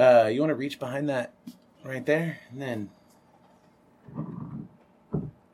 Uh, 0.00 0.28
you 0.28 0.40
want 0.40 0.50
to 0.50 0.54
reach 0.54 0.78
behind 0.78 1.08
that 1.10 1.34
right 1.84 2.06
there, 2.06 2.38
and 2.50 2.60
then 2.62 2.90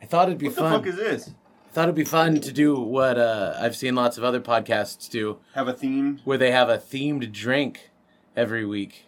I 0.00 0.06
thought 0.06 0.28
it'd 0.28 0.38
be 0.38 0.46
What 0.46 0.54
the 0.54 0.60
fun. 0.60 0.72
fuck 0.72 0.86
is 0.86 0.96
this? 0.96 1.30
I 1.68 1.72
thought 1.72 1.84
it'd 1.84 1.94
be 1.94 2.04
fun 2.04 2.40
to 2.40 2.52
do 2.52 2.76
what 2.80 3.18
uh, 3.18 3.54
I've 3.60 3.76
seen 3.76 3.94
lots 3.94 4.16
of 4.16 4.24
other 4.24 4.40
podcasts 4.40 5.10
do, 5.10 5.38
Have 5.54 5.68
a 5.68 5.72
theme? 5.72 6.20
where 6.24 6.38
they 6.38 6.50
have 6.52 6.68
a 6.68 6.78
themed 6.78 7.32
drink 7.32 7.90
every 8.36 8.64
week. 8.64 9.04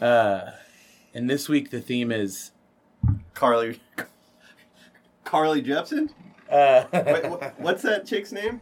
Uh, 0.00 0.52
and 1.12 1.28
this 1.28 1.48
week 1.48 1.70
the 1.70 1.80
theme 1.80 2.10
is 2.12 2.52
Carly. 3.34 3.80
Carly 5.24 5.62
Jepsen? 5.62 6.10
uh, 6.50 6.84
Wait, 6.92 7.52
what's 7.58 7.82
that 7.82 8.06
chick's 8.06 8.32
name? 8.32 8.60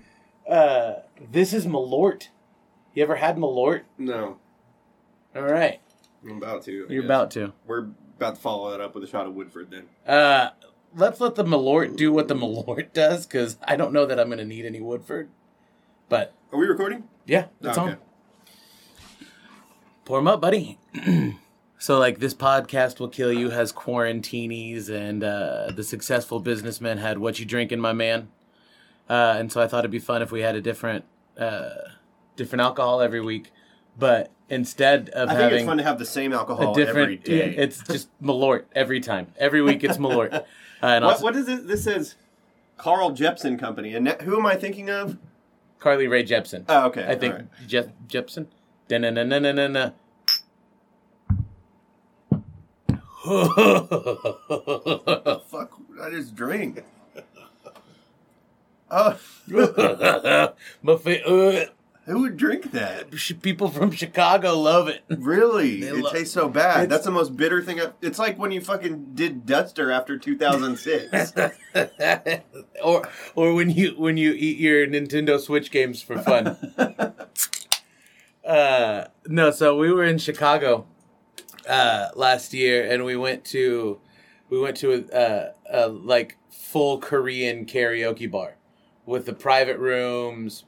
uh, 0.48 0.94
this 1.30 1.52
is 1.52 1.66
Malort. 1.66 2.28
You 2.94 3.02
ever 3.04 3.16
had 3.16 3.36
Malort? 3.36 3.82
No, 3.98 4.38
All 5.36 5.42
right, 5.42 5.80
I'm 6.24 6.36
about 6.38 6.64
to. 6.64 6.86
I 6.88 6.92
you're 6.92 7.02
guess. 7.02 7.06
about 7.08 7.30
to. 7.32 7.52
We're 7.66 7.88
about 8.16 8.34
to 8.36 8.40
follow 8.40 8.70
that 8.70 8.80
up 8.80 8.94
with 8.94 9.04
a 9.04 9.06
shot 9.06 9.26
of 9.26 9.34
Woodford 9.34 9.70
then. 9.70 9.84
Uh, 10.06 10.50
let's 10.96 11.20
let 11.20 11.34
the 11.36 11.44
Malort 11.44 11.96
do 11.96 12.12
what 12.12 12.28
the 12.28 12.34
Malort 12.34 12.92
does, 12.92 13.26
because 13.26 13.56
I 13.66 13.76
don't 13.76 13.92
know 13.92 14.06
that 14.06 14.18
I'm 14.18 14.26
going 14.26 14.38
to 14.38 14.44
need 14.44 14.64
any 14.66 14.80
Woodford. 14.80 15.28
But 16.08 16.34
Are 16.52 16.58
we 16.58 16.66
recording? 16.66 17.04
yeah, 17.26 17.46
on. 17.64 17.98
Pour 20.04 20.18
'em 20.18 20.26
up, 20.26 20.40
buddy. 20.40 20.78
so, 21.78 21.98
like, 21.98 22.18
this 22.18 22.32
podcast 22.34 22.98
will 22.98 23.08
kill 23.08 23.32
you 23.32 23.50
has 23.50 23.72
quarantinis, 23.72 24.88
and 24.88 25.22
uh, 25.22 25.70
the 25.74 25.84
successful 25.84 26.40
businessman 26.40 26.98
had 26.98 27.18
what 27.18 27.38
you 27.38 27.44
drinking, 27.44 27.80
my 27.80 27.92
man. 27.92 28.28
Uh, 29.08 29.36
and 29.38 29.52
so 29.52 29.60
I 29.60 29.66
thought 29.68 29.80
it'd 29.80 29.90
be 29.90 29.98
fun 29.98 30.22
if 30.22 30.32
we 30.32 30.40
had 30.40 30.54
a 30.54 30.60
different, 30.60 31.04
uh, 31.38 31.70
different 32.36 32.62
alcohol 32.62 33.00
every 33.02 33.20
week. 33.20 33.52
But 33.98 34.30
instead 34.48 35.10
of 35.10 35.28
I 35.28 35.32
think 35.32 35.42
having 35.42 35.58
it's 35.60 35.66
fun 35.66 35.76
to 35.78 35.82
have 35.84 35.98
the 35.98 36.04
same 36.06 36.32
alcohol 36.32 36.78
every 36.78 37.16
day. 37.16 37.54
it's 37.56 37.82
just 37.82 38.08
Malort 38.22 38.64
every 38.74 39.00
time. 39.00 39.28
Every 39.38 39.62
week 39.62 39.84
it's 39.84 39.98
Malort. 39.98 40.44
Uh, 40.80 40.86
and 40.86 41.04
what, 41.04 41.14
also, 41.14 41.24
what 41.24 41.34
is 41.34 41.48
it? 41.48 41.66
This 41.66 41.82
says 41.82 42.14
Carl 42.76 43.10
Jeppson 43.10 43.58
Company. 43.58 43.94
And 43.94 44.06
who 44.22 44.38
am 44.38 44.46
I 44.46 44.54
thinking 44.54 44.88
of? 44.88 45.18
Carly 45.80 46.06
Rae 46.06 46.22
Jepsen. 46.22 46.66
Oh, 46.68 46.86
okay. 46.86 47.04
I 47.04 47.16
think 47.16 47.34
all 47.34 47.40
right. 47.40 47.48
Je- 47.66 47.90
Jepsen. 48.06 48.46
Da-na-na-na-na-na. 48.86 49.90
Fuck, 55.48 55.72
I 56.00 56.10
just 56.10 56.34
drink. 56.34 56.84
Oh, 58.90 59.18
My 60.80 60.96
fa- 60.96 61.28
uh, 61.28 61.66
who 62.08 62.20
would 62.22 62.36
drink 62.36 62.72
that? 62.72 63.10
people 63.42 63.68
from 63.68 63.90
Chicago 63.90 64.58
love 64.58 64.88
it. 64.88 65.02
Really? 65.18 65.80
They 65.80 65.88
it 65.88 66.06
tastes 66.10 66.32
so 66.34 66.48
bad. 66.48 66.84
It's- 66.84 66.88
That's 66.90 67.04
the 67.04 67.10
most 67.10 67.36
bitter 67.36 67.62
thing. 67.62 67.80
I've, 67.80 67.92
it's 68.00 68.18
like 68.18 68.38
when 68.38 68.50
you 68.50 68.60
fucking 68.60 69.14
did 69.14 69.44
Dutster 69.46 69.90
after 69.90 70.16
2006. 70.18 71.32
or 72.82 73.08
or 73.34 73.54
when 73.54 73.70
you 73.70 73.90
when 73.98 74.16
you 74.16 74.32
eat 74.32 74.58
your 74.58 74.86
Nintendo 74.86 75.38
Switch 75.38 75.70
games 75.70 76.00
for 76.02 76.18
fun. 76.18 76.56
uh, 78.44 79.04
no, 79.26 79.50
so 79.50 79.76
we 79.76 79.92
were 79.92 80.04
in 80.04 80.18
Chicago 80.18 80.86
uh, 81.68 82.08
last 82.14 82.54
year, 82.54 82.90
and 82.90 83.04
we 83.04 83.16
went 83.16 83.44
to 83.46 84.00
we 84.48 84.58
went 84.58 84.76
to 84.78 84.92
a, 84.92 85.18
a, 85.18 85.84
a 85.84 85.88
like 85.88 86.36
full 86.50 86.98
Korean 86.98 87.66
karaoke 87.66 88.30
bar 88.30 88.56
with 89.04 89.26
the 89.26 89.32
private 89.34 89.78
rooms, 89.78 90.64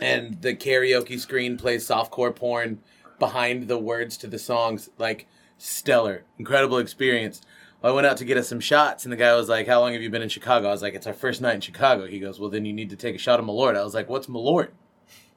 and 0.00 0.40
the 0.42 0.54
karaoke 0.54 1.18
screen 1.18 1.56
plays 1.56 1.86
softcore 1.86 2.34
porn 2.34 2.80
behind 3.18 3.68
the 3.68 3.78
words 3.78 4.16
to 4.18 4.26
the 4.26 4.38
songs. 4.38 4.90
Like 4.98 5.26
stellar, 5.58 6.24
incredible 6.38 6.78
experience. 6.78 7.42
I 7.82 7.90
went 7.92 8.06
out 8.06 8.18
to 8.18 8.24
get 8.26 8.36
us 8.36 8.48
some 8.48 8.60
shots, 8.60 9.04
and 9.04 9.12
the 9.12 9.16
guy 9.16 9.34
was 9.34 9.48
like, 9.48 9.66
"How 9.66 9.80
long 9.80 9.94
have 9.94 10.02
you 10.02 10.10
been 10.10 10.22
in 10.22 10.28
Chicago?" 10.28 10.68
I 10.68 10.72
was 10.72 10.82
like, 10.82 10.94
"It's 10.94 11.06
our 11.06 11.14
first 11.14 11.40
night 11.40 11.54
in 11.54 11.60
Chicago." 11.60 12.06
He 12.06 12.18
goes, 12.18 12.38
"Well, 12.38 12.50
then 12.50 12.64
you 12.66 12.72
need 12.72 12.90
to 12.90 12.96
take 12.96 13.14
a 13.14 13.18
shot 13.18 13.40
of 13.40 13.46
Malort." 13.46 13.76
I 13.76 13.82
was 13.82 13.94
like, 13.94 14.08
"What's 14.08 14.26
Malort?" 14.26 14.70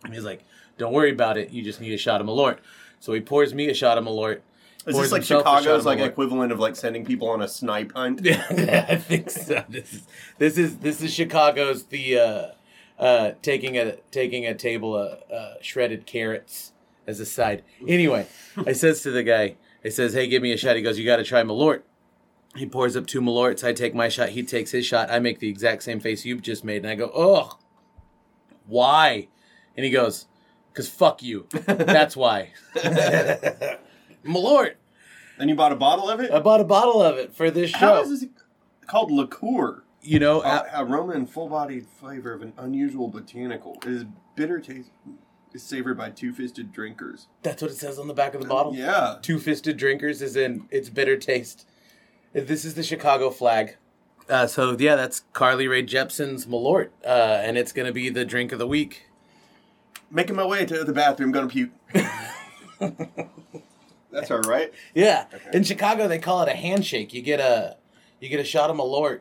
And 0.03 0.13
he's 0.13 0.25
like, 0.25 0.43
"Don't 0.77 0.91
worry 0.91 1.11
about 1.11 1.38
it. 1.38 1.51
You 1.51 1.63
just 1.63 1.79
need 1.79 1.93
a 1.93 1.97
shot 1.97 2.19
of 2.19 2.27
Malort." 2.27 2.57
So 2.99 3.13
he 3.13 3.21
pours 3.21 3.53
me 3.53 3.69
a 3.69 3.73
shot 3.73 3.97
of 3.97 4.03
Malort. 4.03 4.41
Is 4.85 4.97
this 4.97 5.11
like 5.13 5.21
himself 5.21 5.43
a 5.43 5.45
shot 5.45 5.59
Chicago's 5.59 5.85
like 5.85 5.99
equivalent 5.99 6.51
of 6.51 6.59
like 6.59 6.75
sending 6.75 7.05
people 7.05 7.29
on 7.29 7.41
a 7.41 7.47
snipe 7.47 7.93
hunt? 7.93 8.21
Yeah, 8.25 8.85
I 8.89 8.97
think 8.97 9.29
so. 9.29 9.63
This 9.69 9.93
is 9.93 10.07
this 10.38 10.57
is 10.57 10.77
this 10.79 11.01
is 11.01 11.13
Chicago's 11.13 11.85
the 11.85 12.19
uh, 12.19 12.47
uh, 13.03 13.33
taking 13.41 13.77
a 13.77 13.97
taking 14.11 14.47
a 14.47 14.53
table 14.53 14.95
of 14.95 15.29
uh, 15.29 15.55
shredded 15.61 16.05
carrots 16.05 16.71
as 17.05 17.19
a 17.19 17.25
side. 17.25 17.61
Anyway, 17.85 18.25
I 18.65 18.71
says 18.71 19.01
to 19.03 19.11
the 19.11 19.23
guy, 19.23 19.57
I 19.83 19.89
says, 19.89 20.13
"Hey, 20.13 20.25
give 20.27 20.41
me 20.41 20.53
a 20.53 20.57
shot." 20.57 20.77
He 20.77 20.81
goes, 20.81 20.97
"You 20.97 21.05
got 21.05 21.17
to 21.17 21.25
try 21.25 21.43
Malort." 21.43 21.81
He 22.55 22.65
pours 22.65 22.95
up 22.95 23.05
two 23.05 23.19
Malorts. 23.19 23.61
I 23.63 23.73
take 23.73 23.93
my 23.93 24.07
shot. 24.07 24.29
He 24.29 24.43
takes 24.43 24.71
his 24.71 24.85
shot. 24.85 25.11
I 25.11 25.19
make 25.19 25.39
the 25.39 25.49
exact 25.49 25.83
same 25.83 25.99
face 25.99 26.23
you've 26.23 26.43
just 26.43 26.63
made, 26.63 26.77
and 26.77 26.87
I 26.87 26.95
go, 26.95 27.07
"Ugh, 27.09 27.57
why?" 28.67 29.27
And 29.75 29.83
he 29.83 29.91
goes, 29.91 30.27
"Cause 30.73 30.87
fuck 30.87 31.21
you. 31.21 31.47
That's 31.51 32.15
why." 32.15 32.53
Malort. 34.25 34.75
Then 35.37 35.49
you 35.49 35.55
bought 35.55 35.73
a 35.73 35.75
bottle 35.75 36.09
of 36.09 36.21
it? 36.21 36.31
I 36.31 36.39
bought 36.39 36.61
a 36.61 36.63
bottle 36.63 37.01
of 37.01 37.17
it 37.17 37.35
for 37.35 37.51
this 37.51 37.71
show. 37.71 37.77
How 37.79 38.01
is 38.01 38.21
this 38.21 38.29
called 38.87 39.11
liqueur? 39.11 39.83
You 40.03 40.19
know, 40.19 40.41
Uh, 40.41 40.63
aroma 40.75 41.13
and 41.13 41.29
full-bodied 41.29 41.87
flavor 41.87 42.33
of 42.33 42.41
an 42.41 42.53
unusual 42.57 43.07
botanical. 43.07 43.77
It 43.83 43.89
is 43.91 44.05
bitter 44.35 44.59
taste. 44.59 44.89
Is 45.53 45.61
savored 45.61 45.99
by 45.99 46.09
two-fisted 46.09 46.71
drinkers. 46.71 47.27
That's 47.43 47.61
what 47.61 47.69
it 47.69 47.77
says 47.77 47.99
on 47.99 48.07
the 48.07 48.13
back 48.15 48.33
of 48.33 48.41
the 48.41 48.47
bottle. 48.47 48.73
Yeah. 48.75 49.17
Two 49.21 49.39
fisted 49.39 49.77
drinkers 49.77 50.19
is 50.23 50.35
in 50.35 50.65
its 50.71 50.89
bitter 50.89 51.15
taste. 51.15 51.67
This 52.33 52.65
is 52.65 52.73
the 52.73 52.81
Chicago 52.81 53.29
flag. 53.29 53.75
Uh, 54.27 54.47
so 54.47 54.75
yeah, 54.79 54.95
that's 54.95 55.19
Carly 55.33 55.67
Rae 55.67 55.83
Jepsen's 55.83 56.47
Malort, 56.47 56.89
uh, 57.05 57.09
and 57.43 57.55
it's 57.55 57.71
gonna 57.71 57.91
be 57.91 58.09
the 58.09 58.25
drink 58.25 58.51
of 58.51 58.57
the 58.57 58.65
week. 58.65 59.03
Making 60.09 60.37
my 60.37 60.45
way 60.45 60.65
to 60.65 60.83
the 60.83 60.91
bathroom, 60.93 61.31
gonna 61.31 61.47
puke. 61.47 61.69
That's 64.11 64.29
all 64.31 64.41
right. 64.41 64.71
Yeah, 64.93 65.25
Okay. 65.33 65.57
in 65.57 65.63
Chicago 65.63 66.07
they 66.07 66.19
call 66.19 66.41
it 66.43 66.49
a 66.49 66.55
handshake. 66.55 67.13
You 67.13 67.21
get 67.21 67.39
a 67.39 67.77
you 68.19 68.29
get 68.29 68.39
a 68.39 68.43
shot 68.43 68.69
of 68.69 68.77
Malort 68.77 69.19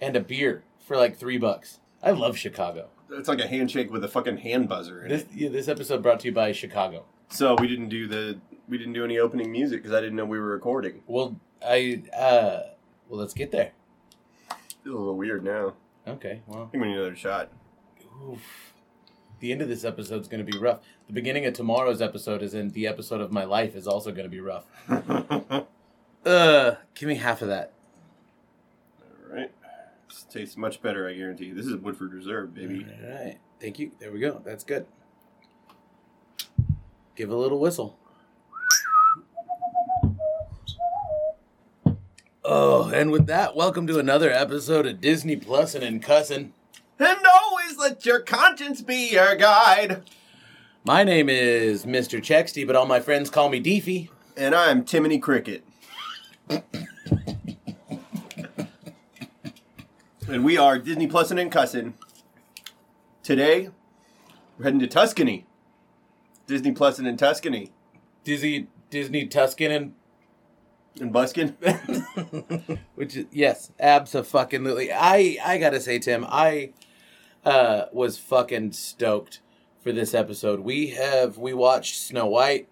and 0.00 0.16
a 0.16 0.20
beer 0.20 0.64
for 0.80 0.96
like 0.96 1.16
three 1.16 1.38
bucks. 1.38 1.80
I 2.02 2.10
love 2.12 2.36
Chicago. 2.36 2.88
It's 3.10 3.28
like 3.28 3.40
a 3.40 3.46
handshake 3.48 3.90
with 3.90 4.04
a 4.04 4.08
fucking 4.08 4.38
hand 4.38 4.68
buzzer 4.68 5.02
in 5.02 5.08
This 5.08 5.22
it. 5.22 5.28
yeah, 5.34 5.48
this 5.48 5.66
episode 5.68 6.02
brought 6.02 6.20
to 6.20 6.26
you 6.28 6.32
by 6.32 6.52
Chicago. 6.52 7.04
So 7.30 7.56
we 7.58 7.66
didn't 7.66 7.88
do 7.88 8.06
the 8.06 8.38
we 8.68 8.76
didn't 8.78 8.92
do 8.92 9.04
any 9.04 9.18
opening 9.18 9.50
music 9.50 9.82
because 9.82 9.96
I 9.96 10.00
didn't 10.00 10.16
know 10.16 10.24
we 10.26 10.38
were 10.38 10.46
recording. 10.48 11.02
Well, 11.06 11.36
I 11.66 12.02
uh, 12.16 12.60
well 13.08 13.20
let's 13.20 13.34
get 13.34 13.50
there. 13.50 13.72
Feels 14.84 14.94
a 14.94 14.98
little 14.98 15.16
weird 15.16 15.44
now. 15.44 15.74
Okay, 16.06 16.42
well. 16.46 16.64
I 16.64 16.66
think 16.66 16.82
we 16.82 16.88
need 16.88 16.96
another 16.96 17.16
shot. 17.16 17.50
Oof. 18.30 18.72
The 19.40 19.52
end 19.52 19.62
of 19.62 19.68
this 19.68 19.84
episode 19.84 20.20
is 20.22 20.28
going 20.28 20.44
to 20.44 20.50
be 20.52 20.58
rough. 20.58 20.80
The 21.06 21.12
beginning 21.12 21.46
of 21.46 21.54
tomorrow's 21.54 22.02
episode 22.02 22.42
is 22.42 22.54
in 22.54 22.70
the 22.70 22.86
episode 22.86 23.20
of 23.20 23.30
my 23.30 23.44
life 23.44 23.74
is 23.76 23.86
also 23.86 24.10
going 24.10 24.24
to 24.24 24.30
be 24.30 24.40
rough. 24.40 24.66
Uh, 26.26 26.74
give 26.94 27.08
me 27.08 27.14
half 27.14 27.40
of 27.40 27.48
that. 27.48 27.72
right. 29.30 29.50
This 30.18 30.34
tastes 30.34 30.56
much 30.56 30.82
better, 30.82 31.08
I 31.08 31.14
guarantee. 31.14 31.52
This 31.52 31.66
is 31.66 31.76
Woodford 31.76 32.12
Reserve, 32.12 32.52
baby. 32.52 32.84
All 33.04 33.08
right. 33.08 33.38
Thank 33.60 33.78
you. 33.78 33.92
There 34.00 34.10
we 34.10 34.18
go. 34.18 34.42
That's 34.44 34.64
good. 34.64 34.84
Give 37.14 37.30
a 37.30 37.36
little 37.36 37.60
whistle. 37.60 37.96
Oh, 42.44 42.90
and 42.92 43.12
with 43.12 43.28
that, 43.28 43.54
welcome 43.54 43.86
to 43.86 44.00
another 44.00 44.32
episode 44.32 44.86
of 44.86 45.00
Disney 45.00 45.36
Plus 45.36 45.76
and 45.76 45.84
in 45.84 46.00
cussing. 46.00 46.52
And 46.98 47.18
always 47.40 47.78
let 47.78 48.04
your 48.04 48.18
conscience 48.18 48.82
be 48.82 49.12
your 49.12 49.36
guide. 49.36 50.02
My 50.82 51.04
name 51.04 51.28
is 51.28 51.86
Mr. 51.86 52.18
Chexty, 52.18 52.66
but 52.66 52.74
all 52.74 52.86
my 52.86 52.98
friends 52.98 53.30
call 53.30 53.50
me 53.50 53.62
Deefy. 53.62 54.08
And 54.36 54.52
I'm 54.52 54.84
Timony 54.84 55.22
Cricket. 55.22 55.64
And 60.28 60.44
we 60.44 60.58
are 60.58 60.78
Disney 60.78 61.06
Plus 61.06 61.30
and 61.30 61.50
Cussin. 61.50 61.94
Today, 63.22 63.70
we're 64.56 64.64
heading 64.64 64.80
to 64.80 64.86
Tuscany. 64.86 65.46
Disney 66.46 66.72
Plus 66.72 66.98
and 66.98 67.08
in 67.08 67.16
Tuscany. 67.16 67.72
Disney 68.24 68.68
Disney 68.90 69.26
Tuscan 69.26 69.70
and 69.70 69.94
In 70.96 71.10
Buskin. 71.12 71.56
Which 72.94 73.16
is 73.16 73.26
yes, 73.32 73.72
absolutely. 73.80 74.92
I 74.92 75.38
I 75.44 75.58
gotta 75.58 75.80
say, 75.80 75.98
Tim, 75.98 76.26
I 76.28 76.72
uh 77.44 77.84
was 77.92 78.18
fucking 78.18 78.72
stoked 78.72 79.40
for 79.80 79.92
this 79.92 80.12
episode. 80.14 80.60
We 80.60 80.88
have 80.88 81.38
we 81.38 81.54
watched 81.54 81.96
Snow 81.96 82.26
White. 82.26 82.68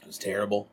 It 0.00 0.06
was 0.06 0.18
terrible. 0.18 0.68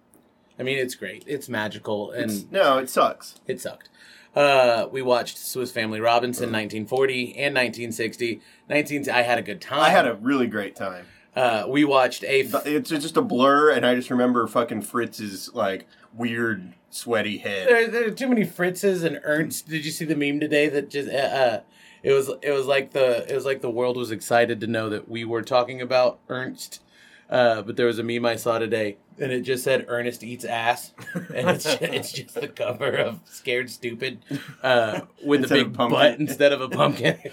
I 0.59 0.63
mean, 0.63 0.79
it's 0.79 0.95
great. 0.95 1.23
It's 1.27 1.47
magical, 1.49 2.11
and 2.11 2.51
no, 2.51 2.77
it 2.77 2.89
sucks. 2.89 3.35
it 3.45 3.61
sucked. 3.61 3.89
Uh, 4.37 4.87
we 4.91 5.01
watched 5.01 5.37
Swiss 5.39 5.71
Family 5.71 5.99
Robinson, 5.99 6.51
1940 6.51 7.23
and 7.37 7.55
1960. 7.55 8.39
19, 8.69 9.09
I 9.09 9.23
had 9.23 9.39
a 9.39 9.41
good 9.41 9.59
time. 9.59 9.79
I 9.79 9.89
had 9.89 10.05
a 10.05 10.13
really 10.13 10.45
great 10.45 10.75
time. 10.75 11.05
Uh, 11.35 11.65
we 11.67 11.83
watched 11.85 12.23
a. 12.23 12.41
F- 12.43 12.65
It's 12.67 12.89
just 12.91 13.17
a 13.17 13.21
blur, 13.21 13.71
and 13.71 13.85
I 13.85 13.95
just 13.95 14.09
remember 14.11 14.45
fucking 14.47 14.83
Fritz's 14.83 15.51
like 15.53 15.87
weird 16.13 16.73
sweaty 16.91 17.37
head. 17.39 17.67
there, 17.67 17.87
there 17.87 18.07
are 18.07 18.11
too 18.11 18.27
many 18.27 18.43
Fritzes 18.45 19.03
and 19.03 19.19
Ernst. 19.23 19.67
Did 19.67 19.85
you 19.85 19.91
see 19.91 20.05
the 20.05 20.15
meme 20.15 20.39
today 20.39 20.69
that 20.69 20.89
just 20.89 21.09
uh, 21.09 21.13
uh, 21.17 21.59
it 22.03 22.13
was 22.13 22.29
it 22.41 22.51
was 22.51 22.65
like 22.67 22.91
the 22.91 23.27
it 23.31 23.33
was 23.35 23.45
like 23.45 23.61
the 23.61 23.69
world 23.69 23.97
was 23.97 24.11
excited 24.11 24.59
to 24.61 24.67
know 24.67 24.87
that 24.89 25.09
we 25.09 25.23
were 25.25 25.41
talking 25.41 25.81
about 25.81 26.19
Ernst. 26.29 26.81
Uh, 27.29 27.61
but 27.61 27.75
there 27.75 27.87
was 27.87 27.99
a 27.99 28.03
meme 28.03 28.25
I 28.25 28.35
saw 28.35 28.57
today, 28.57 28.97
and 29.19 29.31
it 29.31 29.41
just 29.41 29.63
said 29.63 29.85
"Ernest 29.87 30.23
eats 30.23 30.45
ass," 30.45 30.93
and 31.13 31.49
it's 31.49 31.63
just, 31.63 31.81
it's 31.81 32.11
just 32.11 32.35
the 32.35 32.47
cover 32.47 32.95
of 32.95 33.19
"Scared 33.25 33.69
Stupid" 33.69 34.23
uh, 34.63 35.01
with 35.23 35.41
Instead 35.41 35.59
a 35.59 35.63
big 35.65 35.73
pumpkin. 35.73 35.99
butt 35.99 36.19
instead 36.19 36.53
of 36.53 36.61
a 36.61 36.69
pumpkin. 36.69 37.17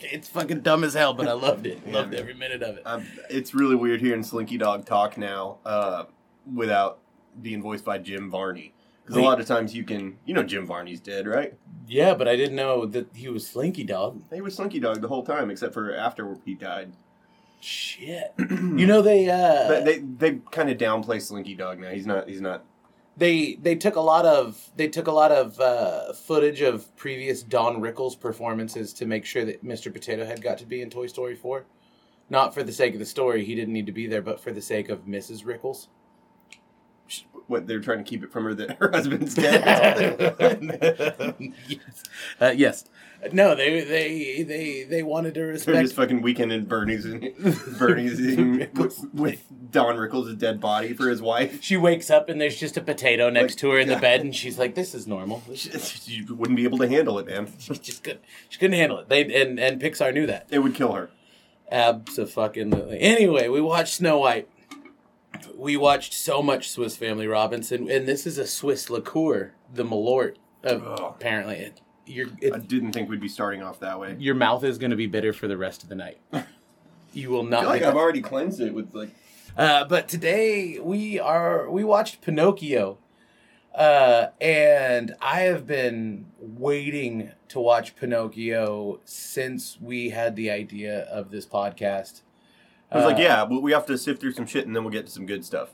it's, 0.00 0.28
fucking, 0.28 0.60
dumb 0.60 0.84
as 0.84 0.94
hell, 0.94 1.14
but 1.14 1.28
I 1.28 1.32
loved 1.32 1.66
it. 1.66 1.80
Yeah, 1.86 1.94
loved 1.94 2.14
every 2.14 2.34
minute 2.34 2.62
of 2.62 2.76
it. 2.76 2.82
Um, 2.84 3.06
it's 3.30 3.54
really 3.54 3.76
weird 3.76 4.00
hearing 4.00 4.22
Slinky 4.22 4.58
Dog 4.58 4.86
talk 4.86 5.16
now 5.16 5.58
uh, 5.64 6.04
without 6.52 6.98
being 7.40 7.62
voiced 7.62 7.84
by 7.84 7.98
Jim 7.98 8.30
Varney. 8.30 8.74
Because 9.04 9.16
a 9.16 9.22
lot 9.22 9.40
of 9.40 9.46
times 9.46 9.74
you 9.74 9.82
can, 9.82 10.18
you 10.24 10.32
know, 10.32 10.44
Jim 10.44 10.64
Varney's 10.64 11.00
dead, 11.00 11.26
right? 11.26 11.54
Yeah, 11.88 12.14
but 12.14 12.28
I 12.28 12.36
didn't 12.36 12.54
know 12.54 12.86
that 12.86 13.08
he 13.14 13.28
was 13.28 13.46
Slinky 13.46 13.82
Dog. 13.82 14.22
He 14.32 14.40
was 14.40 14.54
Slinky 14.54 14.78
Dog 14.78 15.00
the 15.00 15.08
whole 15.08 15.24
time, 15.24 15.50
except 15.50 15.74
for 15.74 15.92
after 15.92 16.36
he 16.44 16.54
died. 16.54 16.92
Shit. 17.64 18.34
You 18.38 18.86
know 18.86 19.02
they 19.02 19.28
uh 19.30 19.68
But 19.68 19.84
they 19.86 19.98
they 20.00 20.40
kind 20.50 20.68
of 20.68 20.78
downplay 20.78 21.22
Slinky 21.22 21.54
Dog 21.54 21.78
now. 21.78 21.90
He's 21.90 22.06
not. 22.06 22.28
He's 22.28 22.40
not. 22.40 22.64
they 23.16 23.54
they 23.54 23.76
took 23.76 23.94
a 23.94 24.00
lot 24.00 24.26
of 24.26 24.70
they 24.76 24.88
took 24.88 25.06
a 25.06 25.12
lot 25.12 25.30
of 25.30 25.60
uh, 25.60 26.12
footage 26.12 26.60
of 26.60 26.94
previous 26.96 27.42
Don 27.44 27.80
Rickles 27.80 28.18
performances 28.18 28.92
to 28.94 29.06
make 29.06 29.24
sure 29.24 29.44
that 29.44 29.64
Mr. 29.64 29.92
Potato 29.92 30.24
Head 30.26 30.42
got 30.42 30.58
to 30.58 30.66
be 30.66 30.82
in 30.82 30.90
Toy 30.90 31.06
Story 31.06 31.36
4. 31.36 31.64
Not 32.28 32.52
for 32.52 32.64
the 32.64 32.72
sake 32.72 32.94
of 32.94 32.98
the 32.98 33.06
story, 33.06 33.44
he 33.44 33.54
didn't 33.54 33.74
need 33.74 33.86
to 33.86 33.92
be 33.92 34.08
there, 34.08 34.22
but 34.22 34.40
for 34.40 34.50
the 34.50 34.62
sake 34.62 34.88
of 34.88 35.06
Mrs. 35.06 35.44
Rickles. 35.44 35.86
What 37.46 37.66
they're 37.66 37.80
trying 37.80 37.98
to 37.98 38.04
keep 38.04 38.22
it 38.22 38.32
from 38.32 38.44
her 38.44 38.54
that 38.54 38.78
her 38.78 38.90
husband's 38.90 39.34
dead. 39.34 39.62
yes. 41.68 41.80
Uh, 42.40 42.52
yes. 42.56 42.84
No, 43.32 43.54
they 43.54 43.82
they 43.82 44.42
they 44.42 44.82
they 44.82 45.02
wanted 45.04 45.34
to 45.34 45.56
They're 45.56 45.82
just 45.82 45.94
fucking 45.94 46.22
weekend 46.22 46.50
in 46.50 46.64
Bernie's 46.64 47.04
and 47.04 47.32
Bernie's 47.78 48.18
in, 48.18 48.68
with, 48.74 48.98
with 49.12 49.44
Don 49.70 49.96
Rickles' 49.96 50.36
dead 50.36 50.60
body 50.60 50.92
for 50.92 51.08
his 51.08 51.22
wife. 51.22 51.62
She 51.62 51.76
wakes 51.76 52.10
up 52.10 52.28
and 52.28 52.40
there's 52.40 52.58
just 52.58 52.76
a 52.76 52.80
potato 52.80 53.30
next 53.30 53.52
Like, 53.54 53.58
to 53.58 53.70
her 53.70 53.78
in 53.78 53.88
the 53.88 53.96
bed, 53.96 54.22
and 54.22 54.34
she's 54.34 54.58
like, 54.58 54.74
"This 54.74 54.92
is 54.92 55.06
normal." 55.06 55.40
She 55.54 56.24
wouldn't 56.28 56.56
be 56.56 56.64
able 56.64 56.78
to 56.78 56.88
handle 56.88 57.18
it, 57.20 57.26
man. 57.26 57.52
She 57.60 57.74
just 57.74 58.02
couldn't. 58.02 58.24
She 58.48 58.58
couldn't 58.58 58.76
handle 58.76 58.98
it. 58.98 59.08
They 59.08 59.22
and 59.40 59.60
and 59.60 59.80
Pixar 59.80 60.12
knew 60.12 60.26
that. 60.26 60.48
It 60.50 60.58
would 60.58 60.74
kill 60.74 60.92
her. 60.92 61.10
Absolutely. 61.70 62.98
Anyway, 63.00 63.48
we 63.48 63.60
watched 63.60 63.94
Snow 63.94 64.18
White. 64.18 64.48
We 65.56 65.76
watched 65.76 66.12
so 66.14 66.42
much 66.42 66.70
Swiss 66.70 66.96
Family 66.96 67.26
Robinson, 67.26 67.90
and 67.90 68.06
this 68.08 68.26
is 68.26 68.38
a 68.38 68.46
Swiss 68.46 68.88
liqueur, 68.90 69.52
the 69.72 69.84
Malort. 69.84 70.36
Uh, 70.64 70.78
apparently, 70.78 71.56
it, 71.56 71.80
your 72.06 72.26
I 72.28 72.56
it, 72.56 72.68
didn't 72.68 72.92
think 72.92 73.08
we'd 73.10 73.20
be 73.20 73.28
starting 73.28 73.62
off 73.62 73.80
that 73.80 73.98
way. 73.98 74.16
your 74.18 74.34
mouth 74.34 74.62
is 74.64 74.78
going 74.78 74.90
to 74.90 74.96
be 74.96 75.06
bitter 75.06 75.32
for 75.32 75.48
the 75.48 75.56
rest 75.56 75.82
of 75.82 75.88
the 75.88 75.94
night. 75.96 76.18
You 77.14 77.28
will 77.28 77.46
I 77.46 77.50
not. 77.50 77.60
feel 77.60 77.68
like 77.68 77.82
I've 77.82 77.92
that. 77.94 78.00
already 78.00 78.22
cleansed 78.22 78.58
it 78.62 78.72
with 78.72 78.94
like 78.94 79.10
Uh, 79.54 79.84
but 79.84 80.08
today 80.08 80.78
we 80.80 81.18
are 81.20 81.68
we 81.70 81.84
watched 81.84 82.22
Pinocchio, 82.22 82.96
uh, 83.74 84.28
and 84.40 85.14
I 85.20 85.40
have 85.40 85.66
been 85.66 86.24
waiting 86.38 87.32
to 87.48 87.60
watch 87.60 87.96
Pinocchio 87.96 89.00
since 89.04 89.78
we 89.78 90.08
had 90.08 90.36
the 90.36 90.50
idea 90.50 91.00
of 91.02 91.30
this 91.30 91.44
podcast. 91.44 92.22
I 92.92 92.96
was 92.96 93.04
like, 93.06 93.16
Uh, 93.16 93.20
yeah, 93.22 93.44
but 93.44 93.62
we 93.62 93.72
have 93.72 93.86
to 93.86 93.96
sift 93.98 94.20
through 94.20 94.32
some 94.32 94.46
shit 94.46 94.66
and 94.66 94.74
then 94.76 94.82
we'll 94.84 94.92
get 94.92 95.06
to 95.06 95.12
some 95.12 95.26
good 95.26 95.44
stuff. 95.44 95.70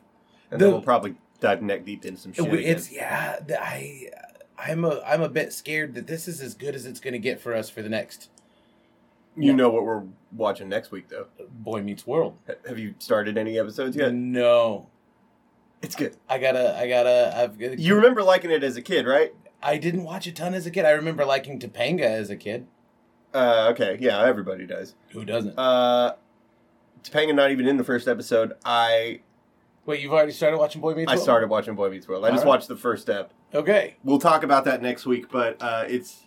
And 0.50 0.60
The- 0.60 0.64
then 0.66 0.72
we'll 0.74 0.82
probably 0.82 1.16
dive 1.40 1.62
neck 1.62 1.84
deep 1.84 2.04
into 2.04 2.20
some 2.20 2.32
shit. 2.32 2.50
We- 2.50 2.58
again. 2.60 2.76
It's 2.76 2.92
yeah. 2.92 3.38
the- 3.46 3.62
I 3.62 4.10
I'm 4.58 4.84
a 4.84 5.00
I'm 5.06 5.22
a 5.22 5.28
bit 5.28 5.52
scared 5.52 5.94
that 5.94 6.06
this 6.06 6.26
is 6.28 6.40
as 6.40 6.54
good 6.54 6.74
as 6.74 6.84
it's 6.86 6.98
going 7.00 7.12
to 7.12 7.18
get 7.20 7.40
for 7.40 7.54
us 7.54 7.70
for 7.70 7.80
the 7.82 7.88
next 7.88 8.30
you 9.36 9.52
know 9.52 9.68
what 9.68 9.84
we're 9.84 10.02
watching 10.32 10.68
next 10.68 10.90
week, 10.90 11.10
though. 11.10 11.26
Boy 11.48 11.80
Meets 11.80 12.04
World. 12.04 12.36
Ha- 12.48 12.54
Have 12.66 12.76
you 12.76 12.94
started 12.98 13.38
any 13.38 13.56
episodes 13.56 13.94
yet? 13.94 14.12
No, 14.12 14.88
It's 15.80 15.94
good. 15.94 16.16
I 16.28 16.38
gotta 16.38 16.76
I 16.76 16.88
gotta 16.88 17.32
I've 17.36 17.60
You 17.80 17.94
remember 17.94 18.24
liking 18.24 18.50
it 18.50 18.64
as 18.64 18.76
a 18.76 18.82
kid, 18.82 19.06
right? 19.06 19.32
I 19.62 19.76
didn't 19.76 20.02
watch 20.04 20.26
a 20.26 20.32
ton 20.32 20.54
as 20.54 20.66
a 20.66 20.72
kid. 20.72 20.84
I 20.84 20.90
remember 20.90 21.24
liking 21.24 21.60
Topanga 21.60 22.00
as 22.02 22.30
a 22.30 22.36
kid. 22.36 22.66
Uh, 23.32 23.68
okay, 23.72 23.96
yeah, 24.00 24.20
everybody 24.24 24.66
does. 24.66 24.94
Who 25.10 25.24
doesn't? 25.24 25.56
Uh, 25.58 26.14
Topanga 27.02 27.34
not 27.34 27.50
even 27.50 27.66
in 27.66 27.76
the 27.76 27.84
first 27.84 28.08
episode. 28.08 28.52
I 28.64 29.20
Wait, 29.86 30.00
you've 30.02 30.12
already 30.12 30.32
started 30.32 30.58
watching 30.58 30.82
Boy 30.82 30.90
Meets 30.94 31.06
World? 31.06 31.08
I 31.08 31.12
World? 31.14 31.22
started 31.22 31.48
watching 31.50 31.74
Boy 31.74 31.88
Meets 31.88 32.06
World. 32.06 32.22
I 32.24 32.28
just 32.28 32.40
Alright. 32.40 32.48
watched 32.48 32.68
the 32.68 32.76
first 32.76 33.00
step. 33.00 33.32
Okay. 33.54 33.96
We'll 34.04 34.18
talk 34.18 34.42
about 34.42 34.66
that 34.66 34.82
next 34.82 35.06
week, 35.06 35.30
but 35.30 35.56
uh, 35.62 35.84
it's 35.88 36.24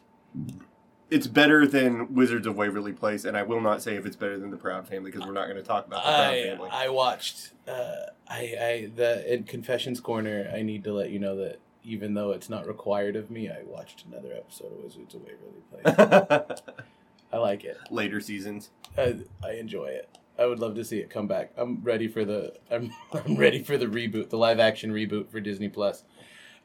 it's 1.11 1.27
better 1.27 1.67
than 1.67 2.15
Wizards 2.15 2.47
of 2.47 2.55
Waverly 2.55 2.93
Place, 2.93 3.23
and 3.25 3.37
I 3.37 3.43
will 3.43 3.61
not 3.61 3.83
say 3.83 3.95
if 3.97 4.05
it's 4.07 4.15
better 4.15 4.39
than 4.39 4.49
the 4.49 4.57
Proud 4.57 4.87
Family 4.87 5.11
because 5.11 5.27
we're 5.27 5.33
not 5.33 5.45
going 5.45 5.57
to 5.57 5.63
talk 5.63 5.85
about 5.85 6.03
the 6.03 6.09
Proud 6.09 6.33
I 6.33 6.43
Family. 6.43 6.69
I 6.71 6.89
watched 6.89 7.51
uh 7.67 7.95
I 8.27 8.39
I 8.59 8.91
the 8.95 9.31
in 9.31 9.43
Confessions 9.43 9.99
Corner 9.99 10.49
I 10.51 10.63
need 10.63 10.83
to 10.85 10.93
let 10.93 11.11
you 11.11 11.19
know 11.19 11.35
that 11.35 11.59
even 11.83 12.15
though 12.15 12.31
it's 12.31 12.49
not 12.49 12.65
required 12.65 13.15
of 13.15 13.29
me, 13.29 13.49
I 13.49 13.61
watched 13.65 14.05
another 14.11 14.33
episode 14.33 14.71
of 14.71 14.83
Wizards 14.83 15.13
of 15.13 15.21
Waverly 15.21 15.61
Place. 15.83 16.59
I 17.33 17.37
like 17.37 17.63
it. 17.63 17.77
Later 17.89 18.19
seasons. 18.21 18.71
I, 18.97 19.17
I 19.43 19.51
enjoy 19.53 19.85
it. 19.85 20.17
I 20.39 20.45
would 20.45 20.59
love 20.59 20.75
to 20.75 20.83
see 20.83 20.97
it 20.99 21.09
come 21.09 21.27
back. 21.27 21.51
I'm 21.57 21.81
ready 21.83 22.07
for 22.07 22.25
the 22.25 22.53
I'm 22.69 22.91
I'm 23.13 23.35
ready 23.35 23.61
for 23.63 23.77
the 23.77 23.85
reboot, 23.87 24.29
the 24.29 24.37
live 24.37 24.59
action 24.59 24.91
reboot 24.91 25.29
for 25.29 25.39
Disney 25.39 25.69
Plus. 25.69 26.03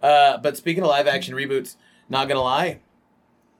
Uh, 0.02 0.38
but 0.38 0.56
speaking 0.56 0.82
of 0.82 0.88
live 0.90 1.06
action 1.06 1.34
reboots, 1.34 1.76
not 2.08 2.28
gonna 2.28 2.42
lie, 2.42 2.80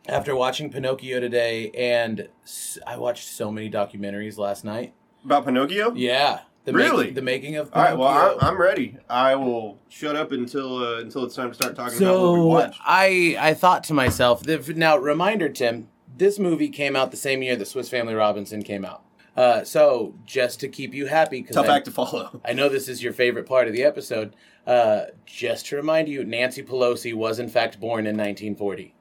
after 0.08 0.36
watching 0.36 0.70
Pinocchio 0.70 1.20
today, 1.20 1.70
and 1.70 2.28
s- 2.44 2.78
I 2.86 2.96
watched 2.96 3.26
so 3.26 3.50
many 3.50 3.70
documentaries 3.70 4.38
last 4.38 4.64
night. 4.64 4.94
About 5.24 5.44
Pinocchio? 5.44 5.92
Yeah, 5.94 6.40
the 6.64 6.72
Really? 6.72 7.10
the 7.10 7.22
making 7.22 7.56
of 7.56 7.70
All 7.72 7.82
right, 7.82 7.96
well, 7.98 8.08
I'm, 8.40 8.52
I'm 8.52 8.60
ready. 8.60 8.96
I 9.10 9.34
will 9.34 9.78
shut 9.88 10.14
up 10.14 10.30
until 10.32 10.78
uh, 10.78 10.98
until 11.00 11.24
it's 11.24 11.34
time 11.34 11.48
to 11.48 11.54
start 11.54 11.74
talking 11.74 11.98
about 11.98 12.20
what 12.20 12.32
we 12.32 12.38
so 12.38 12.46
watched. 12.46 12.80
I 12.84 13.36
I 13.38 13.54
thought 13.54 13.82
to 13.84 13.94
myself 13.94 14.46
now 14.46 14.96
reminder 14.98 15.48
Tim, 15.48 15.88
this 16.16 16.38
movie 16.38 16.68
came 16.68 16.94
out 16.94 17.10
the 17.10 17.16
same 17.16 17.42
year 17.42 17.56
that 17.56 17.66
Swiss 17.66 17.88
Family 17.88 18.14
Robinson 18.14 18.62
came 18.62 18.84
out. 18.84 19.02
Uh, 19.36 19.62
so 19.64 20.14
just 20.24 20.60
to 20.60 20.68
keep 20.68 20.94
you 20.94 21.06
happy, 21.06 21.42
because 21.42 21.56
Tough 21.56 21.68
act 21.68 21.84
to 21.84 21.90
follow. 21.90 22.40
I 22.44 22.52
know 22.54 22.68
this 22.68 22.88
is 22.88 23.02
your 23.02 23.12
favorite 23.12 23.46
part 23.46 23.68
of 23.68 23.74
the 23.74 23.82
episode. 23.82 24.34
Uh, 24.66 25.06
just 25.26 25.66
to 25.66 25.76
remind 25.76 26.08
you, 26.08 26.24
Nancy 26.24 26.62
Pelosi 26.62 27.14
was 27.14 27.38
in 27.38 27.48
fact 27.48 27.78
born 27.78 28.06
in 28.06 28.16
1940, 28.16 28.94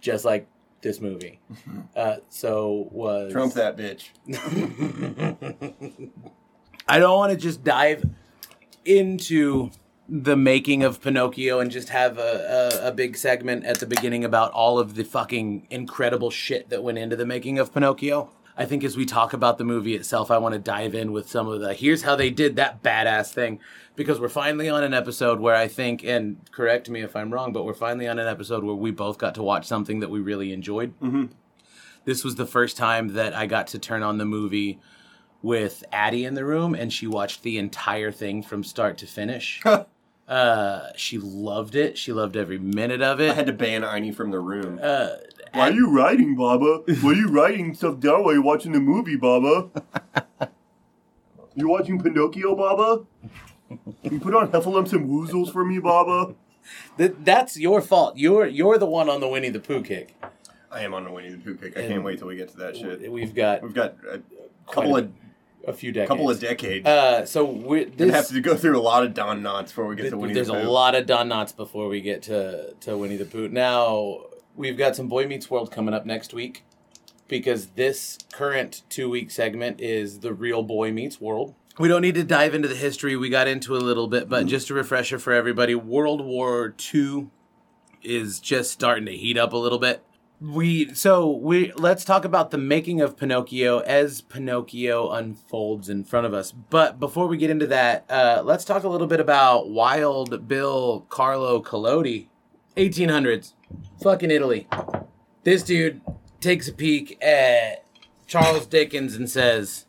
just 0.00 0.24
like 0.24 0.46
this 0.80 1.00
movie. 1.00 1.40
Uh, 1.94 2.16
so 2.28 2.88
was 2.90 3.32
Trump 3.32 3.52
that 3.54 3.76
bitch. 3.76 4.10
I 6.88 6.98
don't 6.98 7.16
want 7.16 7.32
to 7.32 7.38
just 7.38 7.62
dive 7.64 8.04
into 8.84 9.70
the 10.08 10.36
making 10.36 10.82
of 10.82 11.00
Pinocchio 11.00 11.60
and 11.60 11.70
just 11.70 11.90
have 11.90 12.18
a, 12.18 12.80
a, 12.82 12.88
a 12.88 12.92
big 12.92 13.16
segment 13.16 13.64
at 13.64 13.78
the 13.78 13.86
beginning 13.86 14.24
about 14.24 14.50
all 14.52 14.78
of 14.78 14.96
the 14.96 15.04
fucking 15.04 15.68
incredible 15.70 16.30
shit 16.30 16.68
that 16.70 16.82
went 16.82 16.98
into 16.98 17.14
the 17.14 17.26
making 17.26 17.58
of 17.58 17.72
Pinocchio. 17.72 18.30
I 18.60 18.66
think 18.66 18.84
as 18.84 18.94
we 18.94 19.06
talk 19.06 19.32
about 19.32 19.56
the 19.56 19.64
movie 19.64 19.94
itself, 19.94 20.30
I 20.30 20.36
want 20.36 20.52
to 20.52 20.58
dive 20.58 20.94
in 20.94 21.12
with 21.12 21.30
some 21.30 21.48
of 21.48 21.62
the 21.62 21.72
here's 21.72 22.02
how 22.02 22.14
they 22.14 22.28
did 22.28 22.56
that 22.56 22.82
badass 22.82 23.32
thing 23.32 23.58
because 23.96 24.20
we're 24.20 24.28
finally 24.28 24.68
on 24.68 24.84
an 24.84 24.92
episode 24.92 25.40
where 25.40 25.54
I 25.54 25.66
think, 25.66 26.04
and 26.04 26.36
correct 26.52 26.90
me 26.90 27.00
if 27.00 27.16
I'm 27.16 27.32
wrong, 27.32 27.54
but 27.54 27.64
we're 27.64 27.72
finally 27.72 28.06
on 28.06 28.18
an 28.18 28.28
episode 28.28 28.62
where 28.62 28.74
we 28.74 28.90
both 28.90 29.16
got 29.16 29.34
to 29.36 29.42
watch 29.42 29.64
something 29.64 30.00
that 30.00 30.10
we 30.10 30.20
really 30.20 30.52
enjoyed. 30.52 30.92
This 32.04 32.22
was 32.22 32.34
the 32.34 32.44
first 32.44 32.76
time 32.76 33.14
that 33.14 33.34
I 33.34 33.46
got 33.46 33.66
to 33.68 33.78
turn 33.78 34.02
on 34.02 34.18
the 34.18 34.26
movie 34.26 34.78
with 35.40 35.82
Addie 35.90 36.26
in 36.26 36.34
the 36.34 36.44
room, 36.44 36.74
and 36.74 36.92
she 36.92 37.06
watched 37.06 37.42
the 37.42 37.56
entire 37.56 38.12
thing 38.12 38.42
from 38.42 38.62
start 38.62 38.98
to 38.98 39.06
finish. 39.06 39.62
uh, 40.28 40.88
she 40.96 41.16
loved 41.16 41.76
it. 41.76 41.96
She 41.96 42.12
loved 42.12 42.36
every 42.36 42.58
minute 42.58 43.00
of 43.00 43.22
it. 43.22 43.30
I 43.30 43.34
had 43.34 43.46
to 43.46 43.54
ban 43.54 43.80
Einie 43.84 44.14
from 44.14 44.30
the 44.30 44.38
room. 44.38 44.78
uh, 44.82 45.08
Why 45.52 45.68
are 45.68 45.72
you 45.72 45.90
writing, 45.90 46.36
Baba? 46.36 46.82
Why 47.00 47.10
are 47.10 47.14
you 47.14 47.28
writing 47.28 47.74
stuff 47.74 47.98
down 48.00 48.24
while 48.24 48.32
you're 48.34 48.42
watching 48.42 48.72
the 48.72 48.80
movie, 48.80 49.16
Baba? 49.16 49.68
You 51.54 51.68
watching 51.68 52.00
Pinocchio, 52.00 52.54
Baba? 52.54 53.04
Can 53.68 54.12
you 54.14 54.20
put 54.20 54.34
on 54.34 54.48
Heffalumps 54.50 54.92
and 54.92 55.08
Woozles 55.08 55.52
for 55.52 55.64
me, 55.64 55.78
Baba? 55.78 56.34
th- 56.96 57.14
that's 57.24 57.58
your 57.58 57.80
fault. 57.80 58.16
You're 58.16 58.46
you're 58.46 58.78
the 58.78 58.86
one 58.86 59.08
on 59.08 59.20
the 59.20 59.28
Winnie 59.28 59.48
the 59.50 59.60
Pooh 59.60 59.82
kick. 59.82 60.14
I 60.70 60.82
am 60.82 60.94
on 60.94 61.04
the 61.04 61.10
Winnie 61.10 61.30
the 61.30 61.38
Pooh 61.38 61.56
kick. 61.56 61.76
I 61.76 61.80
And- 61.80 61.90
can't 61.92 62.04
wait 62.04 62.18
till 62.18 62.28
we 62.28 62.36
get 62.36 62.48
to 62.50 62.56
that 62.58 62.76
shit. 62.76 63.10
We've 63.10 63.34
got 63.34 63.62
We've 63.62 63.74
got 63.74 63.96
a 64.10 64.20
couple 64.72 64.96
a- 64.96 65.00
of 65.00 65.12
a 65.66 65.72
few 65.72 65.92
decades. 65.92 66.08
couple 66.08 66.30
of 66.30 66.40
decades. 66.40 66.86
Uh, 66.86 67.26
so 67.26 67.44
we're 67.44 67.84
we 67.86 67.90
this. 67.90 68.14
have 68.14 68.28
to 68.28 68.40
go 68.40 68.56
through 68.56 68.78
a 68.78 68.80
lot 68.80 69.02
of 69.04 69.12
Don 69.14 69.42
Knotts 69.42 69.66
before 69.66 69.86
we 69.86 69.96
get 69.96 70.10
to 70.10 70.16
Winnie 70.16 70.32
the 70.34 70.40
Pooh. 70.40 70.46
there's 70.46 70.46
the 70.48 70.54
a 70.54 70.62
Pooh. 70.64 70.70
lot 70.70 70.94
of 70.94 71.06
Don 71.06 71.28
Knotts 71.28 71.54
before 71.56 71.88
we 71.88 72.00
get 72.00 72.22
to 72.22 72.72
to 72.80 72.96
Winnie 72.96 73.16
the 73.16 73.24
Pooh. 73.24 73.48
Now 73.48 74.20
we've 74.56 74.76
got 74.76 74.96
some 74.96 75.08
Boy 75.08 75.26
Meets 75.26 75.50
World 75.50 75.70
coming 75.70 75.94
up 75.94 76.06
next 76.06 76.32
week 76.34 76.64
because 77.28 77.68
this 77.68 78.18
current 78.32 78.82
two 78.88 79.08
week 79.08 79.30
segment 79.30 79.80
is 79.80 80.20
the 80.20 80.32
real 80.34 80.62
Boy 80.62 80.92
Meets 80.92 81.20
World. 81.20 81.54
we 81.78 81.88
don't 81.88 82.02
need 82.02 82.16
to 82.16 82.24
dive 82.24 82.54
into 82.54 82.68
the 82.68 82.74
history. 82.74 83.16
We 83.16 83.28
got 83.30 83.48
into 83.48 83.76
a 83.76 83.78
little 83.78 84.08
bit, 84.08 84.28
but 84.28 84.46
just 84.46 84.70
a 84.70 84.74
refresher 84.74 85.18
for 85.18 85.32
everybody: 85.32 85.74
World 85.74 86.24
War 86.24 86.74
II 86.94 87.28
is 88.02 88.40
just 88.40 88.70
starting 88.70 89.06
to 89.06 89.16
heat 89.16 89.36
up 89.38 89.52
a 89.52 89.56
little 89.56 89.78
bit. 89.78 90.02
We 90.40 90.94
so 90.94 91.30
we 91.30 91.70
let's 91.72 92.02
talk 92.02 92.24
about 92.24 92.50
the 92.50 92.56
making 92.56 93.02
of 93.02 93.14
Pinocchio 93.18 93.80
as 93.80 94.22
Pinocchio 94.22 95.10
unfolds 95.10 95.90
in 95.90 96.02
front 96.02 96.24
of 96.26 96.32
us. 96.32 96.50
But 96.50 96.98
before 96.98 97.26
we 97.26 97.36
get 97.36 97.50
into 97.50 97.66
that, 97.66 98.06
uh, 98.08 98.40
let's 98.42 98.64
talk 98.64 98.82
a 98.84 98.88
little 98.88 99.06
bit 99.06 99.20
about 99.20 99.68
Wild 99.68 100.48
Bill 100.48 101.04
Carlo 101.10 101.62
Collodi, 101.62 102.28
1800s, 102.80 103.52
fucking 104.02 104.30
Italy. 104.30 104.66
This 105.44 105.62
dude 105.62 106.00
takes 106.40 106.66
a 106.66 106.72
peek 106.72 107.22
at 107.22 107.84
Charles 108.26 108.64
Dickens 108.64 109.14
and 109.14 109.28
says, 109.28 109.84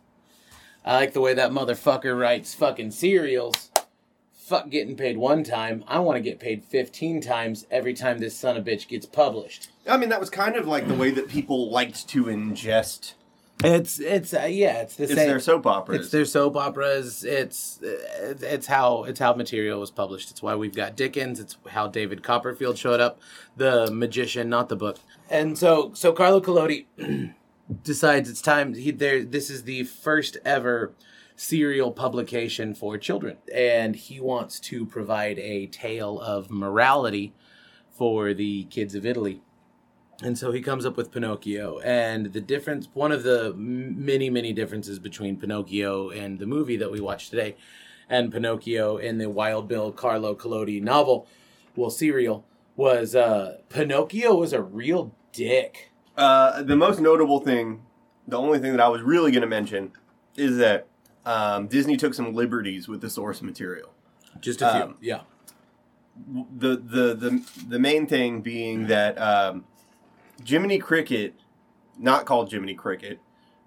"I 0.84 0.96
like 0.96 1.14
the 1.14 1.22
way 1.22 1.34
that 1.34 1.52
motherfucker 1.52 2.20
writes 2.20 2.54
fucking 2.54 2.92
serials." 2.92 3.72
Fuck 4.34 4.70
getting 4.70 4.98
paid 4.98 5.18
one 5.18 5.46
time. 5.46 5.86
I 5.88 6.00
want 6.00 6.18
to 6.18 6.22
get 6.22 6.38
paid 6.38 6.66
15 6.66 7.22
times 7.22 7.66
every 7.72 7.94
time 7.94 8.18
this 8.18 8.36
son 8.36 8.58
of 8.58 8.68
a 8.68 8.70
bitch 8.70 8.90
gets 8.90 9.06
published. 9.06 9.70
I 9.88 9.96
mean, 9.96 10.10
that 10.10 10.20
was 10.20 10.30
kind 10.30 10.58
of 10.58 10.68
like 10.68 10.90
the 10.90 10.94
way 10.94 11.12
that 11.12 11.30
people 11.30 11.72
liked 11.72 12.10
to 12.10 12.26
ingest. 12.26 13.14
It's 13.64 14.00
it's 14.00 14.34
uh, 14.34 14.48
yeah, 14.50 14.82
it's 14.82 14.96
the 14.96 15.04
It's 15.04 15.14
same. 15.14 15.28
their 15.28 15.40
soap 15.40 15.68
operas. 15.68 16.02
It's 16.02 16.10
their 16.12 16.26
soap 16.26 16.56
operas. 16.56 17.24
It's 17.24 17.80
it's 17.82 18.42
it's 18.44 18.68
how 18.68 19.04
it's 19.04 19.20
how 19.20 19.34
material 19.34 19.80
was 19.80 19.92
published. 19.92 20.32
It's 20.32 20.42
why 20.42 20.56
we've 20.56 20.76
got 20.76 20.96
Dickens. 20.96 21.40
It's 21.40 21.58
how 21.70 21.88
David 21.88 22.24
Copperfield 22.24 22.78
showed 22.78 23.00
up, 23.00 23.20
the 23.56 23.90
magician, 23.92 24.50
not 24.50 24.70
the 24.70 24.76
book. 24.76 24.98
And 25.30 25.58
so 25.58 25.92
so 25.94 26.12
Carlo 26.14 26.42
Collodi 26.42 26.86
decides 27.84 28.30
it's 28.30 28.42
time. 28.42 28.74
He 28.74 28.92
there. 28.92 29.24
This 29.24 29.50
is 29.50 29.64
the 29.64 29.84
first 29.84 30.38
ever 30.44 30.94
serial 31.36 31.92
publication 31.92 32.74
for 32.74 32.98
children, 32.98 33.38
and 33.54 33.96
he 33.96 34.20
wants 34.20 34.60
to 34.60 34.86
provide 34.86 35.40
a 35.40 35.68
tale 35.68 36.20
of 36.20 36.50
morality 36.52 37.34
for 37.92 38.34
the 38.34 38.64
kids 38.66 38.96
of 38.96 39.06
Italy. 39.06 39.42
And 40.24 40.38
so 40.38 40.52
he 40.52 40.62
comes 40.62 40.86
up 40.86 40.98
with 40.98 41.12
Pinocchio. 41.12 41.80
And 41.80 42.32
the 42.34 42.42
difference, 42.42 42.90
one 42.94 43.12
of 43.12 43.24
the 43.24 43.54
many, 43.56 44.30
many 44.30 44.54
differences 44.54 45.00
between 45.00 45.38
Pinocchio 45.38 46.10
and 46.10 46.40
the 46.40 46.46
movie 46.46 46.78
that 46.78 46.92
we 46.92 47.00
watched 47.00 47.32
today, 47.32 47.56
and 48.08 48.32
Pinocchio 48.32 48.98
in 48.98 49.18
the 49.18 49.30
Wild 49.30 49.68
Bill 49.68 49.92
Carlo 49.92 50.36
Collodi 50.36 50.82
novel, 50.82 51.28
well, 51.76 51.90
serial, 51.90 52.46
was 52.76 53.16
uh, 53.16 53.58
Pinocchio 53.70 54.36
was 54.36 54.54
a 54.54 54.62
real 54.62 55.16
dick. 55.32 55.92
Uh, 56.18 56.62
the 56.62 56.76
most 56.76 57.00
notable 57.00 57.40
thing, 57.40 57.84
the 58.28 58.38
only 58.38 58.60
thing 58.60 58.72
that 58.72 58.82
I 58.82 58.90
was 58.90 59.02
really 59.02 59.32
going 59.32 59.42
to 59.42 59.48
mention, 59.48 59.94
is 60.36 60.58
that 60.58 60.88
um, 61.26 61.68
Disney 61.68 61.98
took 61.98 62.14
some 62.14 62.34
liberties 62.34 62.88
with 62.88 63.02
the 63.02 63.10
source 63.10 63.42
material. 63.42 63.94
Just 64.40 64.62
a 64.62 64.72
few. 64.72 64.82
Um, 64.82 64.98
yeah. 65.02 65.22
The 66.58 66.76
the 66.76 67.16
the 67.16 67.64
the 67.68 67.80
main 67.80 68.06
thing 68.06 68.42
being 68.42 68.88
that 68.88 69.18
um, 69.18 69.64
Jiminy 70.46 70.80
Cricket, 70.80 71.36
not 71.98 72.26
called 72.26 72.52
Jiminy 72.52 72.74
Cricket, 72.76 73.20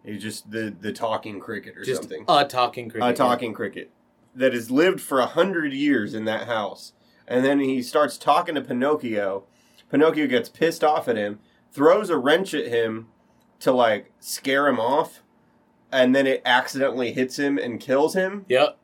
is 0.04 0.22
just 0.22 0.50
the 0.50 0.74
the 0.78 0.92
talking 0.92 1.40
cricket 1.40 1.76
or 1.76 1.84
Just 1.84 2.02
something. 2.02 2.24
a 2.28 2.44
talking 2.44 2.88
cricket. 2.90 3.08
a 3.10 3.14
talking 3.14 3.52
cricket 3.54 3.90
that 4.34 4.52
has 4.52 4.70
lived 4.70 5.00
for 5.00 5.20
a 5.20 5.26
hundred 5.26 5.72
years 5.72 6.12
in 6.14 6.24
that 6.26 6.46
house, 6.46 6.92
and 7.26 7.44
then 7.44 7.60
he 7.60 7.82
starts 7.82 8.18
talking 8.18 8.54
to 8.54 8.60
Pinocchio. 8.60 9.44
Pinocchio 9.90 10.26
gets 10.26 10.48
pissed 10.48 10.82
off 10.84 11.08
at 11.08 11.16
him, 11.16 11.38
throws 11.72 12.10
a 12.10 12.16
wrench 12.18 12.52
at 12.54 12.66
him 12.66 13.08
to 13.60 13.72
like 13.72 14.12
scare 14.20 14.66
him 14.68 14.78
off, 14.80 15.22
and 15.92 16.14
then 16.14 16.26
it 16.26 16.42
accidentally 16.44 17.12
hits 17.12 17.38
him 17.38 17.56
and 17.58 17.80
kills 17.80 18.14
him. 18.14 18.44
Yep. 18.48 18.76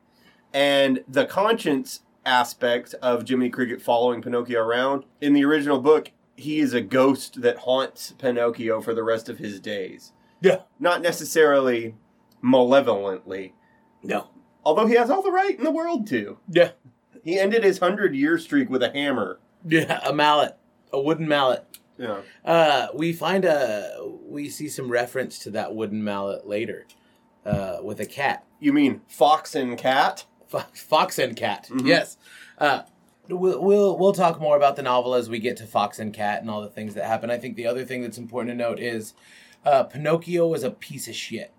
And 0.52 1.04
the 1.06 1.26
conscience 1.26 2.00
aspect 2.24 2.94
of 3.02 3.28
Jiminy 3.28 3.50
Cricket 3.50 3.80
following 3.82 4.22
Pinocchio 4.22 4.60
around 4.60 5.04
in 5.20 5.32
the 5.32 5.44
original 5.44 5.80
book, 5.80 6.12
he 6.40 6.58
is 6.60 6.72
a 6.74 6.80
ghost 6.80 7.42
that 7.42 7.58
haunts 7.58 8.12
Pinocchio 8.18 8.80
for 8.80 8.94
the 8.94 9.02
rest 9.02 9.28
of 9.28 9.38
his 9.38 9.60
days. 9.60 10.12
Yeah. 10.40 10.60
Not 10.78 11.02
necessarily 11.02 11.94
malevolently, 12.42 13.54
No. 14.02 14.28
although 14.64 14.86
he 14.86 14.94
has 14.94 15.10
all 15.10 15.22
the 15.22 15.30
right 15.32 15.56
in 15.56 15.64
the 15.64 15.70
world 15.70 16.06
to. 16.08 16.38
Yeah. 16.48 16.70
He 17.22 17.38
ended 17.38 17.64
his 17.64 17.78
hundred 17.78 18.14
year 18.14 18.38
streak 18.38 18.70
with 18.70 18.82
a 18.82 18.90
hammer. 18.90 19.38
Yeah. 19.66 20.00
A 20.04 20.12
mallet. 20.12 20.56
A 20.92 21.00
wooden 21.00 21.28
mallet. 21.28 21.64
Yeah. 21.98 22.22
Uh, 22.44 22.88
we 22.94 23.12
find 23.12 23.44
a 23.44 23.98
we 24.26 24.48
see 24.48 24.68
some 24.68 24.88
reference 24.90 25.38
to 25.40 25.50
that 25.50 25.74
wooden 25.74 26.02
mallet 26.02 26.46
later, 26.46 26.86
uh, 27.44 27.78
with 27.82 28.00
a 28.00 28.06
cat, 28.06 28.44
You 28.58 28.72
mean 28.72 29.02
Fox 29.06 29.54
and 29.54 29.76
Cat? 29.78 30.24
Fox, 30.48 30.80
Fox 30.82 31.18
and 31.18 31.36
Cat. 31.36 31.68
Mhm. 31.70 31.86
Yes. 31.86 32.16
Uh, 32.58 32.82
we'll, 33.32 33.62
we'll 33.62 33.98
we'll 33.98 34.12
talk 34.12 34.40
more 34.40 34.56
about 34.56 34.76
the 34.76 34.82
novel 34.82 35.14
as 35.14 35.28
we 35.28 35.38
get 35.38 35.56
to 35.58 35.66
Fox 35.66 35.98
and 35.98 36.12
Cat 36.12 36.40
and 36.40 36.50
all 36.50 36.60
the 36.62 36.68
things 36.68 36.94
that 36.94 37.04
happen. 37.04 37.30
I 37.30 37.38
think 37.38 37.56
the 37.56 37.66
other 37.66 37.84
thing 37.84 38.02
that's 38.02 38.18
important 38.18 38.52
to 38.52 38.56
note 38.56 38.78
is 38.80 39.14
uh, 39.64 39.84
Pinocchio 39.84 40.46
was 40.48 40.62
a 40.62 40.70
piece 40.70 41.08
of 41.08 41.14
shit 41.14 41.52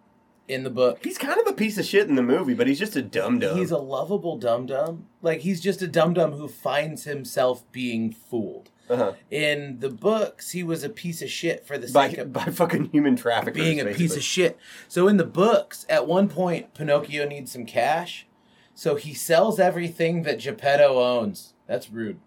in 0.47 0.63
the 0.63 0.69
book. 0.69 0.99
He's 1.03 1.17
kind 1.17 1.39
of 1.39 1.47
a 1.47 1.53
piece 1.53 1.77
of 1.77 1.85
shit 1.85 2.07
in 2.09 2.15
the 2.15 2.23
movie, 2.23 2.53
but 2.53 2.67
he's 2.67 2.79
just 2.79 2.95
a 2.95 3.01
dum 3.01 3.39
dum. 3.39 3.57
He's 3.57 3.71
a 3.71 3.77
lovable 3.77 4.37
dum 4.37 4.65
dum. 4.65 5.05
Like 5.21 5.41
he's 5.41 5.61
just 5.61 5.81
a 5.81 5.87
dum 5.87 6.13
dum 6.13 6.33
who 6.33 6.47
finds 6.47 7.05
himself 7.05 7.69
being 7.71 8.11
fooled. 8.11 8.69
uh-huh. 8.89 9.13
In 9.29 9.79
the 9.79 9.89
books, 9.89 10.51
he 10.51 10.63
was 10.63 10.83
a 10.83 10.89
piece 10.89 11.21
of 11.21 11.29
shit 11.29 11.65
for 11.65 11.77
the 11.77 11.89
by 11.91 12.09
sake 12.09 12.17
of 12.17 12.33
by 12.33 12.45
fucking 12.45 12.85
human 12.91 13.15
traffickers. 13.15 13.61
being 13.61 13.79
a 13.79 13.85
piece 13.93 14.17
of 14.17 14.23
shit. 14.23 14.57
So 14.89 15.07
in 15.07 15.17
the 15.17 15.25
books, 15.25 15.85
at 15.87 16.07
one 16.07 16.27
point, 16.27 16.73
Pinocchio 16.73 17.25
needs 17.27 17.51
some 17.53 17.65
cash, 17.65 18.27
so 18.75 18.95
he 18.95 19.13
sells 19.13 19.59
everything 19.59 20.23
that 20.23 20.39
Geppetto 20.39 20.99
owns. 20.99 21.50
That's 21.71 21.89
rude. 21.89 22.19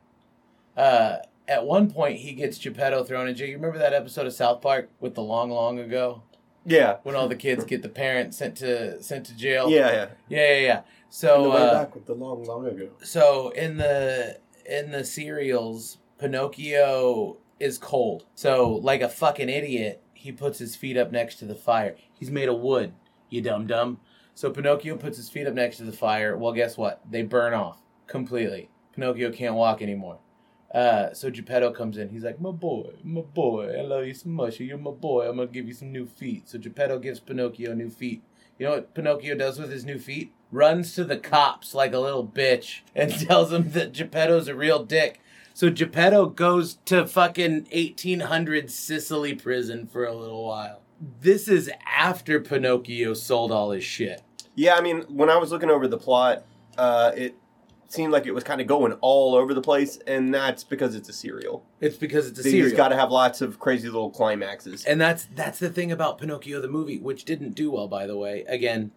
Uh, 0.75 1.17
at 1.47 1.67
one 1.67 1.91
point, 1.91 2.21
he 2.21 2.33
gets 2.33 2.57
Geppetto 2.57 3.05
thrown 3.05 3.29
in 3.29 3.35
jail. 3.35 3.47
You 3.49 3.57
remember 3.57 3.77
that 3.79 3.93
episode 3.93 4.27
of 4.27 4.33
South 4.33 4.63
Park 4.63 4.89
with 5.01 5.15
the 5.15 5.21
long, 5.21 5.51
long 5.51 5.79
ago 5.79 6.23
Yeah. 6.65 6.97
when 7.03 7.15
all 7.15 7.29
the 7.29 7.37
kids 7.37 7.65
get 7.65 7.83
the 7.83 7.91
parents 7.91 8.39
sent 8.39 8.57
to 8.57 9.03
sent 9.03 9.27
to 9.27 9.37
jail? 9.37 9.69
Yeah, 9.69 9.93
yeah. 9.93 10.07
yeah, 10.31 10.53
yeah. 10.55 10.61
yeah. 10.61 10.81
So, 11.11 11.53
uh, 11.53 11.87
with 11.95 12.07
the 12.07 12.15
long, 12.15 12.45
long 12.45 12.67
ago. 12.67 12.89
so 13.03 13.51
in 13.51 13.77
the 13.77 14.39
in 14.65 14.91
the 14.91 15.05
serials, 15.05 15.99
Pinocchio 16.19 17.37
is 17.61 17.77
cold. 17.77 18.25
So 18.35 18.77
like 18.83 19.03
a 19.03 19.11
fucking 19.11 19.51
idiot, 19.51 20.03
he 20.15 20.33
puts 20.33 20.59
his 20.59 20.75
feet 20.75 20.97
up 20.97 21.13
next 21.13 21.37
to 21.41 21.45
the 21.45 21.55
fire. 21.55 21.97
He's 22.15 22.31
made 22.31 22.49
of 22.49 22.59
wood, 22.61 22.95
you 23.29 23.43
dumb 23.43 23.67
dumb. 23.67 24.01
So 24.35 24.51
Pinocchio 24.51 24.97
puts 24.97 25.19
his 25.19 25.29
feet 25.29 25.47
up 25.47 25.53
next 25.53 25.77
to 25.77 25.85
the 25.85 25.93
fire. 25.93 26.35
Well, 26.39 26.55
guess 26.55 26.79
what? 26.79 27.01
They 27.09 27.23
burn 27.23 27.53
off 27.53 27.83
completely. 28.07 28.71
Pinocchio 28.95 29.31
can't 29.31 29.55
walk 29.55 29.83
anymore. 29.83 30.19
Uh, 30.73 31.15
so 31.15 31.31
Geppetto 31.31 31.71
comes 31.71 31.97
in. 31.97 32.09
He's 32.09 32.25
like, 32.25 32.41
"My 32.41 32.51
boy, 32.51 32.95
my 33.05 33.21
boy, 33.21 33.77
I 33.79 33.83
love 33.83 34.07
you 34.07 34.15
so 34.15 34.29
much. 34.29 34.59
You're 34.59 34.77
my 34.77 34.91
boy. 34.91 35.29
I'm 35.29 35.37
gonna 35.37 35.47
give 35.49 35.69
you 35.69 35.75
some 35.75 35.93
new 35.93 36.07
feet." 36.07 36.49
So 36.49 36.59
Geppetto 36.59 36.99
gives 36.99 37.21
Pinocchio 37.21 37.75
new 37.75 37.91
feet. 37.91 38.23
You 38.59 38.67
know 38.67 38.73
what 38.73 38.95
Pinocchio 38.95 39.37
does 39.37 39.59
with 39.59 39.71
his 39.71 39.85
new 39.85 39.99
feet? 39.99 40.33
Runs 40.51 40.95
to 40.95 41.05
the 41.05 41.17
cops 41.17 41.75
like 41.75 41.93
a 41.93 41.99
little 41.99 42.27
bitch 42.27 42.81
and 42.95 43.13
tells 43.29 43.51
them 43.51 43.71
that 43.71 43.93
Geppetto's 43.93 44.49
a 44.49 44.55
real 44.55 44.85
dick. 44.85 45.21
So 45.55 45.71
Geppetto 45.71 46.27
goes 46.27 46.79
to 46.87 47.07
fucking 47.07 47.69
1800 47.73 48.71
Sicily 48.71 49.35
prison 49.35 49.87
for 49.87 50.05
a 50.05 50.15
little 50.15 50.45
while. 50.45 50.81
This 51.21 51.47
is 51.47 51.71
after 51.87 52.41
Pinocchio 52.41 53.15
sold 53.15 53.53
all 53.53 53.71
his 53.71 53.85
shit. 53.85 54.23
Yeah, 54.57 54.75
I 54.75 54.81
mean, 54.81 55.03
when 55.03 55.31
I 55.31 55.37
was 55.37 55.53
looking 55.53 55.71
over 55.71 55.87
the 55.87 55.99
plot, 55.99 56.45
uh, 56.77 57.13
it 57.17 57.37
seemed 57.95 58.13
like 58.13 58.27
it 58.27 58.33
was 58.33 58.45
kind 58.45 58.61
of 58.61 58.67
going 58.67 58.93
all 59.01 59.35
over 59.35 59.55
the 59.55 59.63
place, 59.63 59.99
and 60.07 60.35
that's 60.35 60.65
because 60.65 60.95
it's 60.95 61.09
a 61.09 61.13
serial. 61.13 61.65
It's 61.81 61.97
because 61.97 62.29
it's 62.29 62.39
a 62.39 62.43
So 62.43 62.49
serial. 62.51 62.69
He's 62.69 62.77
got 62.77 62.89
to 62.89 62.97
have 62.97 63.11
lots 63.11 63.41
of 63.41 63.59
crazy 63.59 63.89
little 63.89 64.11
climaxes. 64.11 64.85
And 64.85 65.01
that's 65.01 65.27
that's 65.35 65.59
the 65.59 65.71
thing 65.71 65.91
about 65.93 66.19
Pinocchio 66.19 66.61
the 66.61 66.69
movie, 66.69 66.99
which 66.99 67.25
didn't 67.25 67.55
do 67.55 67.71
well, 67.71 67.89
by 67.89 68.07
the 68.07 68.17
way. 68.17 68.45
Again, 68.49 68.91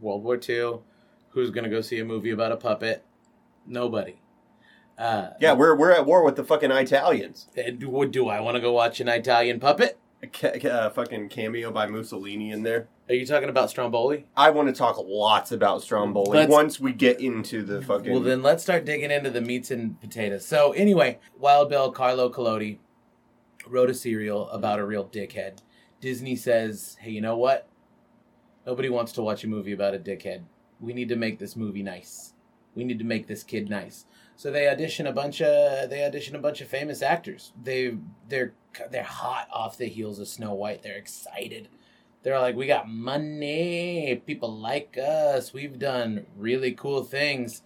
World 0.00 0.22
War 0.22 0.38
II. 0.48 0.78
Who's 1.30 1.50
gonna 1.50 1.68
go 1.68 1.80
see 1.80 1.98
a 1.98 2.04
movie 2.04 2.30
about 2.30 2.52
a 2.52 2.56
puppet? 2.56 3.04
Nobody. 3.66 4.20
Uh, 4.96 5.30
Yeah, 5.40 5.52
we're 5.52 5.74
we're 5.74 5.90
at 5.92 6.06
war 6.06 6.24
with 6.24 6.36
the 6.36 6.44
fucking 6.44 6.70
Italians. 6.70 7.48
and 7.56 7.78
Do, 7.78 8.06
do 8.06 8.28
I 8.28 8.40
want 8.40 8.54
to 8.54 8.60
go 8.60 8.72
watch 8.72 9.00
an 9.00 9.08
Italian 9.08 9.60
puppet? 9.60 9.98
Ca- 10.32 10.68
uh, 10.68 10.90
fucking 10.90 11.28
cameo 11.28 11.70
by 11.70 11.86
Mussolini 11.86 12.50
in 12.50 12.62
there. 12.62 12.88
Are 13.08 13.14
you 13.14 13.26
talking 13.26 13.48
about 13.48 13.70
Stromboli? 13.70 14.26
I 14.36 14.50
want 14.50 14.68
to 14.68 14.74
talk 14.74 14.96
lots 14.98 15.52
about 15.52 15.82
Stromboli 15.82 16.38
Let's- 16.38 16.50
once 16.50 16.80
we 16.80 16.92
get 16.92 17.20
into 17.20 17.62
the 17.62 17.82
fucking. 17.82 18.12
Well, 18.12 18.20
then 18.20 18.42
let's 18.42 18.62
start 18.62 18.84
digging 18.84 19.10
into 19.10 19.30
the 19.30 19.40
meats 19.40 19.70
and 19.70 20.00
potatoes. 20.00 20.44
So, 20.46 20.72
anyway, 20.72 21.18
Wild 21.38 21.70
Bill 21.70 21.92
Carlo 21.92 22.30
Collodi 22.30 22.78
wrote 23.68 23.90
a 23.90 23.94
serial 23.94 24.48
about 24.50 24.78
a 24.78 24.84
real 24.86 25.04
dickhead. 25.04 25.58
Disney 26.00 26.36
says, 26.36 26.96
hey, 27.00 27.10
you 27.10 27.20
know 27.20 27.36
what? 27.36 27.68
Nobody 28.66 28.88
wants 28.88 29.12
to 29.12 29.22
watch 29.22 29.44
a 29.44 29.48
movie 29.48 29.72
about 29.72 29.94
a 29.94 29.98
dickhead. 29.98 30.42
We 30.80 30.92
need 30.92 31.08
to 31.08 31.16
make 31.16 31.38
this 31.38 31.56
movie 31.56 31.82
nice. 31.82 32.34
We 32.74 32.84
need 32.84 32.98
to 32.98 33.04
make 33.04 33.26
this 33.26 33.42
kid 33.42 33.70
nice. 33.70 34.04
So 34.36 34.50
they 34.50 34.68
audition 34.68 35.06
a 35.06 35.12
bunch 35.12 35.40
of 35.40 35.88
they 35.90 36.04
audition 36.04 36.36
a 36.36 36.38
bunch 36.38 36.60
of 36.60 36.68
famous 36.68 37.02
actors. 37.02 37.52
They 37.62 37.96
they're 38.28 38.52
they're 38.90 39.02
hot 39.02 39.48
off 39.52 39.78
the 39.78 39.86
heels 39.86 40.18
of 40.18 40.28
Snow 40.28 40.52
White. 40.54 40.82
They're 40.82 40.96
excited 40.96 41.68
They're 42.22 42.40
like, 42.40 42.56
we 42.56 42.66
got 42.66 42.88
money. 42.88 44.20
People 44.26 44.52
like 44.52 44.98
us. 44.98 45.52
We've 45.52 45.78
done 45.78 46.26
really 46.36 46.72
cool 46.72 47.04
things. 47.04 47.62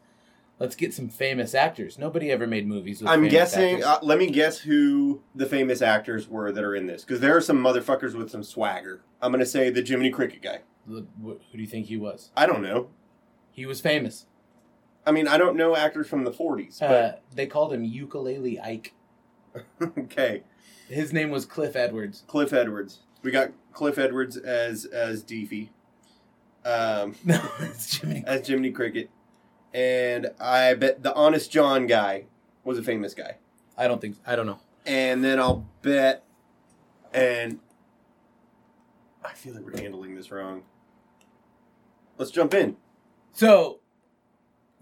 Let's 0.59 0.77
get 0.77 0.93
some 0.93 1.09
famous 1.09 1.55
actors. 1.55 1.99
Nobody 1.99 2.31
ever 2.31 2.47
made 2.47 2.67
movies 2.67 3.01
with 3.01 3.11
I'm 3.11 3.27
guessing. 3.29 3.83
Uh, 3.83 3.99
let 4.03 4.19
me 4.19 4.31
guess 4.31 4.59
who 4.59 5.23
the 5.35 5.47
famous 5.47 5.81
actors 5.81 6.29
were 6.29 6.53
that 6.53 6.63
are 6.63 6.75
in 6.75 6.87
this, 6.87 7.03
because 7.03 7.21
there 7.21 7.35
are 7.35 7.41
some 7.41 7.57
motherfuckers 7.57 8.15
with 8.15 8.31
some 8.31 8.45
swagger. 8.45 9.01
I'm 9.23 9.33
gonna 9.33 9.47
say 9.47 9.71
the 9.71 9.83
Jiminy 9.83 10.11
Cricket 10.11 10.43
guy. 10.43 10.59
Who 10.87 11.07
do 11.23 11.39
you 11.53 11.67
think 11.67 11.87
he 11.87 11.97
was? 11.97 12.31
I 12.37 12.45
don't 12.45 12.63
know. 12.63 12.91
He 13.51 13.65
was 13.65 13.81
famous. 13.81 14.27
I 15.07 15.13
mean, 15.13 15.27
I 15.29 15.39
don't 15.39 15.57
know 15.57 15.77
actors 15.77 16.07
from 16.09 16.25
the 16.25 16.31
40s. 16.31 16.81
Uh, 16.83 17.17
they 17.35 17.47
called 17.47 17.73
him 17.73 17.85
Ukulele 17.85 18.61
Ike. 18.61 18.95
Okay, 19.83 20.45
His 20.89 21.13
name 21.13 21.31
was 21.31 21.45
Cliff 21.45 21.75
Edwards. 21.75 22.23
Cliff 22.29 22.53
Edwards. 22.53 23.01
We 23.23 23.31
got 23.31 23.51
Cliff 23.73 23.99
Edwards 23.99 24.37
as 24.37 24.85
as 24.85 25.25
Deefy, 25.25 25.71
um, 26.65 27.17
No, 27.25 27.41
it's 27.61 27.99
Jimmy. 27.99 28.23
as 28.29 28.47
Jiminy 28.47 28.71
Cricket, 28.71 29.11
and 29.75 30.31
I 30.41 30.75
bet 30.75 31.03
the 31.03 31.13
Honest 31.15 31.51
John 31.51 31.87
guy 31.87 32.27
was 32.65 32.79
a 32.79 32.83
famous 32.83 33.13
guy. 33.15 33.39
I 33.77 33.89
don't 33.89 34.01
think. 34.01 34.17
I 34.27 34.37
don't 34.37 34.47
know. 34.47 34.61
And 34.87 35.25
then 35.25 35.41
I'll 35.41 35.69
bet, 35.83 36.25
and 37.13 37.59
I 39.25 39.33
feel 39.33 39.55
like 39.55 39.65
we're 39.65 39.81
handling 39.81 40.15
this 40.15 40.31
wrong. 40.31 40.63
Let's 42.19 42.31
jump 42.31 42.55
in. 42.55 42.77
So, 43.33 43.80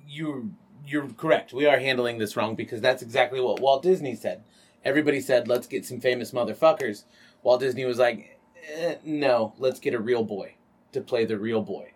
you're 0.08 0.44
you're 0.86 1.08
correct. 1.10 1.52
We 1.52 1.66
are 1.66 1.78
handling 1.78 2.18
this 2.18 2.36
wrong 2.36 2.54
because 2.54 2.80
that's 2.80 3.02
exactly 3.02 3.40
what 3.40 3.60
Walt 3.60 3.82
Disney 3.82 4.14
said. 4.14 4.42
Everybody 4.84 5.20
said, 5.20 5.48
"Let's 5.48 5.66
get 5.66 5.84
some 5.84 6.00
famous 6.00 6.32
motherfuckers." 6.32 7.04
Walt 7.42 7.60
Disney 7.60 7.84
was 7.84 7.98
like, 7.98 8.40
eh, 8.74 8.96
"No, 9.04 9.54
let's 9.58 9.80
get 9.80 9.94
a 9.94 10.00
real 10.00 10.24
boy 10.24 10.54
to 10.92 11.00
play 11.00 11.24
the 11.24 11.38
real 11.38 11.62
boy." 11.62 11.92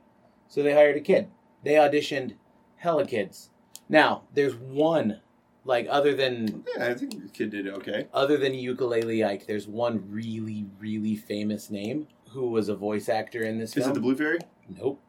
So 0.49 0.62
they 0.62 0.73
hired 0.75 0.97
a 0.97 1.00
kid. 1.00 1.28
They 1.64 1.75
auditioned 1.75 2.35
hella 2.76 3.07
kids. 3.07 3.50
Now, 3.88 4.25
there's 4.35 4.54
one, 4.54 5.21
like 5.64 5.87
other 5.88 6.14
than 6.14 6.64
Yeah, 6.76 6.87
I 6.88 6.95
think 6.95 7.23
the 7.23 7.28
kid 7.28 7.50
did 7.50 7.69
okay. 7.69 8.09
other 8.12 8.37
than 8.37 8.52
Ukulele 8.54 9.25
Ike, 9.25 9.47
there's 9.47 9.66
one 9.69 10.04
really 10.11 10.66
really 10.78 11.16
famous 11.16 11.71
name 11.71 12.09
who 12.31 12.49
was 12.49 12.69
a 12.69 12.75
voice 12.75 13.09
actor 13.09 13.42
in 13.42 13.59
this 13.59 13.71
Is 13.76 13.85
film. 13.85 13.90
it 13.90 13.95
the 13.95 14.00
Blue 14.00 14.16
Fairy? 14.16 14.38
Nope. 14.69 15.00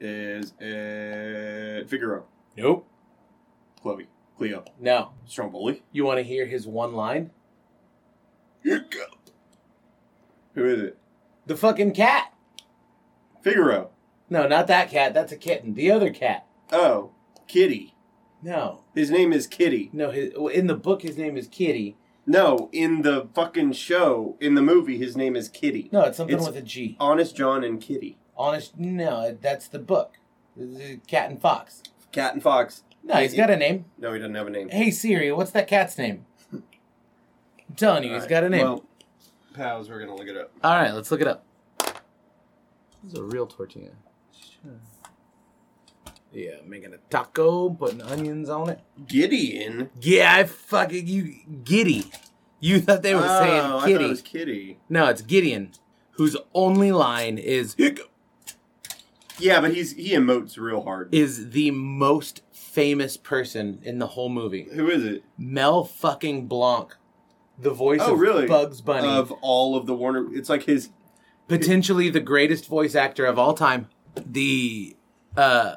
Is 0.00 0.52
it 0.60 1.88
Figaro? 1.90 2.24
Nope. 2.58 2.88
Chloe? 3.80 4.08
Cleo? 4.36 4.64
No. 4.80 5.10
Stromboli? 5.26 5.82
You 5.92 6.04
want 6.04 6.18
to 6.18 6.24
hear 6.24 6.46
his 6.46 6.66
one 6.66 6.92
line? 6.94 7.30
Hiccup. 8.64 9.30
Who 10.54 10.64
is 10.64 10.80
it? 10.82 10.98
The 11.46 11.56
fucking 11.56 11.92
cat. 11.92 12.32
Figaro. 13.42 13.90
No, 14.28 14.48
not 14.48 14.66
that 14.66 14.90
cat. 14.90 15.14
That's 15.14 15.30
a 15.32 15.36
kitten. 15.36 15.74
The 15.74 15.90
other 15.90 16.10
cat. 16.10 16.46
Oh, 16.72 17.12
Kitty. 17.46 17.94
No, 18.42 18.84
His 18.94 19.10
name 19.10 19.32
is 19.32 19.46
Kitty. 19.48 19.90
no. 19.92 20.10
His, 20.12 20.32
in 20.52 20.66
the 20.68 20.76
book, 20.76 21.02
his 21.02 21.16
name 21.16 21.36
is 21.36 21.48
Kitty. 21.48 21.96
No, 22.26 22.68
in 22.72 23.02
the 23.02 23.28
fucking 23.34 23.72
show, 23.72 24.36
in 24.40 24.54
the 24.54 24.62
movie, 24.62 24.96
his 24.98 25.16
name 25.16 25.34
is 25.34 25.48
Kitty. 25.48 25.88
No, 25.92 26.02
it's 26.02 26.16
something 26.18 26.34
It's- 26.36 26.46
with 26.46 26.56
a 26.56 26.62
G. 26.64 26.96
Honest 27.00 27.34
John 27.34 27.64
and 27.64 27.80
Kitty. 27.80 28.16
Honest. 28.36 28.78
No, 28.78 29.36
that's 29.40 29.66
the 29.66 29.78
book. 29.80 30.18
The 30.56 31.00
Cat 31.08 31.30
and 31.30 31.40
Fox. 31.40 31.82
Cat 32.12 32.34
and 32.34 32.42
Fox. 32.42 32.82
No, 33.02 33.16
he's 33.16 33.34
got 33.34 33.50
a 33.50 33.56
name. 33.56 33.86
No, 33.98 34.12
he 34.12 34.18
doesn't 34.18 34.34
have 34.34 34.46
a 34.46 34.50
name. 34.50 34.68
Hey 34.68 34.90
Siri, 34.90 35.32
what's 35.32 35.50
that 35.52 35.68
cat's 35.68 35.96
name? 35.98 36.26
I'm 36.52 36.62
telling 37.76 38.04
you, 38.04 38.14
he's 38.14 38.26
got 38.26 38.44
a 38.44 38.48
name. 38.48 38.62
Well, 38.62 38.84
pals, 39.54 39.88
we're 39.88 40.00
gonna 40.00 40.14
look 40.14 40.28
it 40.28 40.36
up. 40.36 40.50
All 40.62 40.74
right, 40.74 40.92
let's 40.92 41.10
look 41.10 41.20
it 41.20 41.28
up. 41.28 41.44
This 43.02 43.12
is 43.12 43.18
a 43.18 43.22
real 43.22 43.46
tortilla. 43.46 43.90
Yeah, 46.32 46.56
making 46.66 46.92
a 46.92 46.98
taco, 47.08 47.70
putting 47.70 48.02
onions 48.02 48.50
on 48.50 48.68
it. 48.68 48.80
Gideon. 49.06 49.90
Yeah, 50.00 50.34
I 50.34 50.44
fucking 50.44 51.06
you 51.06 51.34
giddy. 51.64 52.10
You 52.60 52.80
thought 52.80 53.02
they 53.02 53.14
were 53.14 53.22
oh, 53.22 53.24
I 53.24 53.38
saying 53.38 53.62
thought 53.62 53.86
kitty. 53.86 54.04
it 54.04 54.08
was 54.08 54.22
Kitty. 54.22 54.78
No, 54.88 55.06
it's 55.06 55.22
Gideon, 55.22 55.72
whose 56.12 56.36
only 56.52 56.92
line 56.92 57.38
is 57.38 57.74
Yeah, 59.38 59.60
but 59.60 59.74
he's 59.74 59.92
he 59.92 60.10
emotes 60.12 60.58
real 60.58 60.82
hard. 60.82 61.14
is 61.14 61.50
the 61.50 61.70
most 61.70 62.42
famous 62.52 63.16
person 63.16 63.80
in 63.82 63.98
the 63.98 64.08
whole 64.08 64.28
movie. 64.28 64.68
Who 64.72 64.88
is 64.90 65.04
it? 65.04 65.22
Mel 65.36 65.84
fucking 65.84 66.46
Blanc, 66.48 66.96
the 67.58 67.70
voice 67.70 68.00
Oh, 68.02 68.14
of 68.14 68.20
really? 68.20 68.46
Bugs 68.46 68.80
Bunny, 68.80 69.08
Of 69.08 69.32
all 69.40 69.76
of 69.76 69.86
the 69.86 69.94
Warner, 69.94 70.26
it's 70.34 70.48
like 70.48 70.64
his. 70.64 70.90
potentially 71.48 72.10
the 72.10 72.20
greatest 72.20 72.66
voice 72.66 72.94
actor 72.94 73.24
of 73.26 73.38
all 73.38 73.54
time. 73.54 73.88
The 74.24 74.96
uh 75.36 75.76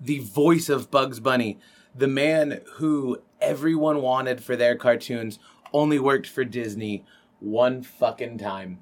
the 0.00 0.18
voice 0.20 0.68
of 0.68 0.90
Bugs 0.90 1.20
Bunny, 1.20 1.58
the 1.94 2.08
man 2.08 2.60
who 2.74 3.18
everyone 3.40 4.02
wanted 4.02 4.42
for 4.42 4.56
their 4.56 4.74
cartoons, 4.76 5.38
only 5.72 5.98
worked 5.98 6.26
for 6.26 6.44
Disney 6.44 7.04
one 7.40 7.82
fucking 7.82 8.38
time. 8.38 8.80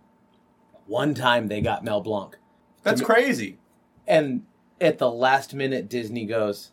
One 0.86 1.14
time 1.14 1.48
they 1.48 1.60
got 1.60 1.84
Mel 1.84 2.00
Blanc. 2.00 2.36
That's 2.82 3.00
crazy. 3.00 3.58
And 4.10 4.42
at 4.80 4.98
the 4.98 5.10
last 5.10 5.54
minute, 5.54 5.88
Disney 5.88 6.26
goes, 6.26 6.72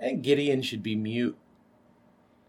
and 0.00 0.22
Gideon 0.22 0.60
should 0.62 0.82
be 0.82 0.96
mute. 0.96 1.38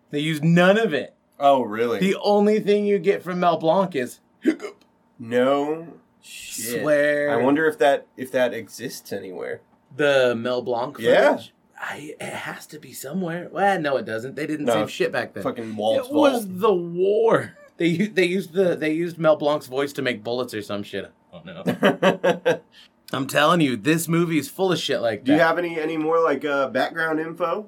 They 0.09 0.19
use 0.19 0.41
none 0.41 0.77
of 0.79 0.93
it. 0.93 1.13
Oh, 1.39 1.61
really? 1.61 1.99
The 1.99 2.15
only 2.21 2.59
thing 2.59 2.85
you 2.85 2.97
get 2.99 3.21
from 3.23 3.39
Mel 3.39 3.57
Blanc 3.57 3.95
is 3.95 4.19
hiccup. 4.39 4.83
no 5.19 5.93
shit. 6.21 6.81
swear. 6.81 7.29
I 7.31 7.35
wonder 7.43 7.65
if 7.67 7.77
that 7.79 8.07
if 8.17 8.31
that 8.31 8.53
exists 8.53 9.11
anywhere. 9.13 9.61
the 9.95 10.33
Mel 10.35 10.61
Blanc 10.61 10.95
footage. 10.95 11.07
Yeah. 11.09 11.39
I, 11.79 12.15
it 12.19 12.33
has 12.33 12.65
to 12.67 12.79
be 12.79 12.93
somewhere. 12.93 13.49
Well, 13.51 13.79
no, 13.79 13.97
it 13.97 14.05
doesn't. 14.05 14.35
They 14.35 14.47
didn't 14.47 14.65
No, 14.67 14.73
save 14.73 14.89
shit 14.91 15.11
back 15.11 15.33
then. 15.33 15.43
Fucking 15.43 15.75
Walt's 15.75 16.07
it 16.07 16.13
was 16.13 16.45
vault. 16.45 16.59
the 16.61 16.73
war. 16.73 17.57
They 17.77 17.87
u- 17.87 18.07
they 18.13 18.25
used 18.25 18.53
the 18.53 18.75
they 18.75 18.93
used 18.93 19.17
Mel 19.17 19.35
Blanc's 19.35 19.67
voice 19.67 19.91
to 19.93 20.01
make 20.01 20.23
bullets 20.23 20.53
or 20.53 20.61
some 20.61 20.81
shit. 20.83 21.11
Oh 21.33 21.41
no! 21.43 21.63
I'm 23.13 23.27
telling 23.27 23.61
you, 23.61 23.77
this 23.77 24.07
movie 24.07 24.37
is 24.37 24.49
full 24.49 24.71
of 24.71 24.79
shit 24.79 25.01
like 25.01 25.23
Do 25.23 25.33
you 25.33 25.39
have 25.39 25.57
any 25.57 25.79
any 25.79 25.97
more 25.97 26.21
like 26.21 26.43
uh, 26.43 26.69
background 26.69 27.19
info? 27.19 27.67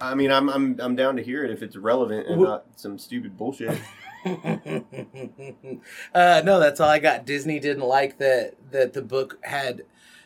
I 0.00 0.14
mean, 0.14 0.30
I'm 0.30 0.48
I'm 0.48 0.80
I'm 0.80 0.96
down 0.96 1.16
to 1.16 1.22
hear 1.22 1.44
it 1.44 1.50
if 1.50 1.62
it's 1.62 1.76
relevant 1.76 2.26
and 2.28 2.40
Wh- 2.40 2.44
not 2.44 2.64
some 2.76 2.98
stupid 2.98 3.36
bullshit. 3.36 3.78
uh, 6.14 6.42
no, 6.44 6.58
that's 6.60 6.80
all 6.80 6.88
I 6.88 6.98
got. 6.98 7.24
Disney 7.26 7.60
didn't 7.60 7.84
like 7.84 8.18
that 8.18 8.54
that 8.72 8.92
the 8.92 9.02
book 9.02 9.38
had 9.42 9.82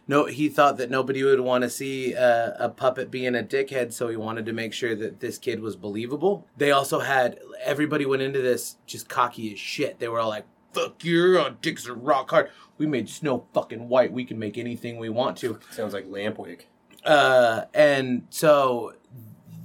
no. 0.08 0.24
He 0.26 0.48
thought 0.48 0.76
that 0.78 0.90
nobody 0.90 1.22
would 1.22 1.40
want 1.40 1.62
to 1.62 1.70
see 1.70 2.14
uh, 2.14 2.52
a 2.58 2.68
puppet 2.68 3.10
being 3.10 3.36
a 3.36 3.42
dickhead, 3.42 3.92
so 3.92 4.08
he 4.08 4.16
wanted 4.16 4.46
to 4.46 4.52
make 4.52 4.72
sure 4.72 4.96
that 4.96 5.20
this 5.20 5.38
kid 5.38 5.60
was 5.60 5.76
believable. 5.76 6.46
They 6.56 6.70
also 6.70 7.00
had 7.00 7.38
everybody 7.62 8.06
went 8.06 8.22
into 8.22 8.42
this 8.42 8.76
just 8.86 9.08
cocky 9.08 9.52
as 9.52 9.58
shit. 9.58 9.98
They 9.98 10.08
were 10.08 10.18
all 10.18 10.30
like, 10.30 10.46
"Fuck 10.72 11.04
you, 11.04 11.38
our 11.38 11.50
dicks 11.50 11.88
are 11.88 11.94
rock 11.94 12.30
hard. 12.30 12.50
We 12.78 12.86
made 12.86 13.08
Snow 13.08 13.46
fucking 13.52 13.88
white. 13.88 14.12
We 14.12 14.24
can 14.24 14.38
make 14.38 14.56
anything 14.58 14.98
we 14.98 15.08
want 15.08 15.36
to." 15.38 15.58
Sounds 15.70 15.92
like 15.92 16.06
Lampwick. 16.08 16.62
Uh, 17.04 17.64
and 17.74 18.26
so 18.30 18.94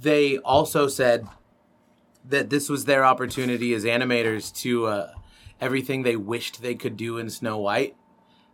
they 0.00 0.38
also 0.38 0.88
said 0.88 1.26
that 2.24 2.50
this 2.50 2.68
was 2.68 2.86
their 2.86 3.04
opportunity 3.04 3.72
as 3.74 3.84
animators 3.84 4.52
to 4.62 4.86
uh, 4.86 5.10
everything 5.60 6.02
they 6.02 6.16
wished 6.16 6.62
they 6.62 6.74
could 6.74 6.96
do 6.96 7.18
in 7.18 7.30
Snow 7.30 7.58
White, 7.58 7.94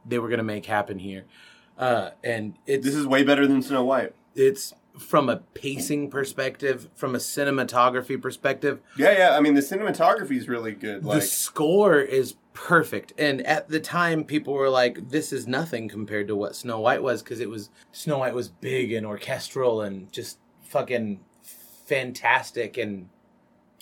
they 0.04 0.18
were 0.18 0.28
going 0.28 0.38
to 0.38 0.44
make 0.44 0.66
happen 0.66 0.98
here. 0.98 1.24
Uh, 1.78 2.10
and 2.22 2.54
it's 2.66 2.84
This 2.84 2.94
is 2.94 3.06
way 3.06 3.22
better 3.22 3.46
than 3.46 3.62
Snow 3.62 3.84
White. 3.84 4.14
it's 4.34 4.74
from 4.98 5.28
a 5.28 5.38
pacing 5.54 6.10
perspective, 6.10 6.88
from 6.94 7.14
a 7.14 7.18
cinematography 7.18 8.20
perspective, 8.20 8.80
Yeah, 8.96 9.16
yeah. 9.16 9.36
I 9.36 9.40
mean, 9.40 9.54
the 9.54 9.60
cinematography 9.62 10.36
is 10.36 10.48
really 10.48 10.72
good. 10.72 11.02
the 11.02 11.08
Like, 11.08 11.22
score 11.22 11.98
is 12.00 12.34
perfect. 12.52 13.12
And 13.18 13.40
at 13.46 13.68
the 13.68 13.80
time, 13.80 14.24
people 14.24 14.52
were 14.52 14.68
like, 14.68 15.08
"This 15.08 15.32
is 15.32 15.46
nothing 15.46 15.88
compared 15.88 16.28
to 16.28 16.36
what 16.36 16.54
Snow 16.54 16.80
White 16.80 17.02
was," 17.02 17.22
because 17.22 17.40
it 17.40 17.48
was 17.48 17.70
Snow 17.92 18.18
White 18.18 18.34
was 18.34 18.48
big 18.48 18.92
and 18.92 19.06
orchestral 19.06 19.80
and 19.80 20.12
just 20.12 20.38
fucking 20.62 21.20
fantastic 21.86 22.76
and 22.78 23.08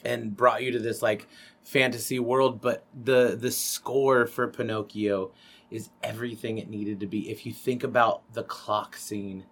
and 0.05 0.37
brought 0.37 0.62
you 0.62 0.70
to 0.73 0.79
this 0.79 1.03
like 1.03 1.27
fantasy 1.62 2.18
world. 2.18 2.61
But 2.61 2.85
the 2.94 3.37
the 3.38 3.51
score 3.51 4.27
for 4.27 4.46
Pinocchio 4.49 5.33
is 5.70 5.90
everything 6.03 6.59
it 6.59 6.68
needed 6.68 7.01
to 7.01 7.07
be. 7.07 7.31
If 7.31 7.44
you 7.46 7.53
think 7.53 7.85
about 7.85 8.23
the 8.33 8.42
clock 8.42 8.96
scene 8.96 9.44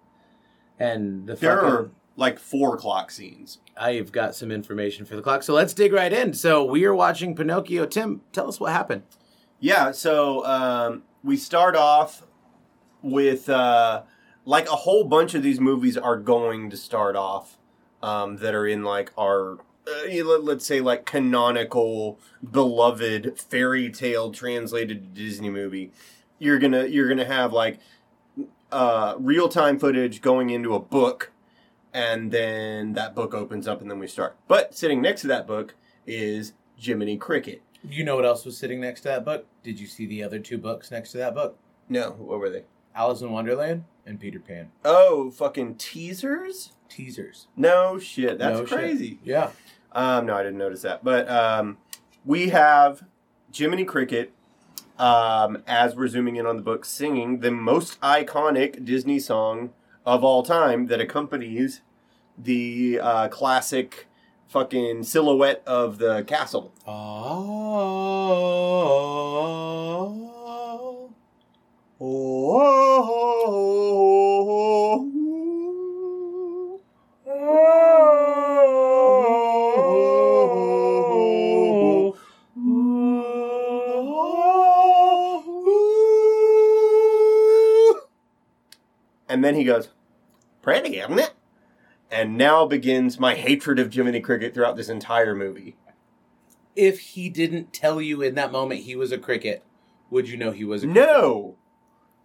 and 0.79 1.27
the 1.27 1.35
there 1.35 1.57
fucking, 1.57 1.69
are 1.69 1.91
like 2.15 2.39
four 2.39 2.77
clock 2.77 3.11
scenes. 3.11 3.59
I've 3.77 4.11
got 4.11 4.35
some 4.35 4.51
information 4.51 5.05
for 5.05 5.15
the 5.15 5.21
clock. 5.21 5.43
So 5.43 5.53
let's 5.53 5.73
dig 5.73 5.93
right 5.93 6.11
in. 6.11 6.33
So 6.33 6.63
we 6.65 6.85
are 6.85 6.93
watching 6.95 7.35
Pinocchio. 7.35 7.85
Tim, 7.85 8.21
tell 8.31 8.47
us 8.47 8.59
what 8.59 8.71
happened. 8.71 9.03
Yeah, 9.59 9.91
so 9.91 10.45
um, 10.45 11.03
we 11.23 11.37
start 11.37 11.75
off 11.75 12.23
with 13.01 13.49
uh, 13.49 14.03
like 14.45 14.67
a 14.67 14.75
whole 14.75 15.03
bunch 15.05 15.33
of 15.33 15.43
these 15.43 15.59
movies 15.59 15.97
are 15.97 16.17
going 16.17 16.69
to 16.69 16.77
start 16.77 17.15
off 17.15 17.57
um, 18.01 18.37
that 18.37 18.53
are 18.55 18.67
in 18.67 18.83
like 18.83 19.11
our 19.17 19.53
uh, 19.87 20.23
let- 20.23 20.43
let's 20.43 20.65
say 20.65 20.81
like 20.81 21.05
canonical 21.05 22.19
beloved 22.49 23.39
fairy 23.39 23.89
tale 23.89 24.31
translated 24.31 25.01
to 25.15 25.21
Disney 25.23 25.49
movie. 25.49 25.91
you're 26.37 26.59
gonna 26.59 26.85
you're 26.85 27.07
gonna 27.09 27.25
have 27.25 27.51
like 27.53 27.79
uh, 28.71 29.15
real 29.17 29.49
time 29.49 29.79
footage 29.79 30.21
going 30.21 30.49
into 30.49 30.73
a 30.75 30.79
book, 30.79 31.31
and 31.93 32.31
then 32.31 32.93
that 32.93 33.15
book 33.15 33.33
opens 33.33 33.67
up, 33.67 33.81
and 33.81 33.89
then 33.89 33.99
we 33.99 34.07
start. 34.07 34.35
But 34.47 34.75
sitting 34.75 35.01
next 35.01 35.21
to 35.21 35.27
that 35.27 35.47
book 35.47 35.75
is 36.05 36.53
Jiminy 36.77 37.17
Cricket. 37.17 37.61
You 37.83 38.03
know 38.03 38.15
what 38.15 38.25
else 38.25 38.45
was 38.45 38.57
sitting 38.57 38.81
next 38.81 39.01
to 39.01 39.07
that 39.09 39.23
book? 39.25 39.45
Did 39.63 39.79
you 39.79 39.87
see 39.87 40.05
the 40.05 40.23
other 40.23 40.39
two 40.39 40.57
books 40.57 40.91
next 40.91 41.11
to 41.13 41.17
that 41.19 41.33
book? 41.33 41.57
No, 41.87 42.11
what 42.11 42.39
were 42.39 42.49
they? 42.49 42.63
Alice 42.93 43.21
in 43.21 43.31
Wonderland 43.31 43.85
and 44.05 44.19
Peter 44.19 44.39
Pan. 44.39 44.71
Oh, 44.83 45.31
fucking 45.31 45.75
teasers? 45.75 46.73
Teasers. 46.89 47.47
No 47.55 47.97
shit, 47.99 48.37
that's 48.37 48.59
No 48.59 48.65
shit. 48.65 48.77
crazy. 48.77 49.19
Yeah. 49.23 49.51
Um, 49.93 50.25
no, 50.25 50.35
I 50.35 50.43
didn't 50.43 50.57
notice 50.57 50.81
that. 50.81 51.03
But 51.03 51.29
um, 51.29 51.77
we 52.25 52.49
have 52.49 53.03
Jiminy 53.53 53.85
Cricket, 53.85 54.33
um, 54.99 55.63
as 55.65 55.95
we're 55.95 56.07
zooming 56.07 56.35
in 56.35 56.45
on 56.45 56.57
the 56.57 56.61
book, 56.61 56.85
singing 56.85 57.39
the 57.39 57.51
most 57.51 57.99
iconic 58.01 58.83
Disney 58.85 59.17
song 59.17 59.71
of 60.05 60.23
all 60.23 60.43
time 60.43 60.87
that 60.87 61.01
accompanies 61.01 61.81
the 62.37 62.99
uh, 63.01 63.27
classic 63.29 64.07
fucking 64.47 65.03
silhouette 65.03 65.63
of 65.65 65.97
the 65.99 66.23
castle. 66.23 66.73
Oh. 66.85 67.69
And 89.29 89.43
then 89.43 89.55
he 89.55 89.63
goes, 89.63 89.89
Pretty, 90.61 90.99
isn't 90.99 91.19
it? 91.19 91.33
And 92.11 92.37
now 92.37 92.65
begins 92.65 93.19
my 93.19 93.35
hatred 93.35 93.79
of 93.79 93.93
Jiminy 93.93 94.19
Cricket 94.19 94.53
throughout 94.53 94.75
this 94.75 94.89
entire 94.89 95.35
movie. 95.35 95.77
If 96.75 96.99
he 96.99 97.29
didn't 97.29 97.71
tell 97.71 98.01
you 98.01 98.21
in 98.21 98.35
that 98.35 98.51
moment 98.51 98.81
he 98.81 98.95
was 98.95 99.11
a 99.11 99.17
cricket, 99.17 99.63
would 100.09 100.27
you 100.27 100.35
know 100.37 100.51
he 100.51 100.63
was 100.63 100.83
a 100.83 100.87
cricket? 100.87 101.03
No! 101.07 101.55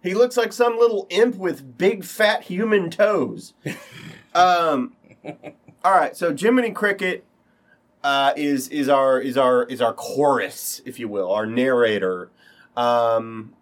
He 0.01 0.13
looks 0.13 0.37
like 0.37 0.53
some 0.53 0.77
little 0.77 1.07
imp 1.09 1.35
with 1.35 1.77
big 1.77 2.03
fat 2.03 2.43
human 2.43 2.89
toes. 2.89 3.53
um 4.35 4.95
all 5.83 5.91
right, 5.93 6.15
so 6.15 6.35
Jiminy 6.35 6.71
Cricket 6.71 7.25
uh, 8.03 8.33
is 8.35 8.67
is 8.69 8.87
our 8.87 9.19
is 9.19 9.35
our 9.37 9.63
is 9.63 9.81
our 9.81 9.93
chorus, 9.93 10.81
if 10.85 10.99
you 10.99 11.07
will, 11.07 11.31
our 11.31 11.47
narrator. 11.47 12.29
Um 12.77 13.54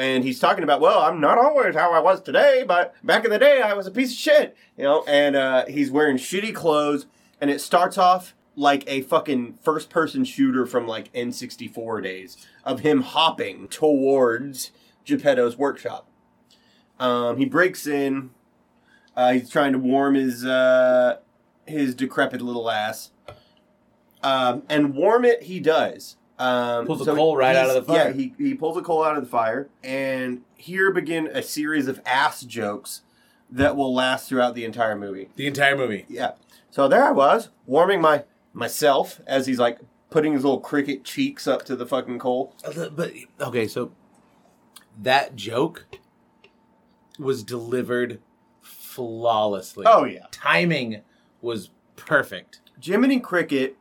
and 0.00 0.24
he's 0.24 0.40
talking 0.40 0.64
about, 0.64 0.80
well, 0.80 1.00
I'm 1.00 1.20
not 1.20 1.36
always 1.36 1.74
how 1.74 1.92
I 1.92 2.00
was 2.00 2.22
today, 2.22 2.64
but 2.66 2.94
back 3.04 3.24
in 3.24 3.30
the 3.30 3.38
day 3.38 3.60
I 3.60 3.74
was 3.74 3.86
a 3.86 3.90
piece 3.90 4.12
of 4.12 4.18
shit, 4.18 4.56
you 4.76 4.84
know, 4.84 5.04
and 5.06 5.36
uh, 5.36 5.66
he's 5.66 5.90
wearing 5.90 6.16
shitty 6.16 6.54
clothes 6.54 7.06
and 7.40 7.50
it 7.50 7.60
starts 7.60 7.98
off 7.98 8.34
like 8.56 8.82
a 8.86 9.02
fucking 9.02 9.58
first 9.62 9.90
person 9.90 10.24
shooter 10.24 10.64
from 10.64 10.86
like 10.86 11.12
N64 11.12 12.02
days 12.02 12.36
of 12.64 12.80
him 12.80 13.02
hopping 13.02 13.68
towards 13.68 14.70
Geppetto's 15.04 15.58
workshop. 15.58 16.08
Um, 16.98 17.36
he 17.36 17.44
breaks 17.44 17.86
in. 17.86 18.30
Uh, 19.16 19.32
he's 19.32 19.50
trying 19.50 19.72
to 19.72 19.78
warm 19.78 20.14
his 20.14 20.46
uh, 20.46 21.18
his 21.66 21.94
decrepit 21.94 22.40
little 22.40 22.70
ass, 22.70 23.10
um, 24.22 24.62
and 24.68 24.94
warm 24.94 25.24
it 25.24 25.44
he 25.44 25.60
does. 25.60 26.16
Um, 26.40 26.86
Pulls 26.86 27.06
a 27.06 27.14
coal 27.14 27.36
right 27.36 27.54
out 27.54 27.68
of 27.68 27.74
the 27.74 27.82
fire. 27.92 28.08
Yeah, 28.08 28.12
he, 28.14 28.34
he 28.38 28.54
pulls 28.54 28.76
a 28.78 28.80
coal 28.80 29.04
out 29.04 29.16
of 29.16 29.22
the 29.24 29.28
fire, 29.28 29.68
and 29.84 30.40
here 30.56 30.90
begin 30.90 31.26
a 31.26 31.42
series 31.42 31.86
of 31.86 32.00
ass 32.06 32.40
jokes 32.42 33.02
that 33.50 33.76
will 33.76 33.92
last 33.94 34.28
throughout 34.28 34.54
the 34.54 34.64
entire 34.64 34.96
movie. 34.96 35.28
The 35.36 35.46
entire 35.46 35.76
movie. 35.76 36.06
Yeah. 36.08 36.32
So 36.70 36.88
there 36.88 37.04
I 37.04 37.10
was, 37.10 37.50
warming 37.66 38.00
my 38.00 38.24
myself 38.54 39.20
as 39.26 39.46
he's 39.46 39.58
like 39.58 39.80
putting 40.08 40.32
his 40.32 40.42
little 40.42 40.60
cricket 40.60 41.04
cheeks 41.04 41.46
up 41.46 41.64
to 41.66 41.76
the 41.76 41.84
fucking 41.86 42.18
coal. 42.18 42.54
Uh, 42.64 42.88
But 42.88 43.12
okay, 43.40 43.68
so 43.68 43.92
that 45.00 45.36
joke 45.36 45.86
was 47.18 47.42
delivered 47.42 48.20
flawlessly. 48.62 49.84
Oh 49.86 50.04
yeah. 50.04 50.26
timing 50.30 51.02
was 51.42 51.70
perfect. 51.96 52.60
Jiminy 52.82 53.20
Cricket 53.20 53.76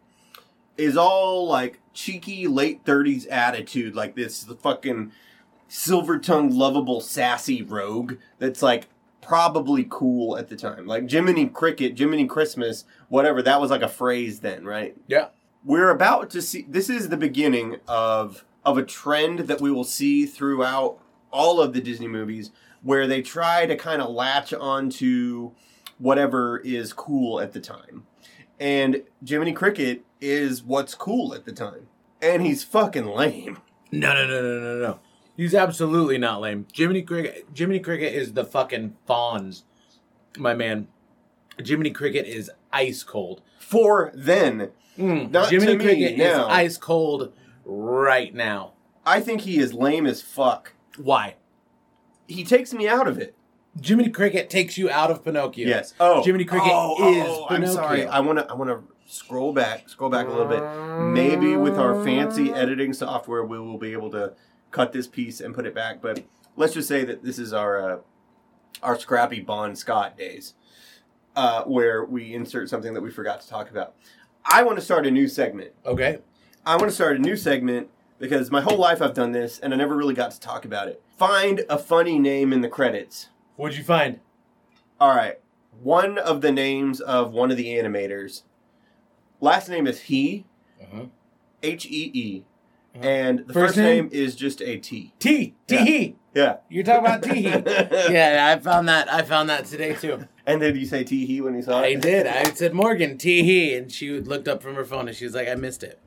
is 0.80 0.98
all 0.98 1.46
like 1.48 1.80
cheeky 1.94 2.48
late 2.48 2.86
30s 2.86 3.28
attitude, 3.30 3.96
like 3.96 4.15
this 4.15 4.44
the 4.44 4.56
fucking 4.56 5.12
silver 5.68 6.18
tongued, 6.18 6.54
lovable, 6.54 7.02
sassy 7.02 7.62
rogue 7.62 8.15
that's 8.39 8.62
like 8.62 8.88
probably 9.22 9.86
cool 9.89 10.38
at 10.38 10.48
the 10.48 10.56
time. 10.56 10.88
Like 10.88 11.10
Jiminy 11.10 11.48
Cricket, 11.48 11.98
Jiminy 11.98 12.26
Christmas, 12.26 12.86
whatever, 13.10 13.42
that 13.42 13.62
was 13.62 13.70
like 13.70 13.82
a 13.82 13.89
phrase 13.89 14.39
then, 14.39 14.65
right? 14.65 14.96
Yeah. 15.08 15.28
We're 15.63 15.89
about 15.89 16.30
to 16.32 16.42
see 16.42 16.65
this 16.68 16.89
is 16.89 17.10
the 17.10 17.18
beginning 17.18 17.78
of 17.88 18.46
of 18.65 18.78
a 18.78 18.84
trend 18.84 19.39
that 19.39 19.62
we 19.62 19.72
will 19.72 19.84
see 19.84 20.26
throughout 20.26 21.00
all 21.32 21.62
of 21.62 21.74
the 21.74 21.82
Disney 21.82 22.08
movies 22.08 22.52
where 22.82 23.08
they 23.08 23.22
try 23.22 23.65
to 23.65 23.76
kind 23.76 24.02
of 24.02 24.10
latch 24.10 24.54
onto 24.54 25.52
whatever 25.98 26.60
is 26.60 26.94
cool 26.94 27.39
at 27.39 27.52
the 27.52 27.60
time. 27.60 28.06
And 28.60 29.04
Jiminy 29.26 29.54
Cricket 29.54 30.04
is 30.19 30.63
what's 30.63 30.93
cool 30.95 31.34
at 31.34 31.45
the 31.45 31.52
time. 31.52 31.88
And 32.22 32.41
he's 32.41 32.63
fucking 32.63 33.06
lame. 33.06 33.60
No, 33.91 34.13
no, 34.13 34.28
no, 34.28 34.41
no, 34.41 34.60
no, 34.60 34.80
no. 34.82 35.00
He's 35.38 35.56
absolutely 35.56 36.17
not 36.17 36.41
lame. 36.41 36.67
Jiminy 36.74 37.02
Cricket. 37.02 37.48
Jiminy 37.56 37.80
Cricket 37.80 38.13
is 38.13 38.34
the 38.34 38.43
fucking 38.43 38.95
Fonz, 39.08 39.63
my 40.38 40.54
man. 40.54 40.88
Jiminy 41.63 41.91
Cricket 41.91 42.28
is 42.28 42.52
ice 42.72 43.04
cold. 43.04 43.41
For 43.60 44.12
then, 44.13 44.72
Mm, 44.98 45.32
Not 45.32 45.50
Jiminy 45.50 45.72
to 45.74 45.78
me, 45.78 45.84
Cricket 45.86 46.19
is 46.19 46.38
ice 46.38 46.76
cold 46.78 47.32
right 47.63 48.36
now. 48.36 48.74
I 49.06 49.22
think 49.22 49.41
he 49.41 49.58
is 49.58 49.74
lame 49.74 50.06
as 50.06 50.22
fuck. 50.22 50.74
Why? 50.98 51.36
He 52.28 52.43
takes 52.43 52.74
me 52.74 52.86
out 52.88 53.08
of 53.08 53.17
it. 53.17 53.34
Jiminy 53.82 54.10
Cricket 54.10 54.49
takes 54.49 54.77
you 54.77 54.89
out 54.89 55.12
of 55.12 55.23
Pinocchio. 55.23 55.67
Yes. 55.67 55.93
Oh, 55.99 56.23
Jiminy 56.23 56.45
Cricket 56.45 56.71
oh, 56.71 57.13
is 57.13 57.25
oh, 57.27 57.47
I'm 57.49 57.62
Pinocchio. 57.62 57.73
sorry. 57.73 58.08
I 58.08 58.19
want 58.19 58.39
to. 58.39 58.49
I 58.49 58.53
want 58.53 58.69
to 58.69 58.84
scroll 59.05 59.53
back. 59.53 59.89
Scroll 59.89 60.10
back 60.10 60.27
a 60.27 60.29
little 60.29 60.47
bit. 60.47 60.63
Maybe 61.13 61.55
with 61.55 61.77
our 61.77 62.03
fancy 62.03 62.51
editing 62.51 62.93
software, 62.93 63.43
we 63.43 63.60
will 63.60 63.77
be 63.77 63.93
able 63.93 64.12
to 64.12 64.34
cut 64.71 64.91
this 64.91 65.08
piece 65.08 65.39
and 65.39 65.53
put 65.53 65.65
it 65.65 65.73
back. 65.73 66.01
But 66.01 66.23
let's 66.55 66.73
just 66.73 66.88
say 66.88 67.03
that 67.05 67.23
this 67.23 67.39
is 67.39 67.53
our 67.53 67.91
uh, 67.91 67.99
our 68.84 68.99
scrappy 68.99 69.39
Bon 69.39 69.75
Scott 69.75 70.17
days, 70.17 70.53
uh, 71.36 71.63
where 71.63 72.03
we 72.03 72.34
insert 72.34 72.69
something 72.69 72.93
that 72.93 73.01
we 73.01 73.12
forgot 73.12 73.41
to 73.41 73.49
talk 73.49 73.69
about. 73.69 73.95
I 74.45 74.63
want 74.63 74.77
to 74.77 74.84
start 74.84 75.05
a 75.05 75.12
new 75.12 75.27
segment. 75.27 75.71
Okay. 75.86 76.19
I 76.65 76.75
want 76.75 76.89
to 76.89 76.95
start 76.95 77.17
a 77.17 77.19
new 77.19 77.36
segment 77.36 77.89
because 78.19 78.51
my 78.51 78.62
whole 78.62 78.77
life 78.77 79.01
I've 79.01 79.13
done 79.13 79.32
this 79.32 79.60
and 79.60 79.73
I 79.73 79.77
never 79.77 79.95
really 79.95 80.13
got 80.13 80.32
to 80.32 80.39
talk 80.39 80.65
about 80.65 80.88
it. 80.88 81.01
Find 81.17 81.63
a 81.69 81.77
funny 81.77 82.19
name 82.19 82.53
in 82.53 82.62
the 82.62 82.69
credits. 82.69 83.29
What'd 83.60 83.78
you 83.78 83.84
find? 83.84 84.22
All 85.02 85.13
right. 85.13 85.38
One 85.84 86.17
of 86.17 86.39
the 86.39 86.50
names 86.50 87.02
of 87.02 87.34
one 87.34 87.52
of 87.52 87.58
the 87.58 87.65
animators. 87.67 88.43
Last 89.41 89.67
name 89.67 89.86
is 89.86 90.04
He, 90.04 90.45
Uh-huh. 90.82 91.08
H 91.62 91.86
E 91.86 92.10
E. 92.13 92.45
Uh-huh. 92.95 93.06
And 93.06 93.39
the 93.39 93.54
First 93.54 93.76
first, 93.76 93.78
name? 93.80 94.06
name? 94.06 94.10
is 94.13 94.38
just 94.38 94.62
a 94.62 94.78
T. 94.78 95.13
T. 95.19 95.56
Yeah. 95.67 95.84
T. 95.84 96.15
Yeah. 96.34 96.56
You're 96.69 96.86
talking 96.86 97.06
about 97.06 97.22
T. 97.22 97.34
He. 97.34 97.43
yeah, 98.13 98.56
I 98.56 98.60
found 98.62 98.88
that. 98.88 99.12
I 99.12 99.24
found 99.24 99.50
that 99.50 99.65
today 99.65 99.93
too. 99.93 100.26
And 100.45 100.62
did 100.62 100.78
you 100.78 100.86
say 100.86 101.04
T 101.04 101.26
He 101.26 101.41
when 101.41 101.54
you 101.54 101.62
saw 101.62 101.82
it? 101.82 101.86
I 101.86 101.95
did. 101.95 102.28
I 102.28 102.45
said 102.54 102.74
Morgan 102.74 103.17
T. 103.17 103.43
He, 103.43 103.74
and 103.76 103.91
she 103.91 104.22
looked 104.22 104.48
up 104.48 104.63
from 104.63 104.76
her 104.76 104.86
phone 104.86 105.10
and 105.10 105.17
she 105.17 105.26
was 105.26 105.36
like, 105.36 105.50
"I 105.50 105.56
missed 105.56 105.84
it." 105.84 106.00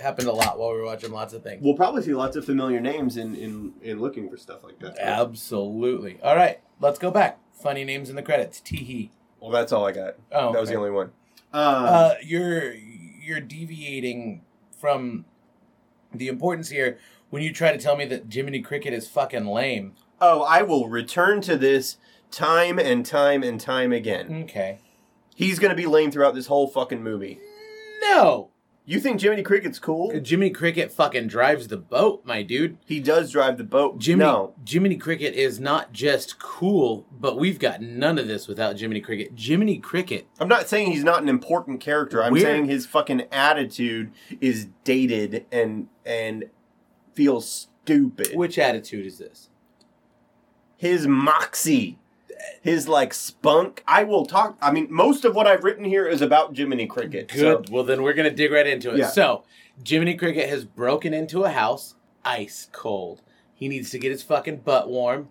Happened 0.00 0.28
a 0.28 0.32
lot 0.32 0.58
while 0.58 0.72
we 0.72 0.78
were 0.78 0.84
watching 0.84 1.10
lots 1.12 1.32
of 1.32 1.42
things. 1.42 1.62
We'll 1.62 1.74
probably 1.74 2.02
see 2.02 2.14
lots 2.14 2.36
of 2.36 2.44
familiar 2.44 2.80
names 2.80 3.16
in, 3.16 3.34
in, 3.34 3.72
in 3.82 4.00
looking 4.00 4.28
for 4.30 4.36
stuff 4.36 4.62
like 4.64 4.78
that. 4.80 4.96
Absolutely. 4.98 6.18
All 6.22 6.36
right, 6.36 6.60
let's 6.80 6.98
go 6.98 7.10
back. 7.10 7.38
Funny 7.52 7.84
names 7.84 8.10
in 8.10 8.16
the 8.16 8.22
credits. 8.22 8.60
T. 8.60 8.76
He. 8.76 9.10
Well, 9.40 9.50
that's 9.50 9.72
all 9.72 9.86
I 9.86 9.92
got. 9.92 10.14
Oh, 10.30 10.52
that 10.52 10.60
was 10.60 10.68
the 10.70 10.76
only 10.76 10.90
one. 10.90 11.08
Um, 11.52 11.84
Uh, 11.86 12.14
you're 12.22 12.74
you're 12.74 13.40
deviating 13.40 14.42
from 14.80 15.24
the 16.14 16.28
importance 16.28 16.68
here 16.70 16.98
when 17.30 17.42
you 17.42 17.52
try 17.52 17.72
to 17.72 17.78
tell 17.78 17.96
me 17.96 18.04
that 18.06 18.32
Jiminy 18.32 18.60
Cricket 18.60 18.92
is 18.92 19.08
fucking 19.08 19.46
lame. 19.46 19.94
oh, 20.20 20.42
I 20.42 20.62
will 20.62 20.88
return 20.88 21.40
to 21.42 21.56
this 21.56 21.96
time 22.30 22.78
and 22.78 23.04
time 23.04 23.42
and 23.42 23.60
time 23.60 23.92
again. 23.92 24.42
Okay. 24.44 24.78
He's 25.34 25.58
going 25.58 25.70
to 25.70 25.76
be 25.76 25.86
lame 25.86 26.10
throughout 26.10 26.34
this 26.34 26.46
whole 26.46 26.68
fucking 26.68 27.02
movie. 27.02 27.40
No. 28.02 28.50
You 28.84 28.98
think 28.98 29.20
Jiminy 29.20 29.42
Cricket's 29.44 29.78
cool? 29.78 30.10
Uh, 30.12 30.18
Jiminy 30.24 30.50
Cricket 30.50 30.90
fucking 30.90 31.28
drives 31.28 31.68
the 31.68 31.76
boat, 31.76 32.22
my 32.24 32.42
dude. 32.42 32.78
He 32.84 32.98
does 32.98 33.30
drive 33.30 33.56
the 33.56 33.62
boat. 33.64 34.02
Jiminy, 34.02 34.24
No. 34.28 34.54
Jiminy 34.68 34.96
Cricket 34.96 35.34
is 35.34 35.60
not 35.60 35.92
just 35.92 36.40
cool, 36.40 37.06
but 37.12 37.38
we've 37.38 37.60
got 37.60 37.80
none 37.80 38.18
of 38.18 38.26
this 38.26 38.48
without 38.48 38.76
Jiminy 38.80 39.00
Cricket. 39.00 39.32
Jiminy 39.36 39.78
Cricket, 39.78 40.26
I'm 40.40 40.48
not 40.48 40.68
saying 40.68 40.90
he's 40.90 41.04
not 41.04 41.22
an 41.22 41.28
important 41.28 41.80
character. 41.80 42.22
I'm 42.24 42.32
We're- 42.32 42.44
saying 42.44 42.64
his 42.66 42.84
fucking 42.86 43.22
attitude 43.30 44.10
is 44.40 44.66
dated 44.82 45.46
and 45.52 45.86
and 46.04 46.46
feels 47.14 47.68
stupid. 47.84 48.34
Which 48.34 48.58
attitude 48.58 49.06
is 49.06 49.18
this? 49.18 49.48
his 50.76 51.06
moxie, 51.06 52.00
his 52.62 52.88
like 52.88 53.12
spunk. 53.14 53.82
I 53.86 54.04
will 54.04 54.26
talk. 54.26 54.56
I 54.60 54.70
mean, 54.70 54.88
most 54.90 55.24
of 55.24 55.34
what 55.34 55.46
I've 55.46 55.64
written 55.64 55.84
here 55.84 56.06
is 56.06 56.20
about 56.22 56.56
Jiminy 56.56 56.86
Cricket. 56.86 57.28
Good. 57.28 57.66
So, 57.68 57.72
well, 57.72 57.84
then 57.84 58.02
we're 58.02 58.14
gonna 58.14 58.30
dig 58.30 58.52
right 58.52 58.66
into 58.66 58.92
it. 58.92 58.98
Yeah. 58.98 59.08
So, 59.08 59.44
Jiminy 59.86 60.14
Cricket 60.16 60.48
has 60.48 60.64
broken 60.64 61.12
into 61.14 61.44
a 61.44 61.50
house, 61.50 61.94
ice 62.24 62.68
cold. 62.72 63.22
He 63.54 63.68
needs 63.68 63.90
to 63.90 63.98
get 63.98 64.10
his 64.10 64.22
fucking 64.22 64.58
butt 64.58 64.88
warm, 64.88 65.28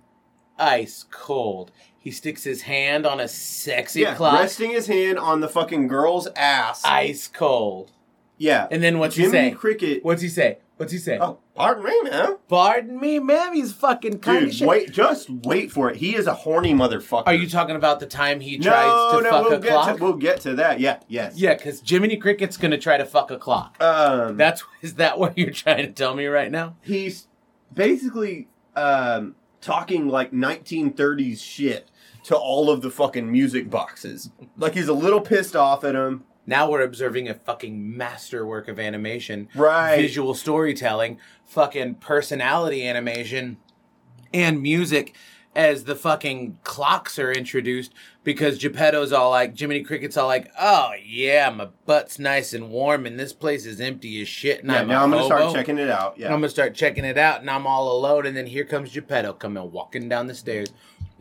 ice 0.58 1.06
cold. 1.12 1.72
He 1.98 2.12
sticks 2.12 2.44
his 2.44 2.64
hand 2.64 3.06
on 3.06 3.20
a 3.20 3.28
sexy 3.28 4.02
yeah, 4.02 4.16
clock, 4.16 4.40
resting 4.40 4.72
his 4.72 4.88
hand 4.88 5.20
on 5.20 5.40
the 5.42 5.48
fucking 5.50 5.88
girl's 5.88 6.28
ass. 6.36 6.82
ice 6.84 7.28
cold. 7.28 7.92
yeah. 8.38 8.68
And 8.72 8.82
then 8.82 8.98
what's 8.98 9.16
he 9.16 9.24
Jiminy 9.24 9.52
say? 9.52 9.56
Cricket. 9.56 10.04
What's 10.04 10.22
he 10.22 10.30
say? 10.30 10.58
What's 10.82 10.92
he 10.94 10.98
say? 10.98 11.20
Oh, 11.22 11.38
pardon 11.54 11.84
me, 11.84 12.02
man. 12.10 12.38
Pardon 12.50 13.00
me, 13.00 13.20
ma'am. 13.20 13.54
He's 13.54 13.72
fucking 13.72 14.18
kind 14.20 14.40
of 14.40 14.44
Dude, 14.46 14.56
shit. 14.56 14.68
wait, 14.68 14.92
just 14.92 15.30
wait 15.30 15.72
for 15.72 15.92
it. 15.92 15.98
He 15.98 16.16
is 16.16 16.26
a 16.26 16.34
horny 16.34 16.74
motherfucker. 16.74 17.24
Are 17.28 17.34
you 17.36 17.48
talking 17.48 17.76
about 17.76 18.00
the 18.00 18.08
time 18.08 18.40
he 18.40 18.58
No, 18.58 18.70
tries 18.72 19.18
to 19.18 19.22
no, 19.24 19.30
fuck 19.30 19.44
we'll 19.46 19.54
a 19.54 19.60
get 19.62 19.72
clock? 19.72 19.96
to 19.98 20.04
we'll 20.04 20.14
get 20.14 20.42
to 20.42 20.56
that. 20.56 20.80
Yeah, 20.80 21.00
yes. 21.08 21.38
yeah, 21.38 21.54
because 21.54 21.84
Jiminy 21.86 22.18
Cricket's 22.18 22.58
gonna 22.58 22.80
try 22.80 22.98
to 22.98 23.06
fuck 23.06 23.30
a 23.30 23.38
clock. 23.38 23.78
Um, 23.80 24.38
That's 24.38 24.64
is 24.82 24.96
that 24.96 25.20
what 25.20 25.38
you're 25.38 25.52
trying 25.52 25.86
to 25.86 25.92
tell 25.92 26.16
me 26.16 26.26
right 26.26 26.50
now? 26.52 26.76
he's 26.82 27.28
basically 27.74 28.48
um, 28.76 29.36
talking 29.62 30.08
like 30.08 30.32
1930s 30.32 31.40
shit 31.42 31.88
to 32.24 32.36
all 32.36 32.70
of 32.70 32.82
the 32.82 32.90
fucking 32.90 33.32
music 33.32 33.70
boxes. 33.70 34.32
Like 34.58 34.74
he's 34.74 34.88
a 34.88 34.94
little 34.94 35.22
pissed 35.22 35.56
off 35.56 35.84
at 35.84 35.96
him. 35.96 36.24
Now 36.46 36.70
we're 36.70 36.82
observing 36.82 37.30
a 37.30 37.34
fucking 37.36 37.96
masterwork 37.98 38.68
of 38.68 38.80
animation, 38.80 39.48
Right. 39.56 39.98
visual 39.98 40.34
storytelling, 40.34 41.20
fucking 41.46 41.96
personality 41.96 42.88
animation, 42.88 43.58
and 44.34 44.62
music 44.62 45.16
as 45.54 45.84
the 45.84 45.96
fucking 45.96 46.58
clocks 46.64 47.20
are 47.20 47.30
introduced 47.32 47.94
because 48.24 48.58
Geppetto's 48.58 49.12
all 49.12 49.32
like, 49.32 49.58
Jiminy 49.60 49.84
Cricket's 49.84 50.16
all 50.16 50.28
like, 50.28 50.50
oh 50.58 50.92
yeah, 51.06 51.50
my 51.50 51.68
butt's 51.86 52.18
nice 52.18 52.54
and 52.54 52.70
warm 52.70 53.06
and 53.06 53.20
this 53.20 53.34
place 53.34 53.66
is 53.66 53.82
empty 53.82 54.22
as 54.22 54.30
shit 54.30 54.62
and 54.62 54.72
Yeah, 54.72 54.80
I'm 54.80 54.88
now 54.88 55.04
I'm 55.04 55.12
gonna 55.12 55.26
start 55.26 55.54
checking 55.54 55.78
it 55.78 55.90
out. 55.90 56.18
Yeah. 56.18 56.28
I'm 56.28 56.36
gonna 56.40 56.48
start 56.48 56.74
checking 56.74 57.04
it 57.04 57.18
out, 57.18 57.42
and 57.42 57.50
I'm 57.50 57.68
all 57.68 57.92
alone. 57.98 58.26
And 58.26 58.36
then 58.38 58.48
here 58.48 58.64
comes 58.64 58.94
Geppetto 58.94 59.34
coming 59.34 59.70
walking 59.74 60.08
down 60.08 60.28
the 60.28 60.36
stairs, 60.36 60.70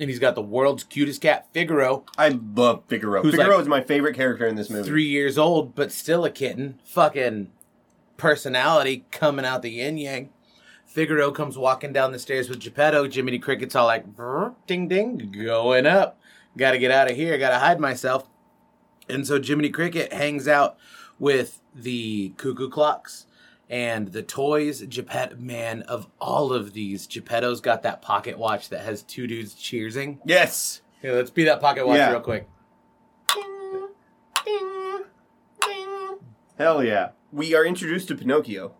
and 0.00 0.08
he's 0.08 0.18
got 0.18 0.34
the 0.34 0.42
world's 0.42 0.82
cutest 0.82 1.20
cat, 1.20 1.46
Figaro, 1.52 2.04
I 2.16 2.30
love 2.30 2.84
Figaro. 2.88 3.22
Who's 3.22 3.34
Figaro 3.34 3.56
like 3.56 3.62
is 3.62 3.68
my 3.68 3.82
favorite 3.82 4.16
character 4.16 4.46
in 4.46 4.56
this 4.56 4.70
movie. 4.70 4.88
three 4.88 5.04
years 5.04 5.36
old, 5.38 5.74
but 5.74 5.92
still 5.92 6.24
a 6.24 6.30
kitten. 6.30 6.80
Fucking 6.84 7.52
personality 8.16 9.04
coming 9.10 9.44
out 9.44 9.62
the 9.62 9.70
yin 9.70 9.98
yang. 9.98 10.30
Figaro 10.86 11.30
comes 11.30 11.56
walking 11.56 11.92
down 11.92 12.10
the 12.12 12.18
stairs 12.18 12.48
with 12.48 12.58
Geppetto. 12.60 13.08
Jiminy 13.08 13.38
Cricket's 13.38 13.76
all 13.76 13.86
like, 13.86 14.06
"Brr, 14.06 14.54
ding 14.66 14.88
ding, 14.88 15.30
going 15.30 15.86
up. 15.86 16.18
Gotta 16.56 16.78
get 16.78 16.90
out 16.90 17.10
of 17.10 17.16
here. 17.16 17.38
Gotta 17.38 17.58
hide 17.58 17.78
myself. 17.78 18.28
And 19.08 19.26
so 19.26 19.40
Jiminy 19.40 19.70
Cricket 19.70 20.12
hangs 20.12 20.48
out 20.48 20.76
with 21.18 21.60
the 21.74 22.30
cuckoo 22.36 22.68
clocks 22.68 23.26
and 23.70 24.08
the 24.08 24.22
toys. 24.22 24.82
Geppetto, 24.82 25.36
man, 25.36 25.82
of 25.82 26.08
all 26.20 26.52
of 26.52 26.74
these, 26.74 27.06
Geppetto's 27.06 27.62
got 27.62 27.82
that 27.84 28.02
pocket 28.02 28.36
watch 28.38 28.68
that 28.68 28.80
has 28.84 29.02
two 29.02 29.26
dudes 29.26 29.54
cheersing. 29.54 30.18
Yes. 30.26 30.82
Here, 31.00 31.14
let's 31.14 31.30
be 31.30 31.44
that 31.44 31.60
pocket 31.62 31.86
watch 31.86 31.96
Yeah. 31.96 32.10
real 32.10 32.20
quick. 32.20 32.46
Hell 36.58 36.84
yeah. 36.84 37.10
We 37.32 37.54
are 37.54 37.64
introduced 37.64 38.08
to 38.08 38.14
Pinocchio 38.14 38.74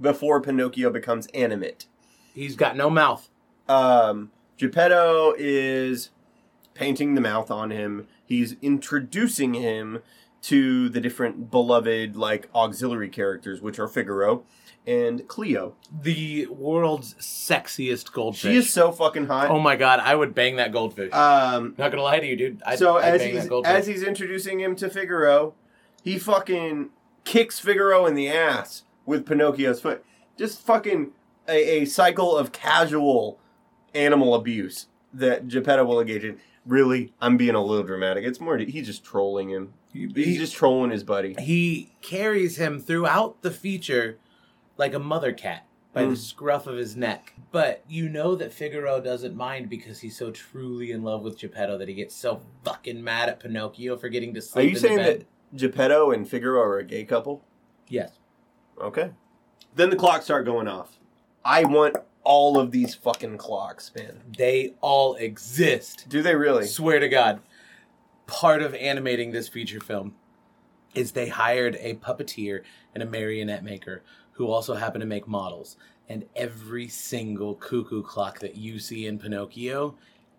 before 0.00 0.40
Pinocchio 0.40 0.90
becomes 0.90 1.26
animate. 1.28 1.86
He's 2.34 2.54
got 2.54 2.76
no 2.76 2.88
mouth. 2.88 3.28
Um, 3.68 4.30
Geppetto 4.56 5.34
is 5.36 6.10
painting 6.74 7.14
the 7.14 7.20
mouth 7.20 7.50
on 7.50 7.70
him. 7.70 8.06
He's 8.24 8.54
introducing 8.62 9.54
him 9.54 10.00
to 10.42 10.88
the 10.88 11.00
different 11.00 11.50
beloved 11.50 12.16
like 12.16 12.48
auxiliary 12.54 13.08
characters, 13.08 13.60
which 13.60 13.78
are 13.78 13.88
Figaro 13.88 14.44
and 14.86 15.28
Cleo. 15.28 15.74
the 16.02 16.46
world's 16.46 17.14
sexiest 17.14 18.12
goldfish. 18.12 18.40
She 18.40 18.56
is 18.56 18.72
so 18.72 18.90
fucking 18.90 19.26
hot. 19.26 19.50
oh 19.50 19.58
my 19.60 19.76
god, 19.76 20.00
I 20.00 20.14
would 20.14 20.34
bang 20.34 20.56
that 20.56 20.72
goldfish. 20.72 21.12
Um, 21.12 21.74
Not 21.76 21.90
gonna 21.90 22.02
lie 22.02 22.20
to 22.20 22.26
you, 22.26 22.36
dude. 22.36 22.62
I'd, 22.64 22.78
so 22.78 22.96
I'd 22.96 23.14
as 23.14 23.20
bang 23.20 23.34
he's 23.34 23.42
that 23.42 23.48
goldfish. 23.48 23.72
as 23.72 23.86
he's 23.86 24.02
introducing 24.02 24.60
him 24.60 24.74
to 24.76 24.88
Figaro, 24.88 25.54
he 26.02 26.18
fucking 26.18 26.90
kicks 27.24 27.58
Figaro 27.58 28.06
in 28.06 28.14
the 28.14 28.28
ass 28.28 28.84
with 29.04 29.26
Pinocchio's 29.26 29.80
foot. 29.80 30.04
Just 30.38 30.64
fucking 30.64 31.10
a, 31.46 31.82
a 31.82 31.84
cycle 31.84 32.36
of 32.36 32.52
casual 32.52 33.38
animal 33.94 34.34
abuse 34.34 34.86
that 35.12 35.48
Geppetto 35.48 35.84
will 35.84 36.00
engage 36.00 36.24
in. 36.24 36.38
Really, 36.64 37.12
I'm 37.20 37.36
being 37.36 37.54
a 37.54 37.62
little 37.62 37.84
dramatic. 37.84 38.24
It's 38.24 38.40
more 38.40 38.56
he's 38.58 38.86
just 38.86 39.04
trolling 39.04 39.50
him. 39.50 39.74
He's 39.92 40.38
just 40.38 40.54
trolling 40.54 40.90
his 40.90 41.02
buddy. 41.04 41.34
he 41.38 41.92
carries 42.02 42.56
him 42.56 42.78
throughout 42.80 43.42
the 43.42 43.50
feature 43.50 44.18
like 44.76 44.94
a 44.94 44.98
mother 44.98 45.32
cat 45.32 45.66
by 45.92 46.02
the 46.04 46.12
Mm. 46.12 46.16
scruff 46.18 46.66
of 46.66 46.76
his 46.76 46.94
neck. 46.94 47.32
But 47.50 47.82
you 47.88 48.08
know 48.08 48.34
that 48.36 48.52
Figaro 48.52 49.00
doesn't 49.00 49.34
mind 49.34 49.68
because 49.70 50.00
he's 50.00 50.16
so 50.16 50.30
truly 50.30 50.90
in 50.92 51.02
love 51.02 51.22
with 51.22 51.38
Geppetto 51.38 51.78
that 51.78 51.88
he 51.88 51.94
gets 51.94 52.14
so 52.14 52.42
fucking 52.64 53.02
mad 53.02 53.28
at 53.30 53.40
Pinocchio 53.40 53.96
for 53.96 54.08
getting 54.08 54.34
to 54.34 54.42
sleep. 54.42 54.64
Are 54.64 54.68
you 54.68 54.74
in 54.74 54.80
saying 54.80 54.96
the 54.98 55.02
that 55.02 55.24
Geppetto 55.56 56.10
and 56.12 56.28
Figaro 56.28 56.60
are 56.60 56.78
a 56.78 56.84
gay 56.84 57.04
couple? 57.04 57.42
Yes. 57.88 58.12
Okay. 58.80 59.10
Then 59.74 59.90
the 59.90 59.96
clocks 59.96 60.26
start 60.26 60.44
going 60.44 60.68
off. 60.68 60.98
I 61.44 61.64
want 61.64 61.96
all 62.22 62.58
of 62.60 62.70
these 62.70 62.94
fucking 62.94 63.38
clocks, 63.38 63.90
man. 63.96 64.20
They 64.36 64.74
all 64.82 65.14
exist. 65.14 66.04
Do 66.08 66.20
they 66.20 66.34
really? 66.36 66.66
Swear 66.66 66.98
to 67.00 67.08
God. 67.08 67.40
Part 68.28 68.60
of 68.62 68.74
animating 68.74 69.32
this 69.32 69.48
feature 69.48 69.80
film 69.80 70.14
is 70.94 71.12
they 71.12 71.28
hired 71.28 71.76
a 71.80 71.94
puppeteer 71.94 72.62
and 72.94 73.02
a 73.02 73.06
marionette 73.06 73.64
maker 73.64 74.02
who 74.32 74.46
also 74.48 74.74
happen 74.74 75.00
to 75.00 75.06
make 75.06 75.26
models. 75.26 75.76
And 76.10 76.26
every 76.36 76.88
single 76.88 77.54
cuckoo 77.54 78.02
clock 78.02 78.38
that 78.40 78.56
you 78.56 78.78
see 78.78 79.06
in 79.06 79.18
Pinocchio 79.18 79.96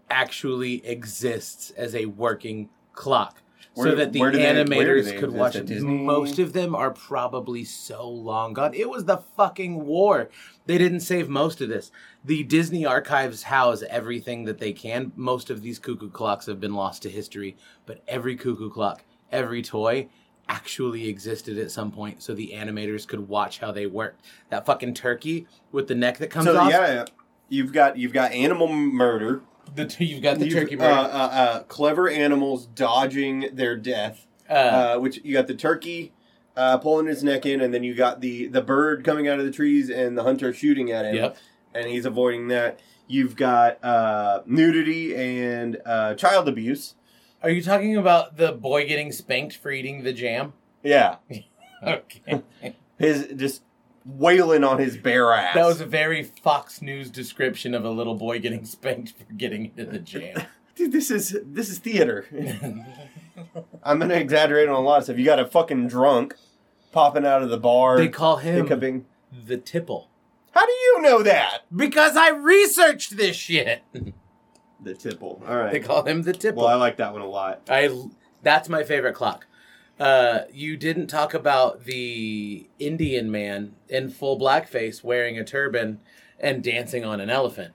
actually 0.09 0.85
exists 0.85 1.71
as 1.71 1.95
a 1.95 2.05
working 2.05 2.69
clock. 2.93 3.41
Where- 3.73 3.89
so 3.91 3.95
that 3.95 4.13
the 4.13 4.19
where 4.19 4.31
do 4.31 4.37
they- 4.37 4.43
where 4.43 4.63
do 4.63 4.71
animators 4.71 5.05
they 5.05 5.17
could 5.17 5.33
watch 5.33 5.55
it. 5.55 5.69
Most 5.81 6.39
of 6.39 6.53
them 6.53 6.75
are 6.75 6.91
probably 6.91 7.63
so 7.63 8.07
long 8.07 8.53
gone. 8.53 8.73
It 8.73 8.89
was 8.89 9.05
the 9.05 9.17
fucking 9.17 9.85
war. 9.85 10.29
They 10.65 10.77
didn't 10.77 11.01
save 11.01 11.27
most 11.29 11.59
of 11.61 11.69
this. 11.69 11.91
The 12.25 12.43
Disney 12.43 12.85
archives 12.85 13.43
house 13.43 13.83
everything 13.89 14.43
that 14.45 14.59
they 14.59 14.73
can. 14.73 15.11
Most 15.15 15.49
of 15.49 15.61
these 15.61 15.79
cuckoo 15.79 16.09
clocks 16.09 16.45
have 16.47 16.59
been 16.59 16.73
lost 16.73 17.01
to 17.03 17.09
history, 17.09 17.55
but 17.85 18.03
every 18.07 18.35
cuckoo 18.35 18.69
clock, 18.69 19.03
every 19.31 19.61
toy 19.61 20.09
actually 20.47 21.07
existed 21.07 21.57
at 21.57 21.71
some 21.71 21.91
point 21.91 22.21
so 22.21 22.33
the 22.33 22.51
animators 22.55 23.07
could 23.07 23.27
watch 23.29 23.59
how 23.59 23.71
they 23.71 23.85
worked. 23.85 24.25
That 24.49 24.65
fucking 24.65 24.95
turkey 24.95 25.47
with 25.71 25.87
the 25.87 25.95
neck 25.95 26.17
that 26.17 26.29
comes 26.29 26.45
so 26.45 26.57
off. 26.57 26.69
yeah, 26.71 26.93
yeah, 26.93 27.05
you've 27.47 27.71
got 27.71 27.97
you've 27.97 28.13
got 28.13 28.31
animal 28.33 28.67
murder. 28.67 29.41
The, 29.75 29.95
you've 29.99 30.23
got 30.23 30.39
the 30.39 30.45
You've, 30.45 30.55
turkey 30.59 30.75
uh, 30.75 30.79
bird. 30.79 30.89
uh, 30.89 31.17
uh, 31.17 31.63
clever 31.63 32.09
animals 32.09 32.65
dodging 32.65 33.49
their 33.53 33.77
death. 33.77 34.25
Uh, 34.49 34.53
Uh, 34.53 34.97
which 34.99 35.19
you 35.23 35.33
got 35.33 35.45
the 35.45 35.53
turkey 35.53 36.11
uh, 36.57 36.79
pulling 36.79 37.05
his 37.05 37.23
neck 37.23 37.45
in, 37.45 37.61
and 37.61 37.71
then 37.71 37.83
you 37.83 37.93
got 37.93 38.19
the 38.19 38.47
the 38.47 38.61
bird 38.61 39.05
coming 39.05 39.27
out 39.27 39.37
of 39.39 39.45
the 39.45 39.51
trees, 39.51 39.89
and 39.91 40.17
the 40.17 40.23
hunter 40.23 40.51
shooting 40.51 40.91
at 40.91 41.05
him. 41.05 41.15
Yep. 41.15 41.37
And 41.73 41.85
he's 41.87 42.05
avoiding 42.05 42.47
that. 42.49 42.79
You've 43.07 43.35
got 43.35 43.83
uh, 43.83 44.41
nudity 44.45 45.15
and 45.15 45.77
uh, 45.85 46.13
child 46.15 46.47
abuse. 46.47 46.95
Are 47.41 47.49
you 47.49 47.63
talking 47.63 47.95
about 47.97 48.37
the 48.37 48.51
boy 48.51 48.87
getting 48.87 49.11
spanked 49.11 49.55
for 49.57 49.71
eating 49.71 50.03
the 50.03 50.13
jam? 50.13 50.53
Yeah, 50.83 51.15
Okay. 51.83 52.43
his 52.97 53.27
just 53.35 53.63
wailing 54.05 54.63
on 54.63 54.79
his 54.79 54.97
bare 54.97 55.31
ass. 55.33 55.55
That 55.55 55.65
was 55.65 55.81
a 55.81 55.85
very 55.85 56.23
Fox 56.23 56.81
News 56.81 57.09
description 57.09 57.73
of 57.73 57.85
a 57.85 57.89
little 57.89 58.15
boy 58.15 58.39
getting 58.39 58.65
spanked 58.65 59.13
for 59.17 59.31
getting 59.33 59.65
into 59.65 59.85
the 59.85 59.99
jam. 59.99 60.41
Dude, 60.75 60.91
this 60.91 61.09
is 61.11 61.37
this 61.45 61.69
is 61.69 61.79
theater. 61.79 62.25
I'm 63.83 63.99
gonna 63.99 64.15
exaggerate 64.15 64.67
on 64.69 64.75
a 64.75 64.79
lot 64.81 64.99
of 64.99 65.03
stuff. 65.05 65.17
You 65.17 65.25
got 65.25 65.39
a 65.39 65.45
fucking 65.45 65.87
drunk 65.87 66.35
popping 66.91 67.25
out 67.25 67.41
of 67.41 67.49
the 67.49 67.57
bar. 67.57 67.97
they 67.97 68.07
call 68.09 68.37
him 68.37 68.55
hiccuping. 68.65 69.05
the 69.45 69.57
tipple. 69.57 70.09
How 70.59 70.65
do 70.65 70.73
you 70.73 71.01
know 71.03 71.23
that? 71.23 71.59
Because 71.73 72.17
I 72.17 72.31
researched 72.31 73.15
this 73.15 73.35
shit. 73.35 73.81
The 74.81 74.93
tipple. 74.93 75.43
All 75.45 75.57
right. 75.57 75.73
They 75.73 75.81
call 75.81 76.05
him 76.05 76.21
the 76.21 76.31
tipple. 76.31 76.63
well, 76.63 76.71
I 76.71 76.75
like 76.75 76.95
that 76.97 77.11
one 77.11 77.21
a 77.21 77.27
lot. 77.27 77.63
I 77.69 77.93
that's 78.43 78.69
my 78.69 78.83
favorite 78.83 79.13
clock. 79.13 79.45
Uh, 79.99 80.43
you 80.53 80.77
didn't 80.77 81.07
talk 81.07 81.33
about 81.33 81.83
the 81.83 82.65
Indian 82.79 83.29
man 83.29 83.75
in 83.89 84.09
full 84.09 84.39
blackface 84.39 85.03
wearing 85.03 85.37
a 85.37 85.43
turban 85.43 85.99
and 86.39 86.63
dancing 86.63 87.03
on 87.03 87.19
an 87.19 87.29
elephant. 87.29 87.73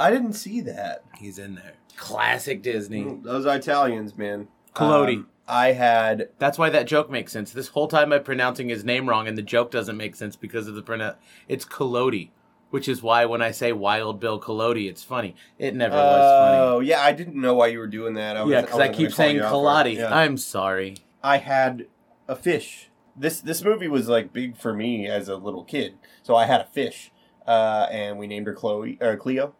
I 0.00 0.10
didn't 0.10 0.32
see 0.32 0.62
that. 0.62 1.04
He's 1.18 1.38
in 1.38 1.56
there. 1.56 1.74
Classic 1.94 2.62
Disney. 2.62 3.18
Those 3.22 3.44
Italians, 3.44 4.16
man. 4.16 4.48
Collodi. 4.74 5.16
Um, 5.16 5.28
I 5.48 5.72
had 5.72 6.30
That's 6.38 6.58
why 6.58 6.70
that 6.70 6.86
joke 6.86 7.10
makes 7.10 7.32
sense. 7.32 7.52
This 7.52 7.68
whole 7.68 7.88
time 7.88 8.12
I'm 8.12 8.24
pronouncing 8.24 8.68
his 8.68 8.84
name 8.84 9.08
wrong, 9.08 9.28
and 9.28 9.38
the 9.38 9.42
joke 9.42 9.70
doesn't 9.70 9.96
make 9.96 10.16
sense 10.16 10.36
because 10.36 10.66
of 10.66 10.74
the 10.74 10.82
pronoun. 10.82 11.14
It's 11.48 11.64
Collodi, 11.64 12.30
which 12.70 12.88
is 12.88 13.02
why 13.02 13.24
when 13.26 13.42
I 13.42 13.52
say 13.52 13.72
Wild 13.72 14.18
Bill 14.18 14.40
Collodi, 14.40 14.88
it's 14.88 15.04
funny. 15.04 15.36
It 15.58 15.74
never 15.74 15.94
was 15.94 16.02
funny. 16.02 16.58
Oh 16.58 16.80
yeah, 16.80 17.00
I 17.00 17.12
didn't 17.12 17.40
know 17.40 17.54
why 17.54 17.68
you 17.68 17.78
were 17.78 17.86
doing 17.86 18.14
that. 18.14 18.36
I 18.36 18.40
funny. 18.40 18.50
was, 18.50 18.52
Yeah, 18.52 18.60
because 18.62 18.74
I 18.74 18.78
wasn't 18.78 18.96
keep 18.96 19.04
gonna 19.04 19.10
call 19.10 19.16
saying 19.16 19.36
you 19.36 19.42
out 19.44 19.50
for 19.50 19.56
it. 19.56 19.94
Collodi. 19.94 19.96
Yeah. 19.96 20.14
I'm 20.14 20.36
sorry. 20.36 20.96
I 21.22 21.38
had 21.38 21.86
a 22.28 22.36
fish. 22.36 22.90
This 23.16 23.40
this 23.40 23.62
movie 23.62 23.88
was 23.88 24.08
like 24.08 24.32
big 24.32 24.56
for 24.56 24.74
me 24.74 25.06
as 25.06 25.28
a 25.28 25.36
little 25.36 25.64
kid. 25.64 25.94
So 26.22 26.34
I 26.34 26.46
had 26.46 26.60
a 26.60 26.66
fish, 26.66 27.12
uh, 27.46 27.86
and 27.90 28.18
we 28.18 28.26
named 28.26 28.46
her 28.48 28.54
Chloe 28.54 28.98
or 29.00 29.16
Cleo, 29.16 29.54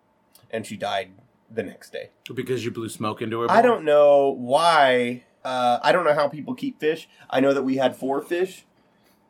and 0.50 0.66
she 0.66 0.76
died 0.76 1.12
the 1.50 1.62
next 1.62 1.90
day. 1.90 2.10
Because 2.34 2.64
you 2.64 2.70
blew 2.70 2.88
smoke 2.88 3.22
into 3.22 3.40
her. 3.40 3.50
I 3.50 3.62
don't 3.62 3.84
know 3.84 4.30
why. 4.30 5.22
Uh, 5.46 5.78
I 5.80 5.92
don't 5.92 6.04
know 6.04 6.12
how 6.12 6.26
people 6.28 6.54
keep 6.54 6.80
fish. 6.80 7.08
I 7.30 7.38
know 7.38 7.54
that 7.54 7.62
we 7.62 7.76
had 7.76 7.94
four 7.94 8.20
fish, 8.20 8.64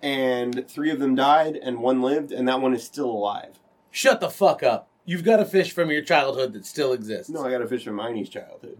and 0.00 0.66
three 0.66 0.90
of 0.90 0.98
them 0.98 1.14
died, 1.14 1.56
and 1.56 1.80
one 1.80 2.00
lived, 2.00 2.32
and 2.32 2.48
that 2.48 2.62
one 2.62 2.72
is 2.72 2.82
still 2.82 3.10
alive. 3.10 3.60
Shut 3.90 4.20
the 4.20 4.30
fuck 4.30 4.62
up. 4.62 4.88
You've 5.04 5.24
got 5.24 5.40
a 5.40 5.44
fish 5.44 5.72
from 5.72 5.90
your 5.90 6.00
childhood 6.00 6.54
that 6.54 6.64
still 6.64 6.94
exists. 6.94 7.28
No, 7.28 7.44
I 7.44 7.50
got 7.50 7.60
a 7.60 7.66
fish 7.66 7.84
from 7.84 7.96
Miney's 7.96 8.30
childhood. 8.30 8.78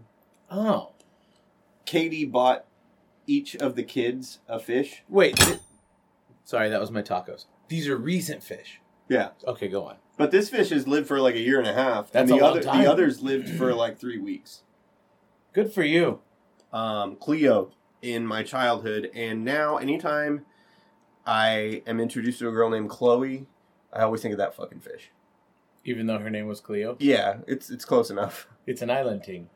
Oh. 0.49 0.93
Katie 1.85 2.25
bought 2.25 2.65
each 3.27 3.55
of 3.55 3.75
the 3.75 3.83
kids 3.83 4.39
a 4.47 4.59
fish. 4.59 5.03
Wait. 5.07 5.35
th- 5.37 5.59
Sorry, 6.43 6.69
that 6.69 6.81
was 6.81 6.89
my 6.89 7.03
tacos. 7.03 7.45
These 7.67 7.87
are 7.87 7.97
recent 7.97 8.41
fish. 8.41 8.81
Yeah. 9.09 9.29
Okay, 9.45 9.67
go 9.67 9.85
on. 9.85 9.97
But 10.17 10.31
this 10.31 10.49
fish 10.49 10.69
has 10.69 10.87
lived 10.87 11.07
for 11.07 11.19
like 11.19 11.35
a 11.35 11.39
year 11.39 11.59
and 11.59 11.67
a 11.67 11.73
half. 11.73 12.11
That's 12.11 12.31
and 12.31 12.39
the 12.39 12.43
a 12.43 12.43
long 12.43 12.51
other 12.57 12.63
time. 12.63 12.81
the 12.83 12.91
others 12.91 13.21
lived 13.21 13.47
for 13.49 13.75
like 13.75 13.99
three 13.99 14.17
weeks. 14.17 14.63
Good 15.53 15.71
for 15.71 15.83
you. 15.83 16.21
Um, 16.73 17.15
Cleo 17.15 17.71
in 18.01 18.25
my 18.25 18.43
childhood, 18.43 19.09
and 19.13 19.43
now 19.43 19.77
anytime 19.77 20.45
I 21.25 21.81
am 21.87 21.99
introduced 21.99 22.39
to 22.39 22.49
a 22.49 22.51
girl 22.51 22.69
named 22.69 22.89
Chloe, 22.89 23.47
I 23.91 24.01
always 24.01 24.21
think 24.21 24.33
of 24.33 24.37
that 24.37 24.55
fucking 24.55 24.79
fish. 24.79 25.11
Even 25.83 26.07
though 26.07 26.19
her 26.19 26.29
name 26.29 26.47
was 26.47 26.59
Cleo. 26.59 26.97
Yeah, 26.99 27.37
it's 27.47 27.69
it's 27.69 27.85
close 27.85 28.09
enough. 28.09 28.47
It's 28.67 28.81
an 28.81 28.89
island 28.91 29.23
ting. 29.23 29.47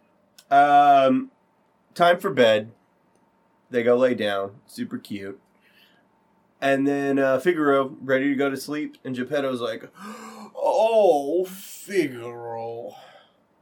Um, 0.49 1.31
time 1.93 2.17
for 2.17 2.29
bed. 2.29 2.71
They 3.69 3.83
go 3.83 3.97
lay 3.97 4.13
down. 4.15 4.51
Super 4.67 4.97
cute. 4.97 5.37
And 6.61 6.87
then 6.87 7.19
uh, 7.19 7.39
Figaro 7.39 7.97
ready 8.01 8.29
to 8.29 8.35
go 8.35 8.49
to 8.49 8.55
sleep, 8.55 8.97
and 9.03 9.13
Geppetto's 9.13 9.59
like, 9.59 9.89
"Oh, 10.55 11.43
Figaro, 11.43 12.50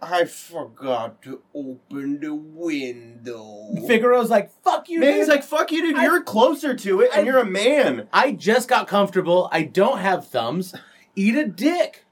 I 0.02 0.26
forgot 0.26 1.22
to 1.24 1.42
open 1.54 2.20
the 2.22 2.34
window." 2.34 3.68
Figaro's 3.88 4.30
like, 4.30 4.52
fuck 4.64 4.90
you, 4.90 5.00
Man, 5.00 5.10
dude. 5.12 5.18
he's 5.20 5.28
like, 5.28 5.44
"Fuck 5.44 5.72
you, 5.72 5.82
dude. 5.82 5.98
I- 5.98 6.04
You're 6.04 6.24
closer 6.24 6.74
to 6.76 7.02
it, 7.02 7.12
and 7.14 7.22
I- 7.22 7.24
you're 7.26 7.40
a 7.40 7.46
man." 7.46 8.08
I 8.14 8.32
just 8.32 8.68
got 8.70 8.88
comfortable. 8.88 9.50
I 9.52 9.64
don't 9.64 10.00
have 10.00 10.28
thumbs. 10.28 10.74
Eat 11.16 11.36
a 11.36 11.46
dick. 11.48 12.06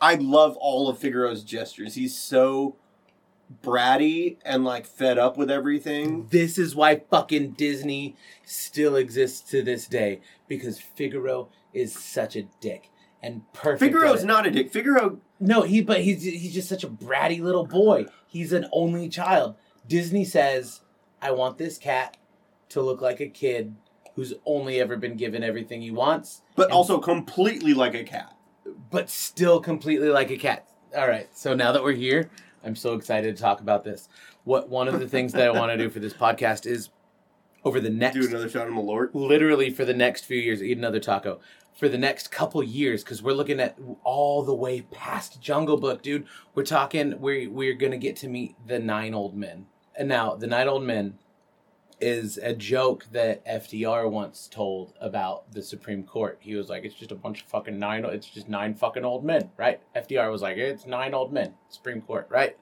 I 0.00 0.14
love 0.14 0.56
all 0.58 0.88
of 0.88 0.98
Figaro's 0.98 1.42
gestures. 1.42 1.94
He's 1.94 2.16
so 2.16 2.76
bratty 3.62 4.36
and 4.44 4.64
like 4.64 4.86
fed 4.86 5.18
up 5.18 5.36
with 5.36 5.50
everything. 5.50 6.26
This 6.30 6.58
is 6.58 6.74
why 6.74 7.00
fucking 7.10 7.52
Disney 7.52 8.16
still 8.44 8.96
exists 8.96 9.48
to 9.50 9.62
this 9.62 9.86
day 9.86 10.20
because 10.48 10.78
Figaro 10.80 11.48
is 11.72 11.92
such 11.94 12.36
a 12.36 12.42
dick 12.60 12.90
and 13.22 13.42
perfect. 13.52 13.80
Figaro's 13.94 14.18
at 14.20 14.24
it. 14.24 14.26
not 14.26 14.46
a 14.46 14.50
dick. 14.50 14.72
Figaro 14.72 15.20
No, 15.38 15.62
he 15.62 15.80
but 15.82 16.00
he's 16.02 16.22
he's 16.22 16.54
just 16.54 16.68
such 16.68 16.84
a 16.84 16.88
bratty 16.88 17.40
little 17.40 17.66
boy. 17.66 18.06
He's 18.26 18.52
an 18.52 18.66
only 18.72 19.08
child. 19.08 19.56
Disney 19.86 20.24
says, 20.24 20.80
"I 21.20 21.30
want 21.32 21.58
this 21.58 21.78
cat 21.78 22.16
to 22.70 22.80
look 22.80 23.00
like 23.00 23.20
a 23.20 23.28
kid 23.28 23.74
who's 24.14 24.32
only 24.46 24.80
ever 24.80 24.96
been 24.96 25.16
given 25.16 25.44
everything 25.44 25.82
he 25.82 25.90
wants, 25.90 26.42
but 26.54 26.64
And- 26.64 26.72
also 26.72 26.98
completely 26.98 27.74
like 27.74 27.94
a 27.94 28.02
cat. 28.04 28.32
but 28.90 29.10
still 29.10 29.60
completely 29.60 30.08
like 30.08 30.30
a 30.30 30.36
cat." 30.38 30.66
All 30.96 31.06
right. 31.08 31.28
So 31.36 31.54
now 31.54 31.72
that 31.72 31.82
we're 31.84 31.92
here, 31.92 32.30
I'm 32.64 32.74
so 32.76 32.94
excited 32.94 33.36
to 33.36 33.42
talk 33.42 33.60
about 33.60 33.84
this. 33.84 34.08
What 34.44 34.68
one 34.70 34.88
of 34.88 34.98
the 35.00 35.08
things 35.08 35.32
that 35.32 35.42
I 35.42 35.50
want 35.50 35.70
to 35.72 35.76
do 35.76 35.90
for 35.90 35.98
this 36.00 36.14
podcast 36.14 36.64
is 36.66 36.88
over 37.64 37.80
the 37.80 37.90
next 37.90 38.16
Do 38.16 38.26
another 38.28 38.48
shot 38.48 38.68
of 38.68 38.74
Malort. 38.74 39.10
literally 39.12 39.70
for 39.70 39.84
the 39.84 39.92
next 39.94 40.24
few 40.24 40.38
years 40.40 40.62
eat 40.62 40.78
another 40.78 41.00
taco 41.00 41.40
for 41.76 41.88
the 41.88 41.98
next 41.98 42.30
couple 42.30 42.62
years 42.62 43.04
because 43.04 43.22
we're 43.22 43.34
looking 43.34 43.60
at 43.60 43.78
all 44.02 44.42
the 44.42 44.54
way 44.54 44.82
past 44.82 45.40
jungle 45.40 45.76
book 45.76 46.02
dude. 46.02 46.26
We're 46.54 46.64
talking 46.64 47.20
we're, 47.20 47.50
we're 47.50 47.74
gonna 47.74 47.98
get 47.98 48.16
to 48.16 48.28
meet 48.28 48.56
the 48.66 48.78
nine 48.78 49.14
old 49.14 49.36
men. 49.36 49.66
And 49.94 50.08
now 50.08 50.34
the 50.34 50.46
nine 50.46 50.68
old 50.68 50.82
men 50.82 51.18
is 51.98 52.36
a 52.36 52.52
joke 52.52 53.06
that 53.10 53.42
fdr 53.46 54.10
once 54.10 54.48
told 54.48 54.92
about 55.00 55.50
the 55.52 55.62
supreme 55.62 56.02
court. 56.02 56.38
He 56.40 56.54
was 56.54 56.68
like 56.68 56.84
it's 56.84 56.94
just 56.94 57.12
a 57.12 57.16
bunch 57.16 57.42
of 57.42 57.48
fucking 57.48 57.78
nine 57.78 58.04
it's 58.04 58.28
just 58.28 58.48
nine 58.48 58.74
fucking 58.74 59.04
old 59.04 59.24
men 59.24 59.50
right? 59.56 59.80
Fdr 59.94 60.30
was 60.30 60.42
like 60.42 60.56
it's 60.56 60.86
nine 60.86 61.14
old 61.14 61.32
men 61.32 61.54
supreme 61.68 62.00
court 62.02 62.26
right? 62.30 62.56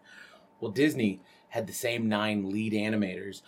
Well 0.61 0.71
disney 0.71 1.21
had 1.49 1.67
the 1.67 1.73
same 1.73 2.09
nine 2.09 2.51
lead 2.51 2.73
animators 2.73 3.43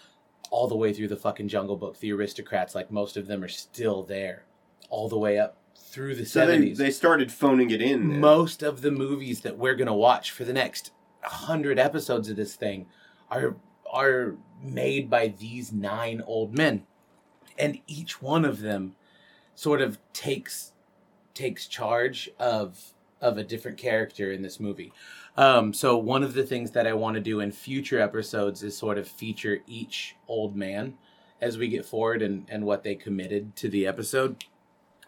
all 0.51 0.69
the 0.69 0.77
way 0.77 0.93
through 0.93 1.09
the 1.09 1.17
fucking 1.17 1.49
Jungle 1.49 1.77
Book. 1.77 1.99
The 1.99 2.13
aristocrats, 2.13 2.75
like 2.75 2.91
most 2.91 3.17
of 3.17 3.27
them, 3.27 3.43
are 3.43 3.49
still 3.49 4.05
there, 4.05 4.45
all 4.91 5.09
the 5.09 5.19
way 5.19 5.39
up 5.39 5.57
through 5.79 6.15
the 6.15 6.25
So 6.27 6.41
they, 6.41 6.47
seventies. 6.47 6.79
they 6.79 6.91
started 6.91 7.33
phoning 7.33 7.71
it 7.71 7.81
in. 7.83 8.09
then. 8.09 8.21
most 8.21 8.63
of 8.63 8.83
the 8.83 8.91
movies 8.91 9.41
that 9.43 9.57
we're 9.59 9.75
gonna 9.75 9.95
watch 9.95 10.31
for 10.31 10.45
the 10.45 10.53
next 10.53 10.91
hundred 11.23 11.79
episodes 11.79 12.29
of 12.29 12.37
this 12.37 12.55
thing 12.55 12.87
are 13.31 13.57
are 13.93 14.37
made 14.63 15.09
by 15.09 15.29
these 15.29 15.73
nine 15.73 16.23
old 16.27 16.57
men, 16.57 16.85
and 17.59 17.79
each 17.87 18.21
one 18.21 18.45
of 18.45 18.61
them 18.61 18.95
sort 19.55 19.81
of 19.81 19.99
takes 20.13 20.73
takes 21.35 21.67
charge 21.67 22.29
of 22.39 22.93
of 23.21 23.39
a 23.39 23.45
different 23.45 23.79
character 23.79 24.31
in 24.31 24.43
this 24.43 24.61
movie. 24.61 24.93
Um, 25.39 25.73
so 25.73 25.97
one 25.97 26.23
of 26.23 26.35
the 26.35 26.45
things 26.45 26.71
that 26.73 26.87
I 26.87 26.93
want 26.93 27.15
to 27.15 27.21
do 27.21 27.41
in 27.41 27.51
future 27.53 27.99
episodes 28.01 28.63
is 28.63 28.77
sort 28.77 28.99
of 28.99 29.09
feature 29.09 29.59
each 29.67 30.17
old 30.29 30.55
man 30.57 30.95
as 31.41 31.57
we 31.59 31.69
get 31.69 31.85
forward 31.85 32.23
and, 32.23 32.47
and 32.51 32.65
what 32.65 32.83
they 32.83 32.95
committed 32.95 33.55
to 33.57 33.69
the 33.69 33.87
episode. 33.87 34.45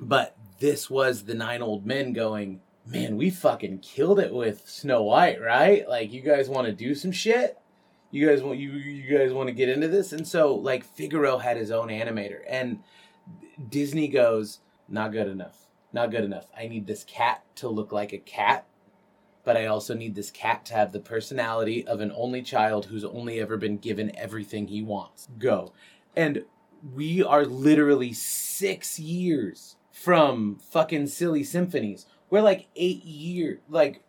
But 0.01 0.37
this 0.59 0.89
was 0.89 1.25
the 1.25 1.35
nine 1.35 1.63
old 1.63 1.87
men 1.87 2.13
going, 2.13 2.61
man, 2.87 3.17
we 3.17 3.31
fucking 3.31 3.79
killed 3.81 4.19
it 4.19 4.33
with 4.33 4.69
Snow 4.69 5.03
White, 5.03 5.41
right? 5.41 5.89
Like 5.89 6.13
you 6.13 6.21
guys 6.21 6.49
want 6.49 6.67
to 6.67 6.73
do 6.73 6.95
some 6.95 7.13
shit? 7.13 7.59
You 8.11 8.27
guys 8.27 8.43
want 8.43 8.59
you 8.59 8.71
you 8.71 9.19
guys 9.19 9.33
want 9.33 9.49
to 9.49 9.55
get 9.55 9.69
into 9.69 9.89
this? 9.89 10.13
And 10.13 10.27
so 10.27 10.55
like 10.55 10.85
Figaro 10.85 11.39
had 11.39 11.57
his 11.57 11.71
own 11.71 11.89
animator 11.89 12.41
and 12.49 12.81
Disney 13.69 14.09
goes, 14.09 14.61
not 14.89 15.13
good 15.13 15.29
enough. 15.29 15.67
Not 15.93 16.11
good 16.11 16.25
enough. 16.25 16.47
I 16.57 16.69
need 16.69 16.87
this 16.87 17.05
cat 17.05 17.43
to 17.57 17.69
look 17.69 17.93
like 17.93 18.13
a 18.13 18.19
cat, 18.19 18.67
but 19.45 19.57
I 19.57 19.67
also 19.67 19.95
need 19.95 20.15
this 20.15 20.31
cat 20.31 20.65
to 20.67 20.75
have 20.75 20.93
the 20.93 21.01
personality 21.01 21.87
of 21.87 22.01
an 22.01 22.13
only 22.15 22.43
child 22.43 22.87
who's 22.87 23.05
only 23.05 23.41
ever 23.41 23.57
been 23.57 23.79
given 23.79 24.17
everything 24.17 24.69
he 24.69 24.83
wants. 24.83 25.29
Go. 25.39 25.73
And 26.15 26.45
we 26.95 27.23
are 27.23 27.45
literally 27.45 28.13
six 28.13 28.99
years 28.99 29.77
from 29.99 30.57
fucking 30.71 31.09
silly 31.09 31.43
symphonies. 31.43 32.07
We're 32.31 32.43
like 32.43 32.69
eight 32.77 33.05
years, 33.05 33.59
like 33.69 34.03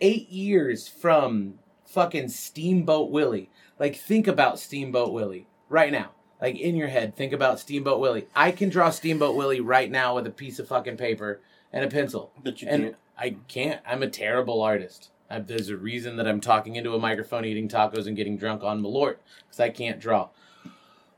eight 0.00 0.28
years 0.28 0.88
from 0.88 1.60
fucking 1.86 2.28
Steamboat 2.28 3.10
Willie. 3.10 3.48
Like, 3.78 3.94
think 3.96 4.26
about 4.26 4.58
Steamboat 4.58 5.12
Willie 5.12 5.46
right 5.68 5.92
now. 5.92 6.10
Like, 6.40 6.58
in 6.58 6.74
your 6.74 6.88
head, 6.88 7.14
think 7.14 7.32
about 7.32 7.60
Steamboat 7.60 8.00
Willie. 8.00 8.26
I 8.34 8.50
can 8.50 8.68
draw 8.68 8.90
Steamboat 8.90 9.36
Willie 9.36 9.60
right 9.60 9.90
now 9.90 10.16
with 10.16 10.26
a 10.26 10.30
piece 10.30 10.58
of 10.58 10.66
fucking 10.66 10.96
paper 10.96 11.40
and 11.72 11.84
a 11.84 11.88
pencil. 11.88 12.32
But 12.42 12.60
you 12.60 12.68
and 12.68 12.82
can't. 12.82 12.96
I 13.16 13.36
can't. 13.46 13.80
I'm 13.86 14.02
a 14.02 14.10
terrible 14.10 14.60
artist. 14.62 15.10
I, 15.30 15.38
there's 15.38 15.68
a 15.68 15.76
reason 15.76 16.16
that 16.16 16.26
I'm 16.26 16.40
talking 16.40 16.74
into 16.74 16.94
a 16.94 16.98
microphone, 16.98 17.44
eating 17.44 17.68
tacos, 17.68 18.08
and 18.08 18.16
getting 18.16 18.36
drunk 18.36 18.64
on 18.64 18.82
Malort 18.82 19.18
because 19.46 19.60
I 19.60 19.70
can't 19.70 20.00
draw. 20.00 20.30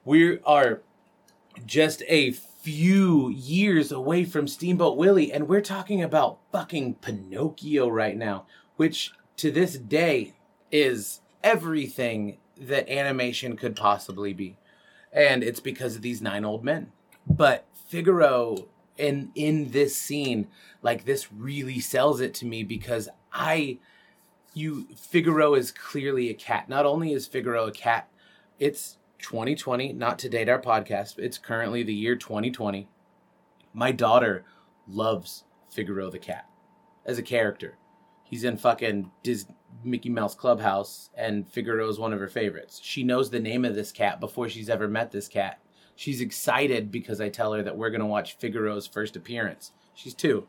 We 0.05 0.39
are 0.41 0.83
just 1.65 2.03
a 2.09 2.33
few 2.67 3.29
years 3.29 3.93
away 3.93 4.25
from 4.25 4.49
Steamboat 4.49 4.97
Willie, 4.97 5.33
and 5.33 5.47
we're 5.47 5.61
talking 5.61 6.03
about 6.03 6.41
fucking 6.51 6.95
Pinocchio 6.95 7.87
right 7.87 8.17
now, 8.17 8.45
which 8.75 9.13
to 9.37 9.53
this 9.53 9.79
day 9.79 10.35
is 10.73 11.21
everything 11.45 12.39
that 12.57 12.89
animation 12.89 13.57
could 13.57 13.77
possibly 13.77 14.33
be. 14.33 14.59
And 15.13 15.45
it's 15.45 15.61
because 15.61 15.95
of 15.95 16.03
these 16.03 16.21
nine 16.21 16.45
old 16.45 16.65
men. 16.65 16.91
But 17.25 17.69
Figaro 17.87 18.67
in 18.99 19.31
in 19.37 19.71
this 19.71 19.97
scene, 19.97 20.49
like 20.83 21.05
this 21.05 21.33
really 21.33 21.79
sells 21.79 22.21
it 22.21 22.35
to 22.35 22.47
me 22.47 22.65
because 22.65 23.09
I 23.33 23.79
you 24.55 24.89
Figaro 24.97 25.55
is 25.55 25.71
clearly 25.71 26.31
a 26.31 26.35
cat. 26.35 26.69
Not 26.69 26.85
only 26.85 27.13
is 27.13 27.29
Figaro 27.29 27.69
a 27.69 27.73
cat, 27.73 28.09
it's 28.59 28.97
2020, 29.19 29.93
not 29.93 30.19
to 30.21 30.29
date 30.29 30.49
our 30.49 30.61
podcast. 30.61 31.19
It's 31.19 31.39
currently 31.39 31.83
the 31.83 31.95
year 31.95 32.17
2020. 32.17 32.89
My 33.73 33.93
daughter 33.93 34.45
loves 34.89 35.45
Figaro 35.71 36.11
the 36.11 36.19
cat 36.19 36.49
as 37.05 37.19
a 37.19 37.23
character. 37.23 37.77
He's 38.25 38.45
in 38.45 38.57
fucking 38.57 39.11
Dis- 39.23 39.47
Mickey 39.85 40.09
Mouse 40.09 40.35
Clubhouse, 40.35 41.11
and 41.17 41.49
Figaro 41.49 41.89
is 41.89 41.99
one 41.99 42.13
of 42.13 42.21
her 42.21 42.29
favorites. 42.29 42.81
She 42.83 43.05
knows 43.05 43.31
the 43.31 43.41
name 43.41 43.65
of 43.65 43.75
this 43.75 43.93
cat 43.93 44.21
before 44.21 44.49
she's 44.49 44.71
ever 44.71 44.89
met 44.89 45.13
this 45.13 45.29
cat. 45.29 45.61
She's 45.95 46.21
excited 46.21 46.91
because 46.91 47.21
I 47.21 47.29
tell 47.29 47.53
her 47.53 47.63
that 47.63 47.77
we're 47.77 47.91
gonna 47.91 48.07
watch 48.07 48.39
Figaro's 48.39 48.87
first 48.87 49.17
appearance. 49.17 49.73
She's 49.95 50.15
two. 50.15 50.47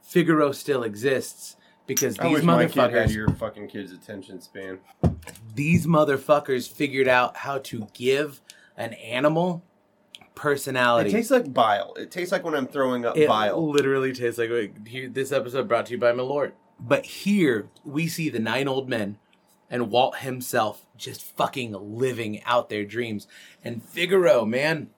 Figaro 0.00 0.52
still 0.52 0.82
exists 0.82 1.56
because 1.86 2.18
I 2.18 2.24
these 2.28 2.34
wish 2.36 2.44
my 2.44 2.66
kid 2.66 2.92
had 2.92 3.10
your 3.10 3.28
fucking 3.30 3.68
kid's 3.68 3.92
attention 3.92 4.40
span. 4.40 4.78
these 5.54 5.86
motherfuckers 5.86 6.70
figured 6.70 7.08
out 7.08 7.36
how 7.38 7.58
to 7.58 7.86
give 7.94 8.40
an 8.76 8.94
animal 8.94 9.62
personality. 10.34 11.10
It 11.10 11.12
tastes 11.12 11.30
like 11.30 11.52
bile. 11.52 11.94
It 11.94 12.10
tastes 12.10 12.32
like 12.32 12.44
when 12.44 12.54
I'm 12.54 12.66
throwing 12.66 13.04
up 13.04 13.16
It 13.16 13.28
bile. 13.28 13.70
literally 13.70 14.12
tastes 14.12 14.38
like 14.38 14.86
here, 14.86 15.08
this 15.08 15.32
episode 15.32 15.68
brought 15.68 15.86
to 15.86 15.92
you 15.92 15.98
by 15.98 16.12
Malort. 16.12 16.52
But 16.80 17.04
here 17.04 17.68
we 17.84 18.08
see 18.08 18.28
the 18.28 18.38
nine 18.40 18.66
old 18.66 18.88
men 18.88 19.18
and 19.70 19.90
Walt 19.90 20.18
himself 20.18 20.84
just 20.96 21.22
fucking 21.22 21.72
living 21.72 22.42
out 22.44 22.68
their 22.68 22.84
dreams. 22.84 23.26
And 23.62 23.82
Figaro, 23.82 24.44
man, 24.44 24.90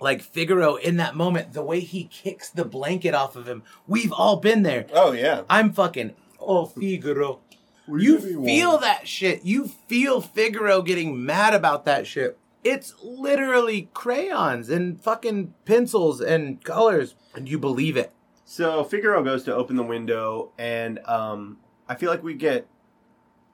like 0.00 0.20
Figaro 0.22 0.76
in 0.76 0.96
that 0.98 1.14
moment, 1.16 1.52
the 1.52 1.62
way 1.62 1.80
he 1.80 2.04
kicks 2.04 2.50
the 2.50 2.64
blanket 2.64 3.14
off 3.14 3.36
of 3.36 3.46
him, 3.48 3.62
we've 3.86 4.12
all 4.12 4.36
been 4.36 4.62
there. 4.62 4.86
Oh 4.92 5.12
yeah. 5.12 5.42
I'm 5.48 5.72
fucking 5.72 6.14
oh 6.40 6.66
Figaro. 6.66 7.40
What 7.86 8.00
You 8.02 8.18
feel 8.18 8.72
one? 8.72 8.80
that 8.80 9.06
shit. 9.08 9.44
You 9.44 9.68
feel 9.88 10.20
Figaro 10.20 10.82
getting 10.82 11.24
mad 11.24 11.54
about 11.54 11.84
that 11.84 12.06
shit. 12.06 12.36
It's 12.64 12.94
literally 13.00 13.88
crayons 13.94 14.68
and 14.68 15.00
fucking 15.00 15.54
pencils 15.64 16.20
and 16.20 16.62
colors, 16.64 17.14
and 17.34 17.48
you 17.48 17.58
believe 17.60 17.96
it. 17.96 18.12
So 18.44 18.82
Figaro 18.82 19.22
goes 19.22 19.44
to 19.44 19.54
open 19.54 19.76
the 19.76 19.84
window, 19.84 20.50
and 20.58 20.98
um, 21.06 21.58
I 21.88 21.94
feel 21.94 22.10
like 22.10 22.24
we 22.24 22.34
get 22.34 22.66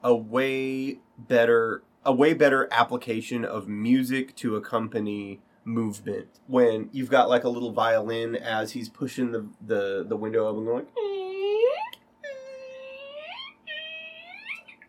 a 0.03 0.15
way 0.15 0.99
better, 1.17 1.83
a 2.03 2.11
way 2.11 2.33
better 2.33 2.67
application 2.71 3.45
of 3.45 3.67
music 3.67 4.35
to 4.37 4.55
accompany 4.55 5.41
movement 5.65 6.27
when 6.47 6.89
you've 6.91 7.09
got 7.09 7.29
like 7.29 7.43
a 7.43 7.49
little 7.49 7.71
violin 7.71 8.35
as 8.35 8.71
he's 8.71 8.89
pushing 8.89 9.31
the 9.31 9.45
the, 9.65 10.05
the 10.07 10.15
window 10.15 10.47
open, 10.47 10.65
going. 10.65 10.85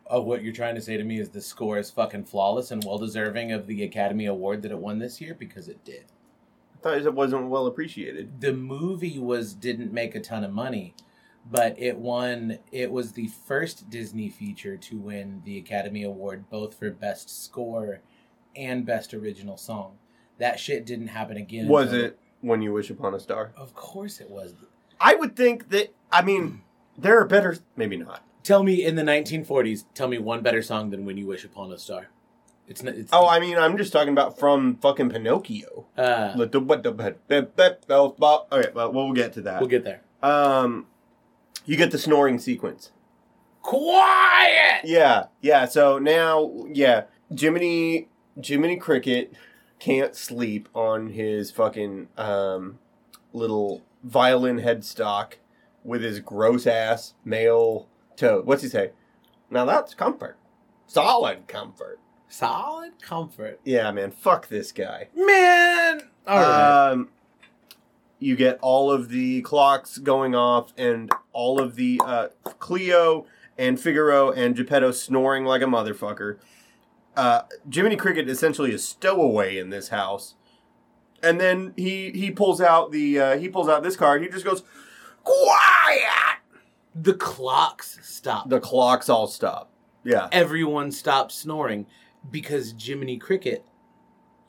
Oh, 0.07 0.20
what 0.20 0.43
you're 0.43 0.53
trying 0.53 0.75
to 0.75 0.83
say 0.83 0.97
to 0.97 1.05
me 1.05 1.18
is 1.18 1.31
the 1.31 1.41
score 1.41 1.79
is 1.79 1.91
fucking 1.91 2.25
flawless 2.25 2.70
and 2.70 2.85
well 2.85 2.99
deserving 2.99 3.53
of 3.53 3.66
the 3.66 3.83
Academy 3.83 4.27
Award 4.27 4.62
that 4.62 4.70
it 4.70 4.79
won 4.79 4.99
this 4.99 5.20
year 5.20 5.35
because 5.35 5.68
it 5.68 5.85
did. 5.85 6.05
I 6.75 6.83
thought 6.83 6.99
it 6.99 7.14
wasn't 7.14 7.49
well 7.49 7.66
appreciated. 7.66 8.41
The 8.41 8.53
movie 8.53 9.18
was 9.18 9.55
didn't 9.55 9.93
make 9.93 10.14
a 10.14 10.20
ton 10.20 10.45
of 10.45 10.53
money, 10.53 10.95
but 11.51 11.75
it 11.81 11.97
won. 11.97 12.59
It 12.70 12.93
was 12.93 13.12
the 13.12 13.29
first 13.29 13.89
Disney 13.89 14.29
feature 14.29 14.77
to 14.77 14.99
win 14.99 15.43
the 15.45 15.59
Academy 15.59 16.03
Award 16.03 16.51
both 16.51 16.79
for 16.79 16.91
best 16.91 17.45
score 17.45 18.01
and 18.55 18.85
best 18.85 19.14
original 19.14 19.57
song. 19.57 19.97
That 20.39 20.59
shit 20.59 20.85
didn't 20.87 21.09
happen 21.09 21.37
again. 21.37 21.68
Was 21.68 21.93
until- 21.93 22.07
it 22.07 22.18
when 22.41 22.61
you 22.62 22.72
wish 22.72 22.91
upon 22.91 23.14
a 23.14 23.20
star? 23.20 23.53
Of 23.57 23.74
course 23.74 24.20
it 24.20 24.30
was. 24.30 24.55
I 25.01 25.14
would 25.14 25.37
think 25.37 25.70
that. 25.70 25.93
I 26.12 26.22
mean, 26.22 26.62
there 26.97 27.18
are 27.20 27.26
better. 27.26 27.57
Maybe 27.76 27.97
not. 27.97 28.22
Tell 28.43 28.62
me 28.62 28.85
in 28.85 28.95
the 28.97 29.03
1940s. 29.03 29.85
Tell 29.95 30.07
me 30.09 30.18
one 30.18 30.43
better 30.43 30.62
song 30.62 30.91
than 30.91 31.05
"When 31.05 31.16
You 31.16 31.26
Wish 31.26 31.45
Upon 31.45 31.72
a 31.72 31.78
Star." 31.78 32.09
It's 32.68 32.82
not. 32.82 32.95
It's, 32.95 33.11
Oh, 33.12 33.26
I 33.28 33.41
mean, 33.41 33.57
I'm 33.59 33.76
just 33.76 33.93
talking 33.93 34.12
about 34.12 34.39
from 34.39 34.76
fucking 34.76 35.11
Pinocchio. 35.11 35.87
uh, 35.99 36.35
Okay, 38.53 38.70
well, 38.74 38.93
we'll 38.93 39.12
get 39.12 39.32
to 39.35 39.41
that. 39.43 39.61
we'll 39.61 39.68
get 39.68 39.85
there. 39.85 40.01
Um, 40.22 40.87
you 41.66 41.76
get 41.76 41.91
the 41.91 41.99
snoring 41.99 42.39
sequence. 42.39 42.91
Quiet. 43.62 44.82
Yeah, 44.85 45.24
yeah. 45.41 45.64
So 45.66 45.99
now, 45.99 46.64
yeah, 46.70 47.05
Jiminy 47.37 48.09
Jiminy 48.43 48.76
Cricket 48.76 49.32
can't 49.79 50.14
sleep 50.14 50.68
on 50.75 51.11
his 51.11 51.51
fucking 51.51 52.09
um 52.16 52.79
little 53.33 53.83
violin 54.03 54.61
headstock 54.61 55.35
with 55.83 56.03
his 56.03 56.20
gross 56.20 56.66
ass 56.66 57.14
male 57.25 57.89
toad. 58.16 58.47
What's 58.47 58.62
he 58.62 58.68
say? 58.68 58.93
Now 59.51 59.64
that's 59.64 59.95
comfort, 59.95 60.37
solid 60.87 61.47
comfort. 61.47 61.99
Solid 62.27 63.01
comfort. 63.01 63.61
Yeah, 63.64 63.93
man. 63.93 64.11
Fuck 64.11 64.49
this 64.49 64.72
guy. 64.72 65.09
Man. 65.14 66.01
All 66.27 66.41
right. 66.41 66.91
Um, 66.91 67.11
you 68.18 68.35
get 68.35 68.59
all 68.61 68.91
of 68.91 69.09
the 69.09 69.43
clocks 69.43 69.99
going 69.99 70.35
off 70.35 70.72
and 70.77 71.12
all 71.33 71.61
of 71.61 71.77
the 71.77 72.01
uh, 72.05 72.29
Cleo 72.59 73.27
and 73.59 73.79
Figaro 73.79 74.33
and 74.33 74.57
Geppetto 74.57 74.91
snoring 74.91 75.45
like 75.45 75.62
a 75.62 75.66
motherfucker. 75.66 76.39
Uh, 77.17 77.43
Jiminy 77.71 77.97
Cricket 77.97 78.29
essentially 78.29 78.73
is 78.73 78.87
stowaway 78.87 79.59
in 79.59 79.71
this 79.71 79.89
house, 79.89 80.35
and 81.23 81.41
then 81.41 81.73
he 81.77 82.11
he 82.11 82.31
pulls 82.31 82.61
out 82.61 82.93
the 82.93 83.19
uh, 83.19 83.39
he 83.39 83.49
pulls 83.49 83.69
out 83.69 83.83
this 83.83 83.97
card. 83.97 84.23
He 84.23 84.29
just 84.29 84.45
goes, 84.45 84.62
"Quiet." 85.23 86.35
the 86.95 87.15
clocks 87.15 87.99
stop. 88.03 88.49
The 88.49 88.61
clocks 88.61 89.09
all 89.09 89.27
stop. 89.27 89.71
Yeah. 90.05 90.29
Everyone 90.33 90.93
stops 90.93 91.35
snoring 91.35 91.87
because 92.31 92.75
Jiminy 92.79 93.19
Cricket 93.19 93.65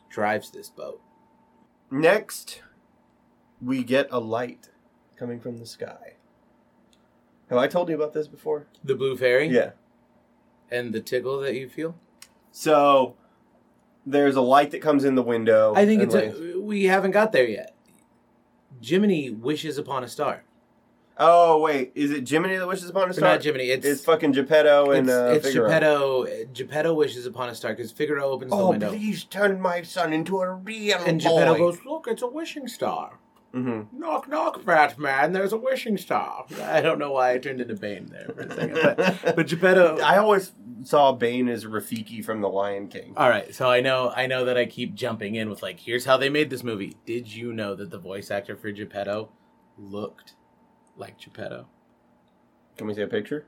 drives 0.10 0.52
this 0.52 0.70
boat. 0.70 1.02
Next, 1.90 2.62
we 3.62 3.84
get 3.84 4.08
a 4.12 4.20
light 4.20 4.70
coming 5.18 5.40
from 5.40 5.58
the 5.58 5.66
sky. 5.66 6.16
Have 7.50 7.58
I 7.58 7.68
told 7.68 7.90
you 7.90 7.96
about 7.96 8.14
this 8.14 8.28
before? 8.28 8.68
The 8.84 8.96
blue 8.96 9.16
fairy. 9.16 9.48
Yeah. 9.48 9.72
And 10.70 10.94
the 10.94 11.02
tickle 11.02 11.40
that 11.40 11.56
you 11.56 11.70
feel. 11.70 11.96
So 12.56 13.16
there's 14.06 14.38
a 14.38 14.42
light 14.42 14.72
that 14.72 14.82
comes 14.82 15.04
in 15.04 15.16
the 15.16 15.22
window. 15.22 15.74
I 15.76 15.86
think 15.86 16.02
it's 16.02 16.16
lands- 16.16 16.40
a, 16.40 16.58
we 16.62 16.86
haven't 16.86 17.12
got 17.12 17.34
there 17.34 17.46
yet. 17.46 17.76
Jiminy 18.82 19.30
wishes 19.30 19.78
upon 19.78 20.06
a 20.06 20.08
star. 20.08 20.46
Oh 21.18 21.60
wait, 21.60 21.92
is 21.96 22.12
it 22.12 22.28
Jiminy 22.28 22.56
that 22.56 22.66
wishes 22.66 22.90
upon 22.90 23.10
a 23.10 23.14
star? 23.14 23.28
Or 23.30 23.34
not 23.34 23.44
Jiminy. 23.44 23.66
It's 23.72 23.86
It's 23.86 24.06
fucking 24.06 24.32
Geppetto 24.32 24.92
and 24.92 25.08
it's, 25.10 25.16
uh, 25.16 25.34
it's. 25.36 25.54
Geppetto. 25.54 26.26
Geppetto 26.54 26.94
wishes 26.94 27.26
upon 27.26 27.50
a 27.50 27.56
star 27.56 27.74
because 27.74 27.92
Figaro 27.92 28.24
opens 28.24 28.52
the 28.52 28.66
window. 28.66 28.88
Oh, 28.88 28.92
please 28.92 29.26
turn 29.26 29.60
my 29.60 29.82
son 29.82 30.14
into 30.14 30.40
a 30.40 30.54
real 30.54 31.00
and 31.06 31.22
boy. 31.22 31.30
Geppetto 31.30 31.58
goes, 31.58 31.80
"Look, 31.86 32.08
it's 32.08 32.22
a 32.22 32.28
wishing 32.28 32.70
star." 32.70 33.20
Hmm 33.56 33.84
Knock, 33.94 34.28
knock, 34.28 34.66
Batman. 34.66 35.32
There's 35.32 35.54
a 35.54 35.58
wishing 35.58 35.98
star. 35.98 36.46
I 36.62 36.82
don't 36.82 37.00
know 37.00 37.14
why 37.14 37.32
I 37.32 37.38
turned 37.38 37.62
into 37.62 37.74
Bane 37.76 38.08
there 38.08 38.30
for 38.36 38.42
a 38.42 38.54
second, 38.54 38.80
but, 39.24 39.36
but 39.38 39.48
Geppetto. 39.48 40.00
I 40.02 40.18
always 40.18 40.52
saw 40.84 41.14
Bane 41.14 41.48
as 41.48 41.64
Rafiki 41.64 42.24
from 42.24 42.42
The 42.42 42.50
Lion 42.50 42.90
King. 42.90 43.14
All 43.16 43.30
right, 43.30 43.56
so 43.56 43.70
I 43.70 43.80
know 43.80 44.12
I 44.14 44.28
know 44.28 44.44
that 44.44 44.58
I 44.58 44.66
keep 44.66 44.94
jumping 44.94 45.36
in 45.36 45.50
with 45.50 45.64
like, 45.64 45.80
here's 45.80 46.04
how 46.04 46.18
they 46.18 46.28
made 46.28 46.50
this 46.50 46.64
movie. 46.64 46.98
Did 47.06 47.34
you 47.34 47.54
know 47.54 47.76
that 47.76 47.92
the 47.92 47.98
voice 47.98 48.30
actor 48.30 48.58
for 48.58 48.72
Geppetto 48.72 49.30
looked 49.78 50.34
like 50.98 51.18
Geppetto? 51.18 51.68
Can 52.78 52.88
we 52.88 52.94
see 52.94 53.04
a 53.04 53.08
picture? 53.08 53.46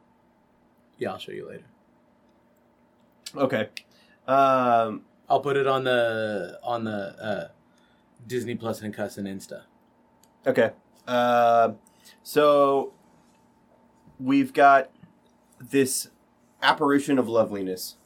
Yeah, 0.97 1.11
I'll 1.11 1.19
show 1.19 1.33
you 1.33 1.49
later. 1.49 1.65
Okay. 3.35 3.67
Um, 4.25 5.01
I'll 5.29 5.41
put 5.41 5.57
it 5.57 5.67
on 5.67 5.83
the 5.83 6.59
on 6.63 6.85
the 6.85 6.91
uh, 7.21 7.47
Disney 8.25 8.55
Plus 8.55 8.81
and 8.81 8.93
Cuss 8.93 9.17
and 9.17 9.27
Insta. 9.27 9.63
Okay. 10.47 10.71
Uh, 11.05 11.73
so 12.23 12.93
we've 14.17 14.53
got 14.53 14.89
this 15.59 16.09
apparition 16.61 17.19
of 17.19 17.27
loveliness 17.27 17.97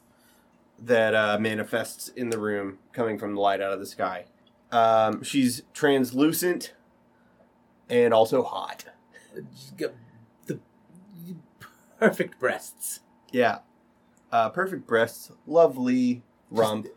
that 0.78 1.14
uh, 1.14 1.38
manifests 1.38 2.08
in 2.08 2.30
the 2.30 2.38
room 2.38 2.78
coming 2.92 3.16
from 3.16 3.36
the 3.36 3.40
light 3.40 3.60
out 3.60 3.72
of 3.72 3.78
the 3.78 3.86
sky. 3.86 4.24
Um, 4.72 5.22
she's 5.22 5.62
translucent 5.72 6.74
and 7.88 8.12
also 8.12 8.42
hot. 8.42 8.86
Just 9.54 9.76
got 9.76 9.92
the 10.46 10.58
perfect 12.00 12.40
breasts. 12.40 13.00
Yeah. 13.30 13.58
Uh, 14.32 14.48
perfect 14.48 14.86
breasts, 14.86 15.30
lovely 15.46 16.22
rump. 16.50 16.88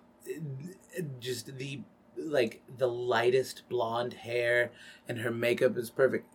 just 1.20 1.58
the 1.58 1.82
like 2.18 2.62
the 2.78 2.88
lightest 2.88 3.64
blonde 3.70 4.14
hair 4.14 4.72
and 5.08 5.20
her 5.20 5.32
makeup 5.32 5.78
is 5.78 5.90
perfect. 5.90 6.28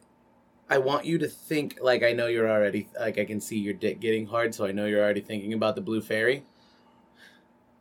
I 0.68 0.78
want 0.78 1.04
you 1.04 1.18
to 1.18 1.26
think 1.26 1.78
like 1.82 2.02
i 2.04 2.12
know 2.12 2.26
you're 2.28 2.48
already 2.48 2.88
like 2.98 3.18
i 3.18 3.24
can 3.24 3.40
see 3.40 3.58
your 3.58 3.74
dick 3.74 3.98
getting 3.98 4.26
hard 4.26 4.54
so 4.54 4.64
i 4.66 4.70
know 4.70 4.86
you're 4.86 5.02
already 5.02 5.20
thinking 5.20 5.52
about 5.52 5.74
the 5.74 5.80
blue 5.80 6.00
fairy. 6.00 6.44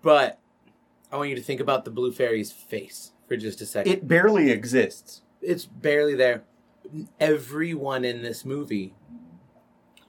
But 0.01 0.39
i 1.11 1.17
want 1.17 1.29
you 1.29 1.35
to 1.35 1.41
think 1.41 1.59
about 1.59 1.85
the 1.85 1.91
blue 1.91 2.11
fairy's 2.11 2.51
face 2.51 3.11
for 3.27 3.37
just 3.37 3.61
a 3.61 3.65
second. 3.65 3.91
It 3.91 4.07
barely 4.07 4.49
exists. 4.49 5.21
it's 5.41 5.65
barely 5.65 6.15
there. 6.15 6.43
Everyone 7.19 8.03
in 8.03 8.23
this 8.23 8.43
movie 8.43 8.95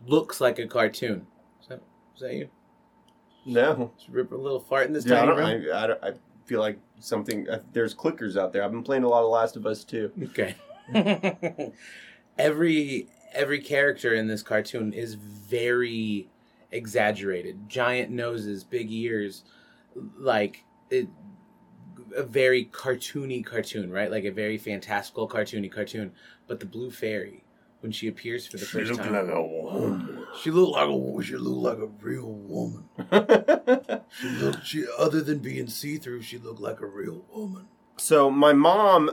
looks 0.06 0.40
like 0.40 0.58
a 0.58 0.66
cartoon. 0.66 1.26
Is 1.60 1.68
that, 1.68 1.82
is 2.14 2.20
that 2.22 2.34
you? 2.34 2.48
No. 3.44 3.92
just 3.98 4.08
rip 4.08 4.32
a 4.32 4.36
little 4.36 4.60
fart 4.60 4.86
in 4.86 4.94
this 4.94 5.04
Yeah, 5.04 5.22
I, 5.22 5.26
tiny 5.26 5.38
room? 5.38 5.66
I, 5.74 5.84
I, 5.84 5.86
don't- 5.86 6.02
I 6.04 6.12
feel 6.46 6.60
like 6.60 6.78
something. 7.00 7.48
Uh, 7.48 7.60
there's 7.72 7.94
clickers 7.94 8.36
out 8.36 8.52
there. 8.52 8.62
I've 8.62 8.70
been 8.70 8.82
playing 8.82 9.02
a 9.02 9.08
lot 9.08 9.24
of 9.24 9.30
Last 9.30 9.56
of 9.56 9.66
Us 9.66 9.84
too. 9.84 10.12
Okay. 10.22 10.54
every 12.38 13.08
every 13.32 13.60
character 13.60 14.14
in 14.14 14.26
this 14.26 14.42
cartoon 14.42 14.92
is 14.92 15.14
very 15.14 16.28
exaggerated, 16.72 17.68
giant 17.68 18.10
noses, 18.10 18.64
big 18.64 18.90
ears, 18.90 19.44
like 20.18 20.64
it, 20.90 21.08
a 22.16 22.22
very 22.22 22.64
cartoony 22.64 23.44
cartoon, 23.44 23.90
right? 23.90 24.10
Like 24.10 24.24
a 24.24 24.32
very 24.32 24.58
fantastical 24.58 25.28
cartoony 25.28 25.70
cartoon. 25.70 26.12
But 26.46 26.60
the 26.60 26.66
blue 26.66 26.90
fairy, 26.90 27.44
when 27.80 27.92
she 27.92 28.08
appears 28.08 28.46
for 28.46 28.56
the 28.56 28.66
She 28.66 28.84
first 28.84 28.94
time, 28.94 29.12
like 29.12 29.34
a 29.34 29.42
woman. 29.42 30.19
She 30.38 30.50
looked 30.50 30.72
like 30.72 30.88
a 30.88 31.22
she 31.22 31.36
looked 31.36 31.62
like 31.62 31.78
a 31.78 31.86
real 32.04 32.30
woman. 32.30 32.84
She 34.20 34.28
looked 34.28 34.66
she 34.66 34.84
other 34.98 35.20
than 35.20 35.38
being 35.38 35.68
see 35.68 35.96
through, 35.96 36.22
she 36.22 36.38
looked 36.38 36.60
like 36.60 36.80
a 36.80 36.86
real 36.86 37.24
woman. 37.32 37.66
so 37.96 38.30
my 38.30 38.52
mom 38.52 39.10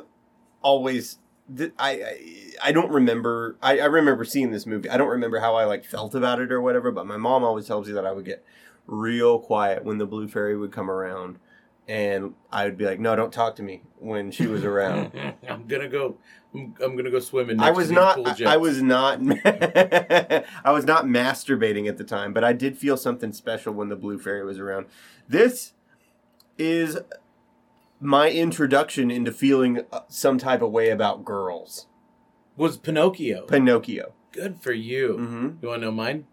always 0.61 1.19
I, 1.59 1.71
I 1.79 2.21
I 2.63 2.71
don't 2.71 2.91
remember 2.91 3.57
I, 3.61 3.79
I 3.79 3.85
remember 3.85 4.25
seeing 4.25 4.51
this 4.51 4.65
movie. 4.65 4.89
I 4.89 4.97
don't 4.97 5.09
remember 5.09 5.39
how 5.39 5.55
I 5.55 5.65
like 5.65 5.85
felt 5.85 6.15
about 6.15 6.41
it 6.41 6.51
or 6.51 6.61
whatever, 6.61 6.91
but 6.91 7.05
my 7.05 7.17
mom 7.17 7.43
always 7.43 7.67
tells 7.67 7.87
me 7.87 7.93
that 7.93 8.05
I 8.05 8.11
would 8.11 8.25
get 8.25 8.43
real 8.87 9.39
quiet 9.39 9.83
when 9.83 9.97
the 9.97 10.05
blue 10.05 10.27
fairy 10.27 10.57
would 10.57 10.71
come 10.71 10.89
around 10.89 11.39
and 11.87 12.33
I 12.51 12.65
would 12.65 12.77
be 12.77 12.85
like, 12.85 12.99
"No, 12.99 13.15
don't 13.15 13.31
talk 13.33 13.55
to 13.57 13.63
me." 13.63 13.81
When 13.99 14.31
she 14.31 14.45
was 14.47 14.63
around. 14.63 15.11
I'm 15.49 15.67
gonna 15.67 15.87
go. 15.89 16.17
I'm, 16.53 16.73
I'm 16.83 16.95
gonna 16.95 17.11
go 17.11 17.19
swimming. 17.19 17.59
I 17.59 17.71
was 17.71 17.89
not. 17.91 18.15
Cool 18.15 18.27
I- 18.27 18.33
jets. 18.33 18.49
I 18.51 18.57
was 18.57 18.81
not. 18.81 19.19
I 19.23 20.71
was 20.71 20.85
not 20.85 21.05
masturbating 21.05 21.87
at 21.87 21.97
the 21.97 22.03
time, 22.03 22.33
but 22.33 22.43
I 22.43 22.53
did 22.53 22.77
feel 22.77 22.97
something 22.97 23.31
special 23.33 23.73
when 23.73 23.89
the 23.89 23.95
blue 23.95 24.19
fairy 24.19 24.43
was 24.45 24.59
around. 24.59 24.87
This 25.27 25.73
is 26.57 26.97
my 27.99 28.29
introduction 28.29 29.09
into 29.09 29.31
feeling 29.31 29.81
uh, 29.91 30.01
some 30.07 30.37
type 30.37 30.61
of 30.61 30.71
way 30.71 30.89
about 30.89 31.25
girls. 31.25 31.87
Was 32.55 32.77
Pinocchio? 32.77 33.45
Pinocchio. 33.45 34.13
Good 34.31 34.61
for 34.61 34.71
you. 34.73 35.17
hmm 35.17 35.49
You 35.61 35.69
want 35.69 35.81
to 35.81 35.85
know 35.87 35.91
mine? 35.91 36.27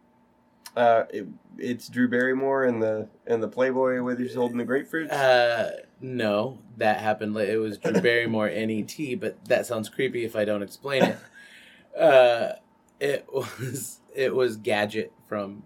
Uh, 0.77 1.05
it, 1.11 1.27
it's 1.57 1.89
Drew 1.89 2.09
Barrymore 2.09 2.65
and 2.65 2.83
the 2.83 3.09
and 3.27 3.43
the 3.43 3.49
Playboy 3.49 4.03
where 4.03 4.17
he's 4.17 4.35
holding 4.35 4.59
the 4.59 4.65
grapefruits. 4.65 5.13
Uh, 5.13 5.71
no, 6.01 6.59
that 6.79 6.99
happened. 7.01 7.37
It 7.37 7.59
was 7.59 7.79
Drew 7.79 8.01
Barrymore 8.01 8.49
NET, 8.49 9.21
but 9.21 9.45
that 9.47 9.67
sounds 9.67 9.89
creepy 9.89 10.25
if 10.25 10.35
I 10.37 10.45
don't 10.45 10.63
explain 10.63 11.05
it. 11.05 11.19
Uh, 11.97 12.55
it 12.99 13.25
was 13.33 14.01
it 14.17 14.35
was 14.35 14.57
Gadget 14.57 15.13
from 15.29 15.63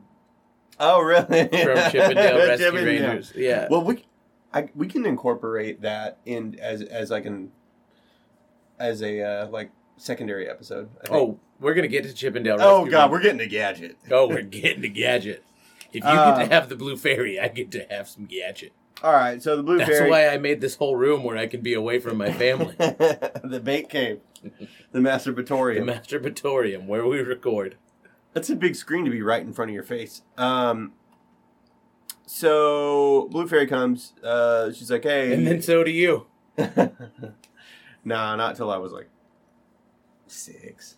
oh, 0.79 1.01
really? 1.01 1.25
from 1.25 1.91
Chip 1.91 1.95
'n 2.03 2.15
Dale 2.17 2.37
Rescue 2.49 2.67
Chip 2.67 2.75
'n 2.75 2.85
Dale. 2.85 2.85
Rangers. 2.85 3.33
Yeah. 3.35 3.67
Well, 3.71 3.83
we 3.83 4.05
I, 4.53 4.69
we 4.75 4.87
can 4.87 5.07
incorporate 5.07 5.83
that 5.83 6.19
in 6.27 6.59
as 6.61 6.83
as 6.83 7.11
like 7.11 7.27
an 7.27 7.51
as 8.79 9.03
a 9.03 9.23
uh, 9.23 9.49
like 9.49 9.71
secondary 9.99 10.49
episode. 10.49 10.89
I 11.03 11.07
think. 11.09 11.15
Oh, 11.17 11.39
we're 11.61 11.75
gonna 11.75 11.89
get 11.89 12.05
to 12.05 12.13
Chip 12.13 12.35
'n 12.37 12.43
Dale. 12.43 12.57
oh 12.61 12.79
Rescue 12.79 12.91
God, 12.93 13.11
we're 13.11 13.21
getting 13.23 13.41
a 13.41 13.47
gadget. 13.47 13.97
oh 14.11 14.29
we're 14.29 14.43
getting 14.43 14.83
to 14.83 14.89
Gadget. 14.89 15.45
If 15.93 16.05
you 16.05 16.09
Uh, 16.11 16.39
get 16.39 16.45
to 16.49 16.55
have 16.55 16.69
the 16.69 16.77
blue 16.77 16.97
fairy, 16.97 17.39
I 17.41 17.49
get 17.49 17.71
to 17.73 17.87
have 17.91 18.09
some 18.09 18.27
Gadget. 18.27 18.73
All 19.03 19.13
right, 19.13 19.41
so 19.43 19.57
the 19.57 19.63
blue 19.63 19.79
That's 19.79 19.91
fairy, 19.91 20.11
why 20.11 20.29
I 20.29 20.39
made 20.39 20.61
this 20.61 20.75
whole 20.77 20.97
room 20.97 21.23
where 21.23 21.37
I 21.37 21.47
can 21.47 21.61
be 21.61 21.73
away 21.75 21.99
from 22.01 22.17
my 22.17 22.33
family. 22.33 22.75
the 22.79 23.61
bait 23.63 23.89
cave, 23.89 24.21
the 24.93 24.99
Masturbatorium. 24.99 25.87
the 25.87 25.93
masturbatorium. 25.93 26.83
masturbatorium 26.83 26.87
where 26.87 27.07
we 27.07 27.19
record. 27.21 27.77
That's 28.35 28.51
a 28.51 28.57
big 28.57 28.75
screen 28.77 29.05
to 29.05 29.11
be 29.11 29.23
right 29.23 29.43
in 29.43 29.53
front 29.53 29.71
of 29.71 29.75
your 29.75 29.85
face. 29.85 30.23
Um, 30.37 30.93
so 32.27 33.29
blue 33.31 33.47
fairy 33.49 33.67
comes. 33.67 34.13
Uh, 34.23 34.73
she's 34.73 34.91
like, 34.91 35.05
"Hey," 35.05 35.33
And 35.33 35.47
then 35.47 35.63
so 35.63 35.83
do 35.85 35.91
you. 35.91 36.27
nah, 38.05 38.37
not 38.37 38.57
till 38.57 38.71
I 38.71 38.77
was 38.79 38.93
like 38.93 39.09
six. 40.31 40.97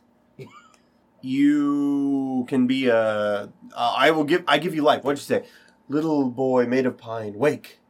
you 1.23 2.45
can 2.49 2.67
be 2.67 2.87
a. 2.87 2.97
Uh, 2.97 3.49
I 3.77 4.11
will 4.11 4.25
give. 4.25 4.45
I 4.47 4.59
give 4.59 4.75
you 4.75 4.83
life. 4.83 5.05
What'd 5.05 5.19
you 5.19 5.25
say? 5.25 5.49
Little 5.89 6.31
boy 6.31 6.67
made 6.67 6.87
of 6.87 6.97
pine, 6.97 7.35
wake. 7.35 7.81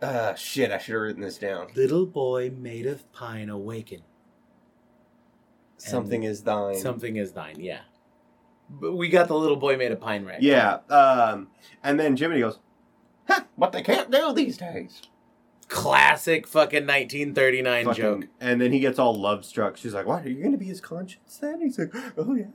Ah, 0.00 0.34
shit! 0.34 0.70
I 0.70 0.78
should 0.78 0.92
have 0.92 1.02
written 1.02 1.22
this 1.22 1.38
down. 1.38 1.68
Little 1.74 2.06
boy 2.06 2.50
made 2.56 2.86
of 2.86 3.10
pine 3.12 3.48
awaken. 3.48 4.02
Something 5.76 6.24
is 6.24 6.42
thine. 6.42 6.76
Something 6.76 7.16
is 7.16 7.32
thine, 7.32 7.60
yeah. 7.60 7.80
But 8.70 8.92
we 8.94 9.08
got 9.08 9.28
the 9.28 9.36
little 9.36 9.56
boy 9.56 9.76
made 9.76 9.92
of 9.92 10.00
pine 10.00 10.24
right. 10.24 10.40
Yeah. 10.42 10.78
Um, 10.90 11.48
and 11.82 11.98
then 11.98 12.16
Jiminy 12.16 12.40
goes, 12.40 12.58
huh, 13.26 13.42
"What 13.56 13.72
they 13.72 13.82
can't 13.82 14.10
do 14.10 14.32
these 14.32 14.56
days." 14.58 15.02
Classic 15.68 16.46
fucking 16.46 16.86
1939 16.86 17.84
Fucking- 17.84 18.02
joke. 18.02 18.24
And 18.40 18.58
then 18.60 18.72
he 18.72 18.80
gets 18.80 18.98
all 18.98 19.14
love 19.14 19.44
struck. 19.44 19.76
She's 19.76 19.92
like, 19.92 20.06
"What? 20.06 20.24
Are 20.24 20.28
you 20.30 20.38
going 20.40 20.52
to 20.52 20.58
be 20.58 20.64
his 20.64 20.80
conscience 20.80 21.36
then?" 21.36 21.60
He's 21.60 21.78
like, 21.78 21.94
"Oh 22.16 22.34
yeah." 22.34 22.46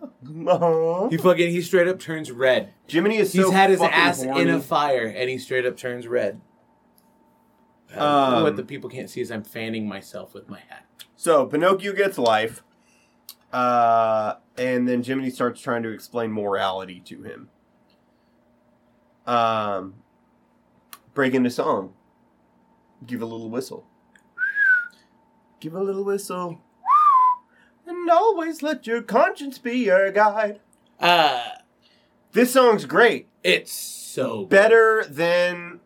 Uh-huh. 0.52 1.10
He 1.10 1.18
fucking 1.18 1.52
he 1.52 1.62
straight 1.62 1.88
up 1.88 2.00
turns 2.00 2.32
red. 2.32 2.74
Jiminy 2.88 3.18
is 3.18 3.32
so 3.32 3.38
He's 3.38 3.46
so 3.48 3.52
had 3.52 3.70
his 3.70 3.82
ass 3.82 4.24
horny. 4.24 4.42
in 4.42 4.50
a 4.50 4.60
fire 4.60 5.06
and 5.06 5.30
he 5.30 5.38
straight 5.38 5.66
up 5.66 5.78
turns 5.78 6.08
red. 6.08 6.42
Um, 7.96 8.02
Um, 8.02 8.44
what 8.44 8.56
the 8.56 8.64
people 8.64 8.90
can't 8.90 9.10
see 9.10 9.22
is 9.22 9.30
I'm 9.32 9.44
fanning 9.44 9.88
myself 9.88 10.34
with 10.34 10.50
my 10.50 10.62
hat. 10.68 10.86
So 11.16 11.46
Pinocchio 11.46 11.94
gets 11.94 12.18
life, 12.18 12.64
uh, 13.54 14.36
and 14.58 14.88
then 14.88 15.04
Jiminy 15.04 15.30
starts 15.30 15.62
trying 15.62 15.84
to 15.84 15.90
explain 15.90 16.32
morality 16.32 17.00
to 17.06 17.22
him. 17.22 17.50
Um, 19.28 19.94
break 21.14 21.34
into 21.36 21.52
song. 21.52 21.94
Give 23.06 23.22
a 23.22 23.26
little 23.26 23.50
whistle. 23.50 23.86
Give 25.60 25.74
a 25.76 25.82
little 25.82 26.04
whistle. 26.04 26.62
And 27.86 28.10
always 28.10 28.62
let 28.64 28.88
your 28.88 29.02
conscience 29.02 29.58
be 29.58 29.74
your 29.86 30.12
guide. 30.12 30.60
Uh 31.00 31.44
This 32.32 32.54
song's 32.54 32.86
great. 32.86 33.28
it's 33.44 33.72
so 33.74 34.42
good. 34.42 34.50
Better 34.50 35.06
than 35.10 35.80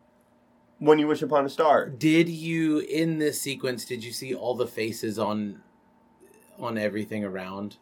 When 0.78 0.98
You 0.98 1.06
Wish 1.08 1.22
Upon 1.22 1.44
a 1.44 1.48
Star. 1.48 1.88
Did 1.88 2.28
you 2.28 2.78
in 2.80 3.18
this 3.18 3.40
sequence 3.40 3.84
did 3.84 4.04
you 4.04 4.12
see 4.12 4.34
all 4.34 4.54
the 4.54 4.66
faces 4.66 5.18
on 5.18 5.62
on 6.58 6.76
everything 6.78 7.24
around? 7.24 7.76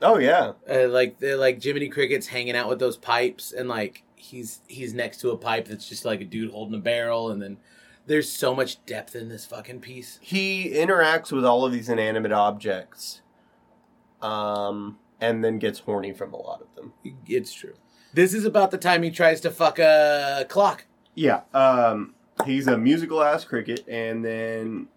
Oh 0.00 0.18
yeah. 0.18 0.52
uh, 0.68 0.88
like 0.88 1.18
the 1.18 1.36
like 1.36 1.62
Jiminy 1.62 1.88
Cricket's 1.88 2.26
hanging 2.26 2.56
out 2.56 2.68
with 2.68 2.78
those 2.80 2.96
pipes, 2.96 3.52
and 3.52 3.68
like 3.68 4.02
he's 4.16 4.60
he's 4.66 4.92
next 4.92 5.20
to 5.20 5.30
a 5.30 5.36
pipe 5.36 5.68
that's 5.68 5.88
just 5.88 6.04
like 6.04 6.20
a 6.20 6.24
dude 6.24 6.50
holding 6.50 6.74
a 6.74 6.82
barrel, 6.82 7.30
and 7.30 7.40
then 7.40 7.58
there's 8.06 8.30
so 8.30 8.54
much 8.54 8.84
depth 8.86 9.14
in 9.14 9.28
this 9.28 9.44
fucking 9.46 9.80
piece. 9.80 10.18
he 10.20 10.70
interacts 10.74 11.30
with 11.32 11.44
all 11.44 11.64
of 11.64 11.72
these 11.72 11.88
inanimate 11.88 12.32
objects 12.32 13.20
um 14.20 14.98
and 15.20 15.44
then 15.44 15.58
gets 15.58 15.80
horny 15.80 16.12
from 16.12 16.32
a 16.32 16.36
lot 16.36 16.60
of 16.60 16.74
them 16.74 16.92
It's 17.26 17.52
true. 17.52 17.74
This 18.14 18.34
is 18.34 18.44
about 18.44 18.70
the 18.70 18.78
time 18.78 19.02
he 19.02 19.10
tries 19.10 19.40
to 19.40 19.50
fuck 19.50 19.78
a 19.78 20.44
clock. 20.48 20.86
yeah 21.14 21.42
um 21.54 22.14
he's 22.46 22.66
a 22.66 22.76
musical 22.78 23.22
ass 23.22 23.44
cricket 23.44 23.84
and 23.88 24.24
then 24.24 24.88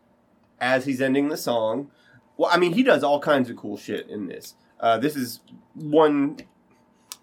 as 0.59 0.85
he's 0.85 1.01
ending 1.01 1.29
the 1.29 1.37
song 1.37 1.91
well 2.37 2.49
i 2.51 2.57
mean 2.57 2.73
he 2.73 2.81
does 2.83 3.03
all 3.03 3.19
kinds 3.19 3.49
of 3.49 3.55
cool 3.57 3.77
shit 3.77 4.07
in 4.09 4.27
this 4.27 4.55
uh 4.79 4.97
this 4.97 5.15
is 5.15 5.41
one 5.73 6.37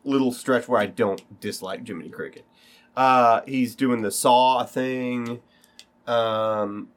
little 0.05 0.31
stretch 0.33 0.69
where 0.69 0.81
i 0.81 0.87
don't 0.87 1.41
dislike 1.41 1.85
jiminy 1.87 2.11
cricket 2.11 2.45
uh 2.97 3.41
he's 3.47 3.75
doing 3.75 4.03
the 4.03 4.11
saw 4.11 4.63
thing 4.65 5.41
um 6.07 6.89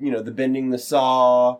you 0.00 0.10
know 0.10 0.20
the 0.22 0.30
bending 0.30 0.70
the 0.70 0.78
saw 0.78 1.58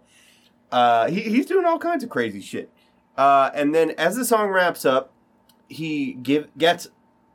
uh 0.72 1.08
he, 1.08 1.22
he's 1.22 1.46
doing 1.46 1.64
all 1.64 1.78
kinds 1.78 2.02
of 2.04 2.10
crazy 2.10 2.40
shit 2.40 2.70
uh 3.16 3.50
and 3.54 3.74
then 3.74 3.90
as 3.92 4.16
the 4.16 4.24
song 4.24 4.48
wraps 4.48 4.84
up 4.84 5.12
he 5.68 6.12
give 6.14 6.48
gets 6.58 6.88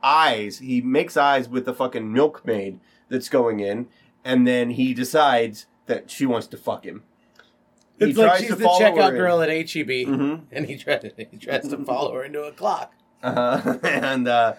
eyes 0.03 0.59
he 0.59 0.81
makes 0.81 1.15
eyes 1.17 1.47
with 1.47 1.65
the 1.65 1.73
fucking 1.73 2.11
milkmaid 2.11 2.79
that's 3.09 3.29
going 3.29 3.59
in 3.59 3.87
and 4.25 4.45
then 4.47 4.71
he 4.71 4.93
decides 4.93 5.65
that 5.85 6.09
she 6.11 6.25
wants 6.25 6.47
to 6.47 6.57
fuck 6.57 6.85
him 6.85 7.03
He 7.99 8.05
It's 8.09 8.17
like 8.17 8.39
she's 8.39 8.49
the 8.49 8.65
checkout 8.65 9.11
girl 9.15 9.41
in. 9.41 9.49
at 9.49 9.69
HEB, 9.69 9.87
Mhm. 10.07 10.41
and 10.51 10.65
he 10.65 10.77
tries 10.77 11.09
he 11.31 11.37
tries 11.37 11.67
to 11.69 11.77
follow 11.85 12.13
her 12.15 12.23
into 12.23 12.43
a 12.43 12.51
clock. 12.51 12.93
Uh-huh. 13.21 13.77
and 13.83 14.27
uh, 14.27 14.53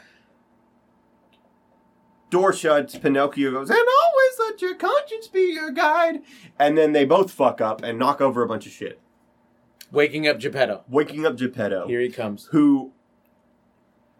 door 2.34 2.52
shuts. 2.52 2.96
Pinocchio 2.98 3.52
goes, 3.52 3.70
and 3.70 3.78
always 3.78 4.38
let 4.40 4.60
your 4.60 4.74
conscience 4.74 5.28
be 5.28 5.52
your 5.52 5.70
guide. 5.70 6.20
And 6.58 6.76
then 6.76 6.92
they 6.92 7.04
both 7.04 7.30
fuck 7.30 7.60
up 7.60 7.82
and 7.84 7.96
knock 7.98 8.20
over 8.20 8.42
a 8.42 8.48
bunch 8.48 8.66
of 8.66 8.72
shit, 8.72 9.00
Waking 9.92 10.26
up 10.26 10.40
Geppetto. 10.40 10.82
waking 10.88 11.24
up 11.24 11.36
Geppetto, 11.36 11.86
Here 11.86 12.00
he 12.00 12.08
comes. 12.10 12.46
who 12.50 12.92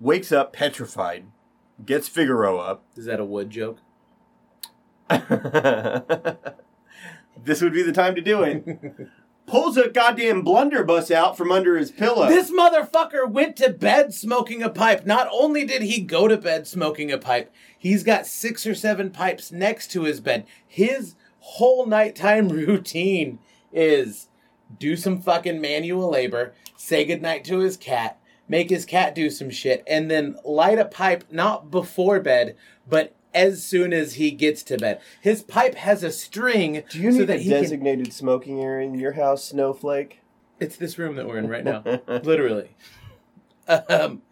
wakes 0.00 0.30
up 0.30 0.52
petrified, 0.52 1.24
gets 1.84 2.06
Figaro 2.06 2.58
up. 2.58 2.84
Is 2.96 3.06
that 3.06 3.18
a 3.18 3.24
wood 3.24 3.50
joke? 3.50 3.78
this 7.44 7.60
would 7.60 7.72
be 7.72 7.82
the 7.82 7.92
time 7.92 8.14
to 8.14 8.20
do 8.20 8.42
it. 8.44 8.64
Pulls 9.46 9.76
a 9.76 9.88
goddamn 9.88 10.42
blunderbuss 10.42 11.10
out 11.10 11.36
from 11.36 11.52
under 11.52 11.76
his 11.76 11.90
pillow. 11.90 12.28
This 12.28 12.50
motherfucker 12.50 13.28
went 13.28 13.56
to 13.56 13.70
bed 13.70 14.14
smoking 14.14 14.62
a 14.62 14.70
pipe. 14.70 15.04
Not 15.04 15.28
only 15.30 15.64
did 15.64 15.82
he 15.82 16.00
go 16.00 16.28
to 16.28 16.36
bed 16.36 16.66
smoking 16.66 17.12
a 17.12 17.18
pipe, 17.18 17.52
he's 17.78 18.02
got 18.02 18.26
six 18.26 18.66
or 18.66 18.74
seven 18.74 19.10
pipes 19.10 19.52
next 19.52 19.90
to 19.92 20.04
his 20.04 20.20
bed. 20.20 20.46
His 20.66 21.14
whole 21.40 21.84
nighttime 21.84 22.48
routine 22.50 23.38
is 23.72 24.28
do 24.78 24.96
some 24.96 25.20
fucking 25.20 25.60
manual 25.60 26.10
labor, 26.10 26.54
say 26.76 27.04
goodnight 27.04 27.44
to 27.44 27.58
his 27.58 27.76
cat, 27.76 28.18
make 28.48 28.70
his 28.70 28.86
cat 28.86 29.14
do 29.14 29.28
some 29.28 29.50
shit, 29.50 29.82
and 29.86 30.10
then 30.10 30.36
light 30.44 30.78
a 30.78 30.84
pipe 30.84 31.24
not 31.30 31.70
before 31.70 32.18
bed, 32.20 32.56
but 32.88 33.14
as 33.34 33.64
soon 33.64 33.92
as 33.92 34.14
he 34.14 34.30
gets 34.30 34.62
to 34.64 34.76
bed. 34.78 35.00
His 35.20 35.42
pipe 35.42 35.74
has 35.74 36.02
a 36.02 36.10
string. 36.10 36.82
Do 36.90 36.98
you 37.00 37.12
so 37.12 37.18
need 37.18 37.24
that 37.26 37.36
a 37.36 37.40
he 37.40 37.50
can- 37.50 37.62
designated 37.62 38.12
smoking 38.12 38.60
area 38.60 38.86
in 38.86 38.94
your 38.98 39.12
house, 39.12 39.44
Snowflake? 39.44 40.20
It's 40.60 40.76
this 40.76 40.98
room 40.98 41.16
that 41.16 41.26
we're 41.26 41.38
in 41.38 41.48
right 41.48 41.64
now, 41.64 41.82
literally. 42.22 42.70
Um, 43.68 44.22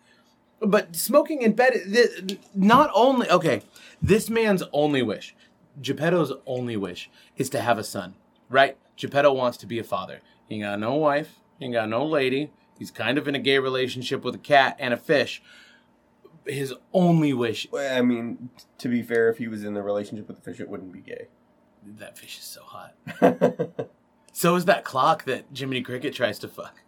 but 0.60 0.94
smoking 0.94 1.42
in 1.42 1.52
bed, 1.54 1.72
th- 1.92 2.38
not 2.54 2.90
only 2.94 3.28
okay. 3.30 3.62
This 4.00 4.28
man's 4.30 4.62
only 4.72 5.02
wish, 5.02 5.34
Geppetto's 5.80 6.32
only 6.46 6.76
wish, 6.76 7.10
is 7.36 7.50
to 7.50 7.60
have 7.60 7.78
a 7.78 7.84
son. 7.84 8.14
Right? 8.48 8.76
Geppetto 8.96 9.32
wants 9.32 9.56
to 9.58 9.66
be 9.66 9.78
a 9.78 9.84
father. 9.84 10.20
He 10.48 10.56
ain't 10.56 10.64
got 10.64 10.78
no 10.78 10.94
wife. 10.94 11.36
He 11.58 11.64
ain't 11.64 11.74
got 11.74 11.88
no 11.88 12.04
lady. 12.04 12.52
He's 12.78 12.90
kind 12.90 13.16
of 13.16 13.26
in 13.26 13.34
a 13.34 13.38
gay 13.38 13.58
relationship 13.58 14.22
with 14.24 14.34
a 14.34 14.38
cat 14.38 14.76
and 14.78 14.92
a 14.92 14.96
fish. 14.96 15.42
His 16.46 16.74
only 16.92 17.32
wish. 17.32 17.68
Well, 17.70 17.96
I 17.96 18.02
mean, 18.02 18.50
to 18.78 18.88
be 18.88 19.02
fair, 19.02 19.28
if 19.28 19.38
he 19.38 19.48
was 19.48 19.64
in 19.64 19.74
the 19.74 19.82
relationship 19.82 20.26
with 20.28 20.36
the 20.36 20.42
fish, 20.42 20.60
it 20.60 20.68
wouldn't 20.68 20.92
be 20.92 21.00
gay. 21.00 21.28
That 21.98 22.16
fish 22.18 22.38
is 22.38 22.44
so 22.44 22.62
hot. 22.64 22.94
So 24.32 24.56
is 24.56 24.64
that 24.64 24.82
clock 24.82 25.24
that 25.24 25.44
Jiminy 25.54 25.82
Cricket 25.82 26.14
tries 26.14 26.38
to 26.40 26.48
fuck. 26.48 26.80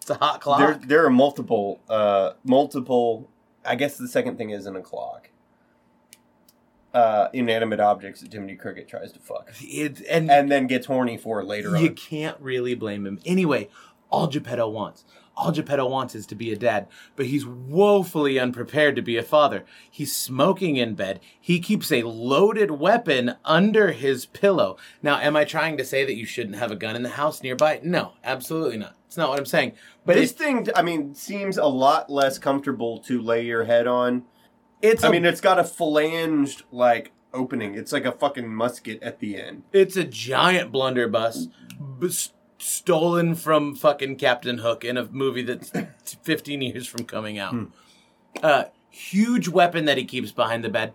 It's 0.00 0.10
a 0.10 0.14
hot 0.14 0.40
clock. 0.40 0.60
there, 0.60 0.74
there 0.86 1.04
are 1.04 1.10
multiple, 1.10 1.80
uh, 1.88 2.32
multiple. 2.44 3.28
I 3.64 3.74
guess 3.74 3.98
the 3.98 4.08
second 4.08 4.38
thing 4.38 4.50
isn't 4.50 4.74
a 4.74 4.80
clock. 4.80 5.30
Uh, 6.94 7.28
inanimate 7.32 7.78
objects 7.80 8.20
that 8.20 8.32
Jiminy 8.32 8.56
Cricket 8.56 8.88
tries 8.88 9.12
to 9.12 9.20
fuck, 9.20 9.52
It, 9.60 10.00
and 10.08 10.30
and 10.30 10.50
then 10.50 10.66
gets 10.66 10.86
horny 10.86 11.16
for 11.16 11.44
later 11.44 11.70
you 11.70 11.76
on. 11.76 11.82
You 11.82 11.90
can't 11.92 12.36
really 12.40 12.74
blame 12.74 13.06
him. 13.06 13.20
Anyway, 13.24 13.68
all 14.08 14.26
Geppetto 14.26 14.68
wants, 14.68 15.04
all 15.40 15.52
Geppetto 15.52 15.86
wants 15.88 16.14
is 16.14 16.26
to 16.26 16.34
be 16.34 16.52
a 16.52 16.56
dad, 16.56 16.86
but 17.16 17.26
he's 17.26 17.46
woefully 17.46 18.38
unprepared 18.38 18.94
to 18.96 19.02
be 19.02 19.16
a 19.16 19.22
father. 19.22 19.64
He's 19.90 20.14
smoking 20.14 20.76
in 20.76 20.94
bed. 20.94 21.18
He 21.40 21.60
keeps 21.60 21.90
a 21.90 22.02
loaded 22.02 22.72
weapon 22.72 23.36
under 23.44 23.92
his 23.92 24.26
pillow. 24.26 24.76
Now, 25.02 25.18
am 25.18 25.36
I 25.36 25.44
trying 25.44 25.78
to 25.78 25.84
say 25.84 26.04
that 26.04 26.16
you 26.16 26.26
shouldn't 26.26 26.56
have 26.56 26.70
a 26.70 26.76
gun 26.76 26.94
in 26.94 27.02
the 27.02 27.08
house 27.10 27.42
nearby? 27.42 27.80
No, 27.82 28.12
absolutely 28.22 28.76
not. 28.76 28.96
It's 29.06 29.16
not 29.16 29.30
what 29.30 29.38
I'm 29.38 29.46
saying. 29.46 29.72
But 30.04 30.16
this 30.16 30.30
it's, 30.30 30.38
thing, 30.38 30.68
I 30.76 30.82
mean, 30.82 31.14
seems 31.14 31.56
a 31.56 31.64
lot 31.66 32.10
less 32.10 32.38
comfortable 32.38 32.98
to 33.00 33.20
lay 33.22 33.44
your 33.46 33.64
head 33.64 33.86
on. 33.86 34.24
it's 34.82 35.02
I 35.02 35.08
a- 35.08 35.10
mean, 35.10 35.24
it's 35.24 35.40
got 35.40 35.58
a 35.58 35.62
phalanged 35.62 36.62
like 36.70 37.12
opening. 37.32 37.74
It's 37.76 37.92
like 37.92 38.04
a 38.04 38.12
fucking 38.12 38.52
musket 38.52 39.02
at 39.02 39.20
the 39.20 39.40
end. 39.40 39.62
It's 39.72 39.96
a 39.96 40.04
giant 40.04 40.70
blunderbuss 40.70 41.48
stolen 42.60 43.34
from 43.34 43.74
fucking 43.74 44.16
Captain 44.16 44.58
Hook 44.58 44.84
in 44.84 44.96
a 44.96 45.06
movie 45.06 45.42
that's 45.42 45.72
15 46.22 46.62
years 46.62 46.86
from 46.86 47.04
coming 47.04 47.38
out. 47.38 47.54
Uh, 48.42 48.64
huge 48.90 49.48
weapon 49.48 49.84
that 49.86 49.98
he 49.98 50.04
keeps 50.04 50.32
behind 50.32 50.62
the 50.64 50.68
bed. 50.68 50.92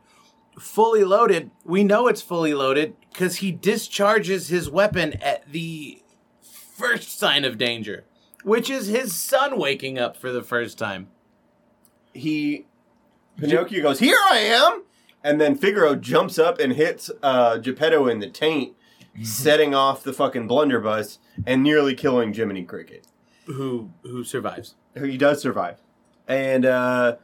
Fully 0.60 1.04
loaded. 1.04 1.52
We 1.66 1.84
know 1.84 2.08
it's 2.08 2.22
fully 2.22 2.54
loaded 2.54 2.96
because 3.12 3.38
he 3.38 3.52
discharges 3.52 4.48
his 4.48 4.70
weapon 4.70 5.14
at 5.22 5.52
the 5.52 6.02
first 6.78 7.18
sign 7.20 7.44
of 7.44 7.58
danger, 7.58 8.06
which 8.44 8.70
is 8.70 8.88
his 8.88 9.14
son 9.14 9.58
waking 9.58 10.00
up 10.00 10.16
for 10.16 10.32
the 10.32 10.44
first 10.44 10.78
time. 10.78 11.10
He 12.14 12.68
Pinocchio 13.38 13.82
goes, 13.82 14.00
"Here 14.00 14.18
I 14.32 14.38
am," 14.38 14.84
and 15.24 15.42
then 15.42 15.56
Figaro 15.56 15.96
jumps 15.96 16.40
up 16.40 16.58
and 16.60 16.74
hits 16.74 17.12
uh, 17.22 17.58
Geppetto 17.58 18.08
in 18.08 18.20
the 18.20 18.30
taint, 18.30 18.76
setting 19.24 19.74
off 19.74 20.04
the 20.04 20.14
fucking 20.14 20.48
blunderbuss 20.48 21.20
and 21.46 21.64
nearly 21.64 21.96
killing 21.96 22.34
Jiminy 22.34 22.64
Cricket. 22.64 23.08
Who 23.46 23.92
who 24.02 24.24
survives? 24.24 24.76
He 25.00 25.18
does 25.18 25.42
survive, 25.42 25.82
and 26.28 26.66
uh, 26.66 27.18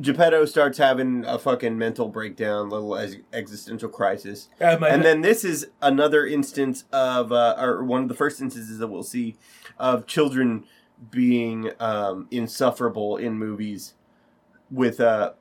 Geppetto 0.00 0.44
starts 0.44 0.78
having 0.78 1.24
a 1.24 1.38
fucking 1.38 1.78
mental 1.78 2.08
breakdown, 2.08 2.68
little 2.68 2.96
ex- 2.96 3.16
existential 3.32 3.88
crisis. 3.88 4.48
and 4.92 5.04
then 5.04 5.20
this 5.20 5.44
is 5.44 5.68
another 5.80 6.26
instance 6.26 6.84
of, 6.92 7.30
uh, 7.32 7.56
or 7.58 7.84
one 7.84 8.02
of 8.02 8.08
the 8.08 8.14
first 8.14 8.40
instances 8.40 8.78
that 8.78 8.88
we'll 8.88 9.02
see 9.04 9.36
of 9.78 10.06
children 10.06 10.64
being 11.10 11.70
um, 11.80 12.26
insufferable 12.30 13.16
in 13.16 13.38
movies 13.38 13.94
with 14.70 15.00
uh, 15.00 15.32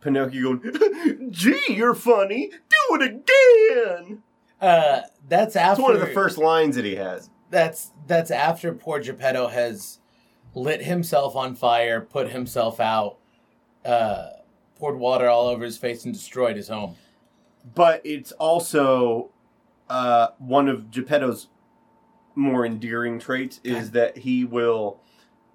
Pinocchio 0.00 0.56
going, 0.56 1.28
"Gee, 1.30 1.60
you're 1.68 1.94
funny. 1.94 2.48
Do 2.50 2.96
it 2.96 3.02
again." 3.02 4.22
Uh, 4.64 5.02
that's 5.28 5.56
after 5.56 5.82
That's 5.82 5.88
one 5.88 5.94
of 5.94 6.00
the 6.00 6.14
first 6.14 6.38
lines 6.38 6.76
that 6.76 6.84
he 6.84 6.94
has. 6.96 7.28
that's 7.50 7.92
that's 8.06 8.30
after 8.30 8.72
poor 8.72 9.00
Geppetto 9.00 9.48
has 9.48 9.98
lit 10.54 10.82
himself 10.82 11.36
on 11.36 11.54
fire, 11.54 12.00
put 12.00 12.30
himself 12.30 12.80
out, 12.80 13.18
uh, 13.84 14.30
poured 14.76 14.98
water 14.98 15.28
all 15.28 15.48
over 15.48 15.64
his 15.64 15.76
face, 15.76 16.04
and 16.04 16.14
destroyed 16.14 16.56
his 16.56 16.68
home. 16.68 16.96
But 17.74 18.00
it's 18.04 18.32
also 18.32 19.30
uh, 19.90 20.28
one 20.38 20.68
of 20.68 20.90
Geppetto's 20.90 21.48
more 22.34 22.64
endearing 22.64 23.18
traits 23.18 23.60
is 23.64 23.90
that 23.92 24.18
he 24.18 24.44
will 24.44 25.00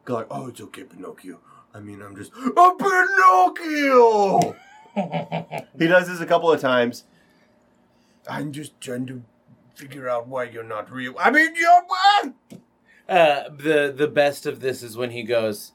go 0.05 0.15
like, 0.15 0.27
"Oh, 0.29 0.47
it's 0.47 0.61
okay, 0.61 0.83
Pinocchio. 0.83 1.39
I 1.73 1.79
mean, 1.79 2.01
I'm 2.01 2.15
just 2.15 2.31
a 2.35 2.75
Pinocchio." 2.77 4.55
he 5.79 5.87
does 5.87 6.07
this 6.07 6.19
a 6.19 6.25
couple 6.25 6.51
of 6.51 6.59
times. 6.61 7.05
I'm 8.29 8.51
just 8.51 8.79
trying 8.79 9.07
to 9.07 9.23
figure 9.75 10.09
out 10.09 10.27
why 10.27 10.45
you're 10.45 10.63
not 10.63 10.91
real. 10.91 11.15
I 11.19 11.31
mean, 11.31 11.55
you're 11.55 11.83
what? 11.87 12.33
Uh, 13.07 13.49
the 13.49 13.93
the 13.95 14.07
best 14.07 14.45
of 14.45 14.59
this 14.59 14.83
is 14.83 14.95
when 14.95 15.11
he 15.11 15.23
goes, 15.23 15.73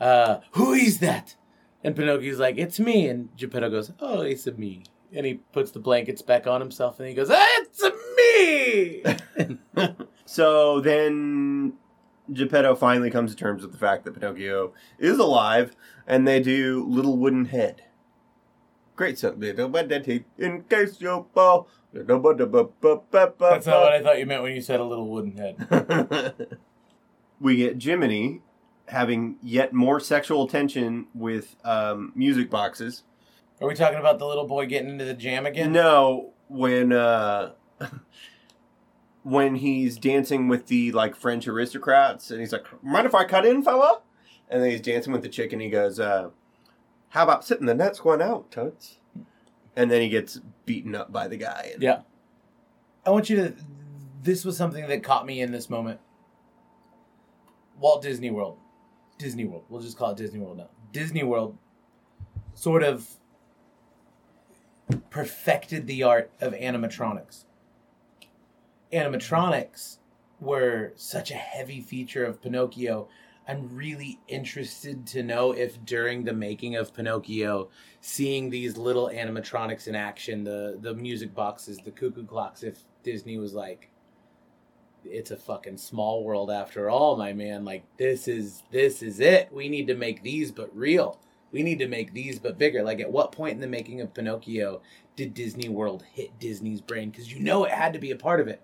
uh, 0.00 0.38
"Who 0.52 0.72
is 0.72 0.98
that?" 0.98 1.36
And 1.82 1.94
Pinocchio's 1.94 2.38
like, 2.38 2.58
"It's 2.58 2.80
me." 2.80 3.08
And 3.08 3.28
Geppetto 3.36 3.70
goes, 3.70 3.92
"Oh, 4.00 4.22
it's 4.22 4.46
a 4.46 4.52
me." 4.52 4.84
And 5.12 5.24
he 5.24 5.34
puts 5.34 5.70
the 5.70 5.78
blankets 5.78 6.22
back 6.22 6.46
on 6.46 6.60
himself, 6.60 6.98
and 6.98 7.08
he 7.08 7.14
goes, 7.14 7.30
"It's 7.30 7.82
a 7.82 7.92
me." 8.16 9.96
So 10.26 10.80
then 10.80 11.74
Geppetto 12.32 12.74
finally 12.74 13.10
comes 13.10 13.30
to 13.30 13.36
terms 13.36 13.62
with 13.62 13.72
the 13.72 13.78
fact 13.78 14.04
that 14.04 14.14
Pinocchio 14.14 14.72
is 14.98 15.18
alive, 15.18 15.76
and 16.06 16.26
they 16.26 16.40
do 16.40 16.84
Little 16.88 17.18
Wooden 17.18 17.44
Head. 17.46 17.82
Great 18.96 19.18
song. 19.18 19.40
Little 19.40 19.68
wooden 19.68 20.04
head, 20.04 20.24
in 20.38 20.62
case 20.64 21.00
you 21.00 21.26
fall. 21.34 21.68
That's 23.52 23.66
not 23.66 23.80
what 23.80 23.92
I 23.92 24.02
thought 24.02 24.18
you 24.18 24.26
meant 24.26 24.42
when 24.42 24.54
you 24.54 24.60
said 24.60 24.80
a 24.80 24.84
little 24.84 25.08
wooden 25.08 25.36
head. 25.36 26.58
we 27.40 27.56
get 27.56 27.82
Jiminy 27.82 28.40
having 28.88 29.36
yet 29.42 29.72
more 29.72 30.00
sexual 30.00 30.46
tension 30.46 31.06
with 31.14 31.56
um, 31.64 32.12
music 32.14 32.50
boxes. 32.50 33.04
Are 33.60 33.68
we 33.68 33.74
talking 33.74 33.98
about 33.98 34.18
the 34.18 34.26
little 34.26 34.46
boy 34.46 34.66
getting 34.66 34.90
into 34.90 35.04
the 35.04 35.14
jam 35.14 35.46
again? 35.46 35.72
No, 35.72 36.32
when 36.48 36.92
uh, 36.92 37.52
when 39.22 39.56
he's 39.56 39.96
dancing 39.96 40.48
with 40.48 40.66
the 40.66 40.92
like 40.92 41.14
French 41.14 41.46
aristocrats, 41.46 42.30
and 42.30 42.40
he's 42.40 42.52
like, 42.52 42.66
"Mind 42.82 43.06
if 43.06 43.14
I 43.14 43.24
cut 43.24 43.46
in, 43.46 43.62
fella?" 43.62 44.00
And 44.48 44.62
then 44.62 44.70
he's 44.70 44.80
dancing 44.80 45.12
with 45.12 45.22
the 45.22 45.28
chick, 45.28 45.52
and 45.52 45.62
he 45.62 45.70
goes, 45.70 45.98
uh, 45.98 46.30
"How 47.10 47.22
about 47.22 47.44
sitting 47.44 47.66
the 47.66 47.74
next 47.74 48.04
one 48.04 48.20
out, 48.20 48.50
totes?" 48.50 48.98
And 49.76 49.90
then 49.90 50.02
he 50.02 50.08
gets 50.08 50.40
beaten 50.66 50.94
up 50.94 51.12
by 51.12 51.28
the 51.28 51.36
guy. 51.36 51.70
And 51.74 51.82
Yeah. 51.82 52.02
I 53.06 53.10
want 53.10 53.28
you 53.28 53.36
to. 53.36 53.54
This 54.22 54.44
was 54.44 54.56
something 54.56 54.86
that 54.86 55.02
caught 55.02 55.26
me 55.26 55.40
in 55.40 55.52
this 55.52 55.68
moment. 55.68 56.00
Walt 57.78 58.02
Disney 58.02 58.30
World. 58.30 58.58
Disney 59.18 59.44
World. 59.44 59.64
We'll 59.68 59.82
just 59.82 59.98
call 59.98 60.10
it 60.12 60.16
Disney 60.16 60.40
World 60.40 60.56
now. 60.58 60.70
Disney 60.92 61.22
World 61.22 61.58
sort 62.54 62.82
of 62.82 63.08
perfected 65.10 65.86
the 65.86 66.02
art 66.02 66.30
of 66.40 66.52
animatronics. 66.54 67.44
Animatronics 68.92 69.98
were 70.40 70.92
such 70.96 71.30
a 71.30 71.34
heavy 71.34 71.80
feature 71.80 72.24
of 72.24 72.40
Pinocchio. 72.40 73.08
I'm 73.46 73.68
really 73.74 74.18
interested 74.26 75.06
to 75.08 75.22
know 75.22 75.52
if 75.52 75.84
during 75.84 76.24
the 76.24 76.32
making 76.32 76.76
of 76.76 76.94
Pinocchio, 76.94 77.68
seeing 78.00 78.48
these 78.48 78.78
little 78.78 79.10
animatronics 79.12 79.86
in 79.86 79.94
action, 79.94 80.44
the 80.44 80.78
the 80.80 80.94
music 80.94 81.34
boxes, 81.34 81.78
the 81.78 81.90
cuckoo 81.90 82.24
clocks, 82.24 82.62
if 82.62 82.84
Disney 83.02 83.38
was 83.38 83.52
like, 83.52 83.90
it's 85.04 85.30
a 85.30 85.36
fucking 85.36 85.76
small 85.76 86.24
world 86.24 86.50
after 86.50 86.88
all, 86.88 87.16
my 87.16 87.32
man. 87.32 87.64
Like 87.64 87.84
this 87.98 88.28
is 88.28 88.62
this 88.70 89.02
is 89.02 89.20
it. 89.20 89.52
We 89.52 89.68
need 89.68 89.86
to 89.88 89.94
make 89.94 90.22
these 90.22 90.50
but 90.50 90.74
real. 90.74 91.20
We 91.52 91.62
need 91.62 91.78
to 91.80 91.88
make 91.88 92.12
these 92.12 92.38
but 92.38 92.58
bigger. 92.58 92.82
Like 92.82 93.00
at 93.00 93.12
what 93.12 93.30
point 93.30 93.54
in 93.54 93.60
the 93.60 93.66
making 93.66 94.00
of 94.00 94.14
Pinocchio 94.14 94.80
did 95.16 95.34
Disney 95.34 95.68
World 95.68 96.04
hit 96.12 96.38
Disney's 96.38 96.80
brain? 96.80 97.10
Because 97.10 97.30
you 97.32 97.40
know 97.40 97.64
it 97.64 97.72
had 97.72 97.92
to 97.92 97.98
be 97.98 98.10
a 98.10 98.16
part 98.16 98.40
of 98.40 98.48
it. 98.48 98.62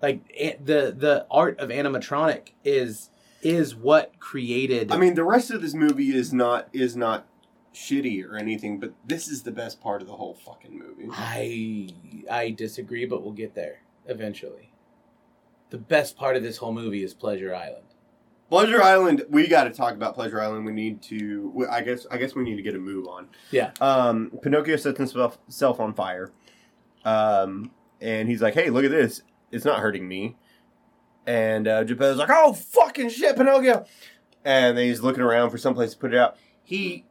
Like 0.00 0.22
it, 0.30 0.64
the 0.64 0.94
the 0.96 1.26
art 1.30 1.60
of 1.60 1.68
animatronic 1.68 2.52
is 2.64 3.09
is 3.42 3.74
what 3.74 4.18
created. 4.18 4.92
I 4.92 4.96
mean, 4.96 5.14
the 5.14 5.24
rest 5.24 5.50
of 5.50 5.62
this 5.62 5.74
movie 5.74 6.14
is 6.14 6.32
not 6.32 6.68
is 6.72 6.96
not 6.96 7.26
shitty 7.74 8.24
or 8.24 8.36
anything, 8.36 8.80
but 8.80 8.92
this 9.06 9.28
is 9.28 9.42
the 9.42 9.52
best 9.52 9.80
part 9.80 10.02
of 10.02 10.08
the 10.08 10.14
whole 10.14 10.34
fucking 10.34 10.78
movie. 10.78 11.08
I 11.12 11.88
I 12.30 12.50
disagree, 12.50 13.06
but 13.06 13.22
we'll 13.22 13.32
get 13.32 13.54
there 13.54 13.82
eventually. 14.06 14.72
The 15.70 15.78
best 15.78 16.16
part 16.16 16.36
of 16.36 16.42
this 16.42 16.56
whole 16.56 16.72
movie 16.72 17.04
is 17.04 17.14
Pleasure 17.14 17.54
Island. 17.54 17.84
Pleasure 18.48 18.82
Island. 18.82 19.24
We 19.30 19.46
got 19.46 19.64
to 19.64 19.70
talk 19.70 19.94
about 19.94 20.14
Pleasure 20.14 20.40
Island. 20.40 20.66
We 20.66 20.72
need 20.72 21.00
to. 21.02 21.66
I 21.70 21.82
guess. 21.82 22.06
I 22.10 22.18
guess 22.18 22.34
we 22.34 22.42
need 22.42 22.56
to 22.56 22.62
get 22.62 22.74
a 22.74 22.78
move 22.78 23.06
on. 23.06 23.28
Yeah. 23.52 23.70
Um, 23.80 24.32
Pinocchio 24.42 24.76
sets 24.76 24.98
himself 24.98 25.80
on 25.80 25.94
fire. 25.94 26.32
Um, 27.04 27.70
and 28.00 28.28
he's 28.28 28.42
like, 28.42 28.54
"Hey, 28.54 28.70
look 28.70 28.84
at 28.84 28.90
this. 28.90 29.22
It's 29.52 29.64
not 29.64 29.78
hurting 29.78 30.08
me." 30.08 30.36
And 31.30 31.68
uh, 31.68 31.84
Geppetto's 31.84 32.16
like, 32.16 32.28
"Oh, 32.28 32.52
fucking 32.52 33.10
shit, 33.10 33.36
Pinocchio!" 33.36 33.84
And 34.44 34.76
then 34.76 34.84
he's 34.86 35.00
looking 35.00 35.22
around 35.22 35.50
for 35.50 35.58
someplace 35.58 35.92
to 35.92 35.98
put 35.98 36.12
it 36.12 36.18
out. 36.18 36.36
He 36.64 37.04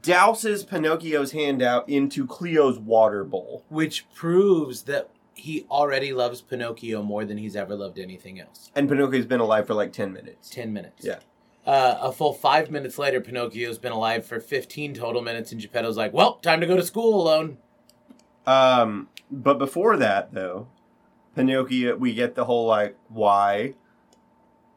douses 0.00 0.64
Pinocchio's 0.64 1.32
hand 1.32 1.60
out 1.60 1.88
into 1.88 2.24
Cleo's 2.24 2.78
water 2.78 3.24
bowl. 3.24 3.64
Which 3.68 4.06
proves 4.14 4.84
that 4.84 5.10
he 5.34 5.66
already 5.68 6.12
loves 6.12 6.40
Pinocchio 6.40 7.02
more 7.02 7.24
than 7.24 7.36
he's 7.36 7.56
ever 7.56 7.74
loved 7.74 7.98
anything 7.98 8.40
else. 8.40 8.70
And 8.76 8.88
Pinocchio's 8.88 9.26
been 9.26 9.40
alive 9.40 9.66
for 9.66 9.74
like 9.74 9.92
10 9.92 10.12
minutes. 10.12 10.50
10 10.50 10.72
minutes. 10.72 11.04
Yeah. 11.04 11.18
Uh, 11.66 11.98
a 12.00 12.12
full 12.12 12.32
five 12.32 12.70
minutes 12.70 12.96
later, 12.96 13.20
Pinocchio's 13.20 13.78
been 13.78 13.90
alive 13.90 14.24
for 14.24 14.38
15 14.38 14.94
total 14.94 15.20
minutes, 15.20 15.50
and 15.50 15.60
Geppetto's 15.60 15.96
like, 15.96 16.12
well, 16.12 16.34
time 16.36 16.60
to 16.60 16.66
go 16.66 16.76
to 16.76 16.84
school 16.84 17.20
alone. 17.20 17.56
Um, 18.46 19.08
but 19.32 19.58
before 19.58 19.96
that, 19.96 20.32
though, 20.32 20.68
Pinocchio, 21.34 21.96
we 21.96 22.14
get 22.14 22.34
the 22.34 22.44
whole 22.44 22.66
like, 22.66 22.96
why? 23.08 23.74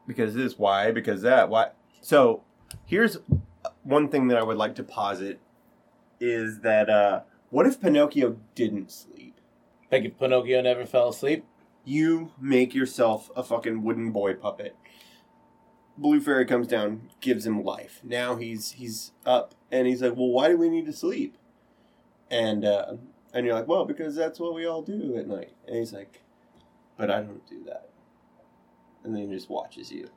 Because 0.06 0.34
this, 0.34 0.58
why? 0.58 0.92
Because 0.92 1.22
that, 1.22 1.50
why? 1.50 1.72
So 2.02 2.44
here's 2.86 3.18
one 3.84 4.10
thing 4.10 4.28
that 4.30 4.38
I 4.38 4.44
would 4.44 4.58
like 4.58 4.76
to 4.76 4.84
posit 4.84 5.40
is 6.20 6.62
that, 6.62 6.90
uh, 6.90 7.22
what 7.50 7.66
if 7.66 7.80
Pinocchio 7.80 8.38
didn't 8.56 8.92
sleep? 8.92 9.40
Like 9.92 10.04
if 10.04 10.18
Pinocchio 10.18 10.62
never 10.62 10.86
fell 10.86 11.10
asleep. 11.10 11.46
You 11.86 12.34
make 12.40 12.76
yourself 12.76 13.32
a 13.36 13.44
fucking 13.44 13.82
wooden 13.84 14.12
boy 14.12 14.34
puppet. 14.34 14.76
Blue 15.98 16.20
Fairy 16.20 16.46
comes 16.46 16.68
down, 16.68 17.10
gives 17.22 17.46
him 17.46 17.64
life. 17.64 18.02
Now 18.04 18.36
he's 18.36 18.72
he's 18.72 19.14
up, 19.26 19.56
and 19.72 19.88
he's 19.88 20.02
like, 20.02 20.16
"Well, 20.16 20.28
why 20.28 20.50
do 20.50 20.58
we 20.58 20.70
need 20.70 20.86
to 20.88 20.94
sleep?" 20.94 21.38
And 22.30 22.66
uh, 22.66 22.98
and 23.34 23.46
you're 23.46 23.56
like, 23.56 23.68
"Well, 23.68 23.86
because 23.86 24.16
that's 24.16 24.40
what 24.40 24.54
we 24.54 24.66
all 24.66 24.82
do 24.82 25.16
at 25.16 25.28
night." 25.28 25.54
And 25.66 25.78
he's 25.78 25.94
like, 25.94 26.22
"But 26.98 27.10
I 27.12 27.22
don't 27.22 27.46
do 27.48 27.64
that." 27.66 27.90
And 29.04 29.16
then 29.16 29.30
he 29.30 29.36
just 29.36 29.50
watches 29.50 29.92
you. 29.92 30.10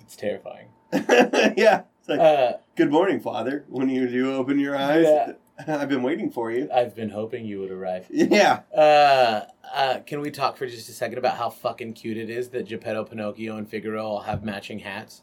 It's 0.00 0.16
terrifying. 0.16 0.68
yeah, 0.92 1.82
it's 2.00 2.08
like, 2.08 2.20
Uh, 2.20 2.52
"Good 2.76 2.90
morning, 2.90 3.20
Father." 3.20 3.64
When 3.68 3.88
you 3.88 4.08
do 4.08 4.34
open 4.34 4.58
your 4.58 4.76
eyes, 4.76 5.04
Yeah. 5.06 5.32
I've 5.68 5.90
been 5.90 6.02
waiting 6.02 6.30
for 6.30 6.50
you. 6.50 6.70
I've 6.74 6.94
been 6.96 7.10
hoping 7.10 7.44
you 7.44 7.60
would 7.60 7.70
arrive. 7.70 8.06
Yeah, 8.10 8.60
Uh, 8.74 9.42
uh, 9.74 9.98
can 10.06 10.20
we 10.22 10.30
talk 10.30 10.56
for 10.56 10.66
just 10.66 10.88
a 10.88 10.92
second 10.92 11.18
about 11.18 11.36
how 11.36 11.50
fucking 11.50 11.92
cute 11.92 12.16
it 12.16 12.30
is 12.30 12.48
that 12.50 12.66
Geppetto, 12.66 13.04
Pinocchio, 13.04 13.56
and 13.56 13.68
Figaro 13.68 14.02
all 14.06 14.20
have 14.22 14.42
matching 14.44 14.78
hats? 14.80 15.22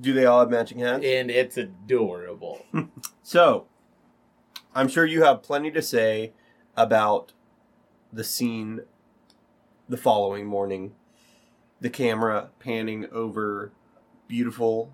do 0.00 0.12
they 0.12 0.24
all 0.26 0.40
have 0.40 0.50
matching 0.50 0.78
hats? 0.80 1.04
And 1.04 1.30
it's 1.30 1.56
adorable. 1.56 2.64
So, 3.22 3.66
I'm 4.74 4.88
sure 4.88 5.04
you 5.06 5.22
have 5.22 5.42
plenty 5.42 5.70
to 5.70 5.80
say 5.82 6.32
about 6.76 7.32
the 8.12 8.24
scene 8.24 8.80
the 9.88 9.96
following 9.96 10.46
morning. 10.46 10.94
The 11.80 11.90
camera 11.90 12.50
panning 12.60 13.06
over 13.12 13.72
beautiful 14.28 14.92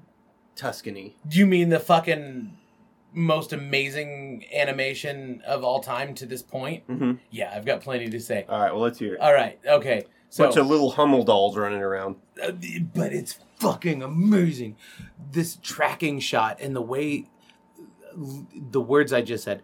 Tuscany. 0.57 1.17
Do 1.29 1.39
you 1.39 1.47
mean 1.47 1.69
the 1.69 1.79
fucking 1.81 2.57
most 3.13 3.53
amazing 3.53 4.45
animation 4.53 5.43
of 5.47 5.63
all 5.65 5.81
time 5.81 6.15
to 6.17 6.27
this 6.27 6.43
point? 6.43 6.87
Mm-hmm. 6.89 7.13
Yeah, 7.31 7.53
I've 7.55 7.65
got 7.65 7.81
plenty 7.81 8.09
to 8.11 8.21
say. 8.21 8.45
All 8.49 8.61
right, 8.61 8.73
well, 8.73 8.83
let's 8.83 8.99
hear 8.99 9.15
it. 9.15 9.21
All 9.21 9.33
right, 9.33 9.59
okay. 9.67 10.05
So, 10.31 10.45
Bunch 10.45 10.57
of 10.57 10.67
little 10.67 10.91
Hummel 10.91 11.25
dolls 11.25 11.57
running 11.57 11.81
around. 11.83 12.17
uh, 12.43 12.53
but 12.95 13.13
it's 13.13 13.39
fucking 13.59 14.03
amazing. 14.03 14.77
This 15.33 15.59
tracking 15.63 16.21
shot 16.21 16.61
and 16.61 16.75
the 16.75 16.83
way 16.83 17.27
the 18.55 18.81
words 18.81 19.13
I 19.13 19.23
just 19.23 19.45
said, 19.45 19.63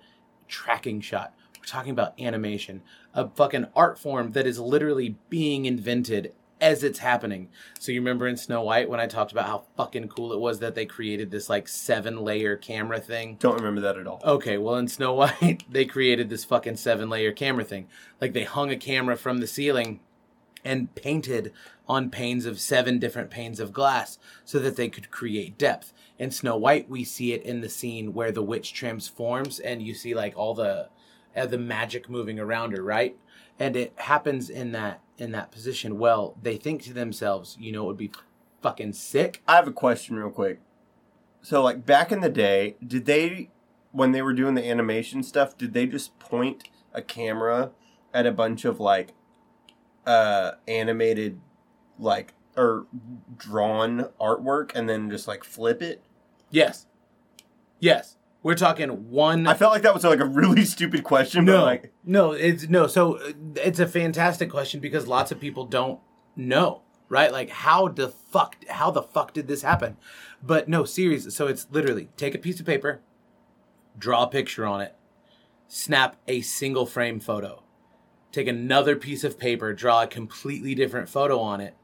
tracking 0.49 1.01
shot. 1.01 1.35
We're 1.59 1.67
talking 1.67 1.91
about 1.93 2.21
animation, 2.21 2.83
a 3.17 3.29
fucking 3.31 3.67
art 3.75 3.99
form 3.99 4.33
that 4.33 4.47
is 4.47 4.61
literally 4.61 5.17
being 5.31 5.65
invented 5.65 6.33
as 6.61 6.85
it's 6.85 7.01
happening. 7.01 7.49
So 7.79 7.91
you 7.91 8.01
remember 8.01 8.29
in 8.29 8.37
Snow 8.37 8.63
White 8.63 8.89
when 8.89 9.01
I 9.01 9.07
talked 9.07 9.33
about 9.33 9.47
how 9.47 9.65
fucking 9.77 10.09
cool 10.09 10.33
it 10.33 10.39
was 10.39 10.61
that 10.61 10.75
they 10.75 10.87
created 10.87 11.31
this 11.31 11.49
like 11.49 11.67
seven 11.67 12.19
layer 12.19 12.57
camera 12.57 13.01
thing? 13.01 13.37
Don't 13.41 13.57
remember 13.57 13.81
that 13.81 13.99
at 13.99 14.07
all. 14.07 14.21
Okay, 14.25 14.59
well 14.59 14.77
in 14.77 14.87
Snow 14.87 15.15
White 15.15 15.65
they 15.71 15.87
created 15.87 16.29
this 16.29 16.45
fucking 16.45 16.77
seven 16.77 17.09
layer 17.09 17.33
camera 17.33 17.65
thing. 17.65 17.89
Like 18.21 18.35
they 18.35 18.45
hung 18.45 18.71
a 18.71 18.77
camera 18.77 19.17
from 19.17 19.39
the 19.39 19.47
ceiling 19.47 20.01
and 20.65 20.95
painted 20.95 21.53
on 21.89 22.11
panes 22.11 22.45
of 22.45 22.61
seven 22.61 22.99
different 22.99 23.31
panes 23.31 23.61
of 23.61 23.73
glass 23.73 24.19
so 24.45 24.59
that 24.59 24.77
they 24.77 24.89
could 24.89 25.11
create 25.11 25.57
depth. 25.57 25.93
In 26.19 26.31
Snow 26.31 26.57
White, 26.57 26.89
we 26.89 27.05
see 27.05 27.33
it 27.33 27.43
in 27.43 27.61
the 27.61 27.69
scene 27.69 28.13
where 28.13 28.33
the 28.33 28.43
witch 28.43 28.73
transforms 28.73 29.59
and 29.59 29.83
you 29.83 29.95
see 29.95 30.15
like 30.15 30.37
all 30.37 30.55
the 30.55 30.89
uh, 31.37 31.47
the 31.47 31.59
magic 31.59 32.09
moving 32.09 32.39
around 32.39 32.73
her, 32.73 32.83
right? 32.83 33.17
And 33.59 33.77
it 33.77 33.93
happens 33.97 34.51
in 34.51 34.73
that 34.73 35.01
in 35.19 35.33
that 35.33 35.51
position. 35.51 35.99
Well, 35.99 36.37
they 36.43 36.57
think 36.57 36.83
to 36.83 36.93
themselves, 36.93 37.57
you 37.59 37.73
know, 37.73 37.85
it 37.85 37.87
would 37.87 37.97
be 37.97 38.13
fucking 38.63 38.93
sick. 38.93 39.43
I 39.47 39.57
have 39.57 39.69
a 39.69 39.73
question, 39.73 40.17
real 40.17 40.31
quick. 40.31 40.61
So, 41.41 41.63
like, 41.63 41.87
back 41.87 42.11
in 42.11 42.21
the 42.21 42.29
day, 42.29 42.77
did 42.85 43.07
they, 43.07 43.51
when 43.93 44.13
they 44.13 44.21
were 44.21 44.35
doing 44.35 44.55
the 44.55 44.69
animation 44.69 45.23
stuff, 45.23 45.57
did 45.57 45.73
they 45.73 45.87
just 45.87 46.19
point 46.19 46.65
a 46.93 47.01
camera 47.01 47.71
at 48.13 48.27
a 48.27 48.33
bunch 48.33 48.65
of, 48.65 48.81
like, 48.81 49.13
uh, 50.05 50.53
animated, 50.67 51.41
like, 51.99 52.35
or 52.57 52.87
drawn 53.37 54.09
artwork 54.21 54.75
and 54.75 54.89
then 54.89 55.09
just, 55.09 55.29
like, 55.29 55.45
flip 55.45 55.81
it? 55.81 56.03
Yes, 56.51 56.87
yes, 57.79 58.16
we're 58.47 58.55
talking 58.55 59.11
one. 59.11 59.45
I 59.49 59.55
felt 59.55 59.73
like 59.73 59.83
that 59.83 59.93
was, 59.93 60.05
like, 60.05 60.21
a 60.21 60.25
really 60.25 60.65
stupid 60.77 61.03
question, 61.03 61.45
but, 61.45 61.53
No, 61.53 61.65
like, 61.65 61.93
no, 62.05 62.31
it's 62.31 62.69
no. 62.69 62.87
So 62.87 63.17
uh, 63.17 63.33
it's 63.57 63.81
a 63.81 63.89
fantastic 63.89 64.53
question 64.53 64.79
because 64.79 65.09
lots 65.09 65.33
of 65.33 65.41
people 65.41 65.65
don't 65.65 65.99
know, 66.37 66.83
right? 67.09 67.33
Like 67.33 67.51
how 67.51 67.89
the 67.89 68.09
fuck, 68.09 68.55
how 68.69 68.93
the 68.93 69.03
fuck 69.03 69.33
did 69.33 69.49
this 69.49 69.63
happen? 69.63 69.97
But 70.41 70.69
no, 70.69 70.85
serious. 70.85 71.35
So 71.35 71.49
it's 71.49 71.67
literally 71.73 72.09
take 72.17 72.37
a 72.37 72.39
piece 72.39 72.61
of 72.61 72.67
paper, 72.67 73.01
draw 73.99 74.23
a 74.23 74.29
picture 74.29 74.65
on 74.65 74.81
it, 74.81 74.95
snap 75.67 76.15
a 76.29 76.41
single 76.41 76.87
frame 76.87 77.19
photo, 77.19 77.65
take 78.31 78.47
another 78.47 78.95
piece 78.95 79.25
of 79.25 79.41
paper, 79.41 79.73
draw 79.73 80.03
a 80.03 80.07
completely 80.07 80.73
different 80.73 81.09
photo 81.09 81.41
on 81.41 81.61
it, 81.61 81.75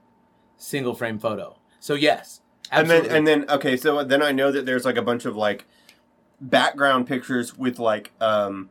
single 0.57 0.95
frame 0.95 1.19
photo. 1.19 1.59
So 1.81 1.95
yes, 1.95 2.41
and 2.71 2.89
then, 2.89 2.99
absolutely. 2.99 3.19
and 3.19 3.27
then, 3.27 3.51
okay, 3.51 3.77
so 3.77 4.05
then 4.05 4.23
I 4.23 4.31
know 4.31 4.53
that 4.53 4.65
there's, 4.65 4.85
like, 4.85 4.97
a 4.97 5.03
bunch 5.03 5.25
of, 5.25 5.35
like, 5.35 5.67
background 6.43 7.07
pictures 7.07 7.57
with, 7.57 7.79
like, 7.79 8.13
um, 8.21 8.69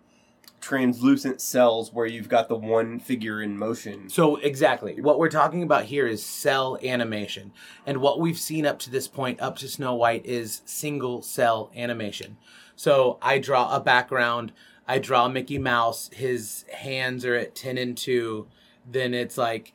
translucent 0.59 1.41
cells 1.41 1.91
where 1.91 2.05
you've 2.05 2.29
got 2.29 2.47
the 2.47 2.55
one 2.55 2.99
figure 2.99 3.41
in 3.41 3.57
motion. 3.57 4.07
So 4.09 4.35
exactly, 4.35 5.01
what 5.01 5.17
we're 5.17 5.27
talking 5.27 5.63
about 5.63 5.85
here 5.85 6.05
is 6.05 6.23
cell 6.23 6.77
animation, 6.83 7.51
and 7.83 7.97
what 7.97 8.19
we've 8.19 8.37
seen 8.37 8.67
up 8.67 8.77
to 8.79 8.91
this 8.91 9.07
point, 9.07 9.41
up 9.41 9.57
to 9.57 9.67
Snow 9.67 9.95
White, 9.95 10.23
is 10.23 10.61
single 10.63 11.23
cell 11.23 11.71
animation. 11.75 12.37
So 12.75 13.17
I 13.23 13.39
draw 13.39 13.75
a 13.75 13.79
background, 13.79 14.51
I 14.87 14.99
draw 14.99 15.27
Mickey 15.27 15.57
Mouse, 15.57 16.11
his 16.13 16.65
hands 16.71 17.25
are 17.25 17.35
at 17.35 17.55
ten 17.55 17.79
and 17.79 17.97
two, 17.97 18.45
then 18.87 19.15
it's 19.15 19.39
like 19.39 19.73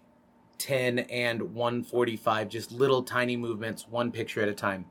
ten 0.56 1.00
and 1.00 1.52
one 1.52 1.82
forty 1.82 2.16
five, 2.16 2.48
just 2.48 2.70
little 2.70 3.02
tiny 3.02 3.36
movements, 3.36 3.88
one 3.88 4.12
picture 4.12 4.40
at 4.40 4.48
a 4.48 4.54
time. 4.54 4.84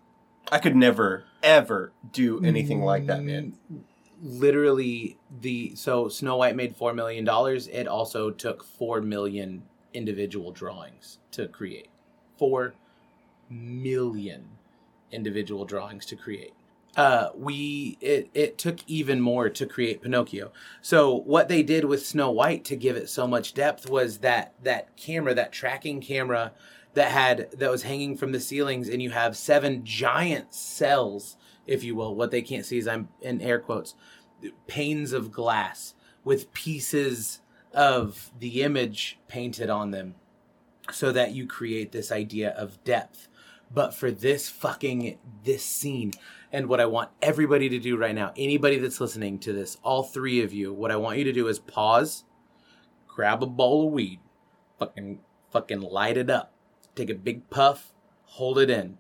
I 0.52 0.60
could 0.60 0.76
never, 0.76 1.26
ever 1.42 1.92
do 2.12 2.44
anything 2.44 2.82
like 2.82 3.08
that, 3.08 3.24
man. 3.24 3.54
Literally, 4.22 5.18
the 5.42 5.76
so 5.76 6.08
Snow 6.08 6.38
White 6.38 6.56
made 6.56 6.76
four 6.76 6.94
million 6.94 7.26
dollars. 7.26 7.68
It 7.68 7.88
also 7.88 8.32
took 8.32 8.64
four 8.64 9.02
million 9.02 9.64
individual 9.94 10.52
drawings 10.52 11.20
to 11.32 11.48
create. 11.48 11.90
Four 12.38 12.76
million 13.50 14.46
individual 15.12 15.66
drawings 15.66 16.06
to 16.08 16.16
create. 16.16 16.54
Uh, 16.96 17.30
we 17.36 17.98
it 18.00 18.30
it 18.34 18.58
took 18.58 18.78
even 18.88 19.20
more 19.20 19.50
to 19.50 19.66
create 19.66 20.02
Pinocchio. 20.02 20.52
So 20.82 21.14
what 21.14 21.50
they 21.50 21.62
did 21.62 21.86
with 21.86 22.06
Snow 22.06 22.32
White 22.32 22.64
to 22.66 22.76
give 22.78 22.96
it 22.96 23.10
so 23.10 23.28
much 23.28 23.54
depth 23.54 23.90
was 23.90 24.20
that 24.20 24.54
that 24.64 24.96
camera, 24.96 25.34
that 25.34 25.52
tracking 25.52 26.00
camera 26.00 26.54
that 26.96 27.12
had 27.12 27.52
that 27.52 27.72
was 27.72 27.84
hanging 27.84 28.18
from 28.18 28.32
the 28.32 28.40
ceilings, 28.40 28.90
and 28.90 29.02
you 29.02 29.12
have 29.12 29.38
seven 29.38 29.86
giant 29.86 30.54
cells, 30.54 31.38
if 31.68 31.84
you 31.84 31.96
will. 31.96 32.16
What 32.16 32.32
they 32.32 32.42
can't 32.42 32.66
see 32.66 32.78
is 32.78 32.88
I'm 32.88 33.10
in 33.22 33.42
air 33.42 33.60
quotes, 33.60 33.94
panes 34.68 35.14
of 35.14 35.32
glass 35.32 35.94
with 36.24 36.52
pieces 36.54 37.42
of 37.74 38.32
the 38.40 38.64
image 38.64 39.20
painted 39.28 39.70
on 39.70 39.92
them, 39.92 40.16
so 40.92 41.12
that 41.12 41.34
you 41.34 41.46
create 41.46 41.92
this 41.92 42.12
idea 42.12 42.50
of 42.52 42.84
depth. 42.84 43.28
But 43.74 43.94
for 43.94 44.12
this 44.12 44.48
fucking 44.48 45.18
this 45.44 45.66
scene, 45.66 46.14
and 46.52 46.68
what 46.68 46.80
I 46.80 46.86
want 46.86 47.10
everybody 47.22 47.68
to 47.70 47.80
do 47.80 47.98
right 47.98 48.16
now, 48.16 48.32
anybody 48.38 48.78
that's 48.78 49.02
listening 49.02 49.40
to 49.40 49.54
this, 49.54 49.78
all 49.84 50.04
three 50.04 50.42
of 50.42 50.54
you, 50.54 50.72
what 50.72 50.92
I 50.92 50.96
want 50.96 51.18
you 51.18 51.24
to 51.26 51.34
do 51.34 51.48
is 51.48 51.60
pause, 51.60 52.24
grab 53.08 53.44
a 53.44 53.48
bowl 53.48 53.88
of 53.88 53.94
weed, 53.94 54.20
fucking 54.80 55.20
fucking 55.52 55.82
light 55.82 56.18
it 56.18 56.30
up, 56.30 56.54
take 56.96 57.10
a 57.10 57.16
big 57.16 57.50
puff, 57.50 57.94
hold 58.24 58.60
it 58.60 58.70
in, 58.70 58.98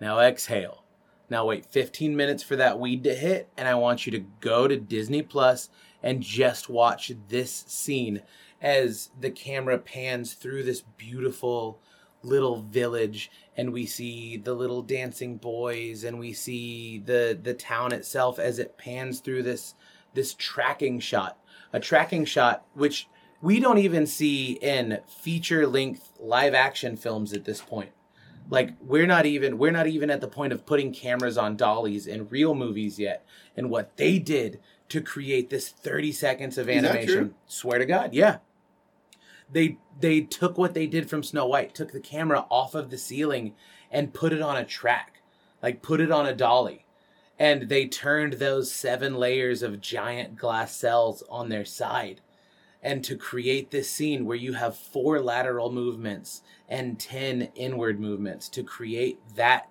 Now 0.00 0.20
exhale. 0.20 0.84
Now 1.30 1.46
wait 1.46 1.64
15 1.66 2.14
minutes 2.14 2.42
for 2.42 2.56
that 2.56 2.78
weed 2.78 3.02
to 3.04 3.14
hit, 3.14 3.48
and 3.56 3.66
I 3.66 3.74
want 3.74 4.06
you 4.06 4.12
to 4.12 4.26
go 4.40 4.68
to 4.68 4.76
Disney 4.76 5.22
Plus 5.22 5.70
and 6.02 6.22
just 6.22 6.68
watch 6.68 7.10
this 7.28 7.64
scene 7.66 8.22
as 8.60 9.10
the 9.18 9.30
camera 9.30 9.78
pans 9.78 10.34
through 10.34 10.62
this 10.62 10.82
beautiful 10.96 11.80
little 12.22 12.62
village 12.62 13.30
and 13.56 13.72
we 13.72 13.84
see 13.84 14.36
the 14.36 14.54
little 14.54 14.82
dancing 14.82 15.36
boys 15.36 16.04
and 16.04 16.18
we 16.18 16.32
see 16.32 16.98
the 17.04 17.38
the 17.42 17.52
town 17.52 17.92
itself 17.92 18.38
as 18.38 18.58
it 18.58 18.78
pans 18.78 19.20
through 19.20 19.42
this 19.42 19.74
this 20.14 20.34
tracking 20.34 20.98
shot 20.98 21.38
a 21.72 21.78
tracking 21.80 22.24
shot 22.24 22.64
which 22.72 23.08
we 23.44 23.60
don't 23.60 23.78
even 23.78 24.06
see 24.06 24.52
in 24.52 24.98
feature 25.06 25.66
length 25.66 26.12
live 26.18 26.54
action 26.54 26.96
films 26.96 27.32
at 27.32 27.44
this 27.44 27.60
point 27.60 27.90
like 28.50 28.70
we're 28.80 29.06
not 29.06 29.26
even 29.26 29.58
we're 29.58 29.70
not 29.70 29.86
even 29.86 30.10
at 30.10 30.20
the 30.20 30.28
point 30.28 30.52
of 30.52 30.66
putting 30.66 30.92
cameras 30.92 31.38
on 31.38 31.56
dollies 31.56 32.06
in 32.06 32.28
real 32.28 32.54
movies 32.54 32.98
yet 32.98 33.24
and 33.56 33.70
what 33.70 33.96
they 33.96 34.18
did 34.18 34.60
to 34.88 35.00
create 35.00 35.50
this 35.50 35.68
30 35.68 36.12
seconds 36.12 36.58
of 36.58 36.68
animation 36.68 37.34
swear 37.46 37.78
to 37.78 37.86
god 37.86 38.14
yeah 38.14 38.38
they 39.50 39.78
they 39.98 40.20
took 40.20 40.58
what 40.58 40.74
they 40.74 40.86
did 40.86 41.08
from 41.08 41.22
Snow 41.22 41.46
White, 41.46 41.74
took 41.74 41.92
the 41.92 42.00
camera 42.00 42.46
off 42.50 42.74
of 42.74 42.90
the 42.90 42.98
ceiling 42.98 43.54
and 43.90 44.14
put 44.14 44.32
it 44.32 44.42
on 44.42 44.56
a 44.56 44.64
track, 44.64 45.22
like 45.62 45.82
put 45.82 46.00
it 46.00 46.10
on 46.10 46.26
a 46.26 46.34
dolly. 46.34 46.84
And 47.38 47.68
they 47.68 47.86
turned 47.86 48.34
those 48.34 48.72
seven 48.72 49.14
layers 49.14 49.62
of 49.62 49.80
giant 49.80 50.36
glass 50.36 50.76
cells 50.76 51.22
on 51.28 51.48
their 51.48 51.64
side. 51.64 52.20
And 52.84 53.02
to 53.04 53.16
create 53.16 53.70
this 53.70 53.90
scene 53.90 54.24
where 54.24 54.36
you 54.36 54.52
have 54.52 54.76
four 54.76 55.20
lateral 55.20 55.72
movements 55.72 56.42
and 56.68 57.00
10 57.00 57.48
inward 57.56 57.98
movements 57.98 58.48
to 58.50 58.62
create 58.62 59.20
that 59.34 59.68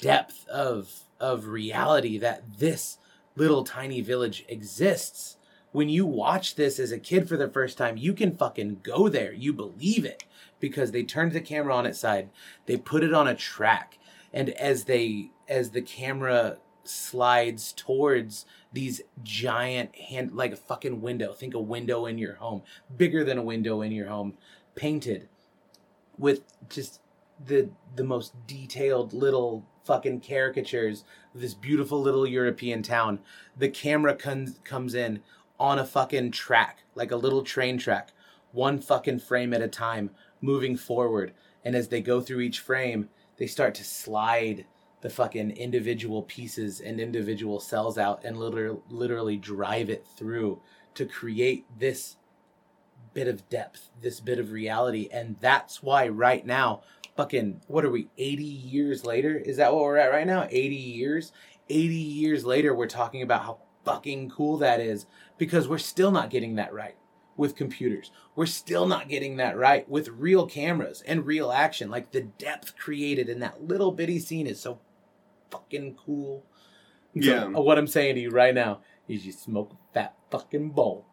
depth 0.00 0.48
of 0.48 1.00
of 1.20 1.46
reality 1.46 2.18
that 2.18 2.58
this 2.58 2.98
little 3.36 3.64
tiny 3.64 4.00
village 4.00 4.44
exists 4.48 5.36
when 5.74 5.88
you 5.88 6.06
watch 6.06 6.54
this 6.54 6.78
as 6.78 6.92
a 6.92 7.00
kid 7.00 7.28
for 7.28 7.36
the 7.36 7.48
first 7.48 7.76
time, 7.76 7.96
you 7.96 8.12
can 8.14 8.36
fucking 8.36 8.78
go 8.84 9.08
there. 9.08 9.32
You 9.32 9.52
believe 9.52 10.04
it 10.04 10.22
because 10.60 10.92
they 10.92 11.02
turned 11.02 11.32
the 11.32 11.40
camera 11.40 11.74
on 11.74 11.84
its 11.84 11.98
side. 11.98 12.30
They 12.66 12.76
put 12.76 13.02
it 13.02 13.12
on 13.12 13.26
a 13.26 13.34
track. 13.34 13.98
And 14.32 14.50
as 14.50 14.84
they 14.84 15.32
as 15.48 15.70
the 15.70 15.82
camera 15.82 16.58
slides 16.84 17.72
towards 17.72 18.46
these 18.74 19.00
giant 19.22 19.94
hand 19.94 20.34
like 20.34 20.52
a 20.52 20.56
fucking 20.56 21.00
window, 21.00 21.32
think 21.32 21.54
a 21.54 21.60
window 21.60 22.06
in 22.06 22.18
your 22.18 22.34
home, 22.34 22.62
bigger 22.94 23.24
than 23.24 23.38
a 23.38 23.42
window 23.42 23.80
in 23.80 23.92
your 23.92 24.08
home, 24.08 24.36
painted 24.74 25.28
with 26.18 26.42
just 26.68 27.00
the 27.44 27.70
the 27.96 28.04
most 28.04 28.34
detailed 28.46 29.12
little 29.12 29.64
fucking 29.84 30.20
caricatures 30.20 31.04
of 31.34 31.40
this 31.40 31.54
beautiful 31.54 32.00
little 32.00 32.26
European 32.26 32.82
town. 32.82 33.20
The 33.56 33.68
camera 33.68 34.14
comes 34.14 34.58
comes 34.64 34.94
in 34.94 35.22
on 35.58 35.78
a 35.78 35.86
fucking 35.86 36.32
track, 36.32 36.80
like 36.96 37.12
a 37.12 37.16
little 37.16 37.42
train 37.42 37.78
track, 37.78 38.10
one 38.50 38.80
fucking 38.80 39.20
frame 39.20 39.54
at 39.54 39.62
a 39.62 39.68
time, 39.68 40.10
moving 40.40 40.76
forward. 40.76 41.32
And 41.64 41.76
as 41.76 41.88
they 41.88 42.00
go 42.00 42.20
through 42.20 42.40
each 42.40 42.58
frame, 42.58 43.08
they 43.36 43.46
start 43.46 43.74
to 43.76 43.84
slide 43.84 44.66
the 45.04 45.10
fucking 45.10 45.50
individual 45.50 46.22
pieces 46.22 46.80
and 46.80 46.98
individual 46.98 47.60
cells 47.60 47.98
out 47.98 48.24
and 48.24 48.38
literally, 48.38 48.80
literally 48.88 49.36
drive 49.36 49.90
it 49.90 50.06
through 50.16 50.58
to 50.94 51.04
create 51.04 51.66
this 51.78 52.16
bit 53.12 53.28
of 53.28 53.46
depth, 53.50 53.90
this 54.00 54.18
bit 54.18 54.38
of 54.38 54.50
reality. 54.50 55.10
And 55.12 55.36
that's 55.40 55.82
why 55.82 56.08
right 56.08 56.44
now, 56.46 56.84
fucking, 57.18 57.60
what 57.66 57.84
are 57.84 57.90
we, 57.90 58.08
80 58.16 58.44
years 58.44 59.04
later? 59.04 59.36
Is 59.36 59.58
that 59.58 59.74
what 59.74 59.84
we're 59.84 59.98
at 59.98 60.10
right 60.10 60.26
now? 60.26 60.48
80 60.50 60.74
years? 60.74 61.32
80 61.68 61.94
years 61.94 62.46
later, 62.46 62.74
we're 62.74 62.86
talking 62.86 63.20
about 63.20 63.42
how 63.42 63.58
fucking 63.84 64.30
cool 64.30 64.56
that 64.56 64.80
is 64.80 65.04
because 65.36 65.68
we're 65.68 65.76
still 65.76 66.12
not 66.12 66.30
getting 66.30 66.54
that 66.54 66.72
right 66.72 66.96
with 67.36 67.56
computers. 67.56 68.10
We're 68.36 68.46
still 68.46 68.86
not 68.86 69.10
getting 69.10 69.36
that 69.36 69.58
right 69.58 69.86
with 69.86 70.08
real 70.08 70.46
cameras 70.46 71.02
and 71.06 71.26
real 71.26 71.52
action. 71.52 71.90
Like 71.90 72.12
the 72.12 72.22
depth 72.22 72.76
created 72.78 73.28
in 73.28 73.40
that 73.40 73.62
little 73.62 73.92
bitty 73.92 74.18
scene 74.18 74.46
is 74.46 74.58
so 74.58 74.78
fucking 75.50 75.96
cool. 75.96 76.44
So, 77.14 77.20
Yeah. 77.20 77.44
uh, 77.44 77.60
what 77.60 77.78
I'm 77.78 77.86
saying 77.86 78.16
to 78.16 78.20
you 78.20 78.30
right 78.30 78.54
now 78.54 78.80
is 79.08 79.24
you 79.26 79.32
smoke 79.32 79.72
a 79.72 79.94
fat 79.94 80.14
fucking 80.30 80.70
bowl 80.70 81.06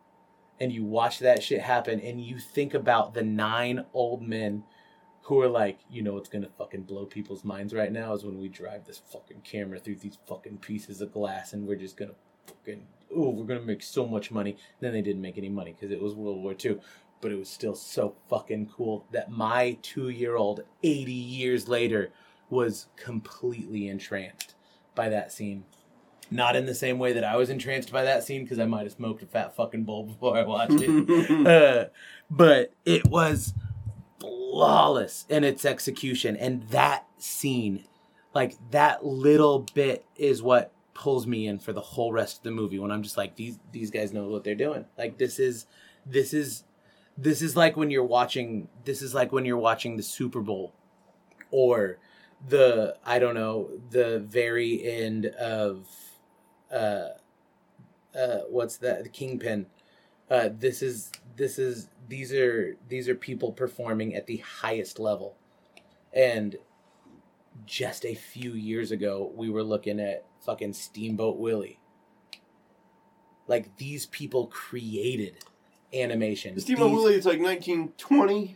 and 0.60 0.72
you 0.72 0.84
watch 0.84 1.20
that 1.20 1.44
shit 1.44 1.62
happen 1.62 2.00
and 2.00 2.22
you 2.24 2.40
think 2.40 2.74
about 2.74 3.14
the 3.14 3.24
nine 3.24 3.86
old 3.94 4.22
men 4.22 4.64
who 5.24 5.40
are 5.40 5.48
like, 5.50 5.80
you 5.90 6.02
know 6.02 6.14
what's 6.14 6.30
gonna 6.30 6.50
fucking 6.58 6.84
blow 6.84 7.06
people's 7.06 7.44
minds 7.44 7.74
right 7.74 7.92
now 7.92 8.14
is 8.14 8.24
when 8.26 8.40
we 8.40 8.50
drive 8.50 8.86
this 8.86 8.98
fucking 9.12 9.42
camera 9.42 9.80
through 9.80 9.96
these 9.98 10.18
fucking 10.28 10.58
pieces 10.58 11.02
of 11.02 11.12
glass 11.12 11.54
and 11.54 11.68
we're 11.68 11.76
just 11.76 11.98
gonna 11.98 12.16
fucking 12.48 12.88
oh 13.16 13.30
we're 13.30 13.46
gonna 13.46 13.62
make 13.62 13.84
so 13.84 14.08
much 14.08 14.32
money. 14.32 14.58
then 14.80 14.94
they 14.94 15.02
didn't 15.02 15.22
make 15.22 15.38
any 15.38 15.50
money 15.50 15.74
because 15.74 15.92
it 15.92 16.02
was 16.02 16.16
World 16.16 16.42
War 16.42 16.56
II. 16.64 16.80
But 17.22 17.32
it 17.32 17.38
was 17.38 17.50
still 17.50 17.76
so 17.76 18.16
fucking 18.32 18.72
cool 18.76 19.06
that 19.12 19.30
my 19.30 19.78
two 19.84 20.10
year 20.10 20.36
old 20.38 20.64
80 20.82 21.12
years 21.14 21.68
later 21.68 22.12
was 22.52 22.88
completely 22.96 23.88
entranced 23.88 24.56
by 24.94 25.10
that 25.10 25.32
scene. 25.32 25.64
Not 26.30 26.56
in 26.56 26.66
the 26.66 26.76
same 26.76 26.98
way 26.98 27.14
that 27.14 27.24
I 27.24 27.36
was 27.36 27.50
entranced 27.50 27.92
by 27.92 28.04
that 28.04 28.24
scene 28.24 28.44
because 28.44 28.60
I 28.60 28.66
might 28.66 28.84
have 28.84 28.94
smoked 28.94 29.24
a 29.24 29.26
fat 29.26 29.56
fucking 29.56 29.84
bowl 29.84 30.04
before 30.08 30.38
I 30.38 30.44
watched 30.44 30.80
it. 30.80 31.48
uh, 31.48 31.90
but 32.30 32.74
it 32.86 33.08
was 33.08 33.54
flawless 34.20 35.26
in 35.30 35.44
its 35.44 35.66
execution. 35.66 36.38
And 36.38 36.64
that 36.70 37.06
scene, 37.18 37.86
like 38.34 38.56
that 38.72 39.06
little 39.06 39.68
bit, 39.74 40.06
is 40.16 40.42
what 40.42 40.72
pulls 40.94 41.26
me 41.26 41.48
in 41.48 41.58
for 41.60 41.74
the 41.74 41.82
whole 41.82 42.14
rest 42.14 42.38
of 42.38 42.44
the 42.44 42.52
movie. 42.52 42.80
When 42.80 42.92
I'm 42.92 43.04
just 43.04 43.18
like, 43.18 43.36
these 43.36 43.60
these 43.72 43.92
guys 43.92 44.14
know 44.14 44.28
what 44.28 44.44
they're 44.44 44.56
doing. 44.56 44.86
Like 44.98 45.18
this 45.18 45.40
is 45.40 45.66
this 46.06 46.34
is 46.34 46.64
this 47.18 47.42
is 47.42 47.56
like 47.56 47.76
when 47.76 47.92
you're 47.92 48.04
watching 48.04 48.70
this 48.86 49.02
is 49.02 49.14
like 49.14 49.32
when 49.32 49.46
you're 49.46 49.58
watching 49.58 49.98
the 49.98 50.04
Super 50.04 50.42
Bowl 50.42 50.74
or 51.52 51.98
the 52.48 52.96
I 53.06 53.20
don't 53.20 53.36
know 53.36 53.70
the 53.92 54.20
very 54.20 54.84
end 54.84 55.28
of 55.28 55.88
uh 56.72 57.10
uh 58.16 58.40
what's 58.50 58.78
that 58.78 59.04
the 59.04 59.10
Kingpin 59.10 59.68
uh 60.30 60.50
this 60.58 60.82
is 60.82 61.12
this 61.36 61.60
is 61.60 61.88
these 62.08 62.34
are 62.34 62.78
these 62.88 63.08
are 63.08 63.16
people 63.16 63.52
performing 63.52 64.16
at 64.16 64.28
the 64.28 64.38
highest 64.38 65.00
level 65.00 65.36
and 66.14 66.58
just 67.66 68.06
a 68.06 68.16
few 68.16 68.54
years 68.54 68.92
ago 68.92 69.32
we 69.36 69.50
were 69.50 69.64
looking 69.64 70.00
at 70.00 70.26
fucking 70.46 70.74
Steamboat 70.74 71.38
Willie 71.38 71.80
like 73.48 73.78
these 73.78 74.06
people 74.08 74.48
created 74.48 75.38
animation 75.94 76.60
Steamboat 76.60 76.90
These- 76.90 76.96
Willie, 76.98 77.16
it's 77.16 77.26
like 77.26 77.40
1920. 77.40 78.56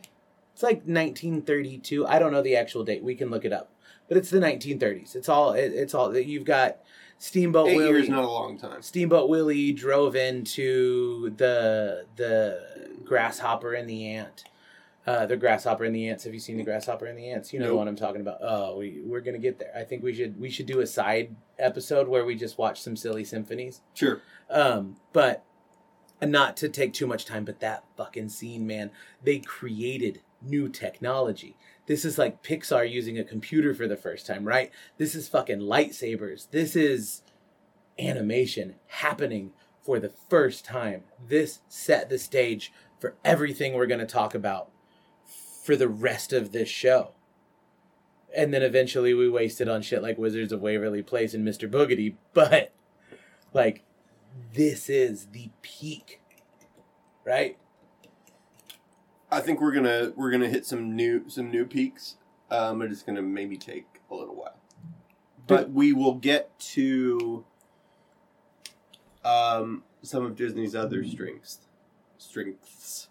it's 0.54 0.64
like 0.64 0.78
1932. 0.78 2.08
I 2.08 2.18
don't 2.18 2.32
know 2.32 2.42
the 2.42 2.56
actual 2.56 2.84
date. 2.86 3.04
We 3.04 3.14
can 3.16 3.30
look 3.30 3.44
it 3.44 3.52
up. 3.52 3.72
But 4.08 4.18
it's 4.18 4.30
the 4.30 4.40
1930s. 4.40 5.16
It's 5.16 5.30
all. 5.30 5.54
It, 5.54 5.74
it's 5.74 5.94
all. 5.94 6.10
that 6.12 6.26
You've 6.26 6.46
got 6.46 6.78
Steamboat 7.18 7.70
Eight 7.70 7.78
Willie. 7.78 7.90
years, 7.90 8.10
not 8.10 8.24
a 8.24 8.28
long 8.30 8.58
time. 8.58 8.82
Steamboat 8.82 9.30
Willie 9.30 9.72
drove 9.72 10.16
into 10.16 11.32
the 11.38 12.06
the 12.16 12.90
grasshopper 13.04 13.74
and 13.74 13.90
the 13.90 14.08
ant. 14.08 14.44
Uh, 15.08 15.26
the 15.28 15.38
grasshopper 15.38 15.84
and 15.84 15.96
the 15.96 16.10
ants. 16.10 16.24
Have 16.24 16.34
you 16.34 16.40
seen 16.40 16.58
the 16.58 16.64
grasshopper 16.64 17.06
and 17.06 17.18
the 17.18 17.30
ants? 17.30 17.54
You 17.54 17.60
know 17.60 17.66
the 17.66 17.72
Nope. 17.72 17.78
one 17.80 17.88
I'm 17.88 17.96
talking 17.96 18.22
about. 18.22 18.40
Oh, 18.42 18.78
we 18.78 19.02
we're 19.06 19.22
gonna 19.22 19.38
get 19.38 19.60
there. 19.60 19.72
I 19.76 19.84
think 19.84 20.04
we 20.04 20.14
should 20.16 20.40
we 20.40 20.50
should 20.50 20.66
do 20.66 20.80
a 20.80 20.88
side 20.88 21.36
episode 21.60 22.08
where 22.08 22.26
we 22.26 22.36
just 22.36 22.58
watch 22.58 22.82
some 22.82 22.96
silly 22.96 23.24
symphonies. 23.24 23.82
Sure. 23.94 24.22
Um, 24.50 24.96
but 25.14 25.44
and 26.22 26.32
not 26.32 26.58
to 26.58 26.70
take 26.70 26.94
too 26.94 27.06
much 27.08 27.26
time, 27.26 27.46
but 27.46 27.60
that 27.60 27.84
fucking 27.98 28.30
scene, 28.30 28.66
man, 28.66 28.90
they 29.24 29.40
created 29.40 30.22
new 30.42 30.70
technology. 30.70 31.56
This 31.88 32.04
is 32.04 32.18
like 32.18 32.44
Pixar 32.44 32.90
using 32.90 33.18
a 33.20 33.24
computer 33.24 33.74
for 33.74 33.88
the 33.88 33.98
first 33.98 34.26
time, 34.26 34.46
right? 34.46 34.72
This 34.98 35.14
is 35.16 35.28
fucking 35.28 35.60
lightsabers. 35.60 36.50
This 36.50 36.76
is 36.76 37.22
animation 38.00 38.76
happening 38.88 39.52
for 39.82 40.00
the 40.00 40.10
first 40.10 40.66
time. 40.66 41.04
This 41.28 41.60
set 41.68 42.10
the 42.10 42.18
stage 42.18 42.74
for 43.00 43.16
everything 43.24 43.74
we're 43.74 43.86
going 43.86 44.00
to 44.00 44.06
talk 44.06 44.34
about 44.34 44.72
for 45.64 45.76
the 45.76 45.88
rest 45.88 46.34
of 46.34 46.52
this 46.52 46.70
show. 46.70 47.12
And 48.36 48.54
then 48.54 48.64
eventually 48.64 49.14
we 49.14 49.30
wasted 49.30 49.70
on 49.70 49.82
shit 49.82 50.02
like 50.02 50.18
Wizards 50.18 50.52
of 50.52 50.62
Waverly 50.62 51.04
Place 51.04 51.34
and 51.34 51.48
Mr. 51.48 51.70
Boogedy, 51.70 52.16
but 52.34 52.74
like 53.54 53.84
this 54.54 54.90
is 54.90 55.28
the 55.28 55.50
peak. 55.62 56.22
Right? 57.24 57.58
I 59.36 59.42
think 59.42 59.60
we're 59.60 59.74
gonna 59.74 60.14
we're 60.16 60.32
gonna 60.32 60.48
hit 60.50 60.66
some 60.66 60.96
new 60.96 61.28
some 61.30 61.52
new 61.52 61.66
peaks. 61.66 62.16
Um, 62.50 62.80
but 62.80 62.92
it's 62.92 63.04
gonna 63.04 63.22
maybe 63.22 63.58
take 63.58 63.86
a 64.10 64.16
little 64.16 64.36
while. 64.36 64.58
But 65.48 65.72
we 65.72 65.92
will 65.94 66.14
get 66.16 66.58
to 66.76 67.44
um, 69.24 69.84
some 70.02 70.26
of 70.26 70.36
Disney's 70.36 70.76
other 70.76 71.04
strengths. 71.04 71.60
Strengths. 72.18 73.10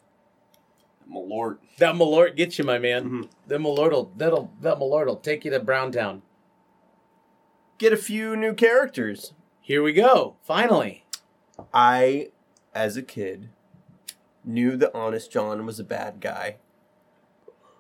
Malort. 1.10 1.58
That 1.78 1.94
Malort 1.96 2.36
gets 2.36 2.58
you, 2.58 2.64
my 2.64 2.78
man. 2.78 3.04
Mhm. 3.10 3.28
That 3.48 3.60
Malort 3.60 3.90
will 3.90 4.12
that'll 4.16 4.50
that 4.62 4.78
Malort 4.78 5.06
will 5.06 5.16
take 5.16 5.44
you 5.44 5.50
to 5.50 5.60
Browntown. 5.60 6.22
get 7.76 7.92
a 7.92 7.96
few 7.98 8.34
new 8.36 8.54
characters. 8.54 9.34
Here 9.60 9.82
we 9.82 9.92
go. 9.92 10.36
Finally. 10.42 11.04
I, 11.72 12.28
as 12.74 12.96
a 12.96 13.02
kid, 13.02 13.50
knew 14.44 14.76
that 14.76 14.94
Honest 14.94 15.30
John 15.32 15.64
was 15.66 15.80
a 15.80 15.84
bad 15.84 16.20
guy, 16.20 16.56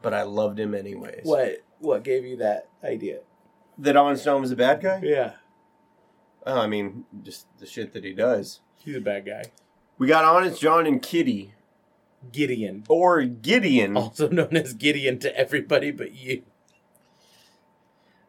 but 0.02 0.14
I 0.14 0.22
loved 0.22 0.58
him 0.58 0.74
anyways. 0.74 1.20
What 1.24 1.62
what 1.78 2.02
gave 2.04 2.24
you 2.24 2.36
that 2.38 2.68
idea? 2.82 3.20
That 3.78 3.96
Honest 3.96 4.24
John 4.24 4.40
was 4.40 4.50
a 4.50 4.56
bad 4.56 4.80
guy? 4.82 5.00
Yeah. 5.02 5.32
Oh, 6.46 6.60
I 6.60 6.66
mean, 6.66 7.04
just 7.22 7.46
the 7.58 7.66
shit 7.66 7.92
that 7.92 8.04
he 8.04 8.12
does. 8.12 8.60
He's 8.76 8.96
a 8.96 9.00
bad 9.00 9.24
guy. 9.26 9.44
We 9.98 10.06
got 10.06 10.24
Honest 10.24 10.60
John 10.60 10.86
and 10.86 11.00
Kitty, 11.00 11.54
Gideon. 12.32 12.84
or 12.88 13.22
Gideon. 13.24 13.96
Also 13.96 14.28
known 14.28 14.56
as 14.56 14.74
Gideon 14.74 15.18
to 15.20 15.36
everybody 15.36 15.90
but 15.90 16.14
you. 16.14 16.42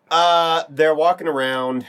Uh, 0.10 0.64
they're 0.70 0.96
walking 0.96 1.28
around 1.28 1.86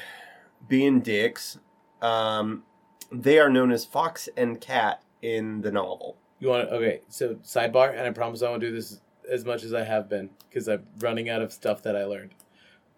being 0.68 1.00
dicks. 1.00 1.58
Um, 2.00 2.64
they 3.12 3.38
are 3.38 3.50
known 3.50 3.70
as 3.70 3.84
Fox 3.84 4.28
and 4.36 4.60
Cat 4.60 5.02
in 5.22 5.60
the 5.62 5.70
novel. 5.70 6.16
You 6.38 6.48
want 6.48 6.68
okay, 6.68 7.00
so 7.08 7.36
sidebar, 7.36 7.90
and 7.90 8.00
I 8.06 8.10
promise 8.10 8.42
I 8.42 8.50
won't 8.50 8.60
do 8.60 8.72
this 8.72 9.00
as 9.30 9.44
much 9.44 9.62
as 9.64 9.72
I 9.74 9.84
have 9.84 10.08
been, 10.08 10.30
because 10.48 10.68
I'm 10.68 10.84
running 10.98 11.28
out 11.28 11.42
of 11.42 11.52
stuff 11.52 11.82
that 11.82 11.96
I 11.96 12.04
learned. 12.04 12.34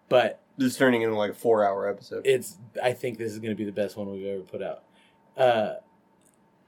But 0.09 0.41
This 0.57 0.73
is 0.73 0.77
turning 0.77 1.03
into 1.03 1.15
like 1.15 1.31
a 1.31 1.35
four 1.35 1.63
hour 1.63 1.87
episode. 1.87 2.25
it's 2.25 2.57
I 2.81 2.93
think 2.93 3.17
this 3.17 3.31
is 3.31 3.39
gonna 3.39 3.55
be 3.55 3.65
the 3.65 3.71
best 3.71 3.95
one 3.95 4.11
we've 4.11 4.25
ever 4.25 4.41
put 4.41 4.61
out. 4.61 4.83
Uh 5.37 5.75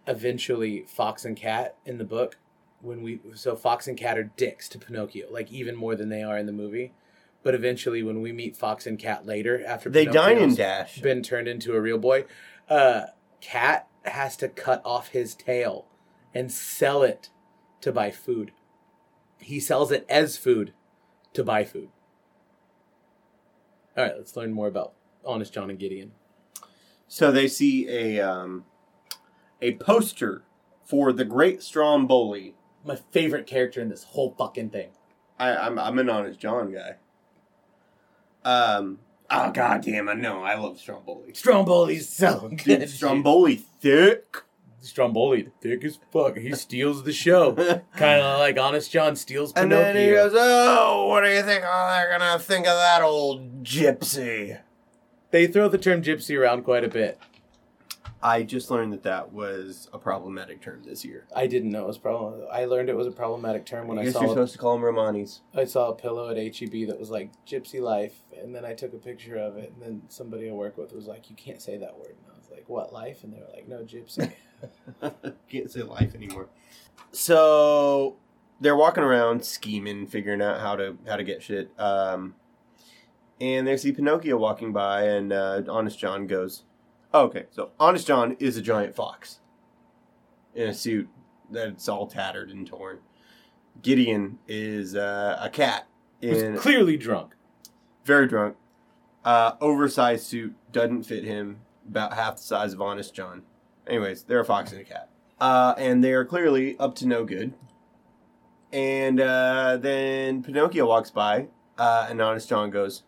eventually 0.07 0.85
Fox 0.87 1.25
and 1.25 1.35
Cat 1.37 1.75
in 1.85 1.97
the 1.97 2.03
book, 2.03 2.37
when 2.81 3.01
we 3.01 3.19
so 3.33 3.55
Fox 3.55 3.87
and 3.87 3.97
Cat 3.97 4.17
are 4.17 4.23
dicks 4.23 4.69
to 4.69 4.79
Pinocchio, 4.79 5.31
like 5.31 5.51
even 5.51 5.75
more 5.75 5.95
than 5.95 6.09
they 6.09 6.23
are 6.23 6.37
in 6.37 6.45
the 6.45 6.51
movie. 6.51 6.93
But 7.43 7.55
eventually 7.55 8.03
when 8.03 8.21
we 8.21 8.31
meet 8.31 8.55
Fox 8.55 8.85
and 8.87 8.97
Cat 8.97 9.25
later 9.25 9.63
after 9.65 9.89
they 9.89 10.05
dine 10.05 10.37
and 10.37 10.55
dash. 10.55 11.01
been 11.01 11.23
turned 11.23 11.47
into 11.47 11.75
a 11.75 11.81
real 11.81 11.97
boy, 11.97 12.25
uh 12.69 13.07
Cat 13.41 13.87
has 14.05 14.37
to 14.37 14.47
cut 14.47 14.81
off 14.85 15.09
his 15.09 15.35
tail 15.35 15.85
and 16.33 16.51
sell 16.51 17.03
it 17.03 17.29
to 17.81 17.91
buy 17.91 18.11
food. 18.11 18.51
He 19.39 19.59
sells 19.59 19.91
it 19.91 20.05
as 20.09 20.37
food 20.37 20.73
to 21.33 21.43
buy 21.43 21.63
food. 21.63 21.89
All 23.97 24.03
right, 24.03 24.15
let's 24.15 24.35
learn 24.35 24.53
more 24.53 24.67
about 24.67 24.93
Honest 25.25 25.53
John 25.53 25.69
and 25.69 25.79
Gideon. 25.79 26.11
So 27.07 27.31
they 27.31 27.47
see 27.47 27.89
a 27.89 28.21
um, 28.21 28.65
a 29.61 29.75
poster 29.75 30.43
for 30.85 31.11
the 31.11 31.25
Great 31.25 31.61
Stromboli. 31.61 32.55
My 32.85 32.95
favorite 32.95 33.45
character 33.45 33.81
in 33.81 33.89
this 33.89 34.03
whole 34.03 34.33
fucking 34.37 34.69
thing. 34.69 34.91
I, 35.37 35.55
I'm 35.55 35.77
I'm 35.77 35.99
an 35.99 36.09
honest 36.09 36.39
John 36.39 36.73
guy. 36.73 36.95
Um. 38.43 38.99
Oh 39.29 39.51
god 39.51 39.81
damn! 39.81 40.09
I 40.09 40.13
know. 40.13 40.43
I 40.43 40.55
love 40.55 40.79
Stromboli. 40.79 41.33
Stromboli's 41.33 42.09
so 42.09 42.47
Dude, 42.49 42.63
good. 42.63 42.89
Stromboli 42.89 43.55
thick. 43.55 44.43
Stromboli, 44.81 45.47
thick 45.61 45.83
as 45.83 45.99
fuck. 46.11 46.37
He 46.37 46.53
steals 46.53 47.03
the 47.03 47.13
show. 47.13 47.53
kind 47.95 48.21
of 48.21 48.39
like 48.39 48.57
Honest 48.57 48.91
John 48.91 49.15
steals 49.15 49.53
And 49.55 49.69
Pinocchio. 49.71 49.93
then 49.93 50.07
he 50.07 50.11
goes, 50.11 50.31
"Oh, 50.35 51.07
what 51.07 51.21
do 51.21 51.29
you 51.29 51.43
think? 51.43 51.63
Oh, 51.65 51.87
they're 51.93 52.17
gonna 52.17 52.39
think 52.39 52.67
of 52.67 52.75
that 52.75 53.01
old 53.01 53.63
gypsy." 53.63 54.59
they 55.31 55.47
throw 55.47 55.69
the 55.69 55.77
term 55.77 56.01
gypsy 56.01 56.37
around 56.37 56.63
quite 56.63 56.83
a 56.83 56.89
bit. 56.89 57.17
I 58.23 58.43
just 58.43 58.69
learned 58.69 58.93
that 58.93 59.01
that 59.03 59.33
was 59.33 59.89
a 59.91 59.97
problematic 59.97 60.61
term 60.61 60.83
this 60.83 61.03
year. 61.03 61.25
I 61.35 61.47
didn't 61.47 61.71
know 61.71 61.85
it 61.85 61.87
was 61.87 61.97
problem. 61.97 62.41
I 62.51 62.65
learned 62.65 62.89
it 62.89 62.95
was 62.95 63.07
a 63.07 63.11
problematic 63.11 63.65
term 63.65 63.87
when 63.87 63.97
I 63.97 64.03
I, 64.03 64.09
saw 64.11 64.19
you're 64.21 64.27
a, 64.27 64.33
supposed 64.33 64.53
to 64.53 64.59
call 64.59 64.75
them 64.77 64.83
Romanis. 64.83 65.39
I 65.55 65.65
saw 65.65 65.89
a 65.89 65.95
pillow 65.95 66.29
at 66.29 66.37
HEB 66.37 66.87
that 66.87 66.99
was 66.99 67.09
like 67.09 67.31
gypsy 67.47 67.81
life, 67.81 68.21
and 68.39 68.53
then 68.53 68.63
I 68.63 68.73
took 68.73 68.93
a 68.93 68.97
picture 68.97 69.37
of 69.37 69.57
it, 69.57 69.73
and 69.73 69.81
then 69.81 70.01
somebody 70.09 70.49
I 70.49 70.53
work 70.53 70.77
with 70.77 70.93
was 70.93 71.07
like, 71.07 71.31
"You 71.31 71.35
can't 71.35 71.61
say 71.61 71.77
that 71.77 71.97
word," 71.97 72.15
and 72.23 72.30
like, 72.51 72.69
"What 72.69 72.93
life?" 72.93 73.23
And 73.23 73.33
they 73.33 73.39
were 73.39 73.49
like, 73.53 73.67
"No, 73.67 73.83
gypsy." 73.83 74.31
Can't 75.49 75.71
say 75.71 75.81
life 75.81 76.13
anymore. 76.15 76.49
So 77.11 78.17
they're 78.59 78.75
walking 78.75 79.03
around 79.03 79.43
scheming, 79.43 80.07
figuring 80.07 80.41
out 80.41 80.59
how 80.61 80.75
to 80.75 80.97
how 81.07 81.15
to 81.15 81.23
get 81.23 81.41
shit. 81.41 81.71
Um, 81.79 82.35
and 83.39 83.65
they 83.67 83.75
see 83.77 83.91
Pinocchio 83.91 84.37
walking 84.37 84.71
by, 84.71 85.03
and 85.03 85.33
uh, 85.33 85.63
Honest 85.67 85.97
John 85.97 86.27
goes, 86.27 86.63
oh, 87.13 87.23
"Okay, 87.23 87.45
so 87.51 87.71
Honest 87.79 88.05
John 88.07 88.35
is 88.39 88.55
a 88.57 88.61
giant 88.61 88.95
fox 88.95 89.39
in 90.53 90.67
a 90.67 90.73
suit 90.73 91.09
that's 91.49 91.89
all 91.89 92.07
tattered 92.07 92.49
and 92.49 92.67
torn. 92.67 92.99
Gideon 93.81 94.37
is 94.47 94.95
uh, 94.95 95.37
a 95.41 95.49
cat 95.49 95.87
in 96.21 96.53
was 96.53 96.61
clearly 96.61 96.97
drunk. 96.97 97.35
very 98.05 98.27
drunk. 98.27 98.57
Uh, 99.23 99.53
oversized 99.61 100.25
suit 100.25 100.55
doesn't 100.71 101.03
fit 101.03 101.23
him. 101.23 101.61
About 101.91 102.13
half 102.13 102.37
the 102.37 102.41
size 102.41 102.71
of 102.71 102.81
Honest 102.81 103.13
John. 103.13 103.43
Anyways, 103.85 104.23
they're 104.23 104.39
a 104.39 104.45
fox 104.45 104.71
and 104.71 104.79
a 104.79 104.85
cat. 104.85 105.09
Uh, 105.41 105.75
and 105.77 106.01
they 106.01 106.13
are 106.13 106.23
clearly 106.23 106.77
up 106.79 106.95
to 106.95 107.05
no 107.05 107.25
good. 107.25 107.53
And 108.71 109.19
uh, 109.19 109.75
then 109.75 110.41
Pinocchio 110.41 110.85
walks 110.87 111.11
by, 111.11 111.47
uh, 111.77 112.07
and 112.09 112.21
Honest 112.21 112.47
John 112.47 112.69
goes, 112.69 113.03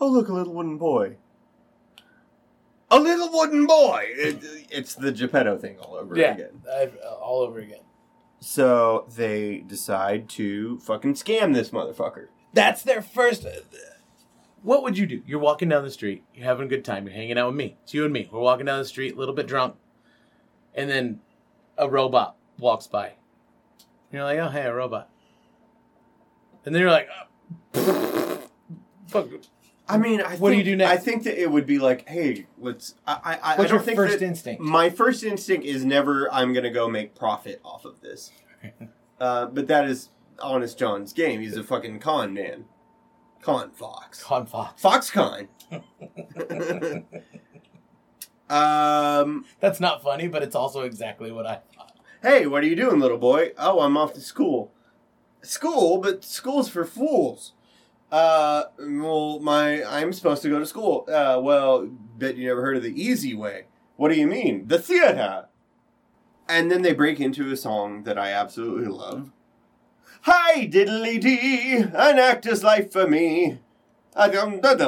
"Oh, 0.00 0.08
look, 0.08 0.28
a 0.28 0.32
little 0.32 0.52
wooden 0.54 0.76
boy." 0.76 1.18
A 2.90 2.98
little 2.98 3.30
wooden 3.30 3.66
boy. 3.66 4.06
It, 4.08 4.42
it's 4.70 4.94
the 4.96 5.12
Geppetto 5.12 5.58
thing 5.58 5.78
all 5.78 5.94
over 5.94 6.16
Yeah, 6.16 6.32
again. 6.34 6.62
I've, 6.74 6.96
uh, 7.04 7.14
all 7.14 7.42
over 7.42 7.58
again. 7.60 7.82
So 8.40 9.06
they 9.14 9.58
decide 9.58 10.28
to 10.30 10.78
fucking 10.80 11.14
scam 11.14 11.54
this 11.54 11.68
motherfucker. 11.70 12.28
That's 12.54 12.82
their 12.82 13.02
first. 13.02 13.46
What 14.62 14.82
would 14.82 14.98
you 14.98 15.06
do? 15.06 15.22
You're 15.26 15.38
walking 15.38 15.68
down 15.68 15.84
the 15.84 15.90
street. 15.90 16.24
You're 16.34 16.44
having 16.44 16.66
a 16.66 16.68
good 16.68 16.84
time. 16.84 17.06
You're 17.06 17.14
hanging 17.14 17.38
out 17.38 17.48
with 17.48 17.56
me. 17.56 17.76
It's 17.82 17.94
you 17.94 18.04
and 18.04 18.12
me. 18.12 18.28
We're 18.30 18.40
walking 18.40 18.66
down 18.66 18.78
the 18.78 18.84
street, 18.84 19.14
a 19.14 19.18
little 19.18 19.34
bit 19.34 19.46
drunk, 19.46 19.76
and 20.74 20.90
then 20.90 21.20
a 21.76 21.88
robot 21.88 22.36
walks 22.58 22.86
by. 22.86 23.12
You're 24.12 24.24
like, 24.24 24.38
oh 24.38 24.48
hey, 24.48 24.62
a 24.62 24.74
robot. 24.74 25.10
And 26.64 26.74
then 26.74 26.82
you're 26.82 26.90
like, 26.90 27.08
oh, 27.74 28.42
fuck. 29.06 29.28
I 29.88 29.96
mean, 29.96 30.20
I 30.20 30.36
What 30.36 30.50
do 30.50 30.56
you 30.56 30.64
do 30.64 30.76
next? 30.76 30.92
I 30.92 30.96
think 30.98 31.24
that 31.24 31.40
it 31.40 31.50
would 31.50 31.64
be 31.66 31.78
like, 31.78 32.06
hey, 32.08 32.46
let's. 32.58 32.94
I, 33.06 33.12
I, 33.12 33.34
I, 33.34 33.54
I 33.54 33.56
What's 33.56 33.70
your 33.70 33.80
think 33.80 33.96
first 33.96 34.20
instinct? 34.20 34.60
My 34.60 34.90
first 34.90 35.24
instinct 35.24 35.64
is 35.64 35.84
never, 35.84 36.30
I'm 36.32 36.52
gonna 36.52 36.70
go 36.70 36.88
make 36.88 37.14
profit 37.14 37.60
off 37.64 37.84
of 37.84 38.00
this. 38.02 38.30
uh, 39.20 39.46
but 39.46 39.66
that 39.68 39.86
is 39.86 40.10
honest 40.40 40.78
John's 40.78 41.12
game. 41.12 41.40
He's 41.40 41.56
a 41.56 41.64
fucking 41.64 42.00
con 42.00 42.34
man, 42.34 42.66
con 43.42 43.70
fox, 43.70 44.22
Con 44.22 44.46
Fox. 44.46 44.82
Foxconn. 44.82 45.48
um. 48.50 49.44
That's 49.60 49.80
not 49.80 50.02
funny, 50.02 50.28
but 50.28 50.42
it's 50.42 50.56
also 50.56 50.82
exactly 50.82 51.30
what 51.30 51.46
I 51.46 51.60
thought. 51.74 51.98
Hey, 52.22 52.46
what 52.46 52.62
are 52.62 52.66
you 52.66 52.76
doing, 52.76 52.98
little 53.00 53.18
boy? 53.18 53.52
Oh, 53.58 53.80
I'm 53.80 53.96
off 53.96 54.12
to 54.14 54.20
school. 54.20 54.72
School, 55.42 55.98
but 55.98 56.24
school's 56.24 56.68
for 56.68 56.84
fools. 56.84 57.52
Uh, 58.10 58.64
well, 58.78 59.38
my 59.40 59.84
I'm 59.84 60.12
supposed 60.12 60.42
to 60.42 60.48
go 60.48 60.58
to 60.58 60.66
school. 60.66 61.04
Uh, 61.08 61.38
well, 61.40 61.86
bet 62.16 62.36
you 62.36 62.48
never 62.48 62.62
heard 62.62 62.76
of 62.76 62.82
the 62.82 63.00
easy 63.00 63.34
way. 63.34 63.66
What 63.96 64.10
do 64.10 64.18
you 64.18 64.26
mean? 64.26 64.66
The 64.68 64.78
theater. 64.78 65.46
And 66.48 66.70
then 66.70 66.82
they 66.82 66.94
break 66.94 67.20
into 67.20 67.50
a 67.52 67.56
song 67.56 68.04
that 68.04 68.18
I 68.18 68.30
absolutely 68.30 68.86
love. 68.86 69.30
Hi, 70.22 70.66
diddly 70.66 71.20
dee, 71.20 71.76
an 71.76 72.18
actor's 72.18 72.64
life 72.64 72.90
for 72.92 73.06
me. 73.06 73.60
An 74.16 74.34
actor's 74.34 74.80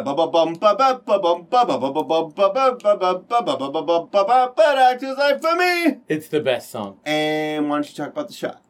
life 5.17 5.41
for 5.41 5.55
me. 5.55 5.99
It's 6.09 6.29
the 6.29 6.41
best 6.41 6.71
song. 6.71 6.99
And 7.05 7.69
why 7.69 7.77
don't 7.77 7.89
you 7.89 7.95
talk 7.95 8.09
about 8.09 8.27
the 8.27 8.35
shot? 8.35 8.61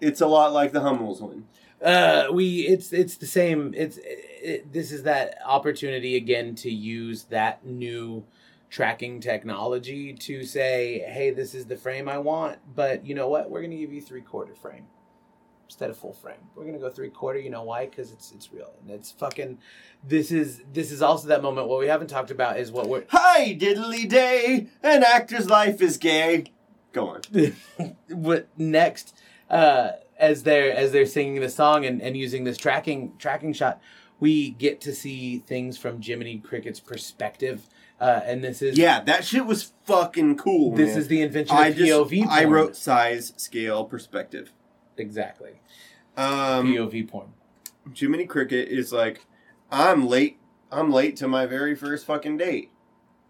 It's 0.00 0.22
a 0.22 0.26
lot 0.26 0.54
like 0.54 0.72
the 0.72 0.80
Hummels 0.80 1.20
one. 1.20 1.48
Uh, 1.82 2.28
we 2.32 2.60
it's 2.60 2.92
it's 2.92 3.18
the 3.18 3.26
same. 3.26 3.74
It's 3.76 3.98
it, 4.02 4.72
this 4.72 4.90
is 4.90 5.02
that 5.02 5.36
opportunity 5.44 6.16
again 6.16 6.54
to 6.56 6.70
use 6.70 7.24
that 7.24 7.66
new 7.66 8.24
tracking 8.70 9.20
technology 9.20 10.14
to 10.14 10.44
say, 10.44 11.00
hey, 11.00 11.30
this 11.30 11.54
is 11.54 11.66
the 11.66 11.76
frame 11.76 12.08
I 12.08 12.18
want, 12.18 12.58
but 12.74 13.04
you 13.06 13.14
know 13.14 13.28
what? 13.28 13.50
We're 13.50 13.60
gonna 13.60 13.76
give 13.76 13.92
you 13.92 14.00
three 14.00 14.22
quarter 14.22 14.54
frame 14.54 14.86
instead 15.66 15.90
of 15.90 15.96
full 15.96 16.12
frame. 16.12 16.36
We're 16.54 16.64
gonna 16.64 16.78
go 16.78 16.90
three 16.90 17.10
quarter. 17.10 17.38
You 17.38 17.50
know 17.50 17.62
why? 17.62 17.86
Because 17.86 18.12
it's 18.12 18.32
it's 18.32 18.52
real 18.52 18.72
and 18.82 18.90
it's 18.90 19.10
fucking. 19.12 19.58
This 20.06 20.30
is 20.30 20.62
this 20.72 20.92
is 20.92 21.02
also 21.02 21.28
that 21.28 21.42
moment. 21.42 21.68
What 21.68 21.80
we 21.80 21.86
haven't 21.88 22.08
talked 22.08 22.30
about 22.30 22.58
is 22.58 22.70
what 22.70 22.88
we're 22.88 23.04
Hi, 23.08 23.56
diddly 23.58 24.08
day, 24.08 24.68
an 24.82 25.02
actor's 25.02 25.48
life 25.48 25.80
is 25.80 25.96
gay. 25.98 26.44
Go 26.92 27.08
on. 27.08 27.22
what 28.08 28.48
next 28.56 29.16
uh 29.50 29.90
as 30.18 30.44
they're 30.44 30.72
as 30.72 30.92
they're 30.92 31.06
singing 31.06 31.40
the 31.40 31.48
song 31.50 31.84
and, 31.84 32.00
and 32.00 32.16
using 32.16 32.44
this 32.44 32.56
tracking 32.56 33.12
tracking 33.18 33.52
shot 33.52 33.80
we 34.20 34.50
get 34.50 34.80
to 34.80 34.94
see 34.94 35.38
things 35.38 35.76
from 35.76 36.00
jiminy 36.00 36.38
cricket's 36.38 36.78
perspective 36.80 37.66
uh 38.00 38.20
and 38.24 38.42
this 38.44 38.62
is 38.62 38.78
Yeah, 38.78 39.00
that 39.02 39.24
shit 39.24 39.44
was 39.44 39.72
fucking 39.86 40.36
cool. 40.36 40.74
this 40.76 40.90
man. 40.90 40.98
is 40.98 41.08
the 41.08 41.20
invention 41.20 41.56
I 41.56 41.68
of 41.68 41.76
just 41.76 41.90
pov 41.92 42.26
I 42.28 42.44
wrote 42.44 42.76
size, 42.76 43.34
scale, 43.36 43.84
perspective. 43.84 44.52
Exactly 44.96 45.60
Um, 46.16 46.72
pov 46.74 47.08
porn 47.08 47.32
Jiminy 47.94 48.26
Cricket 48.26 48.68
is 48.68 48.92
like, 48.92 49.26
I'm 49.70 50.06
late 50.06 50.38
I'm 50.72 50.90
late 50.90 51.16
to 51.16 51.28
my 51.28 51.46
very 51.46 51.74
first 51.74 52.04
fucking 52.06 52.36
date. 52.38 52.70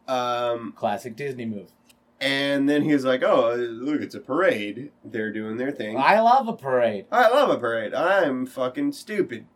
Um, 0.08 0.72
Classic 0.76 1.14
Disney 1.16 1.44
move. 1.44 1.72
and 2.20 2.68
then 2.68 2.82
he's 2.82 3.04
like, 3.04 3.22
oh, 3.22 3.54
look, 3.54 4.00
it's 4.00 4.14
a 4.14 4.20
parade. 4.20 4.92
They're 5.04 5.32
doing 5.32 5.56
their 5.58 5.70
thing. 5.72 5.98
I 5.98 6.20
love 6.20 6.48
a 6.48 6.54
parade. 6.56 7.06
I 7.10 7.28
love 7.28 7.50
a 7.50 7.58
parade. 7.58 7.92
I'm 7.92 8.46
fucking 8.46 8.92
stupid. 8.92 9.46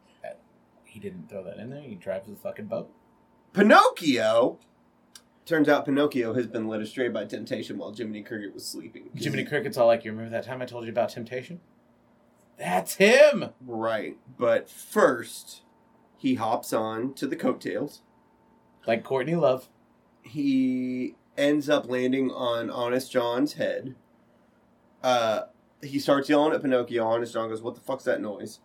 He 0.84 0.98
didn't 1.00 1.28
throw 1.30 1.44
that 1.44 1.58
in 1.58 1.70
there. 1.70 1.80
He 1.82 1.94
drives 1.94 2.28
the 2.28 2.36
fucking 2.36 2.66
boat. 2.66 2.90
Pinocchio. 3.52 4.58
Turns 5.46 5.68
out 5.68 5.84
Pinocchio 5.86 6.34
has 6.34 6.46
been 6.46 6.66
led 6.68 6.80
astray 6.82 7.08
by 7.08 7.24
temptation 7.24 7.78
while 7.78 7.92
Jiminy 7.94 8.22
Cricket 8.22 8.52
was 8.52 8.66
sleeping. 8.66 9.08
Jiminy 9.14 9.44
Cricket's 9.44 9.78
all 9.78 9.86
like, 9.86 10.04
you 10.04 10.10
remember 10.10 10.30
that 10.30 10.44
time 10.44 10.60
I 10.60 10.66
told 10.66 10.84
you 10.84 10.90
about 10.90 11.08
temptation? 11.10 11.60
That's 12.58 12.94
him. 12.94 13.50
Right. 13.64 14.18
But 14.36 14.68
first, 14.68 15.62
he 16.16 16.34
hops 16.34 16.72
on 16.72 17.14
to 17.14 17.26
the 17.26 17.36
coattails. 17.36 18.02
Like 18.86 19.04
Courtney 19.04 19.36
Love. 19.36 19.68
He 20.22 21.14
ends 21.36 21.70
up 21.70 21.88
landing 21.88 22.30
on 22.30 22.68
Honest 22.68 23.12
John's 23.12 23.54
head. 23.54 23.94
Uh, 25.02 25.42
he 25.82 25.98
starts 25.98 26.28
yelling 26.28 26.52
at 26.52 26.62
Pinocchio. 26.62 27.06
Honest 27.06 27.32
John 27.32 27.48
goes, 27.48 27.62
What 27.62 27.76
the 27.76 27.80
fuck's 27.80 28.04
that 28.04 28.20
noise? 28.20 28.58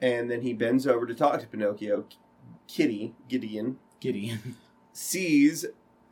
And 0.00 0.30
then 0.30 0.42
he 0.42 0.52
bends 0.52 0.86
over 0.86 1.06
to 1.06 1.14
talk 1.14 1.40
to 1.40 1.46
Pinocchio. 1.46 2.04
Kitty, 2.68 3.14
Gideon, 3.28 3.78
Gideon. 4.00 4.56
sees 4.92 5.66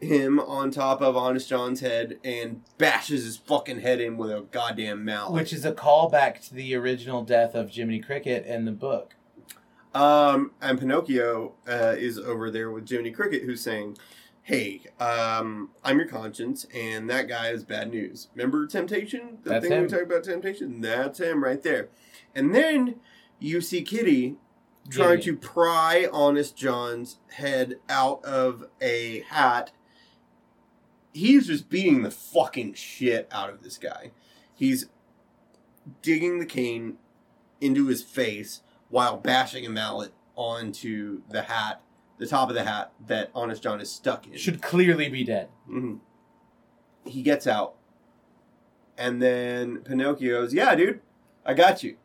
him 0.05 0.39
on 0.39 0.71
top 0.71 1.01
of 1.01 1.17
Honest 1.17 1.49
John's 1.49 1.81
head 1.81 2.19
and 2.25 2.63
bashes 2.79 3.25
his 3.25 3.37
fucking 3.37 3.81
head 3.81 4.01
in 4.01 4.17
with 4.17 4.31
a 4.31 4.47
goddamn 4.51 5.05
mallet. 5.05 5.33
Which 5.33 5.53
is 5.53 5.65
a 5.65 5.73
callback 5.73 6.47
to 6.49 6.55
the 6.55 6.75
original 6.75 7.23
death 7.23 7.55
of 7.55 7.71
Jiminy 7.71 8.01
Cricket 8.01 8.47
in 8.47 8.65
the 8.65 8.73
book. 8.73 9.15
Um, 9.95 10.53
and 10.61 10.79
Pinocchio 10.79 11.55
uh, 11.69 11.95
is 11.97 12.19
over 12.19 12.51
there 12.51 12.71
with 12.71 12.89
Jiminy 12.89 13.13
Cricket, 13.13 13.43
who's 13.43 13.61
saying, 13.61 13.97
"Hey, 14.43 14.83
um, 14.99 15.71
I'm 15.85 15.99
your 15.99 16.09
conscience, 16.09 16.67
and 16.75 17.09
that 17.11 17.29
guy 17.29 17.51
is 17.51 17.65
bad 17.65 17.91
news. 17.91 18.29
Remember 18.35 18.67
Temptation? 18.67 19.39
The 19.45 19.51
That's 19.51 19.69
thing 19.69 19.83
we 19.83 19.89
talked 19.89 20.03
about 20.03 20.25
Temptation. 20.25 20.81
That's 20.81 21.21
him 21.21 21.45
right 21.45 21.63
there. 21.63 21.91
And 22.35 22.53
then 22.55 22.97
you 23.39 23.61
see 23.61 23.83
Kitty 23.83 24.37
trying 24.91 25.19
Gideon. 25.19 25.37
to 25.37 25.47
pry 25.49 26.09
Honest 26.13 26.57
John's 26.57 27.19
head 27.35 27.77
out 27.89 28.25
of 28.25 28.67
a 28.81 29.21
hat. 29.29 29.71
He's 31.15 31.47
just 31.47 31.71
beating 31.71 32.03
the 32.03 32.11
fucking 32.11 32.75
shit 32.75 33.29
out 33.31 33.49
of 33.49 33.63
this 33.63 33.79
guy. 33.79 34.11
He's 34.55 34.87
digging 36.03 36.41
the 36.41 36.47
cane 36.47 36.97
into 37.61 37.87
his 37.87 38.03
face 38.03 38.61
while 38.91 39.17
bashing 39.17 39.65
a 39.65 39.71
mallet 39.71 40.13
onto 40.37 41.23
the 41.31 41.43
hat, 41.43 41.81
the 42.19 42.27
top 42.27 42.49
of 42.49 42.55
the 42.57 42.65
hat 42.65 42.93
that 43.07 43.31
Honest 43.35 43.63
John 43.63 43.81
is 43.81 43.91
stuck 43.91 44.27
in. 44.27 44.37
Should 44.37 44.61
clearly 44.61 45.09
be 45.09 45.25
dead. 45.25 45.49
Mhm. 45.71 46.01
He 47.07 47.23
gets 47.23 47.47
out. 47.47 47.77
And 48.99 49.23
then 49.23 49.79
Pinocchio 49.79 50.43
goes, 50.43 50.53
Yeah, 50.53 50.75
dude, 50.75 51.01
I 51.47 51.55
got 51.55 51.83
you. 51.85 51.97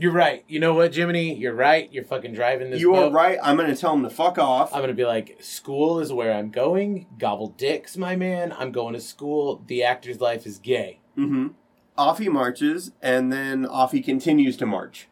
You're 0.00 0.12
right. 0.12 0.44
You 0.46 0.60
know 0.60 0.74
what, 0.74 0.94
Jiminy? 0.94 1.34
You're 1.34 1.54
right. 1.54 1.92
You're 1.92 2.04
fucking 2.04 2.32
driving 2.32 2.70
this 2.70 2.80
you 2.80 2.94
are 2.94 3.10
right. 3.10 3.36
I'm 3.42 3.56
going 3.56 3.68
to 3.68 3.74
tell 3.74 3.92
him 3.94 4.04
to 4.04 4.10
fuck 4.10 4.38
off. 4.38 4.72
I'm 4.72 4.80
gonna 4.80 4.94
be 4.94 5.04
like, 5.04 5.38
school 5.40 5.98
is 5.98 6.12
where 6.12 6.32
I'm 6.32 6.50
going. 6.50 7.06
Gobble 7.18 7.48
dicks, 7.48 7.96
my 7.96 8.14
man. 8.14 8.54
I'm 8.56 8.70
going 8.70 8.94
to 8.94 9.00
school. 9.00 9.64
The 9.66 9.82
actor's 9.82 10.20
life 10.20 10.46
is 10.46 10.58
gay. 10.58 11.00
Mm-hmm. 11.18 11.48
Off 11.96 12.18
he 12.18 12.28
marches, 12.28 12.92
and 13.02 13.32
then 13.32 13.66
off 13.66 13.90
he 13.90 14.00
continues 14.00 14.56
to 14.58 14.66
march. 14.66 15.08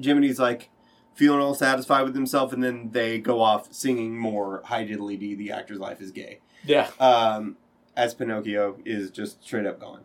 Jiminy's 0.00 0.38
like 0.38 0.70
feeling 1.14 1.40
all 1.40 1.54
satisfied 1.54 2.02
with 2.04 2.14
himself, 2.14 2.50
and 2.54 2.64
then 2.64 2.92
they 2.92 3.18
go 3.18 3.42
off 3.42 3.72
singing 3.74 4.18
more 4.18 4.62
Hi 4.64 4.86
Diddly 4.86 5.18
Dee, 5.18 5.34
the 5.34 5.52
actor's 5.52 5.78
life 5.78 6.00
is 6.00 6.10
gay. 6.10 6.40
Yeah. 6.64 6.88
Um, 6.98 7.58
as 7.94 8.14
Pinocchio 8.14 8.78
is 8.86 9.10
just 9.10 9.44
straight 9.44 9.66
up 9.66 9.78
gone. 9.78 10.04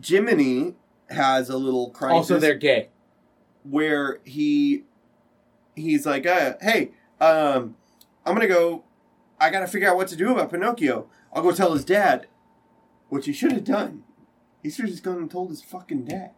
Jiminy 0.00 0.76
has 1.10 1.50
a 1.50 1.56
little 1.56 1.90
crisis 1.90 2.16
Also, 2.16 2.38
they're 2.38 2.54
gay. 2.54 2.88
Where 3.62 4.20
he 4.24 4.84
he's 5.74 6.06
like, 6.06 6.26
uh, 6.26 6.54
"Hey, 6.60 6.92
um, 7.20 7.76
I'm 8.24 8.34
gonna 8.34 8.48
go. 8.48 8.84
I 9.40 9.50
gotta 9.50 9.66
figure 9.66 9.88
out 9.88 9.96
what 9.96 10.08
to 10.08 10.16
do 10.16 10.32
about 10.32 10.50
Pinocchio. 10.50 11.08
I'll 11.32 11.42
go 11.42 11.52
tell 11.52 11.72
his 11.72 11.84
dad." 11.84 12.26
Which 13.08 13.26
he 13.26 13.32
should 13.32 13.52
have 13.52 13.64
done. 13.64 14.04
He 14.62 14.70
should 14.70 14.84
have 14.84 14.92
just 14.92 15.02
gone 15.02 15.16
and 15.16 15.30
told 15.30 15.50
his 15.50 15.62
fucking 15.62 16.04
dad. 16.04 16.30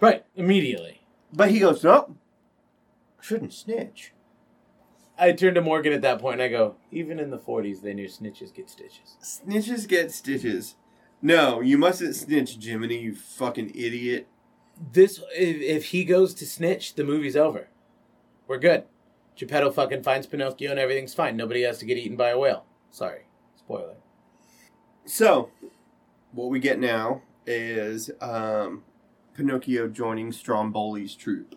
Right. 0.00 0.24
Immediately. 0.34 1.02
But 1.32 1.50
he 1.50 1.60
goes, 1.60 1.84
"No, 1.84 2.16
I 3.20 3.22
shouldn't 3.22 3.52
snitch." 3.52 4.12
I 5.18 5.32
turn 5.32 5.54
to 5.54 5.60
Morgan 5.60 5.92
at 5.92 6.02
that 6.02 6.20
point 6.20 6.34
and 6.34 6.42
I 6.42 6.48
go, 6.48 6.76
even 6.92 7.18
in 7.18 7.30
the 7.30 7.38
40s, 7.38 7.82
they 7.82 7.92
knew 7.92 8.06
snitches 8.06 8.54
get 8.54 8.70
stitches. 8.70 9.16
Snitches 9.20 9.88
get 9.88 10.12
stitches. 10.12 10.76
No, 11.20 11.60
you 11.60 11.76
mustn't 11.76 12.14
snitch, 12.14 12.56
Jiminy. 12.60 13.00
You 13.00 13.14
fucking 13.16 13.72
idiot. 13.74 14.28
This, 14.92 15.20
if, 15.36 15.60
if 15.60 15.84
he 15.86 16.04
goes 16.04 16.34
to 16.34 16.46
snitch, 16.46 16.94
the 16.94 17.04
movie's 17.04 17.36
over. 17.36 17.68
We're 18.46 18.58
good. 18.58 18.84
Geppetto 19.36 19.70
fucking 19.70 20.02
finds 20.02 20.26
Pinocchio 20.26 20.70
and 20.70 20.80
everything's 20.80 21.14
fine. 21.14 21.36
Nobody 21.36 21.62
has 21.62 21.78
to 21.78 21.84
get 21.84 21.98
eaten 21.98 22.16
by 22.16 22.30
a 22.30 22.38
whale. 22.38 22.64
Sorry. 22.90 23.26
Spoiler. 23.56 23.94
So, 25.04 25.50
what 26.32 26.48
we 26.48 26.58
get 26.58 26.78
now 26.78 27.22
is 27.46 28.10
um, 28.20 28.82
Pinocchio 29.34 29.88
joining 29.88 30.32
Stromboli's 30.32 31.14
troop. 31.14 31.54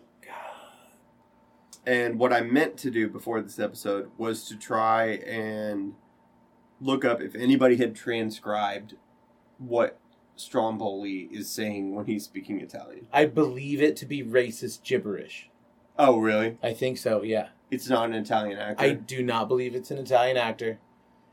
And 1.84 2.18
what 2.18 2.32
I 2.32 2.42
meant 2.42 2.76
to 2.78 2.90
do 2.90 3.08
before 3.08 3.42
this 3.42 3.58
episode 3.58 4.10
was 4.16 4.44
to 4.48 4.56
try 4.56 5.14
and 5.26 5.94
look 6.80 7.04
up 7.04 7.20
if 7.20 7.34
anybody 7.34 7.76
had 7.76 7.94
transcribed 7.94 8.94
what 9.58 9.98
Stromboli 10.42 11.28
is 11.32 11.48
saying 11.48 11.94
when 11.94 12.06
he's 12.06 12.24
speaking 12.24 12.60
Italian. 12.60 13.06
I 13.12 13.26
believe 13.26 13.80
it 13.80 13.96
to 13.98 14.06
be 14.06 14.22
racist 14.22 14.82
gibberish. 14.82 15.48
Oh, 15.98 16.18
really? 16.18 16.58
I 16.62 16.72
think 16.72 16.98
so, 16.98 17.22
yeah. 17.22 17.48
It's 17.70 17.88
not 17.88 18.06
an 18.06 18.14
Italian 18.14 18.58
actor. 18.58 18.84
I 18.84 18.90
do 18.90 19.22
not 19.22 19.48
believe 19.48 19.74
it's 19.74 19.90
an 19.90 19.98
Italian 19.98 20.36
actor. 20.36 20.78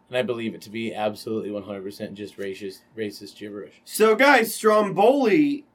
And 0.07 0.18
I 0.18 0.22
believe 0.22 0.55
it 0.55 0.62
to 0.62 0.70
be 0.70 0.93
absolutely 0.93 1.49
100% 1.49 2.14
just 2.14 2.38
racist, 2.38 2.80
racist 2.97 3.36
gibberish. 3.38 3.82
So, 3.86 4.16
guys, 4.16 4.53
Stromboli, 4.55 5.66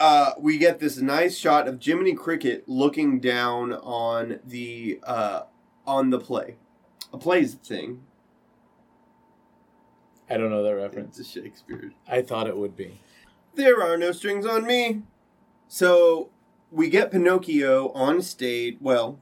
uh, 0.00 0.32
we 0.38 0.58
get 0.58 0.80
this 0.80 0.98
nice 0.98 1.36
shot 1.36 1.68
of 1.68 1.82
Jiminy 1.82 2.14
Cricket 2.14 2.68
looking 2.68 3.20
down 3.20 3.72
on 3.72 4.40
the 4.44 5.00
uh, 5.04 5.42
on 5.86 6.10
the 6.10 6.18
play. 6.18 6.56
A 7.12 7.18
play's 7.18 7.54
thing. 7.54 8.02
I 10.30 10.36
don't 10.36 10.50
know 10.50 10.62
that 10.62 10.72
It's 10.76 10.82
reference. 10.94 11.18
a 11.18 11.24
Shakespeare. 11.24 11.92
I 12.06 12.22
thought 12.22 12.46
it 12.46 12.56
would 12.56 12.76
be. 12.76 13.00
There 13.54 13.82
are 13.82 13.96
no 13.96 14.12
strings 14.12 14.46
on 14.46 14.66
me. 14.66 15.02
So 15.68 16.30
we 16.70 16.88
get 16.88 17.10
Pinocchio 17.10 17.88
on 17.92 18.22
stage. 18.22 18.76
Well, 18.80 19.18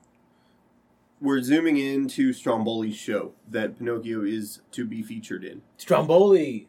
we're 1.21 1.43
zooming 1.43 1.77
into 1.79 2.33
Stromboli's 2.33 2.97
show 2.97 3.33
that 3.49 3.79
Pinocchio 3.79 4.23
is 4.23 4.61
to 4.73 4.85
be 4.85 5.03
featured 5.03 5.45
in. 5.45 5.63
Stromboli, 5.77 6.69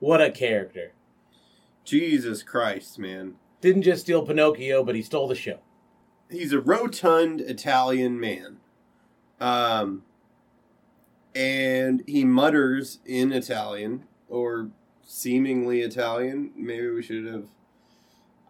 what 0.00 0.20
a 0.20 0.30
character. 0.30 0.92
Jesus 1.84 2.42
Christ, 2.42 2.98
man. 2.98 3.34
Didn't 3.60 3.82
just 3.82 4.02
steal 4.02 4.26
Pinocchio, 4.26 4.82
but 4.82 4.94
he 4.94 5.02
stole 5.02 5.28
the 5.28 5.34
show. 5.34 5.58
he's 6.30 6.52
a 6.52 6.60
rotund 6.60 7.40
Italian 7.40 8.18
man. 8.18 8.56
Um, 9.40 10.02
and 11.34 12.02
he 12.06 12.24
mutters 12.24 13.00
in 13.04 13.32
Italian 13.32 14.04
or 14.28 14.70
seemingly 15.02 15.80
Italian. 15.80 16.52
Maybe 16.56 16.88
we 16.88 17.02
should 17.02 17.26
have. 17.26 17.46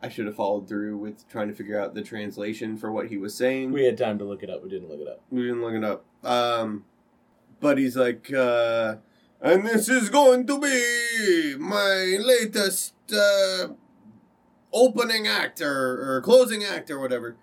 I 0.02 0.10
should 0.10 0.26
have 0.26 0.36
followed 0.36 0.68
through 0.68 0.98
with 0.98 1.26
trying 1.30 1.48
to 1.48 1.54
figure 1.54 1.80
out 1.80 1.94
the 1.94 2.02
translation 2.02 2.76
for 2.76 2.92
what 2.92 3.06
he 3.06 3.16
was 3.16 3.34
saying. 3.34 3.72
We 3.72 3.86
had 3.86 3.96
time 3.96 4.18
to 4.18 4.24
look 4.24 4.42
it 4.42 4.50
up. 4.50 4.62
We 4.62 4.68
didn't 4.68 4.90
look 4.90 5.00
it 5.00 5.08
up. 5.08 5.22
We 5.30 5.42
didn't 5.42 5.62
look 5.62 5.72
it 5.72 5.82
up. 5.82 6.04
Um, 6.22 6.84
but 7.58 7.78
he's 7.78 7.96
like, 7.96 8.30
uh, 8.30 8.96
and 9.40 9.66
this 9.66 9.88
is 9.88 10.10
going 10.10 10.46
to 10.46 10.58
be 10.58 11.56
my 11.58 12.18
latest 12.20 12.94
uh, 13.14 13.68
opening 14.74 15.26
act 15.26 15.62
or, 15.62 16.16
or 16.16 16.20
closing 16.20 16.64
act 16.64 16.90
or 16.90 17.00
whatever. 17.00 17.36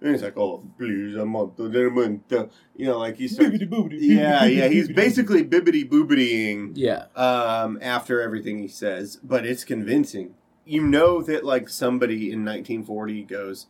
And 0.00 0.12
he's 0.12 0.22
like, 0.22 0.36
oh, 0.36 0.62
please, 0.78 1.16
I'm 1.16 1.34
on 1.34 1.52
the 1.56 2.48
You 2.76 2.86
know, 2.86 2.98
like 2.98 3.16
he's 3.16 3.36
yeah, 3.38 4.44
yeah. 4.44 4.68
He's 4.68 4.88
basically 4.88 5.44
bibbity 5.44 5.88
boobitying 5.88 6.72
Yeah. 6.76 7.06
um, 7.16 7.78
after 7.82 8.20
everything 8.20 8.58
he 8.58 8.68
says, 8.68 9.18
but 9.22 9.44
it's 9.44 9.64
convincing. 9.64 10.34
You 10.64 10.82
know 10.86 11.22
that 11.22 11.44
like 11.44 11.68
somebody 11.68 12.30
in 12.30 12.44
1940 12.44 13.22
goes, 13.24 13.66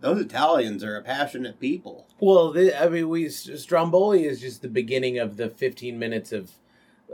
those 0.00 0.20
Italians 0.20 0.82
are 0.84 0.96
a 0.96 1.02
passionate 1.02 1.58
people. 1.60 2.06
Well, 2.20 2.54
th 2.54 2.72
I 2.80 2.88
mean, 2.88 3.08
we 3.08 3.28
Stromboli 3.28 4.24
is 4.24 4.40
just 4.40 4.62
the 4.62 4.68
beginning 4.68 5.18
of 5.18 5.36
the 5.36 5.50
15 5.50 5.98
minutes 5.98 6.32
of 6.32 6.52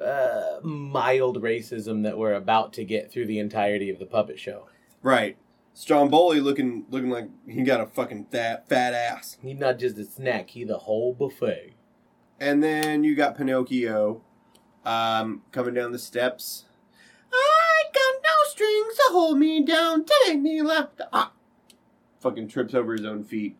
uh, 0.00 0.60
mild 0.62 1.42
racism 1.42 2.02
that 2.02 2.18
we're 2.18 2.34
about 2.34 2.72
to 2.74 2.84
get 2.84 3.10
through 3.10 3.26
the 3.26 3.38
entirety 3.38 3.90
of 3.90 3.98
the 3.98 4.06
puppet 4.06 4.38
show. 4.38 4.68
Right. 5.02 5.36
Stromboli 5.74 6.40
looking 6.40 6.86
looking 6.88 7.10
like 7.10 7.28
he 7.48 7.62
got 7.62 7.80
a 7.80 7.86
fucking 7.86 8.26
fat 8.30 8.68
fat 8.68 8.94
ass. 8.94 9.36
He's 9.42 9.58
not 9.58 9.78
just 9.78 9.98
a 9.98 10.04
snack; 10.04 10.50
he 10.50 10.64
the 10.64 10.78
whole 10.78 11.12
buffet. 11.12 11.74
And 12.40 12.62
then 12.62 13.04
you 13.04 13.14
got 13.16 13.36
Pinocchio 13.36 14.22
um, 14.84 15.42
coming 15.50 15.74
down 15.74 15.92
the 15.92 15.98
steps. 15.98 16.64
I 17.32 17.82
got 17.92 18.22
no 18.22 18.50
strings 18.50 18.94
to 18.96 19.04
hold 19.10 19.38
me 19.38 19.64
down, 19.64 20.04
to 20.04 20.14
make 20.28 20.40
me 20.40 20.62
laugh. 20.62 20.88
Ah. 21.12 21.32
Fucking 22.20 22.48
trips 22.48 22.74
over 22.74 22.92
his 22.92 23.04
own 23.04 23.24
feet, 23.24 23.56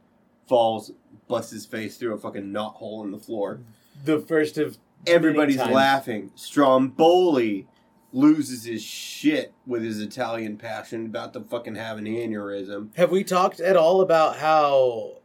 falls, 0.49 0.93
busts 1.29 1.53
his 1.53 1.67
face 1.67 1.97
through 1.97 2.15
a 2.15 2.19
fucking 2.19 2.51
knot 2.51 2.75
hole 2.75 3.03
in 3.05 3.11
the 3.11 3.19
floor. 3.19 3.61
The 4.05 4.21
first 4.21 4.57
of 4.59 4.79
Everybody's 5.07 5.59
laughing. 5.59 6.31
Stromboli 6.35 7.67
loses 8.15 8.65
his 8.65 8.81
shit 8.81 9.53
with 9.67 9.83
his 9.83 10.01
Italian 10.01 10.57
passion, 10.57 11.07
about 11.07 11.33
to 11.33 11.41
fucking 11.41 11.75
have 11.75 11.99
an 11.99 12.05
aneurysm. 12.05 12.97
Have 12.97 13.11
we 13.11 13.25
talked 13.25 13.59
at 13.59 13.77
all 13.77 14.01
about 14.01 14.37
how 14.37 15.19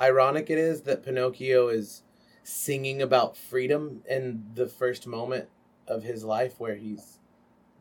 ironic 0.00 0.48
it 0.48 0.56
is 0.56 0.82
that 0.82 1.04
Pinocchio 1.04 1.68
is 1.68 2.04
singing 2.44 3.02
about 3.02 3.36
freedom 3.36 4.02
in 4.08 4.44
the 4.54 4.68
first 4.68 5.06
moment 5.06 5.48
of 5.88 6.04
his 6.04 6.22
life 6.22 6.54
where 6.58 6.76
he's 6.76 7.18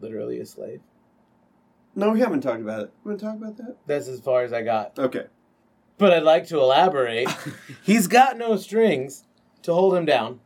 literally 0.01 0.39
a 0.39 0.45
slave? 0.45 0.81
No, 1.95 2.09
we 2.11 2.19
haven't 2.19 2.41
talked 2.41 2.61
about 2.61 2.81
it. 2.81 2.93
We 3.03 3.09
want 3.09 3.19
to 3.19 3.25
talk 3.27 3.35
about 3.35 3.57
that? 3.57 3.77
That's 3.85 4.07
as 4.07 4.19
far 4.21 4.43
as 4.43 4.53
I 4.53 4.63
got. 4.63 4.97
Okay. 4.97 5.25
But 5.99 6.13
I'd 6.13 6.23
like 6.23 6.47
to 6.47 6.59
elaborate. 6.59 7.29
he's 7.83 8.07
got 8.07 8.37
no 8.37 8.55
strings 8.55 9.23
to 9.61 9.73
hold 9.73 9.95
him 9.95 10.05
down. 10.05 10.39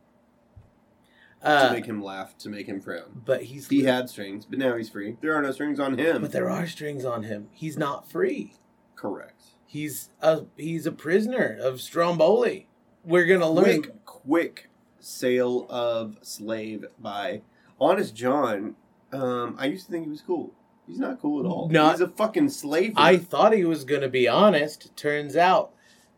Uh, 1.42 1.68
to 1.68 1.72
make 1.74 1.86
him 1.86 2.02
laugh, 2.02 2.36
to 2.38 2.48
make 2.48 2.66
him 2.66 2.80
frown. 2.80 3.22
but 3.24 3.42
he's 3.44 3.68
He 3.68 3.82
had 3.84 4.08
strings, 4.08 4.44
but 4.46 4.58
now 4.58 4.76
he's 4.76 4.88
free. 4.88 5.16
There 5.20 5.34
are 5.34 5.42
no 5.42 5.50
strings 5.52 5.80
on 5.80 5.98
him. 5.98 6.22
but 6.22 6.32
there 6.32 6.48
are 6.50 6.66
strings 6.66 7.04
on 7.04 7.24
him. 7.24 7.48
He's 7.52 7.76
not 7.76 8.08
free. 8.10 8.54
Correct. 8.94 9.42
He's 9.66 10.10
a 10.20 10.42
he's 10.56 10.86
a 10.86 10.92
prisoner 10.92 11.56
of 11.60 11.80
Stromboli. 11.80 12.68
We're 13.04 13.26
gonna 13.26 13.50
learn. 13.50 13.82
Quick, 13.82 14.04
quick 14.04 14.70
sale 15.00 15.66
of 15.68 16.18
slave 16.22 16.84
by 17.00 17.42
Honest 17.80 18.14
John. 18.14 18.76
Um, 19.12 19.56
I 19.58 19.66
used 19.66 19.86
to 19.86 19.92
think 19.92 20.04
he 20.04 20.10
was 20.10 20.20
cool. 20.22 20.52
He's 20.86 20.98
not 20.98 21.20
cool 21.20 21.40
at 21.40 21.46
all. 21.46 21.68
Not- 21.68 21.92
He's 21.92 22.00
a 22.02 22.08
fucking 22.08 22.50
slave. 22.50 22.92
I 22.96 23.16
thought 23.16 23.52
he 23.54 23.64
was 23.64 23.84
gonna 23.84 24.08
be 24.08 24.28
honest. 24.28 24.94
Turns 24.96 25.36
out, 25.36 25.72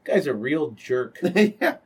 guy's 0.04 0.26
a 0.26 0.34
real 0.34 0.72
jerk. 0.72 1.18
yeah. 1.34 1.76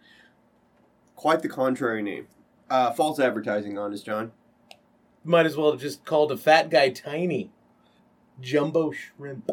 Quite 1.14 1.42
the 1.42 1.48
contrary 1.48 2.02
name. 2.02 2.26
Uh, 2.70 2.92
false 2.92 3.18
advertising, 3.18 3.78
Honest 3.78 4.04
John. 4.04 4.32
Might 5.24 5.46
as 5.46 5.56
well 5.56 5.70
have 5.70 5.80
just 5.80 6.04
called 6.04 6.32
a 6.32 6.36
fat 6.36 6.70
guy 6.70 6.90
tiny. 6.90 7.50
Jumbo 8.40 8.92
shrimp. 8.92 9.50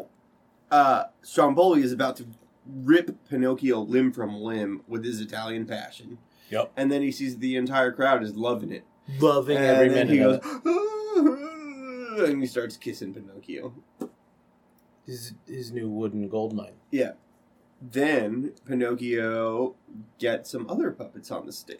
Uh, 0.70 1.04
Stromboli 1.22 1.82
is 1.82 1.92
about 1.92 2.16
to 2.16 2.26
rip 2.66 3.16
Pinocchio 3.28 3.80
limb 3.80 4.12
from 4.12 4.40
limb 4.40 4.82
with 4.86 5.04
his 5.04 5.20
Italian 5.20 5.66
passion. 5.66 6.18
Yep. 6.50 6.72
And 6.76 6.90
then 6.90 7.02
he 7.02 7.10
sees 7.10 7.38
the 7.38 7.56
entire 7.56 7.92
crowd 7.92 8.22
is 8.22 8.36
loving 8.36 8.72
it. 8.72 8.84
Loving 9.20 9.56
and 9.56 9.66
every 9.66 9.88
minute 9.88 10.10
he 10.10 10.18
goes, 10.18 10.40
it. 10.42 12.30
and 12.30 12.40
he 12.40 12.46
starts 12.46 12.76
kissing 12.76 13.14
Pinocchio. 13.14 13.74
His, 15.06 15.34
his 15.46 15.70
new 15.70 15.88
wooden 15.88 16.28
gold 16.28 16.54
mine. 16.54 16.74
Yeah. 16.90 17.12
Then 17.80 18.52
Pinocchio 18.66 19.76
gets 20.18 20.50
some 20.50 20.68
other 20.68 20.90
puppets 20.90 21.30
on 21.30 21.46
the 21.46 21.52
stage. 21.52 21.78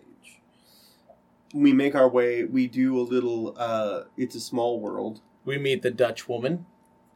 We 1.54 1.72
make 1.72 1.94
our 1.94 2.08
way. 2.08 2.44
We 2.44 2.66
do 2.66 2.98
a 2.98 3.02
little. 3.02 3.54
uh 3.58 4.04
It's 4.16 4.34
a 4.34 4.40
small 4.40 4.80
world. 4.80 5.20
We 5.44 5.58
meet 5.58 5.82
the 5.82 5.90
Dutch 5.92 6.28
woman 6.28 6.66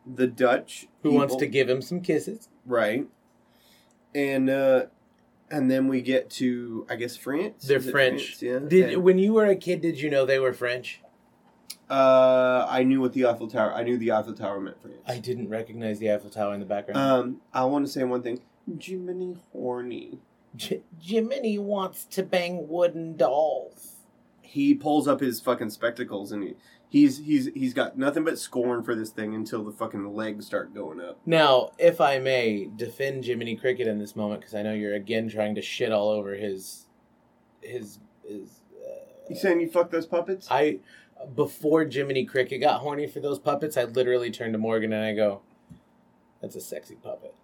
The 0.07 0.27
Dutch 0.27 0.87
who 1.03 1.13
wants 1.13 1.37
to 1.37 1.47
give 1.47 1.69
him 1.69 1.83
some 1.83 2.01
kisses. 2.01 2.49
right, 2.65 3.07
and 4.15 4.49
uh 4.49 4.87
and 5.51 5.69
then 5.71 5.89
we 5.89 6.01
get 6.01 6.31
to 6.31 6.87
I 6.89 6.97
guess 6.97 7.17
France. 7.17 7.65
They're 7.67 7.81
French. 7.81 8.37
France? 8.39 8.43
Yeah. 8.43 8.59
Did 8.69 8.95
And, 8.95 9.03
when 9.03 9.19
you 9.19 9.33
were 9.33 9.47
a 9.47 9.57
kid, 9.57 9.81
did 9.81 10.01
you 10.01 10.09
know 10.11 10.25
they 10.25 10.39
were 10.39 10.53
French? 10.53 11.01
uh, 11.91 12.67
I 12.69 12.85
knew 12.85 13.01
what 13.01 13.13
the 13.15 13.27
Eiffel 13.27 13.49
Tower. 13.49 13.73
I 13.75 13.83
knew 13.83 13.99
the 13.99 14.13
Eiffel 14.13 14.33
Tower 14.35 14.61
meant 14.61 14.81
France. 14.81 14.99
I 15.09 15.19
didn't 15.19 15.49
recognize 15.49 15.99
the 15.99 16.13
Eiffel 16.13 16.31
Tower 16.31 16.55
in 16.55 16.61
the 16.61 16.67
background. 16.67 17.01
Um, 17.01 17.41
I 17.53 17.65
want 17.65 17.85
to 17.85 17.91
say 17.91 18.05
one 18.05 18.23
thing. 18.23 18.41
Jiminy 18.81 19.37
horny. 19.53 20.21
J- 20.55 20.83
Jiminy 21.01 21.59
wants 21.59 22.05
to 22.07 22.23
bang 22.23 22.69
wooden 22.69 23.17
dolls. 23.17 23.90
He 24.51 24.75
pulls 24.75 25.07
up 25.07 25.21
his 25.21 25.41
fucking 25.41 25.71
spectacles 25.71 26.33
and 26.33 26.43
he, 26.43 26.55
he's 26.89 27.19
he's 27.19 27.47
he's 27.55 27.73
got 27.73 27.97
nothing 27.97 28.25
but 28.25 28.37
scorn 28.37 28.83
for 28.83 28.97
this 28.97 29.11
thing 29.11 29.33
until 29.33 29.63
the 29.63 29.71
fucking 29.71 30.13
legs 30.13 30.45
start 30.45 30.75
going 30.75 31.01
up. 31.01 31.21
Now, 31.25 31.71
if 31.79 32.01
I 32.01 32.19
may 32.19 32.69
defend 32.75 33.25
Jiminy 33.25 33.55
Cricket 33.55 33.87
in 33.87 34.01
this 34.01 34.17
moment, 34.17 34.41
because 34.41 34.57
I 34.57 34.63
know 34.63 34.73
you're 34.75 34.95
again 34.97 35.29
trying 35.29 35.55
to 35.55 35.63
shit 35.63 35.93
all 35.93 36.09
over 36.09 36.35
his, 36.35 36.87
his, 37.63 38.01
his. 38.27 38.61
You 39.29 39.37
Uh, 39.37 39.39
saying 39.39 39.61
you 39.61 39.69
fuck 39.69 39.93
those 39.93 40.07
puppets? 40.07 40.49
I 40.51 40.81
before 41.37 41.85
Jiminy 41.85 42.25
Cricket 42.25 42.61
got 42.61 42.81
horny 42.81 43.07
for 43.07 43.21
those 43.21 43.39
puppets, 43.39 43.77
I 43.77 43.85
literally 43.85 44.33
turned 44.33 44.55
to 44.55 44.59
Morgan 44.59 44.93
and 44.93 45.05
I 45.05 45.15
go, 45.15 45.43
"That's 46.43 46.57
a 46.57 46.61
sexy 46.61 46.97
puppet." 46.97 47.37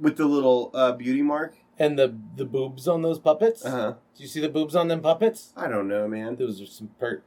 With 0.00 0.16
the 0.16 0.26
little 0.26 0.72
uh, 0.74 0.92
beauty 0.92 1.22
mark? 1.22 1.54
And 1.78 1.98
the 1.98 2.14
the 2.36 2.44
boobs 2.44 2.88
on 2.88 3.02
those 3.02 3.18
puppets. 3.18 3.64
Uh 3.64 3.70
huh. 3.70 3.94
Do 4.16 4.22
you 4.22 4.28
see 4.28 4.40
the 4.40 4.48
boobs 4.48 4.74
on 4.74 4.88
them 4.88 5.00
puppets? 5.00 5.52
I 5.56 5.68
don't 5.68 5.86
know, 5.88 6.08
man. 6.08 6.36
Those 6.36 6.60
are 6.60 6.66
some 6.66 6.90
pert, 6.98 7.22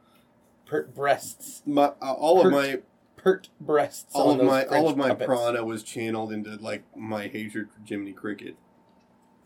pert 0.65 0.93
breasts. 0.93 1.61
My, 1.65 1.93
uh, 2.01 2.13
all 2.13 2.45
of 2.45 2.51
my 2.51 2.79
Pert 3.15 3.49
breasts. 3.59 4.15
all 4.15 4.31
of 4.31 4.43
my 4.45 4.65
all 4.65 4.89
of 4.89 4.97
my 4.97 5.09
puppets. 5.09 5.27
prana 5.27 5.63
was 5.63 5.83
channeled 5.83 6.31
into 6.33 6.55
like 6.55 6.83
my 6.97 7.27
hatred 7.27 7.69
for 7.71 7.79
Jiminy 7.87 8.13
Cricket. 8.13 8.55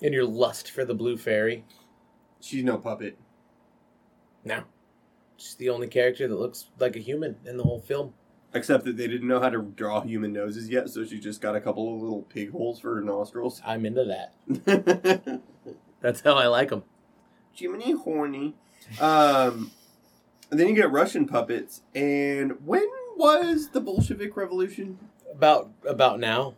and 0.02 0.14
your 0.14 0.24
lust 0.26 0.72
for 0.72 0.86
the 0.86 0.94
blue 0.96 1.18
fairy. 1.18 1.66
She's 2.40 2.64
no 2.64 2.78
puppet. 2.78 3.18
No, 4.46 4.64
she's 5.36 5.56
the 5.56 5.70
only 5.70 5.88
character 5.88 6.28
that 6.28 6.36
looks 6.40 6.68
like 6.80 6.96
a 6.96 7.00
human 7.00 7.36
in 7.46 7.58
the 7.58 7.64
whole 7.64 7.80
film. 7.82 8.14
Except 8.56 8.86
that 8.86 8.96
they 8.96 9.08
didn't 9.08 9.28
know 9.28 9.42
how 9.42 9.50
to 9.50 9.62
draw 9.62 10.02
human 10.02 10.32
noses 10.32 10.70
yet, 10.70 10.90
so 10.90 11.04
she 11.04 11.20
just 11.20 11.42
got 11.42 11.58
a 11.58 11.62
couple 11.62 11.94
of 11.94 12.02
little 12.02 12.22
pig 12.22 12.52
holes 12.52 12.80
for 12.80 12.96
her 12.96 13.02
nostrils. 13.02 13.62
I'm 13.66 13.86
into 13.86 14.06
that. 14.06 15.42
That's 16.02 16.22
how 16.22 16.36
I 16.36 16.48
like 16.48 16.70
them. 16.70 16.84
Jiminy 17.52 17.92
horny. 17.92 18.56
Um, 19.02 19.72
and 20.50 20.60
then 20.60 20.70
you 20.70 20.76
get 20.76 20.90
Russian 20.90 21.28
puppets. 21.28 21.82
And 21.94 22.66
when 22.66 22.88
was 23.18 23.70
the 23.72 23.82
Bolshevik 23.82 24.38
Revolution? 24.38 25.00
About 25.34 25.72
about 25.86 26.20
now. 26.20 26.54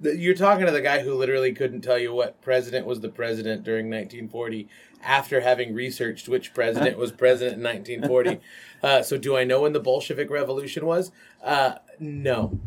You're 0.00 0.34
talking 0.34 0.66
to 0.66 0.72
the 0.72 0.80
guy 0.80 1.00
who 1.00 1.14
literally 1.14 1.52
couldn't 1.52 1.80
tell 1.80 1.98
you 1.98 2.12
what 2.12 2.40
president 2.40 2.86
was 2.86 3.00
the 3.00 3.08
president 3.08 3.64
during 3.64 3.86
1940 3.86 4.68
after 5.02 5.40
having 5.40 5.74
researched 5.74 6.28
which 6.28 6.54
president 6.54 6.96
was 6.96 7.12
president 7.12 7.58
in 7.58 7.64
1940. 7.64 8.40
Uh, 8.80 9.02
so, 9.02 9.18
do 9.18 9.36
I 9.36 9.42
know 9.42 9.62
when 9.62 9.72
the 9.72 9.80
Bolshevik 9.80 10.30
Revolution 10.30 10.86
was? 10.86 11.10
Uh, 11.42 11.72
no. 11.98 12.60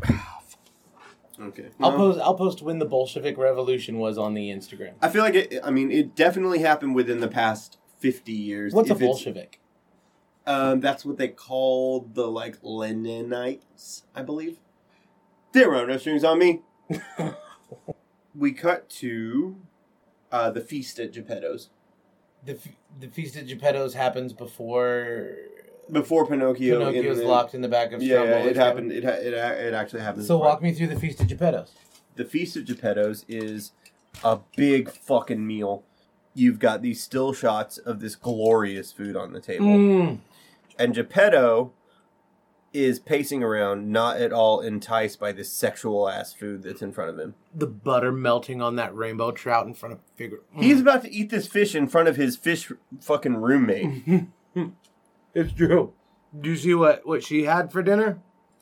Okay. 1.40 1.70
I'll 1.80 1.96
post. 1.96 2.20
I'll 2.20 2.34
post 2.34 2.60
when 2.60 2.78
the 2.78 2.84
Bolshevik 2.84 3.38
Revolution 3.38 3.98
was 3.98 4.18
on 4.18 4.34
the 4.34 4.50
Instagram. 4.50 4.92
I 5.00 5.08
feel 5.08 5.22
like 5.22 5.34
it. 5.34 5.58
I 5.64 5.70
mean, 5.70 5.90
it 5.90 6.14
definitely 6.14 6.58
happened 6.58 6.94
within 6.94 7.20
the 7.20 7.28
past 7.28 7.78
fifty 7.98 8.32
years. 8.32 8.74
What's 8.74 8.90
a 8.90 8.94
Bolshevik? 8.94 9.58
Um, 10.46 10.80
that's 10.80 11.04
what 11.04 11.18
they 11.18 11.28
called 11.28 12.14
the 12.14 12.26
like 12.26 12.60
Leninites, 12.62 14.02
I 14.14 14.22
believe. 14.22 14.58
There 15.52 15.74
are 15.74 15.86
no 15.86 15.96
strings 15.96 16.24
on 16.24 16.38
me. 16.38 16.60
We 18.34 18.52
cut 18.52 18.88
to 18.88 19.56
uh, 20.30 20.50
the 20.50 20.60
feast 20.60 20.98
at 20.98 21.12
Geppetto's 21.12 21.70
The 22.44 22.52
f- 22.54 22.68
the 22.98 23.08
feast 23.08 23.36
at 23.36 23.46
Geppetto's 23.46 23.94
happens 23.94 24.32
before 24.32 25.34
before 25.90 26.26
Pinocchio. 26.26 26.80
in 26.80 26.92
Pinocchio's 26.94 27.18
the- 27.18 27.26
locked 27.26 27.54
in 27.54 27.60
the 27.60 27.68
back 27.68 27.92
of 27.92 28.02
Yeah, 28.02 28.22
yeah, 28.24 28.38
it 28.44 28.56
happened. 28.56 28.92
It, 28.92 29.04
ha- 29.04 29.10
it 29.10 29.32
it 29.34 29.74
actually 29.74 30.00
happened. 30.02 30.24
So 30.26 30.38
walk 30.38 30.62
me 30.62 30.72
through 30.72 30.88
the 30.88 30.98
feast 30.98 31.20
at 31.20 31.28
Geppetto's. 31.28 31.72
the 32.16 32.24
feast 32.24 32.56
at 32.56 32.64
Geppetto's 32.64 33.24
is 33.28 33.72
a 34.24 34.38
big 34.56 34.90
fucking 34.90 35.46
meal. 35.46 35.84
You've 36.34 36.58
got 36.58 36.80
these 36.80 37.02
still 37.02 37.32
shots 37.34 37.76
of 37.78 38.00
this 38.00 38.14
glorious 38.16 38.90
food 38.92 39.16
on 39.16 39.32
the 39.32 39.40
table. 39.40 39.66
Mm. 39.66 40.18
And 40.78 40.94
Geppetto 40.94 41.72
is 42.72 42.98
pacing 42.98 43.42
around, 43.42 43.90
not 43.90 44.16
at 44.16 44.32
all 44.32 44.60
enticed 44.60 45.20
by 45.20 45.32
this 45.32 45.52
sexual 45.52 46.08
ass 46.08 46.32
food 46.32 46.62
that's 46.62 46.80
in 46.82 46.92
front 46.92 47.10
of 47.10 47.18
him. 47.18 47.34
The 47.54 47.66
butter 47.66 48.12
melting 48.12 48.62
on 48.62 48.76
that 48.76 48.94
rainbow 48.94 49.30
trout 49.30 49.66
in 49.66 49.74
front 49.74 49.92
of 49.94 50.00
figure. 50.16 50.40
Mm. 50.56 50.62
He's 50.62 50.80
about 50.80 51.02
to 51.02 51.12
eat 51.12 51.30
this 51.30 51.46
fish 51.46 51.74
in 51.74 51.86
front 51.88 52.08
of 52.08 52.16
his 52.16 52.36
fish 52.36 52.70
fucking 53.00 53.36
roommate. 53.36 54.28
It's 55.34 55.52
true. 55.54 55.94
Do 56.38 56.50
you 56.50 56.56
see 56.56 56.74
what 56.74 57.06
what 57.06 57.22
she 57.24 57.44
had 57.44 57.72
for 57.72 57.82
dinner? 57.82 58.20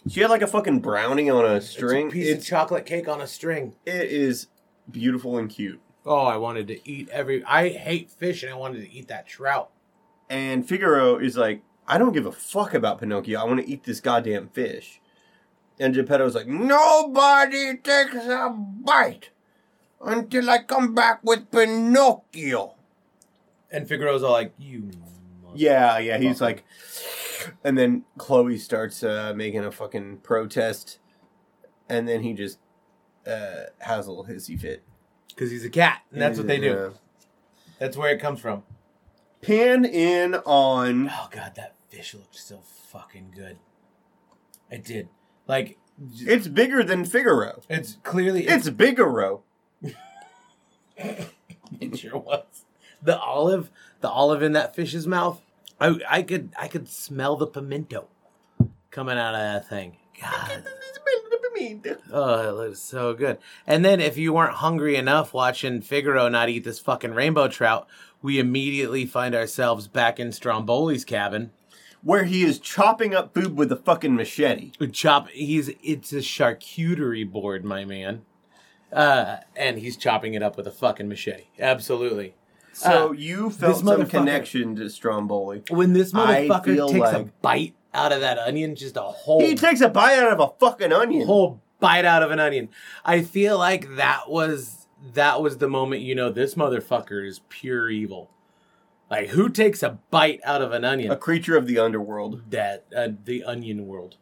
She 0.08 0.20
had 0.20 0.30
like 0.30 0.42
a 0.42 0.46
fucking 0.46 0.80
brownie 0.80 1.28
on 1.28 1.44
a 1.44 1.60
string. 1.60 2.06
It's 2.06 2.14
a 2.14 2.16
piece 2.16 2.28
It's, 2.28 2.44
of 2.44 2.48
chocolate 2.48 2.86
cake 2.86 3.08
on 3.08 3.20
a 3.20 3.26
string. 3.26 3.74
it 3.84 4.04
is 4.10 4.46
beautiful 4.90 5.36
and 5.36 5.50
cute. 5.50 5.80
Oh, 6.06 6.24
I 6.24 6.36
wanted 6.36 6.68
to 6.68 6.88
eat 6.88 7.08
every. 7.10 7.44
I 7.44 7.68
hate 7.70 8.10
fish, 8.10 8.42
and 8.42 8.52
I 8.52 8.56
wanted 8.56 8.80
to 8.82 8.90
eat 8.92 9.08
that 9.08 9.26
trout. 9.26 9.70
And 10.30 10.66
Figaro 10.66 11.18
is 11.18 11.36
like, 11.36 11.62
I 11.86 11.98
don't 11.98 12.12
give 12.12 12.26
a 12.26 12.32
fuck 12.32 12.74
about 12.74 13.00
Pinocchio. 13.00 13.40
I 13.40 13.44
want 13.44 13.60
to 13.60 13.68
eat 13.68 13.84
this 13.84 14.00
goddamn 14.00 14.48
fish. 14.48 15.00
And 15.78 15.94
Geppetto's 15.94 16.34
like, 16.34 16.46
nobody 16.46 17.76
takes 17.78 18.14
a 18.16 18.50
bite 18.50 19.30
until 20.00 20.48
I 20.50 20.62
come 20.62 20.94
back 20.94 21.20
with 21.22 21.50
Pinocchio. 21.50 22.74
And 23.70 23.88
Figaro's 23.88 24.22
all 24.22 24.32
like, 24.32 24.52
"You." 24.58 24.90
Yeah, 25.54 25.98
yeah. 25.98 26.18
He's 26.18 26.40
like, 26.40 26.64
and 27.64 27.78
then 27.78 28.04
Cleo 28.18 28.56
starts 28.56 29.02
uh, 29.02 29.32
making 29.34 29.64
a 29.64 29.70
fucking 29.70 30.18
protest, 30.18 30.98
and 31.88 32.06
then 32.08 32.22
he 32.22 32.34
just 32.34 32.58
uh, 33.26 33.64
has 33.78 34.06
a 34.06 34.10
little 34.12 34.26
hissy 34.26 34.58
fit. 34.60 34.82
because 35.28 35.50
he's 35.50 35.64
a 35.64 35.70
cat, 35.70 36.02
and 36.12 36.20
that's 36.20 36.36
what 36.38 36.46
they 36.48 36.58
do. 36.58 36.94
That's 37.78 37.96
where 37.96 38.12
it 38.12 38.20
comes 38.20 38.40
from. 38.40 38.64
Pan 39.42 39.84
in 39.84 40.34
on 40.34 41.08
Oh 41.10 41.28
god, 41.30 41.52
that 41.56 41.74
fish 41.88 42.14
looked 42.14 42.36
so 42.36 42.60
fucking 42.92 43.32
good. 43.34 43.58
It 44.70 44.84
did. 44.84 45.08
Like 45.46 45.78
j- 46.14 46.26
it's 46.34 46.48
bigger 46.48 46.82
than 46.84 47.04
Figaro. 47.04 47.62
it's 47.68 47.96
clearly 48.02 48.46
It's 48.46 48.68
Bigaro. 48.68 49.40
it 50.96 51.98
sure 51.98 52.18
was. 52.18 52.64
The 53.02 53.18
olive, 53.18 53.70
the 54.00 54.10
olive 54.10 54.42
in 54.42 54.52
that 54.52 54.76
fish's 54.76 55.06
mouth. 55.06 55.40
I 55.80 55.98
I 56.08 56.22
could 56.22 56.52
I 56.58 56.68
could 56.68 56.88
smell 56.88 57.36
the 57.36 57.46
pimento 57.46 58.08
coming 58.90 59.16
out 59.16 59.34
of 59.34 59.40
that 59.40 59.68
thing. 59.68 59.96
God. 60.20 60.64
Oh, 62.12 62.48
it 62.48 62.52
looks 62.52 62.80
so 62.80 63.14
good. 63.14 63.38
And 63.66 63.84
then 63.84 64.00
if 64.00 64.16
you 64.16 64.32
weren't 64.32 64.54
hungry 64.54 64.96
enough 64.96 65.34
watching 65.34 65.80
Figaro 65.82 66.28
not 66.28 66.48
eat 66.48 66.64
this 66.64 66.78
fucking 66.78 67.12
rainbow 67.14 67.48
trout, 67.48 67.86
we 68.22 68.38
immediately 68.38 69.06
find 69.06 69.34
ourselves 69.34 69.88
back 69.88 70.18
in 70.20 70.28
Stromboli's 70.28 71.04
cabin. 71.04 71.50
Where 72.02 72.24
he 72.24 72.44
is 72.44 72.58
chopping 72.58 73.14
up 73.14 73.34
food 73.34 73.56
with 73.58 73.70
a 73.70 73.76
fucking 73.76 74.14
machete. 74.16 74.72
chop 74.90 75.28
he's 75.28 75.70
it's 75.82 76.12
a 76.12 76.16
charcuterie 76.22 77.30
board 77.30 77.62
my 77.64 77.84
man 77.84 78.22
uh 78.90 79.36
and 79.54 79.78
he's 79.78 79.96
chopping 79.98 80.32
it 80.34 80.42
up 80.42 80.56
with 80.56 80.66
a 80.66 80.70
fucking 80.72 81.08
machete 81.08 81.44
absolutely 81.58 82.34
So 82.72 83.10
Uh, 83.10 83.12
you 83.12 83.50
felt 83.50 83.84
some 83.84 84.06
connection 84.06 84.76
to 84.76 84.88
Stromboli. 84.88 85.62
when 85.68 85.92
this 85.92 86.12
motherfucker 86.12 86.90
takes 86.90 87.10
a 87.10 87.30
bite 87.42 87.74
out 87.92 88.12
of 88.12 88.20
that 88.20 88.38
onion 88.38 88.74
just 88.74 88.96
a 88.96 89.00
whole 89.02 89.40
He 89.40 89.54
takes 89.54 89.80
a 89.80 89.88
bite 89.88 90.18
out 90.18 90.32
of 90.32 90.40
a 90.40 90.52
fucking 90.58 90.92
onion. 90.92 91.26
whole 91.26 91.60
bite 91.80 92.04
out 92.04 92.22
of 92.22 92.30
an 92.30 92.38
onion 92.38 92.68
i 93.06 93.22
feel 93.22 93.56
like 93.56 93.96
that 93.96 94.28
was 94.28 94.86
that 95.14 95.40
was 95.40 95.56
the 95.58 95.68
moment 95.68 96.02
you 96.02 96.14
know 96.14 96.30
this 96.30 96.54
motherfucker 96.54 97.26
is 97.26 97.40
pure 97.48 97.88
evil 97.88 98.30
like 99.10 99.28
who 99.30 99.48
takes 99.48 99.82
a 99.82 99.98
bite 100.10 100.40
out 100.44 100.60
of 100.60 100.72
an 100.72 100.84
onion 100.84 101.10
A 101.10 101.16
creature 101.16 101.56
of 101.56 101.66
the 101.66 101.78
underworld. 101.78 102.42
that 102.50 102.84
uh, 102.94 103.08
the 103.24 103.42
onion 103.44 103.86
world 103.86 104.16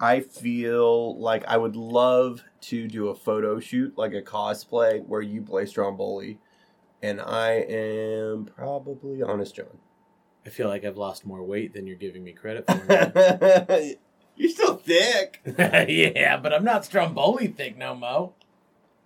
I 0.00 0.20
feel 0.20 1.18
like 1.18 1.44
I 1.46 1.56
would 1.56 1.74
love 1.76 2.42
to 2.62 2.86
do 2.86 3.08
a 3.08 3.16
photo 3.16 3.58
shoot, 3.58 3.98
like 3.98 4.14
a 4.14 4.22
cosplay, 4.22 5.04
where 5.04 5.20
you 5.20 5.42
play 5.42 5.66
Stromboli, 5.66 6.38
and 7.02 7.20
I 7.20 7.54
am 7.68 8.44
probably 8.56 9.20
Honest 9.24 9.56
John. 9.56 9.78
I 10.48 10.50
feel 10.50 10.66
like 10.66 10.82
i've 10.82 10.96
lost 10.96 11.26
more 11.26 11.44
weight 11.44 11.74
than 11.74 11.86
you're 11.86 11.94
giving 11.96 12.24
me 12.24 12.32
credit 12.32 12.64
for 12.66 13.92
You're 14.38 14.50
still 14.50 14.76
thick. 14.76 15.40
yeah, 15.88 16.36
but 16.36 16.52
I'm 16.54 16.62
not 16.64 16.84
Stromboli 16.84 17.48
thick 17.48 17.76
no 17.76 17.96
mo. 17.96 18.34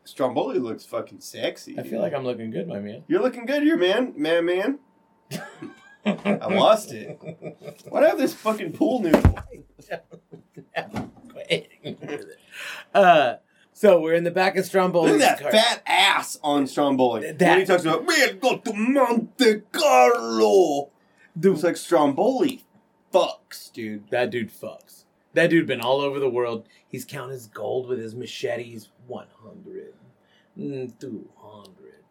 Stromboli 0.05 0.59
looks 0.59 0.85
fucking 0.85 1.21
sexy. 1.21 1.79
I 1.79 1.85
feel 1.85 2.03
like 2.03 2.13
I'm 2.13 2.23
looking 2.23 2.51
good, 2.51 2.69
my 2.69 2.81
man. 2.81 3.03
You're 3.09 3.23
looking 3.23 3.47
good 3.47 3.63
here, 3.63 3.79
man. 3.79 4.13
Man, 4.15 4.45
man. 4.45 4.79
I 6.05 6.49
lost 6.55 6.93
it. 6.93 7.19
What 7.89 8.03
have 8.03 8.19
this 8.19 8.35
fucking 8.35 8.73
pool 8.75 9.01
noodle? 9.01 9.39
uh, 12.95 13.37
so 13.73 14.01
we're 14.01 14.15
in 14.15 14.25
the 14.25 14.31
back 14.31 14.57
of 14.57 14.67
Stromboli. 14.67 15.13
Look 15.13 15.23
at 15.23 15.39
that 15.39 15.43
car. 15.43 15.51
fat 15.51 15.83
ass 15.87 16.39
on 16.43 16.67
Stromboli. 16.67 17.33
That- 17.33 17.41
when 17.41 17.61
he 17.61 17.65
talks 17.65 17.85
about, 17.85 18.07
man, 18.07 18.39
go 18.39 18.59
to 18.59 18.73
Monte 18.75 19.63
Carlo. 19.73 20.92
Dude, 21.39 21.55
It's 21.55 21.63
like 21.65 21.77
Stromboli 21.77 22.65
fucks, 23.13 23.73
dude. 23.73 24.09
that 24.11 24.31
dude 24.31 24.51
fucks. 24.51 25.05
That 25.35 25.49
dude 25.51 25.67
been 25.67 25.81
all 25.81 26.01
over 26.01 26.19
the 26.19 26.29
world. 26.29 26.67
He's 26.87 27.05
counting 27.07 27.33
his 27.33 27.47
gold 27.47 27.89
with 27.89 27.99
his 27.99 28.15
machetes. 28.15 28.91
100, 29.07 29.95
mm, 30.59 30.99
200, 31.01 32.05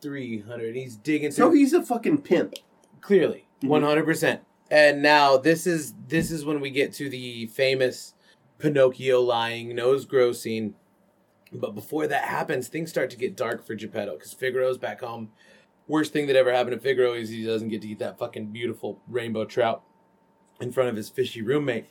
300. 0.00 0.76
He's 0.76 0.96
digging 0.96 1.30
So 1.32 1.50
he's 1.50 1.72
a 1.72 1.82
fucking 1.82 2.18
pimp. 2.22 2.54
clearly 3.00 3.46
Mhm. 3.62 3.68
100% 3.70 4.40
and 4.70 5.02
now 5.02 5.36
this 5.38 5.66
is 5.66 5.94
this 6.08 6.30
is 6.30 6.44
when 6.44 6.60
we 6.60 6.68
get 6.70 6.92
to 6.92 7.08
the 7.08 7.46
famous 7.46 8.12
pinocchio 8.58 9.20
lying 9.22 9.74
nose 9.74 10.04
grow 10.04 10.32
scene 10.32 10.74
but 11.50 11.74
before 11.74 12.06
that 12.06 12.24
happens 12.24 12.68
things 12.68 12.90
start 12.90 13.08
to 13.08 13.16
get 13.16 13.34
dark 13.34 13.64
for 13.66 13.74
geppetto 13.74 14.16
because 14.16 14.34
figaro's 14.34 14.76
back 14.76 15.00
home 15.00 15.30
worst 15.90 16.12
thing 16.12 16.28
that 16.28 16.36
ever 16.36 16.52
happened 16.52 16.74
to 16.74 16.80
figaro 16.80 17.12
is 17.12 17.28
he 17.28 17.44
doesn't 17.44 17.68
get 17.68 17.82
to 17.82 17.88
eat 17.88 17.98
that 17.98 18.18
fucking 18.18 18.46
beautiful 18.46 19.00
rainbow 19.08 19.44
trout 19.44 19.82
in 20.60 20.70
front 20.70 20.88
of 20.88 20.96
his 20.96 21.08
fishy 21.08 21.42
roommate. 21.42 21.86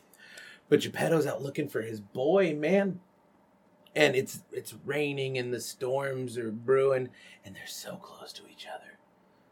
But 0.69 0.79
geppetto's 0.79 1.27
out 1.27 1.41
looking 1.41 1.67
for 1.67 1.81
his 1.81 1.99
boy 1.99 2.55
man. 2.55 3.01
And 3.95 4.15
it's 4.15 4.43
it's 4.51 4.75
raining 4.85 5.37
and 5.37 5.53
the 5.53 5.59
storms 5.59 6.37
are 6.37 6.51
brewing 6.51 7.09
and 7.43 7.55
they're 7.55 7.67
so 7.67 7.97
close 7.97 8.31
to 8.33 8.43
each 8.47 8.67
other. 8.73 8.99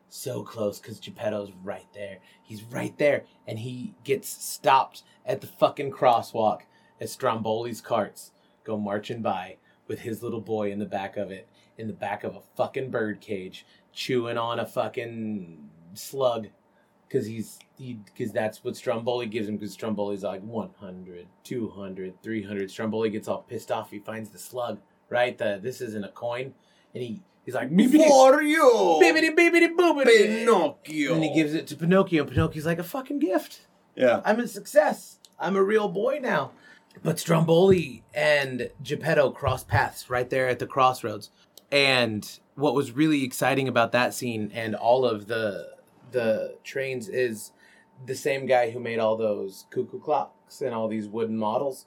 So 0.09 0.43
close 0.43 0.79
because 0.79 0.99
Geppetto's 0.99 1.51
right 1.63 1.87
there. 1.93 2.19
He's 2.41 2.63
right 2.63 2.97
there, 2.97 3.23
and 3.45 3.59
he 3.59 3.93
gets 4.05 4.29
stopped 4.29 5.03
at 5.25 5.41
the 5.41 5.47
fucking 5.47 5.91
crosswalk 5.91 6.61
as 7.01 7.15
Stromboli's 7.15 7.81
carts 7.81 8.31
go 8.63 8.77
marching 8.77 9.21
by 9.21 9.57
with 9.87 9.99
his 9.99 10.23
little 10.23 10.41
boy 10.41 10.71
in 10.71 10.79
the 10.79 10.85
back 10.85 11.17
of 11.17 11.29
it, 11.29 11.49
in 11.77 11.87
the 11.87 11.93
back 11.93 12.23
of 12.23 12.35
a 12.35 12.41
fucking 12.55 12.89
bird 12.89 13.19
cage, 13.19 13.65
chewing 13.97 14.37
on 14.37 14.59
a 14.59 14.65
fucking 14.65 15.57
slug. 15.95 16.47
Cause 17.09 17.25
he's 17.25 17.57
he 17.77 17.93
because 17.93 18.33
that's 18.33 18.63
what 18.65 18.75
Stromboli 18.75 19.27
gives 19.27 19.47
him. 19.47 19.55
Because 19.55 19.71
Stromboli's 19.73 20.23
like 20.23 20.41
100, 20.43 21.25
200, 21.43 22.21
300. 22.21 22.69
Stromboli 22.69 23.09
gets 23.09 23.29
all 23.29 23.43
pissed 23.43 23.71
off. 23.71 23.89
He 23.91 23.99
finds 23.99 24.29
the 24.29 24.37
slug. 24.37 24.79
Right, 25.09 25.37
the 25.37 25.57
this 25.61 25.79
isn't 25.79 26.03
a 26.03 26.09
coin, 26.09 26.53
and 26.93 27.01
he 27.01 27.21
he's 27.45 27.55
like 27.55 27.71
"Beepity, 27.71 28.09
For 28.09 28.41
you, 28.41 28.99
Bibbidi 29.01 29.33
bibbidi 29.33 29.73
boobidi. 29.73 30.39
Pinocchio. 30.39 31.13
And 31.13 31.23
he 31.23 31.33
gives 31.33 31.53
it 31.53 31.65
to 31.67 31.77
Pinocchio. 31.77 32.23
and 32.23 32.31
Pinocchio's 32.31 32.65
like 32.65 32.79
a 32.79 32.83
fucking 32.83 33.19
gift. 33.19 33.61
Yeah. 33.95 34.21
I'm 34.25 34.41
a 34.41 34.47
success. 34.49 35.19
I'm 35.39 35.55
a 35.55 35.63
real 35.63 35.87
boy 35.87 36.19
now. 36.21 36.51
But 37.03 37.19
Stromboli 37.19 38.03
and 38.13 38.69
Geppetto 38.83 39.31
cross 39.31 39.63
paths 39.63 40.09
right 40.09 40.29
there 40.29 40.49
at 40.49 40.59
the 40.59 40.67
crossroads. 40.67 41.29
And 41.71 42.39
what 42.55 42.73
was 42.73 42.91
really 42.91 43.23
exciting 43.23 43.67
about 43.67 43.91
that 43.91 44.13
scene 44.13 44.51
and 44.53 44.75
all 44.75 45.05
of 45.05 45.27
the 45.27 45.75
the 46.11 46.55
trains 46.63 47.09
is 47.09 47.51
the 48.05 48.15
same 48.15 48.45
guy 48.45 48.71
who 48.71 48.79
made 48.79 48.99
all 48.99 49.17
those 49.17 49.65
cuckoo 49.69 49.99
clocks 49.99 50.61
and 50.61 50.73
all 50.73 50.87
these 50.87 51.07
wooden 51.07 51.37
models 51.37 51.85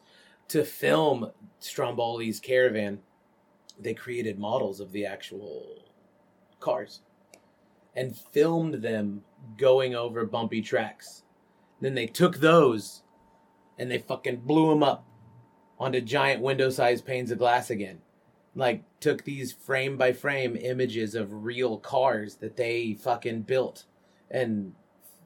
to 0.48 0.64
film 0.64 1.30
Stromboli's 1.60 2.40
caravan. 2.40 3.00
They 3.78 3.94
created 3.94 4.38
models 4.38 4.80
of 4.80 4.92
the 4.92 5.06
actual 5.06 5.84
cars 6.58 7.00
and 7.96 8.16
filmed 8.16 8.74
them 8.82 9.22
going 9.56 9.94
over 9.94 10.26
bumpy 10.26 10.60
tracks. 10.60 11.22
Then 11.80 11.94
they 11.94 12.06
took 12.06 12.36
those 12.36 13.02
and 13.78 13.90
they 13.90 13.98
fucking 13.98 14.40
blew 14.40 14.68
them 14.68 14.82
up 14.82 15.06
onto 15.78 16.00
giant 16.02 16.42
window-sized 16.42 17.06
panes 17.06 17.30
of 17.30 17.38
glass 17.38 17.70
again. 17.70 18.00
Like 18.54 18.82
took 18.98 19.24
these 19.24 19.52
frame 19.52 19.96
by 19.96 20.12
frame 20.12 20.56
images 20.56 21.14
of 21.14 21.44
real 21.44 21.78
cars 21.78 22.36
that 22.36 22.56
they 22.56 22.94
fucking 22.94 23.42
built 23.42 23.84
and 24.30 24.74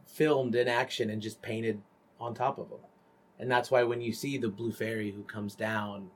filmed 0.07 0.55
in 0.55 0.69
action 0.69 1.11
and 1.11 1.23
just 1.23 1.43
painted 1.43 1.81
on 2.21 2.35
top 2.35 2.59
of 2.59 2.69
them. 2.69 2.81
And 3.39 3.51
that's 3.51 3.71
why 3.71 3.83
when 3.83 4.01
you 4.01 4.13
see 4.13 4.39
the 4.39 4.49
blue 4.49 4.73
fairy 4.73 5.11
who 5.11 5.23
comes 5.23 5.55
down 5.55 6.11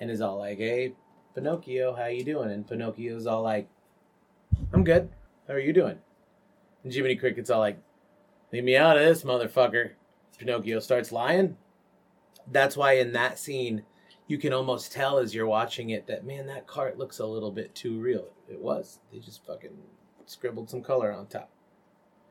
and 0.00 0.10
is 0.10 0.20
all 0.20 0.38
like, 0.38 0.58
"Hey, 0.58 0.94
Pinocchio, 1.34 1.94
how 1.94 2.06
you 2.06 2.24
doing?" 2.24 2.50
and 2.50 2.66
Pinocchio's 2.66 3.26
all 3.26 3.42
like, 3.42 3.68
"I'm 4.72 4.82
good. 4.82 5.10
How 5.46 5.54
are 5.54 5.60
you 5.60 5.72
doing?" 5.72 5.98
And 6.82 6.92
Jiminy 6.92 7.16
Cricket's 7.16 7.50
all 7.50 7.60
like, 7.60 7.78
"Leave 8.52 8.64
me 8.64 8.76
out 8.76 8.96
of 8.96 9.04
this, 9.04 9.22
motherfucker." 9.24 9.92
Pinocchio 10.38 10.80
starts 10.80 11.12
lying. 11.12 11.56
That's 12.50 12.76
why 12.76 12.94
in 12.94 13.12
that 13.12 13.38
scene, 13.38 13.84
you 14.26 14.38
can 14.38 14.52
almost 14.52 14.92
tell 14.92 15.18
as 15.18 15.34
you're 15.34 15.46
watching 15.46 15.90
it 15.90 16.06
that 16.06 16.24
man, 16.24 16.46
that 16.46 16.66
cart 16.66 16.98
looks 16.98 17.18
a 17.18 17.26
little 17.26 17.50
bit 17.52 17.74
too 17.74 17.98
real. 18.00 18.28
It 18.48 18.60
was. 18.60 18.98
They 19.12 19.18
just 19.18 19.44
fucking 19.46 19.76
scribbled 20.26 20.68
some 20.70 20.82
color 20.82 21.12
on 21.12 21.26
top, 21.26 21.50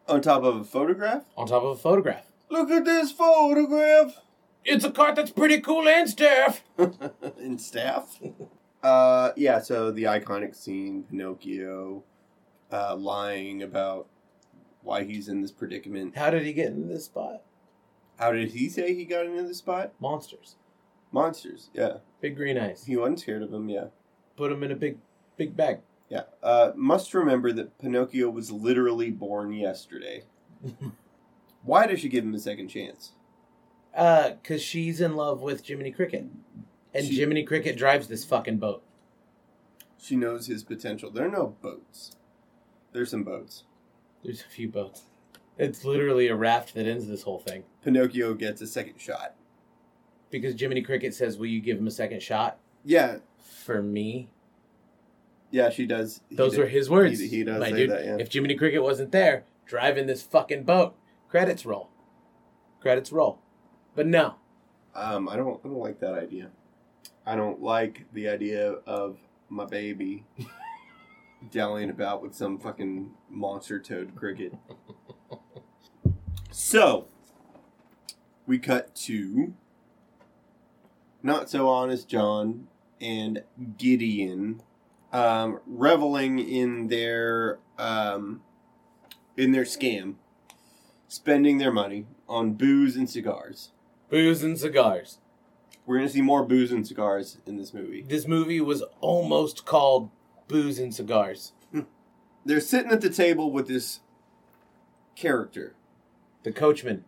On 0.07 0.22
top 0.22 0.43
of 0.43 0.57
a 0.57 0.63
photograph? 0.63 1.23
on 1.38 1.47
top 1.47 1.63
of 1.63 1.69
a 1.69 1.76
photograph. 1.81 2.26
Look 2.49 2.69
at 2.69 2.85
this 2.85 3.11
photograph. 3.11 4.22
It's 4.63 4.84
a 4.84 4.91
cart 4.91 5.15
that's 5.15 5.31
pretty 5.31 5.61
cool 5.61 5.88
and 5.88 6.09
staff 6.09 6.63
and 7.39 7.59
staff. 7.61 8.19
Uh, 8.84 9.31
yeah. 9.35 9.59
So 9.59 9.91
the 9.91 10.03
iconic 10.03 10.55
scene, 10.55 11.03
Pinocchio, 11.03 12.03
uh, 12.72 12.95
lying 12.95 13.61
about 13.63 14.07
why 14.81 15.03
he's 15.03 15.27
in 15.27 15.41
this 15.41 15.51
predicament. 15.51 16.15
How 16.17 16.30
did 16.30 16.43
he 16.43 16.53
get 16.53 16.67
into 16.67 16.88
this 16.88 17.05
spot? 17.05 17.41
How 18.17 18.31
did 18.31 18.51
he 18.51 18.69
say 18.69 18.93
he 18.93 19.05
got 19.05 19.26
into 19.26 19.43
this 19.43 19.57
spot? 19.57 19.93
Monsters, 19.99 20.55
Monsters. 21.11 21.69
Yeah, 21.73 21.98
big 22.22 22.36
green 22.36 22.57
eyes. 22.57 22.86
he 22.86 22.98
wasn't 22.98 23.19
scared 23.19 23.41
of 23.44 23.52
them. 23.52 23.69
Yeah. 23.69 23.86
Put 24.36 24.52
him 24.52 24.64
in 24.64 24.72
a 24.72 24.76
big, 24.76 24.98
big 25.38 25.56
bag. 25.56 25.80
Yeah. 26.10 26.23
Uh, 26.44 26.72
must 26.76 27.14
remember 27.14 27.52
that 27.53 27.77
Pinocchio 27.80 28.30
was 28.30 28.52
literally 28.52 29.11
born 29.11 29.53
yesterday. 29.53 30.23
Why 31.64 31.88
does 31.88 31.99
she 32.02 32.10
give 32.10 32.23
him 32.23 32.34
a 32.36 32.40
second 32.40 32.68
chance? 32.68 33.14
Uh, 33.95 34.32
cause 34.44 34.61
she's 34.61 34.99
in 34.99 35.15
love 35.15 35.41
with 35.41 35.65
Jiminy 35.65 35.91
Cricket, 35.91 36.26
and 36.94 37.06
She- 37.06 37.15
Jiminy 37.15 37.44
Cricket 37.44 37.77
drives 37.77 38.07
this 38.07 38.26
fucking 38.26 38.57
boat. 38.57 38.84
She 39.98 40.15
knows 40.15 40.48
his 40.48 40.64
potential. 40.64 41.10
There 41.10 41.26
are 41.26 41.32
no 41.32 41.56
boats. 41.61 42.11
There's 42.91 43.10
some 43.10 43.23
boats. 43.23 43.64
There's 44.23 44.41
a 44.41 44.49
few 44.49 44.68
boats. 44.68 45.03
It's 45.57 45.86
literally 45.86 46.27
a 46.27 46.36
raft 46.36 46.73
that 46.76 46.86
ends 46.86 47.07
this 47.07 47.23
whole 47.23 47.40
thing. 47.40 47.64
Pinocchio 47.84 48.34
gets 48.34 48.61
a 48.61 48.68
second 48.68 48.99
shot. 48.99 49.36
Because 50.41 50.60
Jiminy 50.60 50.82
Cricket 50.82 51.14
says, 51.14 51.38
"Will 51.38 51.48
you 51.48 51.62
give 51.62 51.78
him 51.78 51.88
a 51.88 51.91
second 51.91 52.22
shot 52.22 52.57
Yeah, 52.84 53.18
for 53.40 53.82
me?" 53.82 54.30
yeah, 55.52 55.70
she 55.70 55.86
does. 55.86 56.22
He 56.30 56.36
Those 56.36 56.52
did- 56.52 56.60
were 56.62 56.68
his 56.68 56.90
words. 56.90 57.20
He, 57.20 57.28
he 57.28 57.44
does 57.44 57.60
my 57.60 57.70
say 57.72 57.76
dude. 57.78 57.90
that. 57.91 58.06
Yeah. 58.06 58.18
If 58.20 58.32
Jiminy 58.34 58.56
Cricket 58.56 58.84
wasn't 58.84 59.12
there 59.12 59.44
driving 59.66 60.06
this 60.07 60.22
fucking 60.22 60.64
boat, 60.64 60.95
credits 61.30 61.66
roll. 61.66 61.90
Credits 62.82 63.12
roll. 63.12 63.40
But 63.95 64.06
no, 64.07 64.36
Um, 64.94 65.28
I 65.30 65.36
don't. 65.38 65.60
I 65.64 65.68
don't 65.70 65.80
like 65.80 65.99
that 66.02 66.14
idea. 66.14 66.49
I 67.26 67.36
don't 67.36 67.62
like 67.62 68.06
the 68.14 68.28
idea 68.30 68.72
of 68.86 69.18
my 69.49 69.66
baby 69.66 70.26
dallying 71.52 71.90
about 71.90 72.22
with 72.22 72.36
some 72.36 72.57
fucking 72.60 73.12
monster 73.30 73.80
toad 73.80 74.16
cricket. 74.16 74.53
So, 76.52 77.07
we 78.48 78.60
cut 78.60 78.95
to 78.95 79.53
not 81.26 81.49
so 81.49 81.68
honest 81.68 82.07
John 82.07 82.68
and 83.02 83.43
Gideon 83.77 84.61
um, 85.11 85.60
reveling 85.65 86.39
in 86.39 86.88
their 86.88 87.60
um, 87.77 88.41
in 89.35 89.52
their 89.52 89.64
scam, 89.64 90.15
spending 91.07 91.57
their 91.57 91.72
money 91.72 92.06
on 92.30 92.53
booze 92.53 92.95
and 92.95 93.10
cigars. 93.10 93.72
booze 94.10 94.43
and 94.43 94.57
cigars. 94.57 95.19
We're 95.85 95.97
gonna 95.97 96.10
see 96.10 96.22
more 96.22 96.43
booze 96.43 96.72
and 96.72 96.88
cigars 96.88 97.39
in 97.45 97.57
this 97.57 97.73
movie. 97.73 98.03
This 98.03 98.27
movie 98.27 98.61
was 98.61 98.84
almost 99.02 99.65
called 99.65 100.10
Booze 100.47 100.80
and 100.80 100.93
Cigars. 100.93 101.53
They're 102.45 102.60
sitting 102.60 102.91
at 102.91 103.02
the 103.02 103.10
table 103.10 103.52
with 103.52 103.68
this 103.68 104.02
character. 105.15 105.73
The 106.43 106.52
coachman. 106.52 107.03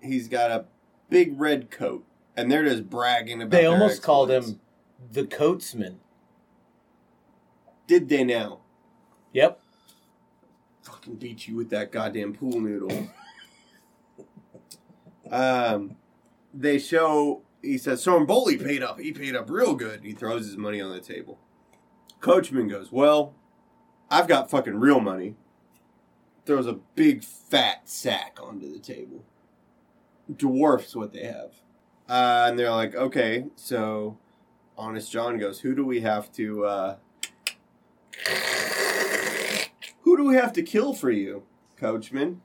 He's 0.00 0.28
got 0.28 0.50
a 0.50 0.64
big 1.10 1.38
red 1.38 1.70
coat, 1.70 2.06
and 2.36 2.50
they're 2.50 2.64
just 2.64 2.88
bragging 2.88 3.42
about. 3.42 3.58
It. 3.58 3.62
They 3.62 3.66
almost 3.66 4.02
called 4.02 4.30
him 4.30 4.60
the 5.10 5.24
coatsman. 5.24 6.00
Did 7.86 8.08
they 8.08 8.24
now? 8.24 8.60
Yep. 9.32 9.60
Fucking 10.82 11.16
beat 11.16 11.46
you 11.46 11.56
with 11.56 11.70
that 11.70 11.92
goddamn 11.92 12.32
pool 12.32 12.60
noodle. 12.60 13.08
um, 15.30 15.96
they 16.52 16.78
show. 16.78 17.42
He 17.60 17.78
says, 17.78 18.02
"So 18.02 18.24
Bully 18.24 18.56
paid 18.56 18.82
up. 18.82 18.98
He 18.98 19.12
paid 19.12 19.36
up 19.36 19.48
real 19.50 19.74
good." 19.74 19.98
And 19.98 20.06
he 20.06 20.12
throws 20.12 20.46
his 20.46 20.56
money 20.56 20.80
on 20.80 20.92
the 20.92 21.00
table. 21.00 21.38
Coachman 22.20 22.68
goes, 22.68 22.90
"Well, 22.90 23.34
I've 24.10 24.28
got 24.28 24.50
fucking 24.50 24.78
real 24.78 25.00
money." 25.00 25.36
Throws 26.44 26.66
a 26.66 26.80
big 26.96 27.22
fat 27.22 27.88
sack 27.88 28.38
onto 28.42 28.72
the 28.72 28.80
table. 28.80 29.24
Dwarfs 30.34 30.96
what 30.96 31.12
they 31.12 31.24
have. 31.24 31.61
Uh, 32.12 32.44
and 32.48 32.58
they're 32.58 32.70
like, 32.70 32.94
"Okay, 32.94 33.46
so." 33.56 34.18
Honest 34.76 35.10
John 35.10 35.38
goes, 35.38 35.60
"Who 35.60 35.74
do 35.74 35.82
we 35.84 36.00
have 36.02 36.30
to?" 36.32 36.66
Uh, 36.66 36.96
who 40.02 40.16
do 40.18 40.24
we 40.24 40.34
have 40.34 40.52
to 40.52 40.62
kill 40.62 40.92
for 40.92 41.10
you, 41.10 41.44
coachman? 41.76 42.42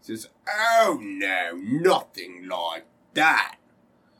He 0.00 0.14
says, 0.14 0.28
"Oh 0.46 0.98
no, 1.00 1.52
nothing 1.56 2.46
like 2.48 2.84
that." 3.14 3.56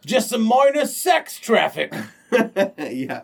Just 0.07 0.31
some 0.31 0.43
minor 0.43 0.87
sex 0.87 1.39
traffic. 1.39 1.93
yeah. 2.79 3.23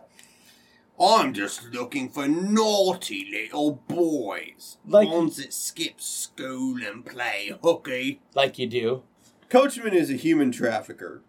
I'm 1.01 1.33
just 1.33 1.73
looking 1.73 2.11
for 2.11 2.29
naughty 2.29 3.27
little 3.31 3.83
boys. 3.89 4.77
Like- 4.87 5.09
ones 5.09 5.39
that 5.39 5.55
skip 5.55 5.99
school 6.01 6.77
and 6.85 7.07
play 7.07 7.53
hooky. 7.63 8.21
like 8.35 8.59
you 8.59 8.67
do. 8.67 9.03
Coachman 9.49 9.95
is 9.95 10.11
a 10.11 10.15
human 10.15 10.53
trafficker. 10.53 11.23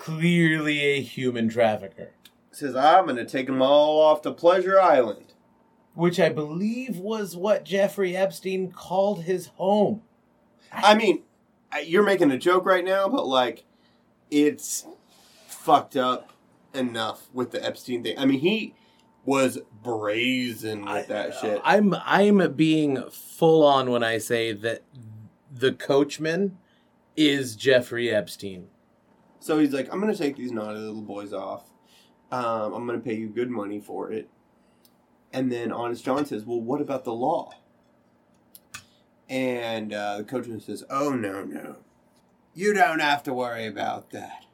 Clearly 0.00 0.80
a 0.80 1.02
human 1.02 1.48
trafficker. 1.48 2.10
Says, 2.52 2.74
I'm 2.74 3.04
going 3.04 3.16
to 3.16 3.26
take 3.26 3.46
them 3.46 3.60
all 3.60 4.00
off 4.00 4.22
to 4.22 4.32
Pleasure 4.32 4.80
Island. 4.80 5.34
Which 5.94 6.18
I 6.18 6.30
believe 6.30 6.96
was 6.96 7.36
what 7.36 7.64
Jeffrey 7.64 8.16
Epstein 8.16 8.72
called 8.72 9.24
his 9.24 9.48
home. 9.56 10.02
I 10.72 10.94
mean, 10.94 11.22
you're 11.84 12.02
making 12.02 12.30
a 12.30 12.38
joke 12.38 12.64
right 12.64 12.84
now, 12.84 13.08
but 13.08 13.26
like, 13.26 13.64
it's 14.30 14.86
fucked 15.46 15.96
up 15.96 16.32
enough 16.72 17.28
with 17.32 17.50
the 17.50 17.62
Epstein 17.64 18.02
thing. 18.02 18.18
I 18.18 18.24
mean, 18.24 18.40
he 18.40 18.74
was 19.24 19.58
brazen 19.82 20.86
with 20.86 21.08
that 21.08 21.34
shit. 21.34 21.60
I'm 21.62 21.94
I'm 21.94 22.54
being 22.54 23.02
full 23.10 23.64
on 23.64 23.90
when 23.90 24.02
I 24.02 24.18
say 24.18 24.52
that 24.52 24.82
the 25.52 25.72
coachman 25.72 26.58
is 27.16 27.54
Jeffrey 27.54 28.10
Epstein. 28.10 28.68
So 29.40 29.58
he's 29.58 29.72
like, 29.72 29.92
I'm 29.92 30.00
gonna 30.00 30.14
take 30.14 30.36
these 30.36 30.52
naughty 30.52 30.78
little 30.78 31.02
boys 31.02 31.32
off. 31.32 31.64
Um, 32.30 32.72
I'm 32.74 32.86
gonna 32.86 33.00
pay 33.00 33.14
you 33.14 33.28
good 33.28 33.50
money 33.50 33.80
for 33.80 34.12
it. 34.12 34.28
And 35.32 35.50
then 35.50 35.72
Honest 35.72 36.04
John 36.04 36.26
says, 36.26 36.44
Well, 36.44 36.60
what 36.60 36.80
about 36.80 37.04
the 37.04 37.14
law? 37.14 37.50
And 39.28 39.92
uh, 39.92 40.18
the 40.18 40.24
coachman 40.24 40.60
says, 40.60 40.84
Oh, 40.90 41.10
no, 41.10 41.44
no. 41.44 41.76
You 42.52 42.74
don't 42.74 43.00
have 43.00 43.22
to 43.24 43.34
worry 43.34 43.66
about 43.66 44.10
that. 44.10 44.44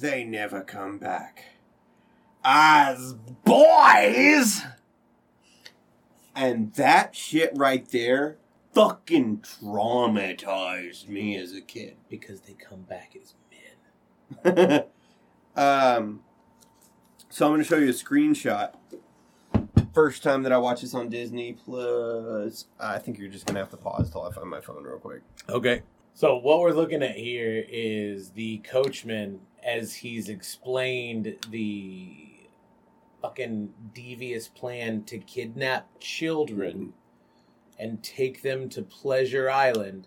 They 0.00 0.24
never 0.24 0.62
come 0.62 0.98
back. 0.98 1.44
As 2.42 3.12
boys! 3.44 4.62
And 6.34 6.72
that 6.74 7.14
shit 7.14 7.52
right 7.54 7.86
there 7.90 8.38
fucking 8.72 9.40
traumatized 9.40 11.06
me 11.08 11.36
as 11.36 11.52
a 11.52 11.60
kid. 11.60 11.96
Because 12.08 12.40
they 12.40 12.54
come 12.54 12.82
back 12.82 13.14
as. 13.20 13.34
um, 15.56 16.20
so 17.28 17.46
I'm 17.46 17.52
going 17.52 17.62
to 17.62 17.64
show 17.64 17.76
you 17.76 17.90
a 17.90 17.92
screenshot. 17.92 18.74
First 19.94 20.22
time 20.22 20.42
that 20.44 20.52
I 20.52 20.58
watch 20.58 20.80
this 20.80 20.94
on 20.94 21.08
Disney 21.08 21.52
Plus. 21.52 22.66
I 22.80 22.98
think 22.98 23.18
you're 23.18 23.28
just 23.28 23.46
going 23.46 23.54
to 23.54 23.60
have 23.60 23.70
to 23.70 23.76
pause 23.76 24.10
till 24.10 24.22
I 24.22 24.32
find 24.32 24.48
my 24.48 24.60
phone 24.60 24.84
real 24.84 24.98
quick. 24.98 25.22
Okay. 25.48 25.82
So 26.14 26.36
what 26.36 26.60
we're 26.60 26.72
looking 26.72 27.02
at 27.02 27.16
here 27.16 27.64
is 27.68 28.30
the 28.30 28.58
coachman 28.58 29.40
as 29.62 29.94
he's 29.94 30.28
explained 30.28 31.36
the 31.50 32.28
fucking 33.22 33.72
devious 33.94 34.48
plan 34.48 35.04
to 35.04 35.18
kidnap 35.18 35.88
children 36.00 36.92
and 37.78 38.02
take 38.02 38.42
them 38.42 38.68
to 38.70 38.82
Pleasure 38.82 39.50
Island. 39.50 40.06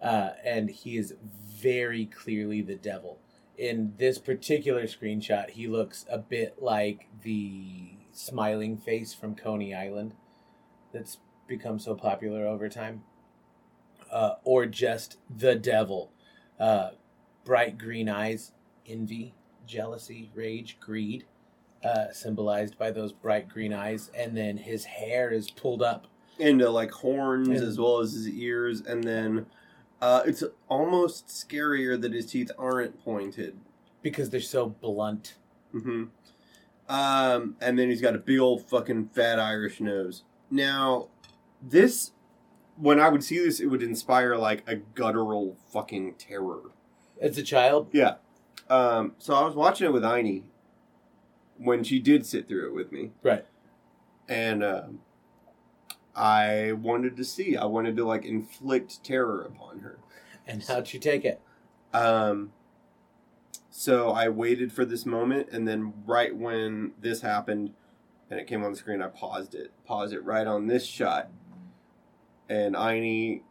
Uh, 0.00 0.30
and 0.44 0.70
he 0.70 0.96
is 0.96 1.14
very 1.48 2.06
clearly 2.06 2.62
the 2.62 2.76
devil. 2.76 3.18
In 3.60 3.92
this 3.98 4.18
particular 4.18 4.84
screenshot, 4.84 5.50
he 5.50 5.66
looks 5.66 6.06
a 6.10 6.16
bit 6.16 6.62
like 6.62 7.08
the 7.22 7.90
smiling 8.10 8.78
face 8.78 9.12
from 9.12 9.34
Coney 9.34 9.74
Island 9.74 10.14
that's 10.94 11.18
become 11.46 11.78
so 11.78 11.94
popular 11.94 12.46
over 12.46 12.70
time 12.70 13.02
uh, 14.10 14.36
or 14.44 14.64
just 14.64 15.18
the 15.28 15.56
devil. 15.56 16.10
Uh, 16.58 16.92
bright 17.44 17.76
green 17.76 18.08
eyes, 18.08 18.52
envy, 18.88 19.34
jealousy, 19.66 20.30
rage, 20.34 20.78
greed, 20.80 21.26
uh, 21.84 22.12
symbolized 22.12 22.78
by 22.78 22.90
those 22.90 23.12
bright 23.12 23.46
green 23.46 23.74
eyes. 23.74 24.10
And 24.16 24.34
then 24.34 24.56
his 24.56 24.86
hair 24.86 25.30
is 25.30 25.50
pulled 25.50 25.82
up. 25.82 26.06
Into 26.38 26.70
like 26.70 26.92
horns 26.92 27.48
And- 27.48 27.62
as 27.62 27.78
well 27.78 27.98
as 27.98 28.14
his 28.14 28.26
ears. 28.26 28.80
And 28.80 29.04
then 29.04 29.44
uh, 30.00 30.22
it's 30.26 30.42
almost 30.68 31.26
scarier 31.28 32.00
that 32.00 32.12
his 32.12 32.26
teeth 32.26 32.50
aren't 32.58 33.02
pointed. 33.04 33.58
Because 34.02 34.30
they're 34.30 34.40
so 34.40 34.66
blunt. 34.66 35.34
hmm 35.72 36.04
Um, 36.88 37.56
and 37.60 37.78
then 37.78 37.88
he's 37.90 38.00
got 38.00 38.14
a 38.14 38.18
big 38.18 38.38
old 38.38 38.68
fucking 38.68 39.10
fat 39.14 39.38
Irish 39.38 39.78
nose. 39.80 40.22
Now, 40.50 41.08
this, 41.62 42.12
when 42.76 42.98
I 42.98 43.08
would 43.10 43.22
see 43.22 43.38
this, 43.38 43.60
it 43.60 43.66
would 43.66 43.82
inspire 43.82 44.36
like 44.36 44.62
a 44.66 44.76
guttural 44.76 45.56
fucking 45.72 46.14
terror. 46.14 46.70
As 47.20 47.36
a 47.36 47.42
child, 47.42 47.88
Yeah. 47.92 48.14
Um, 48.70 49.14
so 49.18 49.34
I 49.34 49.44
was 49.44 49.54
watching 49.54 49.86
it 49.86 49.92
with 49.92 50.02
Aini 50.04 50.44
when 51.58 51.84
she 51.84 51.98
did 51.98 52.24
sit 52.24 52.48
through 52.48 52.68
it 52.68 52.74
with 52.74 52.90
me, 52.92 53.10
right? 53.22 53.44
and 54.28 54.62
um, 54.64 55.00
I 56.14 56.72
wanted 56.72 57.16
to 57.16 57.24
see. 57.24 57.56
I 57.56 57.66
wanted 57.66 57.96
to 57.96 58.04
like 58.04 58.24
inflict 58.24 59.02
terror 59.04 59.42
upon 59.42 59.80
her. 59.80 59.98
And 60.46 60.62
how'd 60.62 60.92
you 60.92 61.00
take 61.00 61.24
it? 61.24 61.40
Um, 61.92 62.52
so 63.70 64.10
I 64.10 64.28
waited 64.28 64.72
for 64.72 64.84
this 64.84 65.06
moment, 65.06 65.48
and 65.52 65.66
then 65.66 65.94
right 66.06 66.36
when 66.36 66.92
this 67.00 67.22
happened, 67.22 67.72
and 68.28 68.40
it 68.40 68.46
came 68.46 68.62
on 68.64 68.72
the 68.72 68.78
screen. 68.78 69.00
I 69.00 69.08
paused 69.08 69.54
it, 69.54 69.72
paused 69.86 70.12
it 70.12 70.22
right 70.24 70.46
on 70.46 70.66
this 70.66 70.84
shot, 70.84 71.30
and 72.48 72.74
Aini 72.74 73.42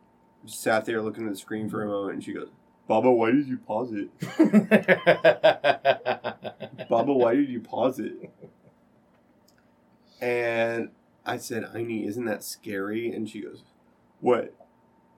sat 0.45 0.85
there 0.85 1.01
looking 1.01 1.25
at 1.25 1.31
the 1.31 1.39
screen 1.39 1.69
for 1.69 1.83
a 1.83 1.87
moment, 1.87 2.15
and 2.15 2.23
she 2.23 2.33
goes, 2.33 2.49
"Baba, 2.87 3.11
why 3.11 3.31
did 3.31 3.47
you 3.47 3.57
pause 3.57 3.93
it? 3.93 4.09
Baba, 6.89 7.13
why 7.13 7.35
did 7.35 7.49
you 7.49 7.61
pause 7.61 7.99
it?" 7.99 8.31
And 10.21 10.89
I 11.29 11.37
said, 11.37 11.63
"Aini, 11.63 12.07
isn't 12.07 12.25
that 12.25 12.43
scary?" 12.43 13.11
And 13.11 13.29
she 13.29 13.41
goes, 13.41 13.63
"What?" 14.19 14.53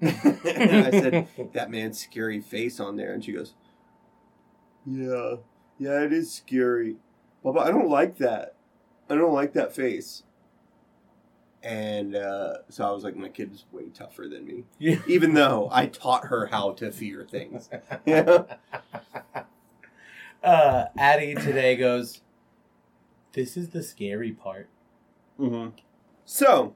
and 0.01 0.85
I 0.85 0.91
said, 0.91 1.27
"That 1.53 1.69
man's 1.71 1.99
scary 1.99 2.39
face 2.41 2.79
on 2.79 2.95
there," 2.95 3.13
and 3.13 3.23
she 3.23 3.31
goes, 3.31 3.53
"Yeah, 4.85 5.35
yeah, 5.77 6.01
it 6.01 6.13
is 6.13 6.33
scary, 6.33 6.97
Baba. 7.43 7.59
I 7.61 7.71
don't 7.71 7.89
like 7.89 8.17
that." 8.17 8.55
I 9.11 9.15
don't 9.15 9.33
like 9.33 9.53
that 9.53 9.75
face. 9.75 10.23
And 11.63 12.15
uh, 12.15 12.59
so 12.69 12.87
I 12.87 12.91
was 12.91 13.03
like, 13.03 13.15
my 13.17 13.27
kid's 13.27 13.65
way 13.71 13.89
tougher 13.93 14.27
than 14.27 14.45
me. 14.45 14.63
Yeah. 14.79 14.99
Even 15.07 15.33
though 15.33 15.67
I 15.71 15.87
taught 15.87 16.27
her 16.27 16.47
how 16.47 16.71
to 16.73 16.91
fear 16.91 17.27
things. 17.29 17.69
Yeah. 18.05 18.43
uh, 20.43 20.85
Addie 20.97 21.35
today 21.35 21.75
goes, 21.75 22.21
This 23.33 23.57
is 23.57 23.69
the 23.69 23.83
scary 23.83 24.31
part. 24.31 24.69
Mm-hmm. 25.39 25.77
So, 26.33 26.75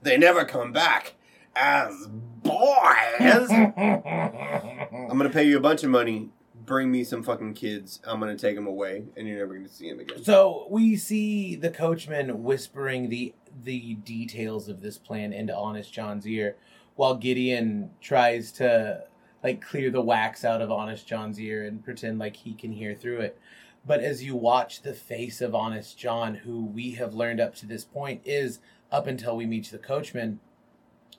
they 0.00 0.16
never 0.16 0.46
come 0.46 0.72
back 0.72 1.16
as 1.54 2.06
boys. 2.06 3.50
I'm 3.50 5.18
to 5.20 5.30
pay 5.30 5.44
you 5.44 5.58
a 5.58 5.60
bunch 5.60 5.84
of 5.84 5.90
money. 5.90 6.30
Bring 6.64 6.90
me 6.90 7.04
some 7.04 7.22
fucking 7.22 7.52
kids. 7.52 8.00
I'm 8.06 8.20
to 8.20 8.36
take 8.42 8.56
them 8.56 8.66
away, 8.66 9.04
and 9.14 9.28
you're 9.28 9.36
never 9.36 9.58
to 9.58 9.68
see 9.68 9.90
them 9.90 10.00
again. 10.00 10.24
So 10.24 10.66
we 10.70 10.96
see 10.96 11.56
the 11.56 11.68
coachman 11.68 12.42
whispering 12.42 13.10
the 13.10 13.34
the 13.64 13.96
details 13.96 14.66
of 14.66 14.80
this 14.80 14.96
plan 14.96 15.34
into 15.34 15.54
Honest 15.54 15.92
John's 15.92 16.26
ear, 16.26 16.56
while 16.94 17.16
Gideon 17.16 17.90
tries 18.00 18.50
to 18.52 19.04
like 19.44 19.60
clear 19.60 19.90
the 19.90 20.00
wax 20.00 20.42
out 20.42 20.62
of 20.62 20.72
Honest 20.72 21.06
John's 21.06 21.38
ear 21.38 21.66
and 21.66 21.84
pretend 21.84 22.18
like 22.18 22.36
he 22.36 22.54
can 22.54 22.72
hear 22.72 22.94
through 22.94 23.20
it. 23.20 23.38
But 23.86 24.00
as 24.00 24.24
you 24.24 24.34
watch 24.34 24.82
the 24.82 24.94
face 24.94 25.40
of 25.40 25.54
Honest 25.54 25.96
John, 25.96 26.34
who 26.34 26.64
we 26.64 26.92
have 26.92 27.14
learned 27.14 27.40
up 27.40 27.54
to 27.56 27.66
this 27.66 27.84
point 27.84 28.22
is 28.24 28.58
up 28.92 29.06
until 29.06 29.36
we 29.36 29.46
meet 29.46 29.70
the 29.70 29.78
coachman, 29.78 30.40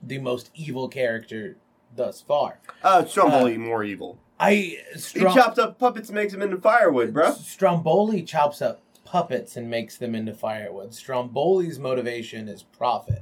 the 0.01 0.19
most 0.19 0.51
evil 0.55 0.87
character 0.87 1.57
thus 1.95 2.21
far. 2.21 2.59
Uh, 2.83 3.05
Stromboli 3.05 3.57
more 3.57 3.83
evil. 3.83 4.19
I 4.39 4.51
He 4.93 4.99
Strom- 4.99 5.33
chopped 5.33 5.57
up 5.59 5.79
puppets 5.79 6.09
and 6.09 6.15
makes 6.15 6.33
them 6.33 6.41
into 6.41 6.57
firewood, 6.57 7.13
bro. 7.13 7.33
Stromboli 7.33 8.21
chops 8.23 8.61
up 8.61 8.81
puppets 9.03 9.55
and 9.57 9.69
makes 9.69 9.97
them 9.97 10.13
into 10.13 10.33
firewood. 10.33 10.91
Stromboli's 10.93 11.79
motivation 11.79 12.47
is 12.47 12.61
profit. 12.63 13.19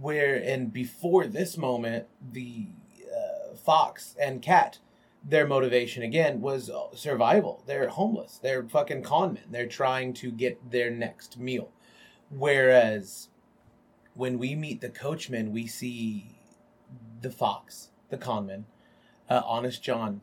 Where 0.00 0.36
and 0.36 0.72
before 0.72 1.26
this 1.26 1.56
moment, 1.56 2.06
the 2.32 2.68
uh, 3.12 3.54
fox 3.56 4.16
and 4.20 4.40
cat, 4.42 4.78
their 5.22 5.46
motivation 5.46 6.02
again 6.02 6.40
was 6.40 6.70
survival. 6.94 7.62
They're 7.66 7.88
homeless. 7.88 8.38
They're 8.42 8.64
fucking 8.64 9.02
con 9.02 9.34
men. 9.34 9.44
They're 9.50 9.66
trying 9.66 10.14
to 10.14 10.30
get 10.32 10.70
their 10.70 10.90
next 10.90 11.38
meal. 11.38 11.70
Whereas 12.36 13.28
when 14.14 14.38
we 14.38 14.54
meet 14.54 14.80
the 14.80 14.88
coachman, 14.88 15.52
we 15.52 15.66
see 15.66 16.34
the 17.20 17.30
fox, 17.30 17.90
the 18.10 18.16
conman, 18.16 18.66
uh, 19.28 19.42
Honest 19.44 19.82
John, 19.82 20.22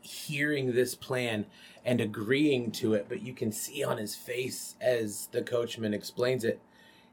hearing 0.00 0.72
this 0.72 0.94
plan 0.94 1.46
and 1.84 2.00
agreeing 2.00 2.70
to 2.72 2.94
it, 2.94 3.06
but 3.08 3.22
you 3.22 3.32
can 3.34 3.52
see 3.52 3.82
on 3.84 3.98
his 3.98 4.14
face 4.14 4.74
as 4.80 5.28
the 5.32 5.42
coachman 5.42 5.92
explains 5.94 6.44
it, 6.44 6.60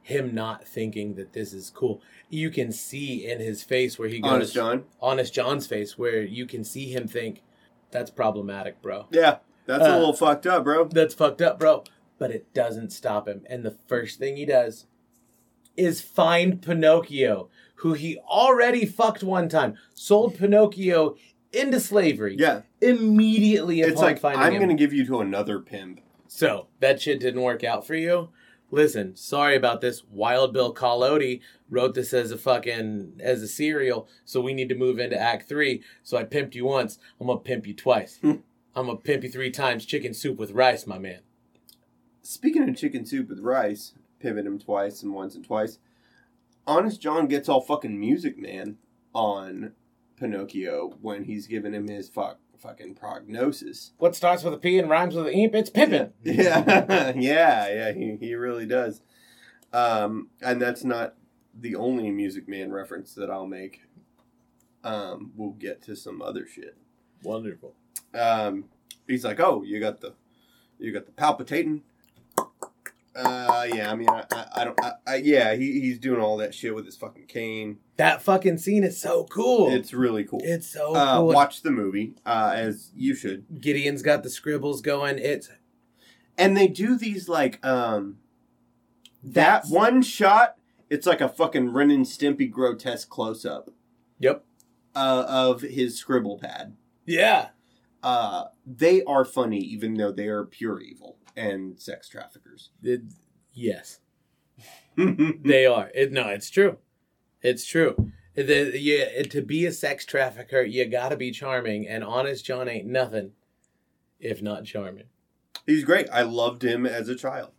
him 0.02 0.34
not 0.36 0.68
thinking 0.68 1.16
that 1.16 1.34
this 1.34 1.54
is 1.54 1.70
cool. 1.70 2.02
You 2.30 2.50
can 2.50 2.72
see 2.72 3.26
in 3.26 3.40
his 3.40 3.64
face 3.64 3.98
where 3.98 4.10
he 4.10 4.20
goes, 4.20 4.32
Honest 4.32 4.54
John. 4.54 4.84
Honest 5.02 5.34
John's 5.34 5.66
face, 5.68 5.98
where 5.98 6.22
you 6.22 6.46
can 6.46 6.64
see 6.64 6.92
him 6.92 7.08
think, 7.08 7.42
that's 7.92 8.12
problematic, 8.12 8.82
bro. 8.82 9.08
Yeah, 9.12 9.38
that's 9.66 9.84
a 9.86 9.94
Uh, 9.94 9.98
little 9.98 10.14
fucked 10.14 10.46
up, 10.48 10.64
bro. 10.64 10.86
That's 10.86 11.14
fucked 11.14 11.42
up, 11.42 11.60
bro. 11.60 11.84
But 12.18 12.32
it 12.32 12.54
doesn't 12.54 12.92
stop 12.92 13.28
him. 13.28 13.42
And 13.50 13.64
the 13.66 13.76
first 13.88 14.20
thing 14.20 14.38
he 14.38 14.46
does 14.46 14.86
is 15.76 16.02
find 16.02 16.62
Pinocchio, 16.62 17.50
who 17.76 17.94
he 17.94 18.18
already 18.20 18.86
fucked 18.86 19.24
one 19.24 19.50
time, 19.50 19.76
sold 19.94 20.38
Pinocchio 20.38 21.16
into 21.52 21.80
slavery 21.80 22.36
Yeah, 22.40 22.62
immediately 22.82 23.82
it's 23.82 23.94
upon 23.94 24.04
like 24.04 24.20
finding 24.20 24.42
I'm 24.42 24.54
him. 24.54 24.62
gonna 24.62 24.76
give 24.76 24.94
you 24.94 25.06
to 25.08 25.20
another 25.22 25.60
pimp. 25.60 26.00
So 26.28 26.68
that 26.80 27.02
shit 27.02 27.20
didn't 27.20 27.42
work 27.42 27.64
out 27.64 27.86
for 27.86 27.96
you. 27.96 28.30
Listen, 28.72 29.16
sorry 29.16 29.56
about 29.56 29.82
this. 29.82 30.04
Wild 30.10 30.52
Bill 30.52 30.74
Collodi 30.74 31.42
wrote 31.70 31.94
this 31.94 32.12
as 32.14 32.32
a 32.32 32.38
fucking 32.38 33.20
as 33.20 33.44
a 33.44 33.48
serial, 33.48 34.08
so 34.26 34.42
we 34.42 34.54
need 34.54 34.70
to 34.70 34.76
move 34.76 34.98
into 35.00 35.20
Act 35.20 35.48
Three. 35.48 35.84
So 36.02 36.18
I 36.18 36.24
pimped 36.24 36.56
you 36.56 36.66
once, 36.66 36.98
I'm 37.22 37.28
gonna 37.28 37.40
pimp 37.40 37.68
you 37.68 37.76
twice. 37.76 38.18
Hmm. 38.22 38.38
I'm 38.76 38.88
gonna 38.88 38.98
pimp 38.98 39.24
you 39.24 39.30
three 39.30 39.52
times. 39.52 39.86
Chicken 39.86 40.14
soup 40.16 40.38
with 40.40 40.52
rice, 40.52 40.88
my 40.88 40.98
man. 40.98 41.20
Speaking 42.24 42.68
of 42.68 42.78
chicken 42.78 43.06
soup 43.06 43.28
with 43.30 43.42
rice, 43.42 43.94
pivot 44.20 44.46
him 44.46 44.58
twice 44.58 45.04
and 45.04 45.14
once 45.14 45.36
and 45.36 45.46
twice. 45.46 45.78
Honest 46.66 47.02
John 47.02 47.28
gets 47.28 47.50
all 47.50 47.60
fucking 47.60 48.00
music 48.00 48.38
man 48.40 48.78
on 49.14 49.74
Pinocchio 50.16 50.96
when 51.02 51.26
he's 51.26 51.48
giving 51.48 51.74
him 51.74 51.90
his 51.90 52.08
fuck 52.08 52.40
fucking 52.58 52.96
prognosis. 52.96 53.92
What 53.98 54.16
starts 54.16 54.42
with 54.42 54.54
a 54.54 54.58
P 54.58 54.80
and 54.80 54.90
rhymes 54.90 55.16
with 55.16 55.28
an 55.28 55.34
imp? 55.34 55.54
It's 55.54 55.70
Pippin. 55.70 56.14
Yeah, 56.24 57.12
yeah, 57.16 57.68
yeah. 57.68 57.92
He 57.92 58.16
he 58.18 58.36
really 58.36 58.66
does. 58.66 59.02
Um, 59.74 60.30
and 60.42 60.62
that's 60.62 60.86
not 60.86 61.16
the 61.54 61.76
only 61.76 62.10
Music 62.10 62.48
Man 62.48 62.72
reference 62.72 63.14
that 63.16 63.30
I'll 63.30 63.48
make. 63.48 63.82
Um, 64.86 65.34
we'll 65.36 65.52
get 65.52 65.82
to 65.84 65.96
some 65.96 66.22
other 66.22 66.48
shit. 66.48 66.78
Wonderful. 67.22 67.74
Um, 68.14 68.66
he's 69.08 69.26
like, 69.26 69.42
"Oh, 69.42 69.64
you 69.64 69.82
got 69.82 70.00
the, 70.00 70.14
you 70.80 70.94
got 70.94 71.06
the 71.06 71.12
palpitating." 71.12 71.84
Uh, 73.16 73.68
yeah. 73.74 73.92
I 73.92 73.96
mean, 73.96 74.10
I, 74.10 74.24
I, 74.32 74.46
I 74.56 74.64
don't. 74.64 74.80
I, 74.82 74.92
I, 75.06 75.16
yeah, 75.18 75.56
he, 75.56 75.80
he's 75.82 76.00
doing 76.00 76.20
all 76.20 76.38
that 76.38 76.54
shit 76.54 76.74
with 76.74 76.86
his 76.86 76.96
fucking 76.96 77.28
cane. 77.28 77.78
That 77.98 78.22
fucking 78.22 78.58
scene 78.58 78.84
is 78.84 79.00
so 79.00 79.26
cool. 79.26 79.72
It's 79.72 79.94
really 79.94 80.24
cool. 80.24 80.42
it's 80.44 80.68
so 80.68 80.96
uh, 80.96 81.18
cool. 81.18 81.28
watch 81.28 81.62
the 81.62 81.72
movie, 81.72 82.16
uh, 82.26 82.54
as 82.56 82.92
you 82.96 83.14
should. 83.14 83.46
Gideon's 83.60 84.02
got 84.02 84.24
the 84.24 84.30
scribbles 84.30 84.82
going. 84.82 85.20
It's 85.20 85.50
And 86.38 86.58
they 86.58 86.68
do 86.68 86.98
these 86.98 87.30
like 87.30 87.64
um 87.66 88.18
that 89.24 89.64
That's- 89.64 89.72
one 89.72 90.02
shot. 90.02 90.56
It's 90.90 91.08
like 91.08 91.22
a 91.22 91.30
fucking 91.30 91.72
Ren 91.74 91.90
and 91.90 92.06
Stimpy 92.06 92.52
grotesque 92.52 93.10
close 93.10 93.46
up 93.46 93.72
yep. 94.20 94.46
uh, 94.94 95.26
of 95.28 95.62
his 95.62 95.98
scribble 95.98 96.38
pad. 96.38 96.76
Yeah. 97.06 97.50
Uh, 98.04 98.46
they 98.64 99.02
are 99.06 99.26
funny, 99.26 99.58
even 99.60 99.96
though 99.96 100.12
they 100.12 100.28
are 100.28 100.44
pure 100.44 100.80
evil 100.80 101.18
and 101.36 101.80
sex 101.80 102.10
traffickers. 102.10 102.70
It- 102.82 103.02
yes. 103.54 104.00
They 104.98 105.66
are. 105.66 105.90
It, 105.96 106.12
no, 106.12 106.28
it's 106.30 106.50
true. 106.50 106.78
It's 107.42 107.66
true. 107.66 108.12
The, 108.36 108.72
yeah, 108.80 109.24
to 109.24 109.42
be 109.42 109.66
a 109.66 109.72
sex 109.72 110.06
trafficker, 110.06 110.62
you 110.62 110.86
gotta 110.86 111.18
be 111.18 111.32
charming, 111.32 111.88
and 111.88 112.04
Honest 112.04 112.46
John 112.46 112.68
ain't 112.70 112.88
nothing 112.88 113.32
if 114.20 114.42
not 114.42 114.66
charming. 114.66 115.06
He's 115.66 115.84
great. 115.84 116.08
I 116.12 116.22
loved 116.24 116.64
him 116.64 116.86
as 116.86 117.10
a 117.10 117.16
child. 117.16 117.52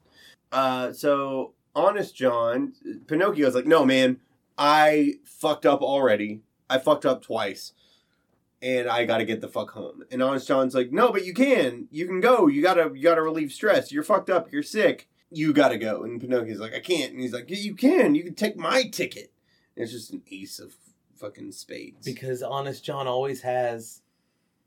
Uh, 0.52 0.92
so 0.92 1.54
honest 1.74 2.14
John, 2.16 2.72
Pinocchio's 3.06 3.54
like, 3.54 3.66
no 3.66 3.84
man, 3.84 4.18
I 4.56 5.14
fucked 5.24 5.66
up 5.66 5.82
already. 5.82 6.40
I 6.70 6.78
fucked 6.78 7.04
up 7.04 7.22
twice, 7.22 7.72
and 8.64 8.88
I 8.88 9.04
got 9.04 9.18
to 9.18 9.26
get 9.26 9.42
the 9.42 9.48
fuck 9.48 9.72
home. 9.72 10.04
And 10.10 10.22
honest 10.22 10.48
John's 10.48 10.74
like, 10.74 10.90
no, 10.90 11.12
but 11.12 11.26
you 11.26 11.34
can, 11.34 11.86
you 11.90 12.06
can 12.06 12.20
go. 12.20 12.46
You 12.46 12.62
gotta, 12.62 12.90
you 12.94 13.02
gotta 13.02 13.20
relieve 13.20 13.52
stress. 13.52 13.92
You're 13.92 14.02
fucked 14.02 14.30
up. 14.30 14.50
You're 14.50 14.62
sick. 14.62 15.06
You 15.30 15.52
gotta 15.52 15.76
go. 15.76 16.02
And 16.02 16.18
Pinocchio's 16.18 16.60
like, 16.60 16.74
I 16.74 16.80
can't. 16.80 17.12
And 17.12 17.20
he's 17.20 17.34
like, 17.34 17.50
yeah, 17.50 17.58
you 17.58 17.74
can. 17.74 18.14
You 18.14 18.24
can 18.24 18.34
take 18.34 18.56
my 18.56 18.84
ticket. 18.84 19.30
And 19.76 19.82
it's 19.82 19.92
just 19.92 20.12
an 20.14 20.22
ace 20.30 20.58
of 20.58 20.76
fucking 21.14 21.52
spades. 21.52 22.06
Because 22.06 22.42
Honest 22.42 22.82
John 22.82 23.06
always 23.06 23.42
has 23.42 24.00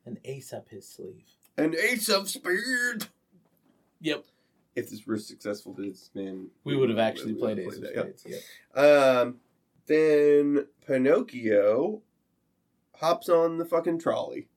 an 0.05 0.19
ace 0.23 0.53
up 0.53 0.69
his 0.69 0.87
sleeve. 0.87 1.25
an 1.57 1.75
ace 1.75 2.07
of 2.07 2.29
spades. 2.29 3.09
Yep. 4.01 4.25
If 4.75 4.91
this 4.91 5.07
were 5.07 5.17
successful, 5.17 5.73
this 5.73 6.11
man, 6.13 6.49
We 6.63 6.75
would 6.75 6.89
have 6.89 6.99
actually 6.99 7.33
played 7.33 7.57
would've 7.65 7.83
Ace 7.83 7.97
of. 7.97 8.19
Spades. 8.19 8.41
Yep. 8.75 8.85
Um, 8.85 9.37
then 9.87 10.67
Pinocchio 10.85 12.03
hops 12.99 13.29
on 13.29 13.57
the 13.57 13.65
fucking 13.65 13.99
trolley. 13.99 14.47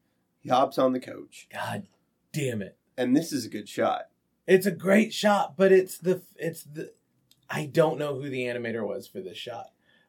He 0.40 0.48
hops 0.48 0.78
on 0.78 0.92
the 0.92 1.00
coach, 1.00 1.48
God 1.52 1.86
damn 2.32 2.62
it. 2.62 2.76
and 2.96 3.16
this 3.16 3.32
is 3.32 3.44
a 3.44 3.48
good 3.50 3.68
shot. 3.68 4.06
It's 4.46 4.66
a 4.66 4.70
great 4.70 5.12
shot, 5.12 5.56
but 5.56 5.70
it's 5.72 5.98
the 5.98 6.22
it's 6.36 6.62
the 6.64 6.92
I 7.48 7.66
don't 7.66 7.98
know 7.98 8.14
who 8.14 8.28
the 8.30 8.44
animator 8.44 8.86
was 8.86 9.06
for 9.06 9.20
this 9.20 9.36
shot. 9.36 9.66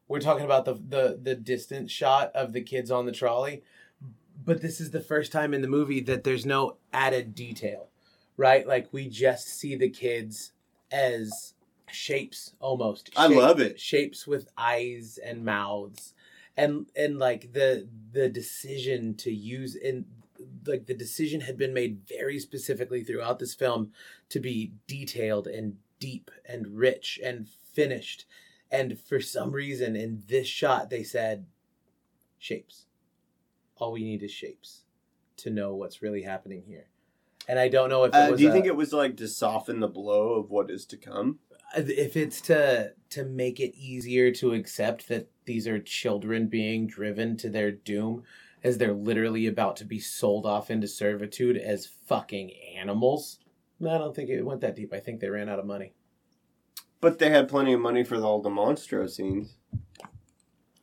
We're 0.08 0.20
talking 0.22 0.46
about 0.46 0.66
the 0.66 0.74
the 0.74 1.20
the 1.22 1.36
distant 1.36 1.92
shot 1.92 2.32
of 2.34 2.54
the 2.54 2.62
kids 2.62 2.90
on 2.92 3.06
the 3.06 3.12
trolley, 3.12 3.64
but 4.44 4.62
this 4.62 4.80
is 4.82 4.92
the 4.92 5.02
first 5.02 5.32
time 5.32 5.54
in 5.54 5.62
the 5.62 5.68
movie 5.68 6.02
that 6.02 6.24
there's 6.24 6.46
no 6.46 6.78
added 6.94 7.36
detail, 7.36 7.90
right? 8.38 8.66
Like 8.68 8.88
we 8.92 9.08
just 9.10 9.48
see 9.48 9.76
the 9.76 9.90
kids 9.90 10.54
as 10.92 11.54
shapes 11.92 12.54
almost. 12.60 13.10
I 13.16 13.28
love 13.28 13.60
it. 13.60 13.80
Shapes 13.80 14.26
with 14.26 14.48
eyes 14.58 15.20
and 15.24 15.44
mouths, 15.46 16.14
and 16.58 16.88
and 16.96 17.18
like 17.20 17.54
the 17.54 17.88
the 18.12 18.30
decision 18.30 19.16
to 19.16 19.32
use 19.32 19.76
in 19.76 20.06
like 20.66 20.86
the 20.88 20.94
decision 20.94 21.42
had 21.42 21.58
been 21.58 21.74
made 21.74 22.02
very 22.08 22.40
specifically 22.40 23.04
throughout 23.04 23.40
this 23.40 23.54
film 23.54 23.92
to 24.30 24.40
be 24.40 24.74
detailed 24.88 25.48
and 25.48 25.78
deep 26.00 26.32
and 26.46 26.68
rich 26.68 27.20
and 27.24 27.48
finished. 27.48 28.26
And 28.72 28.98
for 29.00 29.20
some 29.20 29.52
reason, 29.52 29.96
in 29.96 30.24
this 30.28 30.48
shot, 30.48 30.90
they 30.90 31.04
said 31.04 31.46
shapes. 32.40 32.86
All 33.78 33.92
we 33.92 34.04
need 34.04 34.24
is 34.24 34.32
shapes 34.32 34.84
to 35.38 35.50
know 35.50 35.76
what's 35.76 36.02
really 36.02 36.22
happening 36.24 36.64
here. 36.66 36.86
And 37.48 37.60
I 37.60 37.68
don't 37.68 37.90
know 37.90 38.04
if 38.06 38.14
it 38.14 38.18
Uh, 38.18 38.32
was 38.32 38.38
do 38.38 38.44
you 38.46 38.50
a- 38.50 38.54
think 38.54 38.66
it 38.66 38.76
was 38.76 38.94
like 38.94 39.18
to 39.18 39.28
soften 39.28 39.80
the 39.80 39.88
blow 39.88 40.34
of 40.34 40.50
what 40.50 40.70
is 40.72 40.86
to 40.88 40.98
come? 40.98 41.40
if 41.76 42.18
it's 42.18 42.42
to 42.42 42.94
to 43.12 43.24
make 43.24 43.60
it 43.60 43.76
easier 43.76 44.32
to 44.32 44.54
accept 44.54 45.08
that 45.08 45.30
these 45.46 45.68
are 45.68 45.80
children 45.80 46.48
being 46.48 46.88
driven 46.88 47.38
to 47.38 47.50
their 47.50 47.72
doom 47.72 48.24
as 48.64 48.78
they're 48.78 48.94
literally 48.94 49.48
about 49.48 49.76
to 49.78 49.86
be 49.86 50.00
sold 50.00 50.46
off 50.46 50.70
into 50.70 50.88
servitude 50.88 51.58
as 51.58 51.88
fucking 52.06 52.52
animals. 52.78 53.40
I 53.82 53.98
don't 53.98 54.16
think 54.16 54.30
it 54.30 54.44
went 54.44 54.62
that 54.62 54.76
deep. 54.76 54.94
I 54.94 55.00
think 55.00 55.20
they 55.20 55.30
ran 55.30 55.50
out 55.50 55.60
of 55.60 55.66
money. 55.66 55.94
But 57.00 57.18
they 57.18 57.30
had 57.32 57.50
plenty 57.50 57.74
of 57.74 57.80
money 57.80 58.04
for 58.04 58.16
all 58.22 58.42
the 58.42 58.50
monstro 58.50 59.10
scenes. 59.10 59.56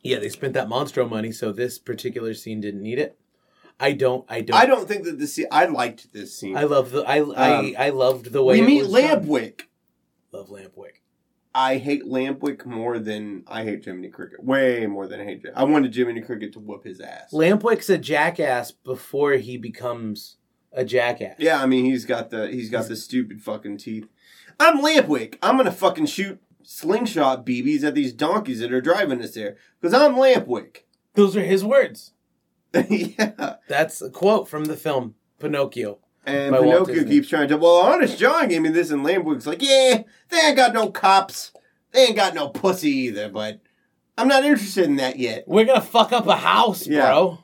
Yeah, 0.01 0.19
they 0.19 0.29
spent 0.29 0.53
that 0.53 0.67
monstro 0.67 1.09
money, 1.09 1.31
so 1.31 1.51
this 1.51 1.79
particular 1.79 2.33
scene 2.33 2.61
didn't 2.61 2.83
need 2.83 2.99
it. 2.99 3.17
I 3.79 3.93
don't. 3.93 4.25
I 4.27 4.41
don't. 4.41 4.57
I 4.57 4.65
don't 4.65 4.87
think 4.87 5.05
that 5.05 5.17
the 5.17 5.27
scene. 5.27 5.47
I 5.51 5.65
liked 5.65 6.11
this 6.11 6.37
scene. 6.37 6.57
I 6.57 6.63
love 6.63 6.91
the. 6.91 7.03
I 7.03 7.19
I, 7.19 7.57
Um, 7.57 7.75
I 7.77 7.89
loved 7.91 8.31
the 8.33 8.43
way 8.43 8.55
we 8.59 8.63
it 8.63 8.67
meet 8.67 8.79
was 8.83 8.91
done. 8.91 9.25
Lampwick. 9.25 9.61
Love 10.33 10.49
Lampwick. 10.49 10.99
I 11.53 11.77
hate 11.77 12.05
Lampwick 12.05 12.65
more 12.65 12.99
than 12.99 13.43
I 13.47 13.63
hate 13.63 13.83
Jiminy 13.83 14.09
Cricket. 14.09 14.43
Way 14.43 14.85
more 14.85 15.07
than 15.07 15.19
I 15.19 15.23
hate. 15.25 15.41
Jim- 15.41 15.53
I 15.55 15.63
wanted 15.63 15.95
Jiminy 15.95 16.21
Cricket 16.21 16.53
to 16.53 16.59
whoop 16.59 16.83
his 16.85 16.99
ass. 16.99 17.31
Lampwick's 17.33 17.89
a 17.89 17.97
jackass 17.97 18.71
before 18.71 19.33
he 19.33 19.57
becomes 19.57 20.37
a 20.71 20.85
jackass. 20.85 21.35
Yeah, 21.39 21.61
I 21.61 21.65
mean 21.65 21.85
he's 21.85 22.05
got 22.05 22.29
the 22.29 22.47
he's 22.47 22.69
got 22.69 22.87
the 22.87 22.95
stupid 22.95 23.41
fucking 23.41 23.77
teeth. 23.77 24.07
I'm 24.59 24.79
Lampwick. 24.81 25.37
I'm 25.41 25.57
gonna 25.57 25.71
fucking 25.71 26.05
shoot 26.05 26.39
slingshot 26.63 27.45
BBs 27.45 27.83
at 27.83 27.95
these 27.95 28.13
donkeys 28.13 28.59
that 28.59 28.71
are 28.71 28.81
driving 28.81 29.21
us 29.23 29.33
there 29.33 29.57
because 29.81 29.93
I'm 29.93 30.15
Lampwick. 30.15 30.83
Those 31.15 31.35
are 31.35 31.43
his 31.43 31.63
words. 31.63 32.13
yeah. 32.89 33.55
That's 33.67 34.01
a 34.01 34.11
quote 34.11 34.47
from 34.47 34.65
the 34.65 34.77
film 34.77 35.15
Pinocchio. 35.39 35.99
And 36.25 36.51
By 36.51 36.59
Walt 36.59 36.87
Pinocchio 36.87 36.93
Disney. 36.95 37.09
keeps 37.11 37.29
trying 37.29 37.47
to. 37.49 37.57
Well, 37.57 37.75
Honest 37.77 38.17
John 38.19 38.47
gave 38.49 38.61
me 38.61 38.69
this, 38.69 38.91
and 38.91 39.05
Lampwick's 39.05 39.47
like, 39.47 39.61
yeah, 39.61 40.03
they 40.29 40.37
ain't 40.37 40.55
got 40.57 40.73
no 40.73 40.89
cops. 40.91 41.51
They 41.91 42.05
ain't 42.07 42.15
got 42.15 42.35
no 42.35 42.49
pussy 42.49 42.89
either. 42.91 43.29
But 43.29 43.59
I'm 44.17 44.27
not 44.27 44.43
interested 44.43 44.85
in 44.85 44.97
that 44.97 45.17
yet. 45.17 45.45
We're 45.47 45.65
gonna 45.65 45.81
fuck 45.81 46.11
up 46.11 46.27
a 46.27 46.35
house, 46.35 46.85
Yeah. 46.87 47.07
bro. 47.07 47.43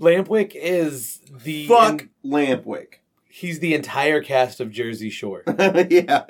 Lampwick 0.00 0.52
is 0.54 1.20
the 1.44 1.68
Fuck 1.68 2.08
Lampwick. 2.24 2.94
he's 3.28 3.60
the 3.60 3.74
entire 3.74 4.20
cast 4.22 4.58
of 4.58 4.72
Jersey 4.72 5.10
Shore. 5.10 5.44
yeah. 5.48 6.24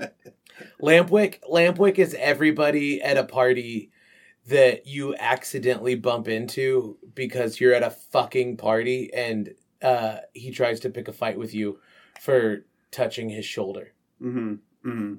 Lampwick 0.83 1.39
Lampwick 1.51 1.99
is 1.99 2.15
everybody 2.19 3.01
at 3.01 3.17
a 3.17 3.25
party 3.25 3.91
that 4.47 4.87
you 4.87 5.15
accidentally 5.19 5.95
bump 5.95 6.29
into 6.29 6.99
because 7.15 7.59
you're 7.61 7.73
at 7.73 7.83
a 7.83 7.91
fucking 7.91 8.57
party 8.59 9.11
and 9.15 9.55
uh, 9.81 10.19
he 10.35 10.51
tries 10.51 10.81
to 10.81 10.91
pick 10.91 11.09
a 11.09 11.13
fight 11.13 11.39
with 11.39 11.55
you 11.55 11.79
for 12.25 12.65
touching 12.91 13.29
his 13.29 13.45
shoulder. 13.45 13.93
Mm-hmm. 14.23 14.55
Mm-hmm. 14.89 15.15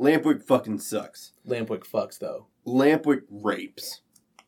Lampwick 0.00 0.42
fucking 0.42 0.78
sucks. 0.78 1.32
Lampwick 1.46 1.84
fucks 1.86 2.18
though. 2.18 2.46
Lampwick 2.66 3.22
rapes. 3.30 4.00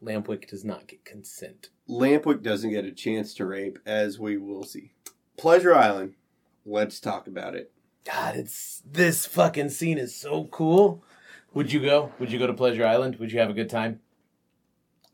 Lampwick 0.02 0.48
does 0.48 0.64
not 0.64 0.86
get 0.86 1.04
consent. 1.04 1.68
Lampwick 1.88 2.42
doesn't 2.42 2.70
get 2.70 2.86
a 2.86 2.90
chance 2.90 3.34
to 3.34 3.44
rape, 3.44 3.78
as 3.84 4.18
we 4.18 4.38
will 4.38 4.62
see. 4.62 4.92
Pleasure 5.36 5.74
Island. 5.74 6.14
Let's 6.64 7.00
talk 7.00 7.26
about 7.26 7.54
it. 7.54 7.70
God, 8.04 8.36
it's 8.36 8.82
this 8.90 9.26
fucking 9.26 9.68
scene 9.68 9.98
is 9.98 10.14
so 10.14 10.44
cool. 10.44 11.04
Would 11.52 11.70
you 11.70 11.80
go? 11.80 12.12
Would 12.18 12.32
you 12.32 12.38
go 12.38 12.46
to 12.46 12.54
Pleasure 12.54 12.86
Island? 12.86 13.16
Would 13.16 13.30
you 13.30 13.40
have 13.40 13.50
a 13.50 13.54
good 13.54 13.70
time? 13.70 14.00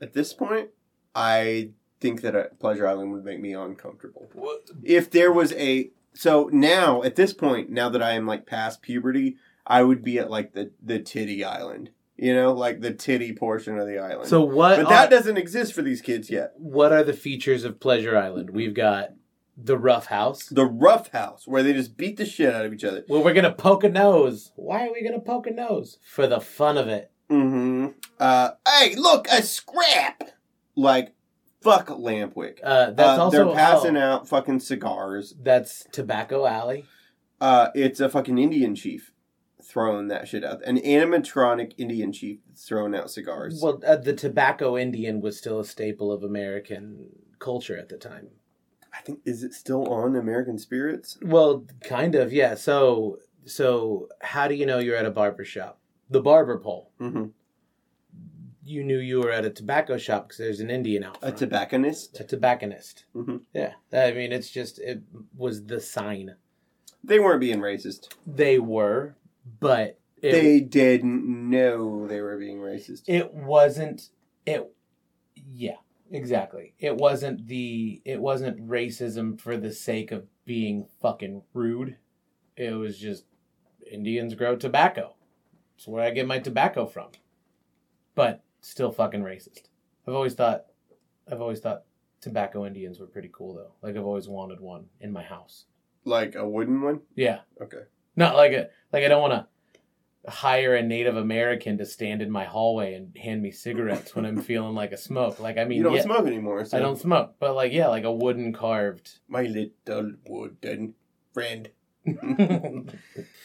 At 0.00 0.12
this 0.12 0.32
point, 0.32 0.70
I 1.14 1.70
think 2.00 2.22
that 2.22 2.36
uh, 2.36 2.44
Pleasure 2.58 2.86
Island 2.86 3.12
would 3.12 3.24
make 3.24 3.40
me 3.40 3.54
uncomfortable. 3.54 4.28
What? 4.32 4.70
if 4.84 5.10
there 5.10 5.32
was 5.32 5.52
a 5.54 5.90
so 6.14 6.48
now 6.52 7.02
at 7.02 7.16
this 7.16 7.32
point 7.32 7.70
now 7.70 7.88
that 7.88 8.02
i 8.02 8.12
am 8.12 8.26
like 8.26 8.46
past 8.46 8.82
puberty 8.82 9.36
i 9.66 9.82
would 9.82 10.02
be 10.02 10.18
at 10.18 10.30
like 10.30 10.52
the 10.52 10.70
the 10.82 10.98
titty 10.98 11.44
island 11.44 11.90
you 12.16 12.34
know 12.34 12.52
like 12.52 12.80
the 12.80 12.92
titty 12.92 13.32
portion 13.32 13.78
of 13.78 13.86
the 13.86 13.98
island 13.98 14.28
So 14.28 14.42
what? 14.42 14.76
but 14.76 14.86
are, 14.86 14.90
that 14.90 15.10
doesn't 15.10 15.38
exist 15.38 15.72
for 15.72 15.82
these 15.82 16.00
kids 16.02 16.28
yet 16.30 16.52
what 16.56 16.92
are 16.92 17.04
the 17.04 17.12
features 17.14 17.64
of 17.64 17.80
Pleasure 17.80 18.16
Island? 18.16 18.50
We've 18.50 18.74
got 18.74 19.10
the 19.56 19.76
rough 19.78 20.06
house. 20.06 20.46
the 20.46 20.64
rough 20.66 21.08
house 21.12 21.46
where 21.46 21.62
they 21.62 21.72
just 21.74 21.96
beat 21.96 22.16
the 22.16 22.24
shit 22.26 22.54
out 22.54 22.64
of 22.64 22.72
each 22.72 22.84
other 22.84 23.04
Well, 23.08 23.22
we're 23.22 23.34
gonna 23.34 23.52
poke 23.52 23.84
a 23.84 23.88
nose. 23.88 24.52
Why 24.56 24.86
are 24.86 24.92
we 24.92 25.02
gonna 25.02 25.20
poke 25.20 25.46
a 25.46 25.50
nose? 25.52 25.98
For 26.02 26.26
the 26.26 26.40
fun 26.40 26.76
of 26.78 26.88
it. 26.88 27.10
mm-hmm 27.30 27.88
uh 28.18 28.50
hey 28.68 28.94
look 28.96 29.26
a 29.28 29.42
scrap 29.42 30.30
like 30.76 31.14
fuck 31.60 31.88
lampwick 31.88 32.58
Uh, 32.62 32.90
that's 32.90 33.18
Uh, 33.18 33.22
also 33.24 33.44
they're 33.44 33.54
passing 33.54 33.96
oh, 33.96 34.00
out 34.00 34.28
fucking 34.28 34.60
cigars 34.60 35.34
That's 35.40 35.86
Tobacco 35.92 36.46
Alley. 36.46 36.84
uh 37.40 37.68
it's 37.74 38.00
a 38.00 38.08
fucking 38.08 38.38
indian 38.38 38.74
chief 38.74 39.12
throwing 39.62 40.08
that 40.08 40.26
shit 40.26 40.42
out 40.44 40.62
an 40.64 40.78
animatronic 40.78 41.72
indian 41.78 42.12
chief 42.12 42.38
throwing 42.56 42.94
out 42.94 43.10
cigars 43.10 43.60
Well, 43.62 43.80
uh, 43.86 43.96
the 43.96 44.14
tobacco 44.14 44.76
Indian 44.78 45.20
was 45.20 45.36
still 45.38 45.60
a 45.60 45.64
staple 45.64 46.10
of 46.12 46.22
American 46.22 47.10
culture 47.38 47.76
at 47.78 47.88
the 47.88 47.96
time. 47.96 48.28
I 48.92 49.00
think 49.02 49.20
is 49.24 49.42
it 49.44 49.54
still 49.54 49.86
on 49.88 50.16
American 50.16 50.58
Spirits? 50.58 51.16
Well, 51.22 51.64
kind 51.84 52.14
of, 52.16 52.32
yeah. 52.32 52.54
So, 52.54 53.18
so 53.46 54.08
how 54.20 54.48
do 54.48 54.54
you 54.54 54.66
know 54.66 54.78
you're 54.78 54.96
at 54.96 55.06
a 55.06 55.10
barber 55.10 55.44
shop? 55.44 55.78
The 56.10 56.20
barber 56.20 56.58
pole. 56.58 56.90
Mm-hmm. 57.00 57.26
You 58.70 58.84
knew 58.84 58.98
you 58.98 59.18
were 59.18 59.32
at 59.32 59.44
a 59.44 59.50
tobacco 59.50 59.98
shop 59.98 60.28
because 60.28 60.38
there's 60.38 60.60
an 60.60 60.70
Indian 60.70 61.02
out 61.02 61.18
front. 61.18 61.34
A 61.34 61.38
tobacconist. 61.38 62.20
a 62.20 62.24
tobacconist. 62.24 63.04
Mhm. 63.16 63.40
Yeah, 63.52 63.72
I 63.92 64.12
mean, 64.12 64.30
it's 64.30 64.48
just 64.48 64.78
it 64.78 65.02
was 65.36 65.66
the 65.66 65.80
sign. 65.80 66.36
They 67.02 67.18
weren't 67.18 67.40
being 67.40 67.58
racist. 67.58 68.14
They 68.24 68.60
were, 68.60 69.16
but 69.58 69.98
it, 70.22 70.30
they 70.32 70.60
didn't 70.60 71.50
know 71.50 72.06
they 72.06 72.20
were 72.20 72.38
being 72.38 72.58
racist. 72.58 73.02
it 73.08 73.34
wasn't 73.34 74.10
it. 74.46 74.70
Yeah, 75.34 75.78
exactly. 76.12 76.74
It 76.78 76.96
wasn't 76.96 77.48
the 77.48 78.00
it 78.04 78.20
wasn't 78.20 78.68
racism 78.68 79.40
for 79.40 79.56
the 79.56 79.72
sake 79.72 80.12
of 80.12 80.26
being 80.44 80.86
fucking 81.02 81.42
rude. 81.54 81.96
It 82.56 82.72
was 82.74 82.98
just 82.98 83.24
Indians 83.90 84.34
grow 84.34 84.54
tobacco. 84.54 85.16
It's 85.76 85.88
where 85.88 86.04
I 86.04 86.10
get 86.10 86.28
my 86.28 86.38
tobacco 86.38 86.86
from. 86.86 87.08
But 88.14 88.44
still 88.60 88.92
fucking 88.92 89.22
racist. 89.22 89.68
I've 90.06 90.14
always 90.14 90.34
thought 90.34 90.66
I've 91.30 91.40
always 91.40 91.60
thought 91.60 91.84
tobacco 92.20 92.66
Indians 92.66 92.98
were 92.98 93.06
pretty 93.06 93.30
cool 93.32 93.54
though. 93.54 93.72
Like 93.82 93.96
I've 93.96 94.06
always 94.06 94.28
wanted 94.28 94.60
one 94.60 94.86
in 95.00 95.12
my 95.12 95.22
house. 95.22 95.64
like 96.04 96.34
a 96.34 96.48
wooden 96.48 96.82
one. 96.82 97.00
Yeah. 97.14 97.40
Okay. 97.60 97.82
Not 98.16 98.34
like 98.36 98.52
a 98.52 98.68
like 98.92 99.04
I 99.04 99.08
don't 99.08 99.22
want 99.22 99.32
to 99.34 99.46
hire 100.30 100.74
a 100.74 100.82
Native 100.82 101.16
American 101.16 101.78
to 101.78 101.86
stand 101.86 102.20
in 102.20 102.30
my 102.30 102.44
hallway 102.44 102.94
and 102.94 103.16
hand 103.16 103.42
me 103.42 103.50
cigarettes 103.50 104.14
when 104.14 104.26
I'm 104.26 104.42
feeling 104.42 104.74
like 104.74 104.92
a 104.92 104.96
smoke. 104.96 105.40
Like 105.40 105.58
I 105.58 105.64
mean, 105.64 105.78
you 105.78 105.84
don't 105.84 105.94
yeah, 105.94 106.02
smoke 106.02 106.26
anymore. 106.26 106.64
So 106.64 106.76
I 106.76 106.80
don't 106.80 106.98
smoke, 106.98 107.36
but 107.38 107.54
like 107.54 107.72
yeah, 107.72 107.88
like 107.88 108.04
a 108.04 108.12
wooden 108.12 108.52
carved. 108.52 109.18
My 109.28 109.42
little 109.42 110.12
wooden 110.26 110.94
friend. 111.32 111.70
and 112.06 112.88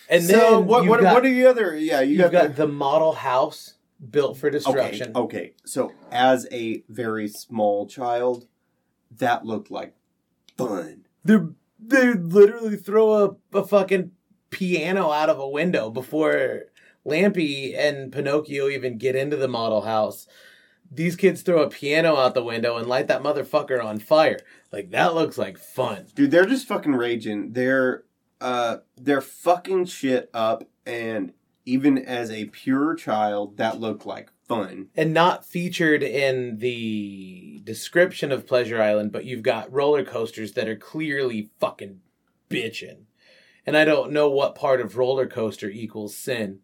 so 0.10 0.20
then 0.20 0.66
what? 0.66 0.86
What? 0.86 1.02
got, 1.02 1.14
what 1.14 1.26
are 1.26 1.34
the 1.34 1.46
other? 1.46 1.76
Yeah, 1.78 2.02
you 2.02 2.18
you've 2.18 2.32
got, 2.32 2.48
got 2.48 2.56
the 2.56 2.68
model 2.68 3.14
house 3.14 3.76
built 4.10 4.38
for 4.38 4.50
the, 4.50 4.58
okay. 4.58 4.92
destruction. 4.92 5.12
Okay. 5.16 5.54
So 5.66 5.92
as 6.12 6.48
a 6.52 6.84
very 6.90 7.28
small 7.28 7.88
child, 7.88 8.48
that 9.18 9.46
looked 9.46 9.72
like 9.72 9.96
fun. 10.58 11.06
They 11.24 11.38
they 11.80 12.14
literally 12.14 12.78
throw 12.78 13.14
a, 13.54 13.58
a 13.58 13.66
fucking 13.66 14.12
piano 14.50 15.12
out 15.12 15.30
of 15.30 15.40
a 15.40 15.48
window 15.48 15.90
before 15.90 16.64
Lampy 17.06 17.78
and 17.78 18.12
Pinocchio 18.12 18.70
even 18.70 18.98
get 18.98 19.16
into 19.16 19.36
the 19.38 19.48
model 19.48 19.82
house. 19.82 20.28
These 20.92 21.16
kids 21.16 21.42
throw 21.42 21.62
a 21.62 21.70
piano 21.70 22.16
out 22.16 22.36
the 22.36 22.44
window 22.44 22.78
and 22.78 22.88
light 22.88 23.08
that 23.08 23.24
motherfucker 23.24 23.84
on 23.84 24.00
fire. 24.00 24.40
Like 24.72 24.92
that 24.92 25.16
looks 25.16 25.38
like 25.38 25.58
fun. 25.58 26.06
Dude, 26.16 26.32
they're 26.32 26.46
just 26.46 26.68
fucking 26.68 26.94
raging. 26.94 27.54
They're 27.54 28.04
uh 28.42 28.78
they're 28.98 29.22
fucking 29.22 29.86
shit 29.86 30.30
up 30.34 30.64
and 30.86 31.34
even 31.66 31.98
as 31.98 32.30
a 32.32 32.46
pure 32.46 32.96
child, 32.96 33.58
that 33.58 33.80
looked 33.80 34.06
like 34.06 34.30
fun. 34.48 34.88
And 34.96 35.14
not 35.14 35.46
featured 35.46 36.04
in 36.04 36.60
the 36.60 37.62
description 37.64 38.32
of 38.32 38.46
Pleasure 38.48 38.82
Island, 38.82 39.12
but 39.12 39.26
you've 39.26 39.42
got 39.44 39.72
roller 39.74 40.04
coasters 40.06 40.54
that 40.54 40.68
are 40.68 40.76
clearly 40.76 41.50
fucking 41.60 42.02
bitching. 42.50 43.06
And 43.66 43.76
I 43.76 43.84
don't 43.86 44.12
know 44.12 44.30
what 44.30 44.54
part 44.56 44.80
of 44.82 44.98
roller 44.98 45.26
coaster 45.26 45.70
equals 45.70 46.16
sin. 46.16 46.60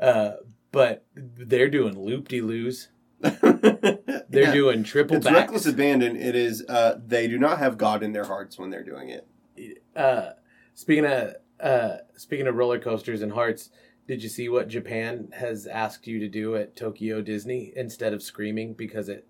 Uh, 0.00 0.32
but 0.72 1.04
they're 1.14 1.68
doing 1.70 1.96
loop 1.96 2.26
de 2.28 2.40
loos. 2.40 2.88
They're 3.20 4.02
They're 4.28 4.52
doing 4.52 4.82
triple 4.82 5.16
It's 5.16 5.24
backs. 5.24 5.36
reckless 5.36 5.66
abandon. 5.66 6.16
It 6.16 6.34
is. 6.34 6.64
Uh, 6.68 6.98
they 7.06 7.28
do 7.28 7.38
not 7.38 7.58
have 7.60 7.78
God 7.78 8.02
in 8.02 8.12
their 8.12 8.24
hearts 8.24 8.58
when 8.58 8.70
they're 8.70 8.82
doing 8.82 9.08
it. 9.10 9.82
uh, 9.94 10.30
speaking 10.74 11.06
of 11.06 11.34
uh, 11.60 11.98
speaking 12.16 12.48
of 12.48 12.56
roller 12.56 12.80
coasters 12.80 13.22
and 13.22 13.32
hearts, 13.32 13.70
did 14.06 14.22
you 14.22 14.28
see 14.28 14.48
what 14.48 14.68
Japan 14.68 15.28
has 15.32 15.66
asked 15.66 16.06
you 16.06 16.18
to 16.20 16.28
do 16.28 16.56
at 16.56 16.76
Tokyo 16.76 17.20
Disney 17.22 17.72
instead 17.76 18.12
of 18.12 18.22
screaming 18.22 18.74
because 18.74 19.08
it 19.08 19.26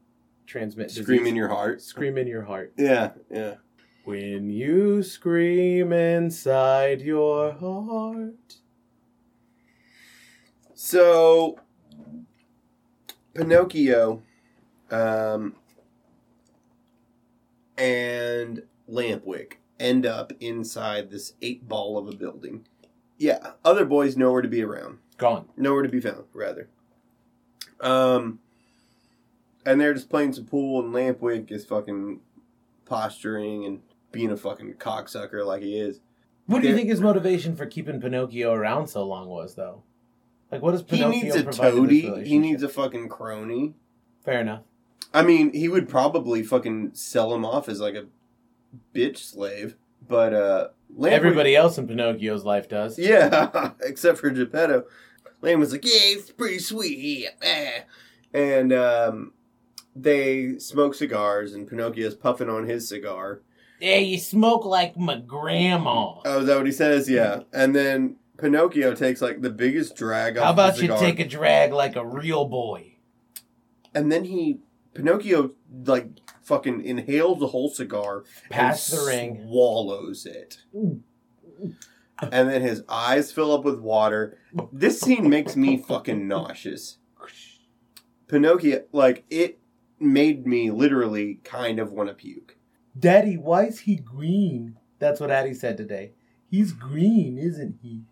transmits 0.46 0.94
Scream 0.94 1.26
in 1.26 1.36
your 1.36 1.48
heart. 1.48 1.80
scream 1.80 2.18
in 2.18 2.26
your 2.26 2.42
heart. 2.42 2.72
Yeah, 2.76 3.12
yeah. 3.30 3.54
When 4.04 4.50
you 4.50 5.02
scream 5.02 5.92
inside 5.92 7.00
your 7.00 7.52
heart. 7.52 8.56
So, 10.74 11.58
Pinocchio, 13.32 14.22
um, 14.90 15.54
and 17.78 18.62
Lampwick 18.90 19.54
end 19.80 20.04
up 20.04 20.32
inside 20.40 21.10
this 21.10 21.32
eight 21.40 21.66
ball 21.66 21.96
of 21.96 22.06
a 22.08 22.16
building. 22.16 22.66
Yeah, 23.18 23.52
other 23.64 23.84
boys 23.84 24.16
nowhere 24.16 24.42
to 24.42 24.48
be 24.48 24.62
around. 24.62 24.98
Gone. 25.16 25.46
nowhere 25.56 25.84
to 25.84 25.88
be 25.88 26.00
found 26.00 26.24
rather 26.32 26.68
um 27.80 28.40
and 29.64 29.80
they're 29.80 29.94
just 29.94 30.10
playing 30.10 30.32
some 30.32 30.44
pool 30.44 30.80
and 30.84 30.92
lampwick 30.92 31.52
is 31.52 31.64
fucking 31.64 32.18
posturing 32.84 33.64
and 33.64 33.80
being 34.10 34.30
a 34.30 34.36
fucking 34.36 34.74
cocksucker 34.74 35.46
like 35.46 35.62
he 35.62 35.78
is 35.78 36.00
What 36.46 36.62
do 36.62 36.68
you 36.68 36.74
think 36.74 36.88
his 36.88 37.00
motivation 37.00 37.54
for 37.54 37.64
keeping 37.66 38.00
Pinocchio 38.00 38.52
around 38.52 38.88
so 38.88 39.04
long 39.04 39.28
was, 39.28 39.54
though? 39.54 39.82
Like, 40.50 40.62
what 40.62 40.72
does 40.72 40.84
he 40.86 41.04
needs 41.04 41.34
a 41.36 41.44
provide 41.44 41.74
in 41.74 41.86
this 41.86 42.02
toady 42.04 42.28
he 42.28 42.38
needs 42.38 42.62
a 42.62 42.68
fucking 42.68 43.08
crony 43.08 43.74
Fair 44.24 44.40
enough. 44.40 44.62
i 45.12 45.22
mean 45.22 45.52
he 45.52 45.68
would 45.68 45.88
probably 45.88 46.42
fucking 46.42 46.90
sell 46.94 47.32
him 47.34 47.44
off 47.44 47.68
as 47.68 47.80
like 47.80 47.94
a 47.94 48.06
bitch 48.94 49.18
slave 49.18 49.76
but 50.06 50.34
uh 50.34 50.68
Lampwick, 50.96 51.10
Everybody 51.12 51.56
else 51.56 51.78
in 51.78 51.88
Pinocchio's 51.88 52.44
life 52.44 52.68
does. 52.68 52.98
Yeah, 52.98 53.72
except 53.80 54.18
for 54.18 54.30
Geppetto. 54.30 54.84
Lamb 55.40 55.60
was 55.60 55.72
like, 55.72 55.84
yeah, 55.84 55.90
it's 56.16 56.30
pretty 56.30 56.58
sweet. 56.58 57.28
eh." 57.42 57.80
And 58.32 58.72
um, 58.72 59.32
they 59.94 60.58
smoke 60.58 60.94
cigars, 60.94 61.54
and 61.54 61.68
Pinocchio's 61.68 62.14
puffing 62.14 62.48
on 62.48 62.66
his 62.66 62.88
cigar. 62.88 63.42
Yeah, 63.80 63.98
you 63.98 64.18
smoke 64.18 64.64
like 64.64 64.96
my 64.96 65.16
grandma. 65.18 66.20
Oh, 66.24 66.40
is 66.40 66.46
that 66.46 66.56
what 66.56 66.66
he 66.66 66.72
says? 66.72 67.08
Yeah. 67.10 67.40
And 67.52 67.74
then 67.74 68.16
Pinocchio 68.38 68.94
takes 68.94 69.20
like 69.20 69.42
the 69.42 69.50
biggest 69.50 69.96
drag 69.96 70.38
How 70.38 70.52
about 70.52 70.80
you 70.80 70.88
take 70.88 71.20
a 71.20 71.26
drag 71.26 71.72
like 71.72 71.96
a 71.96 72.04
real 72.04 72.46
boy? 72.46 72.96
And 73.94 74.10
then 74.10 74.24
he, 74.24 74.58
Pinocchio, 74.94 75.52
like 75.84 76.08
fucking 76.44 76.84
inhales 76.84 77.40
the 77.40 77.48
whole 77.48 77.68
cigar. 77.68 78.24
Pass 78.50 78.92
and 78.92 79.00
the 79.00 79.06
ring. 79.06 79.42
Swallows 79.46 80.26
it. 80.26 80.58
And 82.20 82.48
then 82.48 82.62
his 82.62 82.82
eyes 82.88 83.32
fill 83.32 83.52
up 83.52 83.64
with 83.64 83.80
water. 83.80 84.38
This 84.72 85.00
scene 85.00 85.28
makes 85.28 85.56
me 85.56 85.76
fucking 85.76 86.28
nauseous. 86.28 86.98
Pinocchio, 88.28 88.84
like, 88.92 89.24
it 89.30 89.58
made 89.98 90.46
me 90.46 90.70
literally 90.70 91.40
kind 91.44 91.78
of 91.78 91.92
want 91.92 92.08
to 92.08 92.14
puke. 92.14 92.56
Daddy, 92.98 93.36
why 93.36 93.64
is 93.66 93.80
he 93.80 93.96
green? 93.96 94.78
That's 94.98 95.20
what 95.20 95.30
Addie 95.30 95.54
said 95.54 95.76
today. 95.76 96.12
He's 96.50 96.72
green, 96.72 97.36
isn't 97.38 97.78
he? 97.82 98.02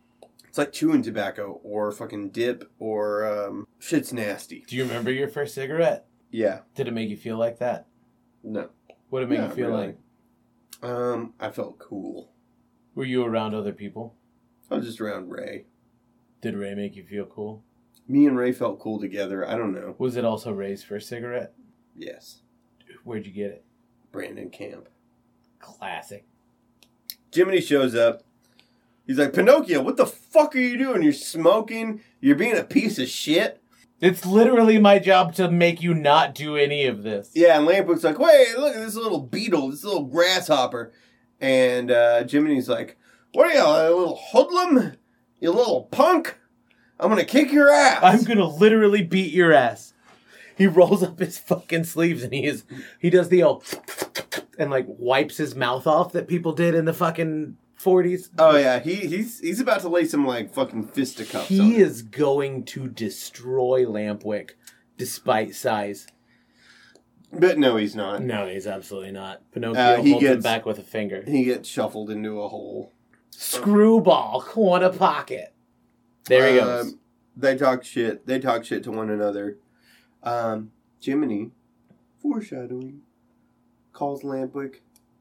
It's 0.48 0.58
like 0.58 0.72
chewing 0.72 1.02
tobacco 1.02 1.60
or 1.62 1.90
fucking 1.92 2.30
dip 2.30 2.70
or 2.78 3.26
um, 3.26 3.66
shit's 3.78 4.12
nasty. 4.12 4.64
Do 4.66 4.76
you 4.76 4.82
remember 4.84 5.10
your 5.10 5.28
first 5.28 5.54
cigarette? 5.54 6.06
Yeah, 6.30 6.60
Did 6.74 6.88
it 6.88 6.94
make 6.94 7.08
you 7.10 7.16
feel 7.16 7.36
like 7.36 7.58
that? 7.58 7.86
No. 8.42 8.68
What 9.10 9.20
did 9.20 9.26
it 9.26 9.30
make 9.30 9.38
Not 9.40 9.48
you 9.50 9.54
feel 9.54 9.68
really. 9.70 9.86
like? 9.86 10.90
Um, 10.90 11.34
I 11.38 11.50
felt 11.50 11.78
cool. 11.78 12.30
Were 12.94 13.04
you 13.04 13.24
around 13.24 13.54
other 13.54 13.72
people? 13.72 14.14
I 14.70 14.76
was 14.76 14.86
just 14.86 15.00
around 15.00 15.30
Ray. 15.30 15.66
Did 16.40 16.56
Ray 16.56 16.74
make 16.74 16.96
you 16.96 17.04
feel 17.04 17.26
cool? 17.26 17.62
Me 18.08 18.26
and 18.26 18.36
Ray 18.36 18.52
felt 18.52 18.80
cool 18.80 18.98
together. 19.00 19.46
I 19.46 19.56
don't 19.56 19.72
know. 19.74 19.94
Was 19.98 20.16
it 20.16 20.24
also 20.24 20.52
Ray's 20.52 20.82
first 20.82 21.08
cigarette? 21.08 21.54
Yes. 21.96 22.40
Where'd 23.04 23.26
you 23.26 23.32
get 23.32 23.50
it? 23.50 23.64
Brandon 24.10 24.50
Camp. 24.50 24.88
Classic. 25.58 26.24
Jiminy 27.32 27.60
shows 27.60 27.94
up. 27.94 28.22
He's 29.06 29.18
like, 29.18 29.32
Pinocchio, 29.32 29.82
what 29.82 29.96
the 29.96 30.06
fuck 30.06 30.54
are 30.54 30.60
you 30.60 30.76
doing? 30.76 31.02
You're 31.02 31.12
smoking. 31.12 32.00
You're 32.20 32.36
being 32.36 32.56
a 32.56 32.64
piece 32.64 32.98
of 32.98 33.08
shit. 33.08 33.61
It's 34.02 34.26
literally 34.26 34.80
my 34.80 34.98
job 34.98 35.32
to 35.36 35.48
make 35.48 35.80
you 35.80 35.94
not 35.94 36.34
do 36.34 36.56
any 36.56 36.86
of 36.86 37.04
this. 37.04 37.30
Yeah, 37.34 37.56
and 37.56 37.68
Lampwick's 37.68 38.02
like, 38.02 38.18
wait, 38.18 38.58
look 38.58 38.74
at 38.74 38.80
this 38.80 38.96
little 38.96 39.20
beetle, 39.20 39.70
this 39.70 39.84
little 39.84 40.06
grasshopper. 40.06 40.92
And 41.40 41.88
uh, 41.92 42.24
Jiminy's 42.24 42.68
like, 42.68 42.98
what 43.32 43.46
are 43.46 43.52
you, 43.52 43.62
a 43.62 43.94
little 43.96 44.20
hoodlum? 44.32 44.94
You 45.38 45.52
little 45.52 45.84
punk? 45.84 46.36
I'm 46.98 47.10
gonna 47.10 47.24
kick 47.24 47.52
your 47.52 47.70
ass. 47.70 48.00
I'm 48.02 48.24
gonna 48.24 48.48
literally 48.48 49.02
beat 49.02 49.32
your 49.32 49.52
ass. 49.52 49.94
He 50.56 50.66
rolls 50.66 51.04
up 51.04 51.20
his 51.20 51.38
fucking 51.38 51.84
sleeves 51.84 52.24
and 52.24 52.32
he 52.32 52.44
is 52.44 52.64
he 53.00 53.08
does 53.08 53.28
the 53.28 53.42
old 53.44 53.64
and 54.58 54.70
like 54.70 54.86
wipes 54.88 55.36
his 55.36 55.54
mouth 55.54 55.86
off 55.86 56.12
that 56.12 56.28
people 56.28 56.52
did 56.52 56.74
in 56.74 56.84
the 56.84 56.92
fucking 56.92 57.56
forties. 57.82 58.30
oh 58.38 58.56
yeah, 58.56 58.78
he 58.78 58.94
he's 58.94 59.40
he's 59.40 59.60
about 59.60 59.80
to 59.80 59.88
lay 59.88 60.04
some 60.04 60.26
like 60.26 60.52
fucking 60.54 60.86
fisticuffs. 60.88 61.50
on 61.50 61.56
He 61.56 61.74
him. 61.74 61.80
is 61.82 62.02
going 62.02 62.64
to 62.66 62.88
destroy 62.88 63.84
Lampwick 63.84 64.50
despite 64.96 65.54
size. 65.54 66.06
but 67.32 67.58
no, 67.58 67.76
he's 67.76 67.94
not. 67.96 68.22
No, 68.22 68.46
he's 68.46 68.66
absolutely 68.66 69.10
not. 69.12 69.42
Pinocchio 69.52 69.80
Uh, 69.80 70.02
he 70.02 70.10
holds 70.12 70.24
him 70.26 70.32
gets- 70.34 70.42
back 70.42 70.64
with 70.66 70.78
a 70.78 70.82
finger. 70.82 71.24
He 71.26 71.44
gets 71.44 71.68
shuffled 71.68 72.10
into 72.10 72.40
a 72.40 72.48
hole. 72.48 72.92
Screwball, 73.30 74.42
corner 74.42 74.90
pocket. 74.90 75.52
There 76.26 76.48
he 76.52 76.58
goes. 76.60 76.86
Um, 76.92 76.98
they 77.36 77.56
talk 77.56 77.82
shit. 77.84 78.26
They 78.26 78.38
talk 78.38 78.64
shit 78.64 78.84
to 78.84 78.92
one 78.92 79.10
another. 79.10 79.56
Um, 80.22 80.70
Jiminy, 81.00 81.50
foreshadowing, 82.20 83.00
calls 83.92 84.22
Lampwick 84.22 84.76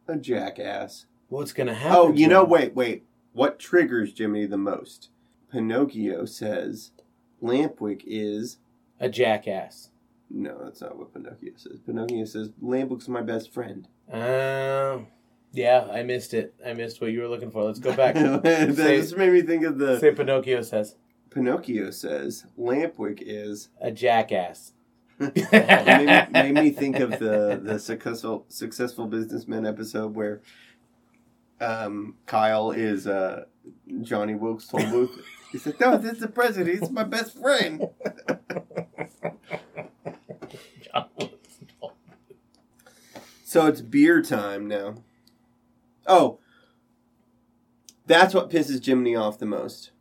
a 0.08 0.18
jackass. 0.18 1.06
What's 1.32 1.54
gonna 1.54 1.74
happen? 1.74 1.98
Oh, 1.98 2.12
you 2.12 2.28
know, 2.28 2.44
wait, 2.44 2.76
wait. 2.76 3.06
What 3.32 3.58
triggers 3.58 4.12
Jiminy 4.14 4.48
the 4.48 4.58
most? 4.58 5.12
Pinocchio 5.50 6.26
says 6.26 6.92
Lampwick 7.42 8.02
is. 8.06 8.58
A 9.00 9.08
jackass. 9.08 9.92
No, 10.30 10.60
that's 10.62 10.82
not 10.82 10.98
what 10.98 11.14
Pinocchio 11.14 11.54
says. 11.56 11.80
Pinocchio 11.86 12.26
says 12.26 12.50
Lampwick's 12.62 13.08
my 13.08 13.22
best 13.22 13.54
friend. 13.54 13.88
Um, 14.12 15.08
yeah, 15.54 15.88
I 15.90 16.04
missed 16.04 16.34
it. 16.34 16.54
I 16.66 16.74
missed 16.74 17.00
what 17.00 17.12
you 17.14 17.22
were 17.22 17.30
looking 17.30 17.50
for. 17.50 17.64
Let's 17.64 17.80
go 17.80 17.96
back. 17.96 18.16
that 18.44 18.76
Say- 18.76 19.00
just 19.00 19.16
made 19.16 19.32
me 19.32 19.42
think 19.42 19.64
of 19.64 19.78
the. 19.78 20.02
Say 20.02 20.12
Pinocchio 20.14 20.62
says 20.64 20.98
Pinocchio 21.30 21.92
says 21.92 22.46
Lampwick 22.60 23.24
is. 23.26 23.70
a 23.80 23.90
jackass. 23.90 24.74
made, 25.18 25.34
me, 25.34 26.26
made 26.32 26.54
me 26.56 26.70
think 26.72 27.00
of 27.00 27.12
the 27.20 27.58
the 27.64 27.80
successful 27.80 28.44
successful 28.50 29.06
businessman 29.08 29.66
episode 29.66 30.14
where 30.14 30.42
um, 31.62 32.16
Kyle 32.26 32.72
is 32.72 33.08
uh, 33.08 33.46
Johnny 34.02 34.36
Wilkes 34.36 34.68
Toll 34.68 34.86
Booth. 34.90 35.20
He's 35.52 35.66
like, 35.66 35.80
no, 35.80 35.98
this 35.98 36.14
is 36.14 36.20
the 36.20 36.28
president. 36.28 36.80
He's 36.80 36.90
my 36.90 37.04
best 37.04 37.38
friend. 37.38 37.90
So 43.52 43.68
it's 43.68 43.82
beer 43.82 44.22
time 44.22 44.66
now. 44.70 45.04
Oh, 46.08 46.40
that's 48.06 48.34
what 48.34 48.50
pisses 48.50 48.82
Jiminy 48.82 49.14
off 49.14 49.40
the 49.40 49.46
most. 49.46 49.92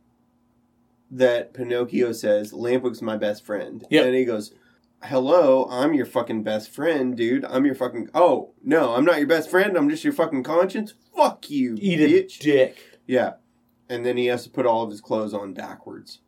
That 1.11 1.53
Pinocchio 1.53 2.13
says, 2.13 2.53
Lampwick's 2.53 3.01
my 3.01 3.17
best 3.17 3.45
friend. 3.45 3.85
Yep. 3.89 4.05
And 4.05 4.15
he 4.15 4.23
goes, 4.23 4.53
Hello, 5.03 5.67
I'm 5.69 5.93
your 5.95 6.05
fucking 6.05 6.43
best 6.43 6.69
friend, 6.69 7.17
dude. 7.17 7.43
I'm 7.45 7.65
your 7.65 7.73
fucking. 7.75 8.09
Oh, 8.13 8.53
no, 8.63 8.93
I'm 8.93 9.03
not 9.03 9.17
your 9.17 9.27
best 9.27 9.49
friend. 9.49 9.75
I'm 9.75 9.89
just 9.89 10.03
your 10.03 10.13
fucking 10.13 10.43
conscience. 10.43 10.93
Fuck 11.15 11.49
you, 11.49 11.75
Eat 11.79 11.99
a 11.99 12.07
bitch. 12.07 12.39
dick. 12.39 12.77
Yeah. 13.07 13.33
And 13.89 14.05
then 14.05 14.15
he 14.15 14.27
has 14.27 14.43
to 14.43 14.49
put 14.49 14.65
all 14.67 14.83
of 14.83 14.91
his 14.91 15.01
clothes 15.01 15.33
on 15.33 15.53
backwards. 15.53 16.19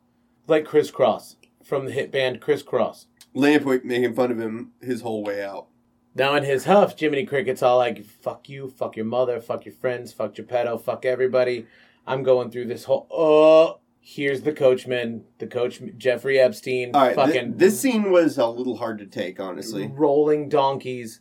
Like 0.48 0.64
crisscross 0.66 1.36
from 1.62 1.86
the 1.86 1.92
hit 1.92 2.10
band 2.10 2.40
Kris 2.40 2.62
Kross. 2.62 3.06
Lampwick 3.34 3.84
making 3.84 4.14
fun 4.14 4.30
of 4.30 4.38
him 4.40 4.72
his 4.82 5.00
whole 5.00 5.22
way 5.24 5.42
out. 5.42 5.68
Now 6.14 6.34
in 6.34 6.44
his 6.44 6.64
huff, 6.66 6.98
Jiminy 6.98 7.24
Cricket's 7.26 7.62
all 7.62 7.78
like, 7.78 8.04
fuck 8.04 8.48
you, 8.48 8.68
fuck 8.70 8.96
your 8.96 9.06
mother, 9.06 9.40
fuck 9.40 9.64
your 9.64 9.74
friends, 9.74 10.12
fuck 10.12 10.34
Geppetto, 10.34 10.78
fuck 10.78 11.04
everybody. 11.04 11.66
I'm 12.06 12.22
going 12.22 12.50
through 12.50 12.66
this 12.66 12.84
whole. 12.84 13.06
Oh, 13.10 13.80
here's 14.06 14.42
the 14.42 14.52
coachman, 14.52 15.24
the 15.38 15.46
coach 15.46 15.80
Jeffrey 15.96 16.38
Epstein, 16.38 16.90
All 16.94 17.00
right, 17.00 17.16
fucking 17.16 17.56
this 17.56 17.80
scene 17.80 18.12
was 18.12 18.36
a 18.36 18.46
little 18.46 18.76
hard 18.76 18.98
to 18.98 19.06
take, 19.06 19.40
honestly. 19.40 19.90
rolling 19.92 20.50
donkeys 20.50 21.20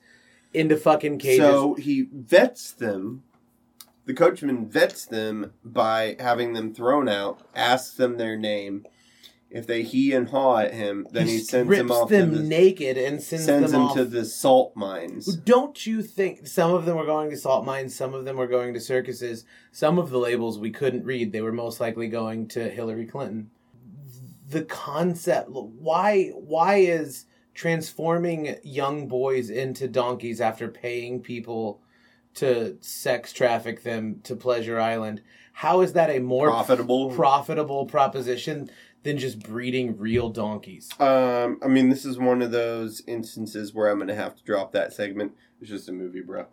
into 0.53 0.75
fucking 0.75 1.17
cages. 1.17 1.39
So 1.39 1.75
he 1.75 2.09
vets 2.11 2.73
them. 2.73 3.23
The 4.05 4.13
coachman 4.13 4.67
vets 4.69 5.05
them 5.05 5.53
by 5.63 6.17
having 6.19 6.51
them 6.51 6.73
thrown 6.73 7.07
out, 7.07 7.47
asks 7.55 7.95
them 7.95 8.17
their 8.17 8.35
name. 8.35 8.85
If 9.53 9.67
they 9.67 9.83
he 9.83 10.13
and 10.13 10.29
haw 10.29 10.57
at 10.57 10.73
him, 10.73 11.05
then 11.11 11.27
he, 11.27 11.37
sends 11.37 11.69
rips 11.69 11.77
them 11.77 11.91
off 11.91 12.09
them 12.09 12.31
to 12.31 12.37
the, 12.39 12.43
naked 12.43 12.97
and 12.97 13.21
sends, 13.21 13.45
sends 13.45 13.71
them 13.71 13.81
them 13.81 13.89
off. 13.89 13.95
to 13.95 14.03
the 14.03 14.25
salt 14.25 14.75
mines. 14.75 15.35
Don't 15.37 15.85
you 15.85 16.01
think 16.01 16.47
some 16.47 16.73
of 16.73 16.85
them 16.85 16.97
were 16.97 17.05
going 17.05 17.29
to 17.29 17.37
salt 17.37 17.63
mines, 17.63 17.95
some 17.95 18.15
of 18.15 18.25
them 18.25 18.35
were 18.35 18.47
going 18.47 18.73
to 18.73 18.79
circuses, 18.79 19.45
some 19.71 19.99
of 19.99 20.09
the 20.09 20.17
labels 20.17 20.57
we 20.57 20.71
couldn't 20.71 21.05
read, 21.05 21.31
they 21.31 21.41
were 21.41 21.51
most 21.51 21.79
likely 21.79 22.07
going 22.07 22.47
to 22.47 22.67
Hillary 22.67 23.05
Clinton. 23.05 23.51
The 24.49 24.63
concept 24.63 25.49
why 25.51 26.29
why 26.29 26.77
is 26.77 27.25
transforming 27.53 28.55
young 28.63 29.07
boys 29.07 29.51
into 29.51 29.87
donkeys 29.87 30.41
after 30.41 30.67
paying 30.67 31.21
people 31.21 31.79
to 32.35 32.75
sex 32.81 33.31
traffic 33.31 33.83
them 33.83 34.19
to 34.23 34.35
Pleasure 34.35 34.79
Island, 34.79 35.21
how 35.53 35.81
is 35.81 35.93
that 35.93 36.09
a 36.09 36.17
more 36.17 36.47
Profitable. 36.47 37.11
profitable 37.11 37.85
proposition 37.85 38.71
than 39.03 39.17
just 39.17 39.39
breeding 39.39 39.97
real 39.97 40.29
donkeys? 40.29 40.89
Um, 40.99 41.59
I 41.63 41.67
mean, 41.67 41.89
this 41.89 42.05
is 42.05 42.17
one 42.17 42.41
of 42.41 42.51
those 42.51 43.03
instances 43.05 43.73
where 43.73 43.89
I'm 43.89 43.99
gonna 43.99 44.15
have 44.15 44.35
to 44.35 44.43
drop 44.43 44.71
that 44.71 44.93
segment. 44.93 45.33
It's 45.61 45.69
just 45.69 45.89
a 45.89 45.93
movie, 45.93 46.21
bro. 46.21 46.45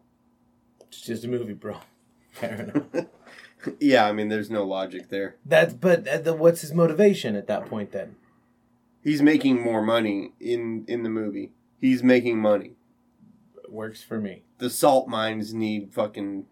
It's 0.89 1.01
just 1.01 1.25
a 1.25 1.29
movie, 1.29 1.55
bro. 1.55 1.79
Fair 2.33 2.73
enough. 2.95 3.07
yeah, 3.81 4.07
I 4.07 4.13
mean, 4.13 4.29
there's 4.29 4.51
no 4.51 4.65
logic 4.65 5.09
there. 5.09 5.37
That's 5.45 5.75
but 5.75 6.07
uh, 6.07 6.19
the, 6.19 6.35
what's 6.35 6.61
his 6.61 6.73
motivation 6.73 7.37
at 7.37 7.47
that 7.47 7.67
point 7.67 7.93
then? 7.93 8.17
He's 9.03 9.23
making 9.23 9.63
more 9.63 9.83
money 9.83 10.33
in 10.41 10.85
in 10.87 11.03
the 11.03 11.09
movie. 11.09 11.53
He's 11.81 12.03
making 12.03 12.39
money. 12.39 12.73
Works 13.69 14.03
for 14.03 14.21
me. 14.21 14.43
The 14.59 14.69
salt 14.69 15.09
mines 15.09 15.55
need 15.55 15.95
fucking 15.95 16.47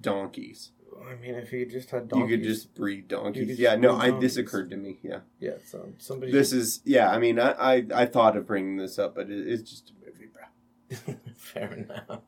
donkeys. 0.00 0.70
I 1.10 1.14
mean, 1.16 1.34
if 1.34 1.50
he 1.50 1.64
just 1.64 1.90
had 1.90 2.08
donkeys, 2.08 2.30
You 2.30 2.36
could 2.36 2.44
just 2.44 2.74
breed 2.74 3.08
donkeys. 3.08 3.48
just 3.48 3.60
yeah, 3.60 3.76
no, 3.76 3.96
I 3.96 4.10
donkeys. 4.10 4.34
this 4.34 4.46
occurred 4.46 4.70
to 4.70 4.76
me. 4.76 4.98
Yeah, 5.02 5.20
yeah. 5.40 5.54
So 5.64 5.92
somebody. 5.98 6.32
this 6.32 6.52
is 6.52 6.80
yeah. 6.84 7.10
I 7.10 7.18
mean, 7.18 7.38
I 7.38 7.52
I, 7.52 7.86
I 7.94 8.06
thought 8.06 8.36
of 8.36 8.46
bringing 8.46 8.76
this 8.76 8.98
up, 8.98 9.14
but 9.14 9.30
it, 9.30 9.46
it's 9.48 9.70
just 9.70 9.90
a 9.90 10.06
movie, 10.06 10.28
bro. 10.32 11.14
fair 11.36 11.72
enough. 11.72 12.20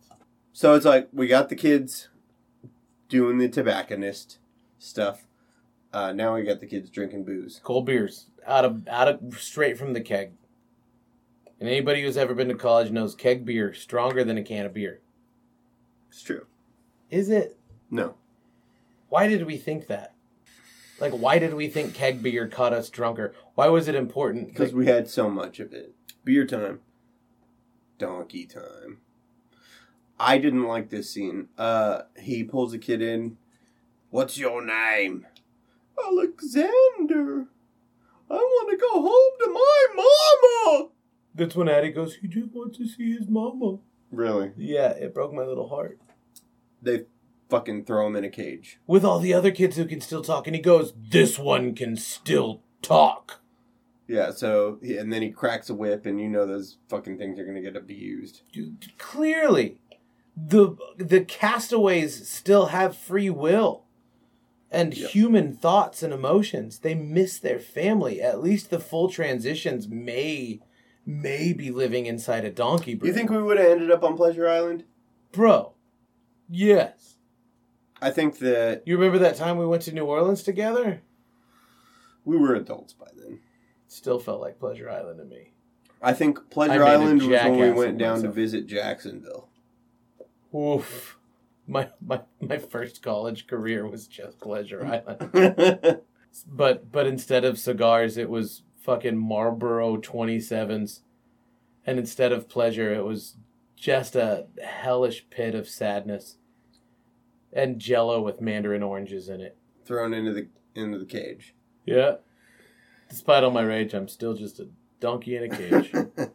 So 0.53 0.75
it's 0.75 0.87
like 0.87 1.09
we 1.13 1.27
got 1.27 1.49
the 1.49 1.57
kids 1.57 2.09
doing 3.09 3.39
the 3.39 3.49
tobacconist 3.49 4.39
stuff. 4.79 5.27
Uh, 5.93 6.13
now 6.13 6.35
we 6.35 6.43
got 6.43 6.61
the 6.61 6.67
kids 6.67 6.91
drinking 6.91 7.25
booze. 7.25 7.61
Cold 7.63 7.87
beers 7.87 8.27
out 8.47 8.65
of 8.65 8.87
out 8.89 9.09
of 9.09 9.41
straight 9.41 9.79
from 9.79 9.93
the 9.93 10.01
keg. 10.01 10.33
And 11.59 11.69
anybody 11.71 12.03
who's 12.03 12.19
ever 12.19 12.35
been 12.35 12.49
to 12.49 12.55
college 12.55 12.91
knows 12.91 13.15
keg 13.15 13.47
beer 13.47 13.73
stronger 13.73 14.23
than 14.25 14.37
a 14.37 14.43
can 14.43 14.67
of 14.67 14.75
beer. 14.75 15.01
It's 16.11 16.23
true. 16.23 16.45
Is 17.11 17.31
it? 17.31 17.57
No, 17.91 18.15
Why 19.09 19.29
did 19.29 19.47
we 19.47 19.57
think 19.57 19.87
that? 19.87 20.15
Like, 20.99 21.13
why 21.13 21.39
did 21.39 21.55
we 21.55 21.69
think 21.69 21.95
keg 21.95 22.23
beer 22.23 22.49
caught 22.49 22.73
us 22.73 22.89
drunker? 22.89 23.35
Why 23.55 23.69
was 23.69 23.87
it 23.89 23.95
important? 23.95 24.49
because 24.49 24.73
we 24.73 24.87
had 24.87 25.09
so 25.09 25.29
much 25.29 25.61
of 25.61 25.73
it. 25.73 25.95
Beer 26.25 26.47
time, 26.47 26.81
donkey 27.99 28.47
time. 28.47 28.99
I 30.19 30.39
didn't 30.39 30.65
like 30.65 30.89
this 30.89 31.11
scene. 31.11 31.49
Uh, 31.59 32.03
he 32.19 32.43
pulls 32.43 32.73
a 32.73 32.79
kid 32.79 33.03
in. 33.03 33.37
What's 34.11 34.39
your 34.39 34.65
name? 34.65 35.27
Alexander. 36.03 37.47
I 38.31 38.35
want 38.35 38.71
to 38.71 38.77
go 38.77 39.03
home 39.03 39.33
to 39.41 39.53
my 39.53 39.87
mama. 40.75 40.89
That's 41.35 41.55
when 41.55 41.69
Addie 41.69 41.91
goes, 41.93 42.17
he 42.17 42.29
just 42.29 42.53
wants 42.53 42.79
to 42.79 42.89
see 42.89 43.13
his 43.13 43.29
mama. 43.29 43.79
Really? 44.11 44.53
Yeah, 44.57 44.91
it 44.91 45.13
broke 45.15 45.33
my 45.35 45.43
little 45.43 45.69
heart. 45.69 46.01
They 46.81 47.05
fucking 47.49 47.85
throw 47.85 48.07
him 48.07 48.17
in 48.17 48.25
a 48.25 48.31
cage. 48.31 48.79
With 48.87 49.05
all 49.05 49.19
the 49.19 49.35
other 49.35 49.51
kids 49.51 49.77
who 49.77 49.85
can 49.85 50.01
still 50.01 50.23
talk, 50.23 50.47
and 50.47 50.57
he 50.57 50.63
goes, 50.63 50.93
this 51.11 51.39
one 51.39 51.75
can 51.75 51.97
still 51.97 52.63
talk. 52.83 53.41
Yeah, 54.09 54.31
so 54.31 54.79
and 54.83 55.13
then 55.13 55.23
he 55.23 55.31
cracks 55.31 55.69
a 55.69 55.75
whip, 55.75 56.07
and 56.07 56.21
you 56.21 56.29
know 56.29 56.47
those 56.47 56.79
fucking 56.89 57.19
things 57.19 57.39
are 57.41 57.45
gonna 57.45 57.61
get 57.61 57.75
abused. 57.77 58.43
Dude, 58.53 58.97
clearly, 58.99 59.81
the 60.37 60.77
the 60.97 61.25
castaways 61.25 62.29
still 62.29 62.67
have 62.67 62.97
free 62.97 63.31
will 63.31 63.83
and 64.71 64.97
Yep. 64.97 65.11
human 65.11 65.53
thoughts 65.55 66.05
and 66.05 66.13
emotions. 66.13 66.79
They 66.81 66.95
miss 66.95 67.39
their 67.41 67.59
family. 67.59 68.23
At 68.23 68.41
least 68.43 68.71
the 68.71 68.79
full 68.79 69.09
transitions 69.09 69.89
may 69.89 70.61
may 71.05 71.53
be 71.53 71.71
living 71.73 72.07
inside 72.07 72.45
a 72.45 72.51
donkey 72.53 72.95
brain. 72.95 73.09
You 73.09 73.15
think 73.15 73.31
we 73.31 73.43
would 73.43 73.59
have 73.59 73.71
ended 73.71 73.91
up 73.91 74.05
on 74.05 74.17
Pleasure 74.17 74.49
Island? 74.49 74.85
bro? 75.33 75.73
Yes. 76.49 77.16
I 78.01 78.11
think 78.11 78.39
that 78.41 78.83
You 78.87 78.97
remember 78.97 79.19
that 79.21 79.37
time 79.37 79.57
we 79.59 79.67
went 79.67 79.83
to 79.83 79.93
New 79.93 80.05
Orleans 80.05 80.43
together? 80.43 81.03
we 82.25 82.37
were 82.37 82.55
adults 82.55 82.93
by 82.93 83.07
then. 83.17 83.39
Still 83.89 84.19
felt 84.19 84.41
like 84.41 84.59
Pleasure 84.59 84.91
Island 84.91 85.19
to 85.19 85.25
me. 85.25 85.53
I 86.03 86.13
think 86.13 86.39
I 86.39 86.43
Pleasure 86.51 86.73
made 86.81 86.81
a 86.81 86.87
Island 86.87 87.21
was 87.23 87.29
when 87.29 87.53
we 87.53 87.59
jackass 87.59 87.77
went 87.79 87.91
of 87.93 87.99
down 87.99 88.15
to 88.17 88.21
myself. 88.23 88.35
visit 88.35 88.67
Jacksonville. 88.67 89.49
Oof. 90.55 91.17
My 91.67 91.91
my 92.05 92.21
my 92.41 92.59
first 92.59 93.03
college 93.03 93.47
career 93.47 93.87
was 93.87 94.07
just 94.07 94.41
Pleasure 94.41 94.85
Island. 94.85 96.01
But 96.47 96.93
but 96.93 97.07
instead 97.07 97.47
of 97.47 97.59
cigars, 97.59 98.19
it 98.19 98.29
was 98.29 98.63
fucking 98.83 99.17
Marlboro 99.17 99.97
27s. 99.97 101.01
And 101.87 101.99
instead 101.99 102.31
of 102.31 102.47
pleasure, 102.49 102.93
it 102.93 103.05
was 103.07 103.37
just 103.75 104.15
a 104.17 104.47
hellish 104.63 105.25
pit 105.31 105.55
of 105.55 105.67
sadness. 105.67 106.37
And 107.53 107.79
jello 107.79 108.21
with 108.21 108.41
mandarin 108.41 108.83
oranges 108.83 109.29
in 109.29 109.41
it. 109.41 109.57
Thrown 109.85 110.13
into 110.13 110.33
the 110.33 110.49
into 110.75 110.99
the 110.99 111.07
cage. 111.07 111.55
Yeah. 111.85 112.17
Despite 113.09 113.45
all 113.45 113.51
my 113.51 113.63
rage, 113.63 113.95
I'm 113.95 114.09
still 114.09 114.35
just 114.35 114.59
a 114.61 114.69
donkey 115.01 115.37
in 115.37 115.45
a 115.45 115.57
cage. 115.57 115.93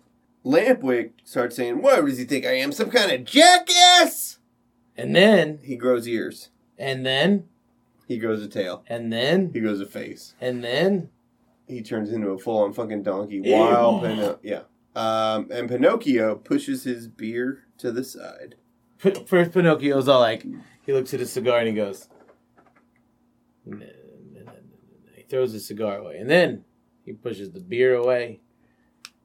Lampwick 0.45 1.11
starts 1.23 1.55
saying, 1.55 1.81
"What 1.81 2.03
does 2.05 2.17
he 2.17 2.23
think 2.23 2.45
I 2.45 2.53
am? 2.53 2.71
Some 2.71 2.89
kind 2.89 3.11
of 3.11 3.25
jackass?" 3.25 4.39
and 4.97 5.15
then, 5.15 5.59
He 5.63 5.75
grows 5.75 6.07
ears. 6.07 6.49
and 6.77 7.05
then, 7.05 7.47
He 8.07 8.17
grows 8.17 8.43
a 8.43 8.47
tail. 8.47 8.83
and 8.87 9.11
then, 9.11 9.51
He 9.53 9.59
grows 9.59 9.79
a 9.79 9.85
face. 9.85 10.33
and 10.41 10.63
then, 10.63 11.09
He 11.67 11.81
turns 11.81 12.11
into 12.11 12.29
a 12.29 12.37
full-on 12.39 12.73
fucking 12.73 13.03
donkey. 13.03 13.41
Ew. 13.43 13.53
While 13.53 13.99
Pino- 14.01 14.39
yeah, 14.41 14.61
um, 14.95 15.47
and 15.51 15.69
Pinocchio 15.69 16.35
pushes 16.35 16.83
his 16.83 17.07
beer 17.07 17.65
to 17.77 17.91
the 17.91 18.03
side. 18.03 18.55
P- 18.99 19.13
first 19.25 19.51
Pinocchio's 19.51 20.07
all 20.07 20.19
like, 20.19 20.45
he 20.85 20.93
looks 20.93 21.13
at 21.13 21.19
his 21.19 21.31
cigar 21.31 21.59
and 21.59 21.67
he 21.67 21.73
goes, 21.73 22.07
"Nah, 23.65 23.77
nah, 23.77 23.85
nah, 23.85 24.43
nah, 24.43 24.51
nah." 24.51 25.15
he 25.15 25.23
throws 25.23 25.53
his 25.53 25.65
cigar 25.67 25.97
away. 25.97 26.17
And 26.17 26.29
then 26.29 26.63
he 27.05 27.13
pushes 27.13 27.51
the 27.51 27.59
beer 27.59 27.95
away. 27.95 28.41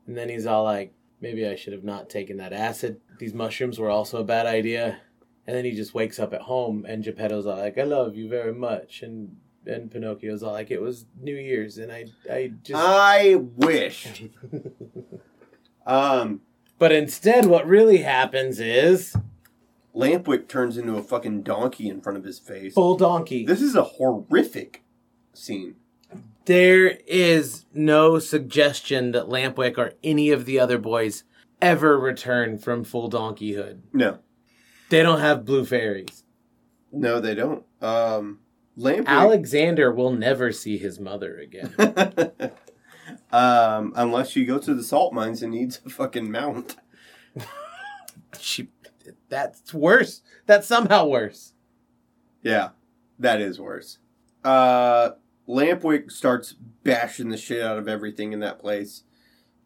And 0.06 0.16
then 0.16 0.28
he's 0.28 0.46
all 0.46 0.64
like, 0.64 0.94
maybe 1.20 1.46
I 1.46 1.56
should 1.56 1.72
have 1.72 1.84
not 1.84 2.08
taken 2.08 2.36
that 2.38 2.52
acid. 2.52 3.00
These 3.18 3.34
mushrooms 3.34 3.78
were 3.78 3.90
also 3.90 4.18
a 4.20 4.24
bad 4.24 4.46
idea. 4.46 5.00
And 5.46 5.56
then 5.56 5.64
he 5.64 5.72
just 5.72 5.94
wakes 5.94 6.18
up 6.18 6.32
at 6.34 6.42
home 6.42 6.84
and 6.88 7.04
Geppetto's 7.04 7.46
all 7.46 7.56
like, 7.56 7.78
I 7.78 7.84
love 7.84 8.16
you 8.16 8.28
very 8.28 8.52
much. 8.52 9.02
And 9.02 9.36
and 9.66 9.90
Pinocchio's 9.90 10.44
all 10.44 10.52
like, 10.52 10.70
it 10.70 10.80
was 10.80 11.06
New 11.20 11.34
Year's 11.34 11.78
and 11.78 11.90
I 11.90 12.06
I 12.30 12.52
just 12.62 12.82
I 12.82 13.34
wish. 13.36 14.24
Um, 15.86 16.40
But 16.80 16.90
instead 16.90 17.46
what 17.46 17.64
really 17.66 17.98
happens 17.98 18.58
is 18.58 19.14
Lampwick 19.96 20.46
turns 20.48 20.76
into 20.76 20.96
a 20.96 21.02
fucking 21.02 21.42
donkey 21.42 21.88
in 21.88 22.00
front 22.00 22.18
of 22.18 22.24
his 22.24 22.38
face. 22.38 22.74
full 22.74 22.96
donkey. 22.96 23.44
This 23.46 23.62
is 23.62 23.74
a 23.74 23.82
horrific 23.82 24.82
scene. 25.32 25.76
There 26.44 26.98
is 27.06 27.64
no 27.74 28.18
suggestion 28.18 29.10
that 29.12 29.26
Lampwick 29.28 29.78
or 29.78 29.94
any 30.04 30.30
of 30.30 30.44
the 30.44 30.60
other 30.60 30.78
boys 30.78 31.24
ever 31.60 31.98
return 31.98 32.58
from 32.58 32.84
full 32.84 33.08
donkeyhood. 33.08 33.82
No, 33.92 34.18
They 34.90 35.02
don't 35.02 35.20
have 35.20 35.44
blue 35.44 35.64
fairies. 35.64 36.22
no, 36.92 37.18
they 37.20 37.34
don't. 37.34 37.64
Um, 37.80 38.40
Lampwick. 38.78 39.06
Alexander 39.06 39.90
will 39.90 40.12
never 40.12 40.52
see 40.52 40.76
his 40.78 41.00
mother 41.00 41.38
again. 41.38 41.74
um, 43.32 43.92
unless 43.96 44.30
she 44.30 44.44
goes 44.44 44.66
to 44.66 44.74
the 44.74 44.84
salt 44.84 45.12
mines 45.14 45.42
and 45.42 45.52
needs 45.52 45.80
a 45.84 45.88
fucking 45.88 46.30
mount. 46.30 46.76
she, 48.38 48.68
that's 49.28 49.72
worse. 49.74 50.22
That's 50.46 50.66
somehow 50.66 51.06
worse. 51.06 51.52
Yeah, 52.42 52.70
that 53.18 53.40
is 53.40 53.58
worse. 53.60 53.98
Uh, 54.44 55.10
Lampwick 55.48 56.10
starts 56.10 56.52
bashing 56.82 57.28
the 57.30 57.36
shit 57.36 57.62
out 57.62 57.78
of 57.78 57.88
everything 57.88 58.32
in 58.32 58.40
that 58.40 58.58
place. 58.58 59.02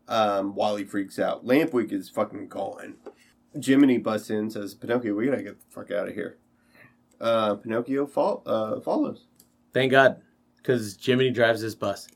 Um, 0.08 0.54
while 0.54 0.76
he 0.76 0.84
freaks 0.84 1.18
out, 1.18 1.44
Lampwick 1.46 1.92
is 1.92 2.08
fucking 2.08 2.48
gone. 2.48 2.96
Jiminy 3.62 3.98
busts 3.98 4.30
in, 4.30 4.36
and 4.36 4.52
says, 4.52 4.74
"Pinocchio, 4.74 5.14
we 5.14 5.26
gotta 5.26 5.42
get 5.42 5.58
the 5.60 5.66
fuck 5.70 5.90
out 5.90 6.08
of 6.08 6.14
here." 6.14 6.38
Uh, 7.20 7.54
Pinocchio 7.56 8.06
fol- 8.06 8.42
uh, 8.46 8.80
follows. 8.80 9.26
Thank 9.72 9.90
God, 9.92 10.20
because 10.56 10.96
Jiminy 11.00 11.30
drives 11.30 11.60
this 11.60 11.74
bus. 11.74 12.08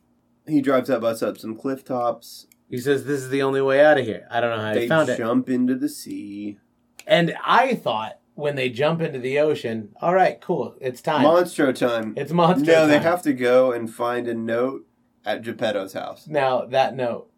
He 0.47 0.61
drives 0.61 0.89
that 0.89 1.01
bus 1.01 1.23
up 1.23 1.39
some 1.39 1.57
cliff 1.57 1.85
tops. 1.85 2.47
He 2.69 2.79
says 2.79 3.05
this 3.05 3.21
is 3.21 3.29
the 3.31 3.43
only 3.43 3.61
way 3.63 3.85
out 3.85 3.99
of 3.99 4.05
here. 4.07 4.27
I 4.31 4.41
don't 4.41 4.57
know 4.57 4.63
how 4.65 4.75
They 4.75 4.83
he 4.83 4.89
found 4.89 5.09
it. 5.09 5.19
jump 5.19 5.49
into 5.49 5.75
the 5.77 5.89
sea. 5.89 6.59
And 7.07 7.35
I 7.45 7.75
thought 7.75 8.19
when 8.35 8.57
they 8.57 8.69
jump 8.69 9.01
into 9.01 9.19
the 9.19 9.39
ocean, 9.39 9.91
all 10.01 10.15
right, 10.15 10.41
cool, 10.41 10.77
it's 10.81 11.01
time. 11.01 11.25
Monstro 11.25 11.75
time. 11.75 12.15
it's 12.17 12.33
monstro. 12.33 12.67
no, 12.67 12.87
they 12.87 12.99
have 12.99 13.23
to 13.23 13.33
go 13.33 13.73
and 13.73 13.93
find 13.93 14.27
a 14.27 14.35
note 14.35 14.87
at 15.25 15.43
Geppetto's 15.43 15.93
house. 15.93 16.27
Now 16.27 16.65
that 16.67 16.95
note, 16.97 17.31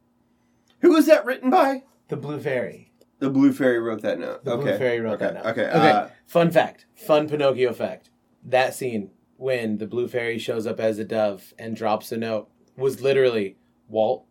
Who 0.81 0.93
was 0.93 1.07
that 1.07 1.25
written 1.25 1.51
by? 1.51 1.85
the 2.09 2.17
Blue 2.17 2.41
Fairy. 2.41 2.93
The 3.19 3.31
Blue 3.31 3.53
Fairy 3.53 3.81
wrote 3.81 4.03
that 4.03 4.19
note. 4.19 4.45
The 4.45 4.53
okay. 4.53 4.63
Blue 4.63 4.79
Fairy 4.79 5.01
wrote 5.01 5.15
okay. 5.15 5.25
that 5.27 5.35
note. 5.35 5.47
Okay. 5.47 5.67
Okay. 5.67 5.91
Uh, 5.91 6.09
Fun 6.27 6.51
fact. 6.51 6.87
Fun 6.95 7.29
Pinocchio 7.29 7.73
fact. 7.73 8.11
That 8.45 8.75
scene 8.75 9.11
when 9.37 9.79
the 9.79 9.87
Blue 9.87 10.09
Fairy 10.09 10.39
shows 10.39 10.67
up 10.67 10.81
as 10.81 10.99
a 10.99 11.05
dove 11.05 11.53
and 11.59 11.77
drops 11.77 12.13
a 12.13 12.17
note 12.17 12.49
was 12.77 13.01
literally 13.01 13.57
Walt 13.89 14.27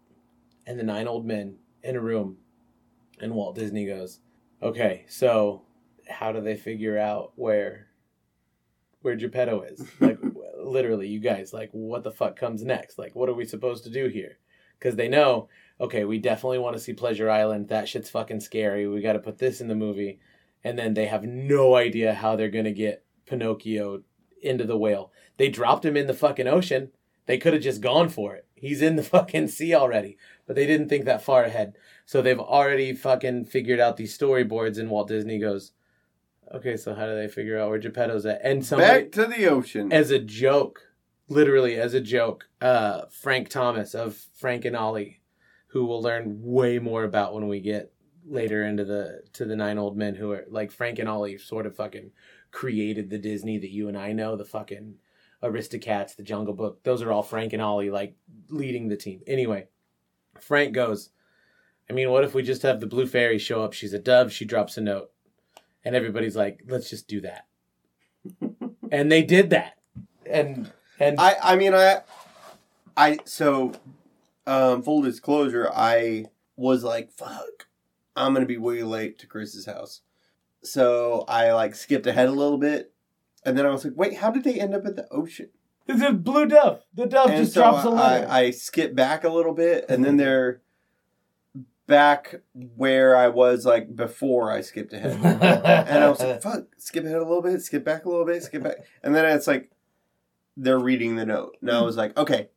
and 0.66 0.80
the 0.80 0.84
nine 0.84 1.08
old 1.08 1.26
men 1.26 1.58
in 1.84 1.96
a 1.96 2.02
room, 2.02 2.38
and 3.20 3.34
Walt 3.34 3.56
Disney 3.56 3.86
goes, 3.86 4.20
"Okay, 4.66 5.06
so 5.08 5.64
how 6.10 6.32
do 6.32 6.42
they 6.42 6.56
figure 6.56 6.98
out 6.98 7.34
where 7.36 7.88
where 9.02 9.16
Geppetto 9.16 9.62
is? 9.62 9.84
Like, 10.00 10.20
literally, 10.58 11.08
you 11.08 11.20
guys, 11.20 11.54
like, 11.54 11.70
what 11.72 12.04
the 12.04 12.12
fuck 12.12 12.36
comes 12.36 12.64
next? 12.64 12.98
Like, 12.98 13.16
what 13.16 13.30
are 13.30 13.34
we 13.34 13.46
supposed 13.46 13.84
to 13.84 13.90
do 13.90 14.08
here? 14.08 14.38
Because 14.80 14.96
they 14.96 15.08
know." 15.08 15.50
Okay, 15.80 16.06
we 16.06 16.20
definitely 16.20 16.60
want 16.60 16.78
to 16.78 16.82
see 16.82 16.94
Pleasure 16.94 17.30
Island. 17.30 17.68
That 17.68 17.90
shit's 17.90 18.10
fucking 18.10 18.40
scary. 18.40 18.88
We 18.88 19.02
got 19.02 19.14
to 19.14 19.20
put 19.20 19.40
this 19.40 19.60
in 19.60 19.68
the 19.68 19.76
movie 19.76 20.20
and 20.66 20.80
then 20.80 20.96
they 20.96 21.06
have 21.06 21.24
no 21.24 21.76
idea 21.76 22.16
how 22.16 22.36
they're 22.36 22.50
gonna 22.50 22.72
get 22.72 23.06
Pinocchio 23.28 24.02
into 24.42 24.66
the 24.66 24.78
whale. 24.78 25.12
They 25.38 25.48
dropped 25.48 25.86
him 25.86 25.96
in 25.96 26.08
the 26.08 26.14
fucking 26.14 26.48
ocean. 26.48 26.90
They 27.28 27.38
could 27.38 27.54
have 27.54 27.62
just 27.62 27.82
gone 27.82 28.10
for 28.10 28.36
it. 28.36 28.48
He's 28.56 28.82
in 28.82 28.96
the 28.96 29.04
fucking 29.16 29.50
sea 29.50 29.76
already, 29.76 30.18
but 30.48 30.56
they 30.56 30.66
didn't 30.66 30.90
think 30.90 31.06
that 31.06 31.22
far 31.22 31.44
ahead. 31.44 31.78
So 32.06 32.22
they've 32.22 32.40
already 32.40 32.94
fucking 32.94 33.46
figured 33.46 33.80
out 33.80 33.98
these 33.98 34.18
storyboards, 34.18 34.78
and 34.78 34.90
Walt 34.90 35.08
Disney 35.08 35.40
goes, 35.40 35.72
"Okay, 36.54 36.78
so 36.78 36.94
how 36.94 37.08
do 37.08 37.16
they 37.16 37.28
figure 37.28 37.60
out 37.60 37.70
where 37.70 37.80
Geppetto's 37.80 38.26
at?" 38.26 38.42
And 38.44 38.66
somebody, 38.66 39.04
back 39.04 39.12
to 39.14 39.26
the 39.26 39.48
ocean. 39.48 39.92
as 39.92 40.12
a 40.12 40.20
joke, 40.20 40.94
literally 41.28 41.76
as 41.76 41.94
a 41.94 42.02
joke, 42.02 42.48
uh, 42.62 43.06
Frank 43.10 43.50
Thomas 43.50 43.96
of 43.96 44.16
Frank 44.16 44.66
and 44.66 44.76
Ollie, 44.76 45.22
who 45.68 45.86
we'll 45.86 46.02
learn 46.02 46.40
way 46.42 46.78
more 46.80 47.04
about 47.04 47.34
when 47.34 47.48
we 47.48 47.60
get 47.60 47.92
later 48.28 48.64
into 48.64 48.86
the 48.86 49.22
to 49.34 49.46
the 49.46 49.56
nine 49.56 49.78
old 49.78 49.98
men 49.98 50.16
who 50.16 50.32
are 50.32 50.46
like 50.50 50.72
Frank 50.72 51.00
and 51.00 51.10
Ollie 51.10 51.38
sort 51.38 51.66
of 51.66 51.76
fucking 51.76 52.12
created 52.52 53.10
the 53.10 53.18
Disney 53.18 53.58
that 53.58 53.72
you 53.72 53.88
and 53.88 53.98
I 53.98 54.14
know, 54.14 54.36
the 54.36 54.46
fucking 54.46 54.96
Aristocats, 55.44 56.16
the 56.16 56.24
Jungle 56.24 56.54
Book. 56.54 56.84
Those 56.84 57.02
are 57.02 57.12
all 57.12 57.24
Frank 57.24 57.54
and 57.54 57.62
Ollie 57.62 57.90
like 57.90 58.16
leading 58.50 58.88
the 58.88 58.96
team. 58.96 59.22
Anyway, 59.28 59.68
Frank 60.40 60.74
goes, 60.74 61.10
I 61.90 61.94
mean, 61.94 62.10
what 62.10 62.24
if 62.24 62.34
we 62.34 62.44
just 62.44 62.64
have 62.64 62.80
the 62.80 62.88
blue 62.88 63.08
fairy 63.08 63.38
show 63.38 63.64
up? 63.64 63.74
She's 63.74 63.94
a 63.94 64.00
dove, 64.00 64.32
she 64.32 64.46
drops 64.46 64.78
a 64.78 64.82
note. 64.82 65.12
And 65.84 65.96
everybody's 65.96 66.36
like, 66.36 66.62
let's 66.68 66.90
just 66.90 67.08
do 67.08 67.22
that. 67.22 67.46
and 68.92 69.12
they 69.12 69.22
did 69.22 69.52
that. 69.52 69.78
And 70.26 70.72
and 71.00 71.20
I 71.20 71.36
I 71.42 71.56
mean 71.56 71.74
I 71.74 72.02
I 72.98 73.20
so 73.26 73.74
um 74.48 74.82
full 74.82 75.02
disclosure 75.02 75.70
I 75.72 76.26
was 76.56 76.84
like 76.84 77.12
fuck 77.12 77.68
I'm 78.16 78.34
gonna 78.34 78.46
be 78.46 78.58
way 78.58 78.84
late 78.84 79.20
to 79.20 79.28
Chris's 79.28 79.66
house 79.66 80.02
so 80.64 81.26
I 81.28 81.52
like 81.52 81.76
skipped 81.76 82.08
ahead 82.08 82.28
a 82.28 82.32
little 82.32 82.58
bit 82.58 82.92
and 83.46 83.58
then 83.58 83.66
I 83.66 83.70
was 83.70 83.84
like 83.84 83.94
wait 83.96 84.18
how 84.18 84.32
did 84.32 84.44
they 84.44 84.60
end 84.60 84.74
up 84.74 84.86
at 84.86 84.96
the 84.96 85.08
ocean 85.12 85.50
the 85.88 86.14
blue 86.14 86.48
dove. 86.48 86.82
The 86.96 87.06
dove 87.06 87.30
and 87.30 87.44
just 87.44 87.54
so 87.54 87.62
drops 87.62 87.86
a 87.86 87.90
letter. 87.90 88.28
I, 88.28 88.40
I 88.40 88.52
skipped 88.52 88.96
back 88.96 89.24
a 89.24 89.30
little 89.30 89.54
bit 89.54 89.86
and 89.88 90.04
then 90.04 90.18
they're 90.18 90.62
back 91.88 92.42
where 92.54 93.16
I 93.16 93.28
was 93.28 93.66
like 93.66 93.96
before 93.96 94.52
I 94.52 94.62
skipped 94.62 94.92
ahead 94.92 95.20
and 95.24 96.04
I 96.04 96.10
was 96.10 96.20
like 96.20 96.42
fuck 96.42 96.66
skip 96.78 97.06
ahead 97.06 97.18
a 97.18 97.24
little 97.24 97.44
bit 97.44 97.62
skip 97.62 97.84
back 97.84 98.06
a 98.06 98.10
little 98.10 98.26
bit 98.26 98.42
skip 98.42 98.64
back 98.64 98.78
and 99.04 99.14
then 99.14 99.26
it's 99.26 99.46
like 99.46 99.70
they're 100.58 100.80
reading 100.80 101.16
the 101.16 101.26
note 101.26 101.58
and 101.62 101.70
I 101.70 101.80
hmm. 101.80 101.86
was 101.86 101.96
like 101.96 102.18
okay 102.18 102.50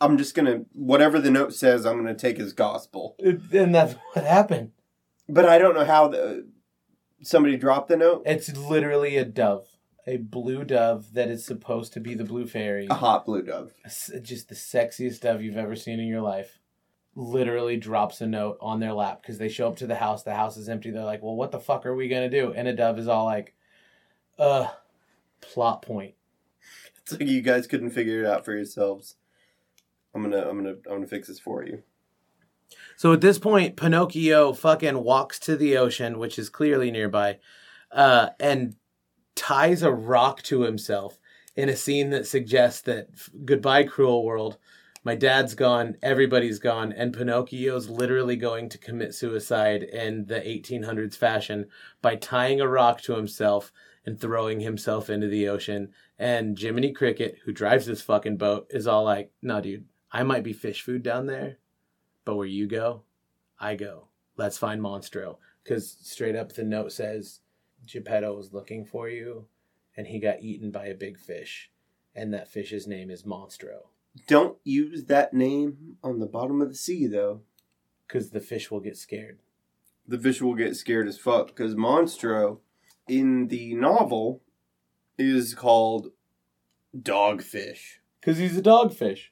I'm 0.00 0.18
just 0.18 0.34
gonna 0.34 0.62
whatever 0.72 1.20
the 1.20 1.30
note 1.30 1.54
says. 1.54 1.84
I'm 1.84 1.96
gonna 1.96 2.14
take 2.14 2.38
as 2.38 2.52
gospel. 2.52 3.16
and 3.18 3.74
that's 3.74 3.94
what 4.12 4.24
happened. 4.24 4.72
But 5.28 5.46
I 5.46 5.58
don't 5.58 5.74
know 5.74 5.84
how 5.84 6.08
the 6.08 6.46
somebody 7.22 7.56
dropped 7.56 7.88
the 7.88 7.96
note. 7.96 8.22
It's 8.26 8.56
literally 8.56 9.16
a 9.16 9.24
dove, 9.24 9.66
a 10.06 10.16
blue 10.16 10.64
dove 10.64 11.14
that 11.14 11.28
is 11.28 11.44
supposed 11.44 11.92
to 11.94 12.00
be 12.00 12.14
the 12.14 12.24
blue 12.24 12.46
fairy. 12.46 12.86
A 12.88 12.94
hot 12.94 13.26
blue 13.26 13.42
dove. 13.42 13.72
Just 14.22 14.48
the 14.48 14.54
sexiest 14.54 15.20
dove 15.20 15.42
you've 15.42 15.56
ever 15.56 15.76
seen 15.76 16.00
in 16.00 16.06
your 16.06 16.22
life. 16.22 16.57
Literally 17.20 17.76
drops 17.76 18.20
a 18.20 18.28
note 18.28 18.58
on 18.60 18.78
their 18.78 18.92
lap 18.92 19.22
because 19.22 19.38
they 19.38 19.48
show 19.48 19.66
up 19.66 19.76
to 19.78 19.88
the 19.88 19.96
house. 19.96 20.22
The 20.22 20.36
house 20.36 20.56
is 20.56 20.68
empty. 20.68 20.92
They're 20.92 21.02
like, 21.02 21.20
"Well, 21.20 21.34
what 21.34 21.50
the 21.50 21.58
fuck 21.58 21.84
are 21.84 21.96
we 21.96 22.06
gonna 22.06 22.30
do?" 22.30 22.52
And 22.52 22.68
a 22.68 22.72
dove 22.72 22.96
is 22.96 23.08
all 23.08 23.24
like, 23.24 23.56
"Uh, 24.38 24.68
plot 25.40 25.82
point." 25.82 26.14
It's 27.02 27.18
like 27.18 27.28
you 27.28 27.42
guys 27.42 27.66
couldn't 27.66 27.90
figure 27.90 28.20
it 28.20 28.26
out 28.26 28.44
for 28.44 28.54
yourselves. 28.54 29.16
I'm 30.14 30.22
gonna, 30.22 30.48
I'm 30.48 30.56
gonna, 30.58 30.76
I'm 30.86 30.96
gonna 30.96 31.06
fix 31.08 31.26
this 31.26 31.40
for 31.40 31.64
you. 31.64 31.82
So 32.96 33.12
at 33.12 33.20
this 33.20 33.38
point, 33.38 33.76
Pinocchio 33.76 34.52
fucking 34.52 35.02
walks 35.02 35.38
to 35.40 35.56
the 35.56 35.76
ocean, 35.76 36.18
which 36.18 36.38
is 36.38 36.48
clearly 36.48 36.90
nearby, 36.90 37.38
uh, 37.90 38.30
and 38.38 38.76
ties 39.34 39.82
a 39.82 39.90
rock 39.90 40.42
to 40.42 40.62
himself 40.62 41.18
in 41.56 41.68
a 41.68 41.76
scene 41.76 42.10
that 42.10 42.26
suggests 42.26 42.82
that 42.82 43.08
goodbye, 43.44 43.84
cruel 43.84 44.24
world. 44.24 44.58
My 45.08 45.14
dad's 45.14 45.54
gone, 45.54 45.96
everybody's 46.02 46.58
gone, 46.58 46.92
and 46.92 47.16
Pinocchio's 47.16 47.88
literally 47.88 48.36
going 48.36 48.68
to 48.68 48.76
commit 48.76 49.14
suicide 49.14 49.82
in 49.82 50.26
the 50.26 50.38
1800s 50.38 51.16
fashion 51.16 51.70
by 52.02 52.16
tying 52.16 52.60
a 52.60 52.68
rock 52.68 53.00
to 53.04 53.16
himself 53.16 53.72
and 54.04 54.20
throwing 54.20 54.60
himself 54.60 55.08
into 55.08 55.26
the 55.26 55.48
ocean. 55.48 55.94
And 56.18 56.58
Jiminy 56.58 56.92
Cricket, 56.92 57.38
who 57.46 57.52
drives 57.52 57.86
this 57.86 58.02
fucking 58.02 58.36
boat, 58.36 58.66
is 58.68 58.86
all 58.86 59.04
like, 59.04 59.32
nah, 59.40 59.62
dude, 59.62 59.86
I 60.12 60.24
might 60.24 60.44
be 60.44 60.52
fish 60.52 60.82
food 60.82 61.04
down 61.04 61.24
there, 61.24 61.56
but 62.26 62.36
where 62.36 62.46
you 62.46 62.66
go, 62.66 63.04
I 63.58 63.76
go. 63.76 64.08
Let's 64.36 64.58
find 64.58 64.78
Monstro. 64.78 65.38
Because 65.64 65.90
straight 66.02 66.36
up 66.36 66.52
the 66.52 66.64
note 66.64 66.92
says 66.92 67.40
Geppetto 67.86 68.36
was 68.36 68.52
looking 68.52 68.84
for 68.84 69.08
you 69.08 69.46
and 69.96 70.08
he 70.08 70.18
got 70.18 70.42
eaten 70.42 70.70
by 70.70 70.84
a 70.84 70.94
big 70.94 71.18
fish. 71.18 71.70
And 72.14 72.34
that 72.34 72.48
fish's 72.48 72.86
name 72.86 73.10
is 73.10 73.22
Monstro. 73.22 73.86
Don't 74.26 74.58
use 74.64 75.04
that 75.04 75.34
name 75.34 75.96
on 76.02 76.18
the 76.18 76.26
bottom 76.26 76.60
of 76.60 76.68
the 76.68 76.74
sea, 76.74 77.06
though. 77.06 77.42
Because 78.06 78.30
the 78.30 78.40
fish 78.40 78.70
will 78.70 78.80
get 78.80 78.96
scared. 78.96 79.40
The 80.06 80.18
fish 80.18 80.40
will 80.40 80.54
get 80.54 80.76
scared 80.76 81.08
as 81.08 81.18
fuck. 81.18 81.48
Because 81.48 81.74
Monstro, 81.74 82.60
in 83.06 83.48
the 83.48 83.74
novel, 83.74 84.42
is 85.18 85.54
called 85.54 86.12
Dogfish. 86.96 87.98
Because 88.20 88.38
he's 88.38 88.56
a 88.56 88.62
dogfish. 88.62 89.28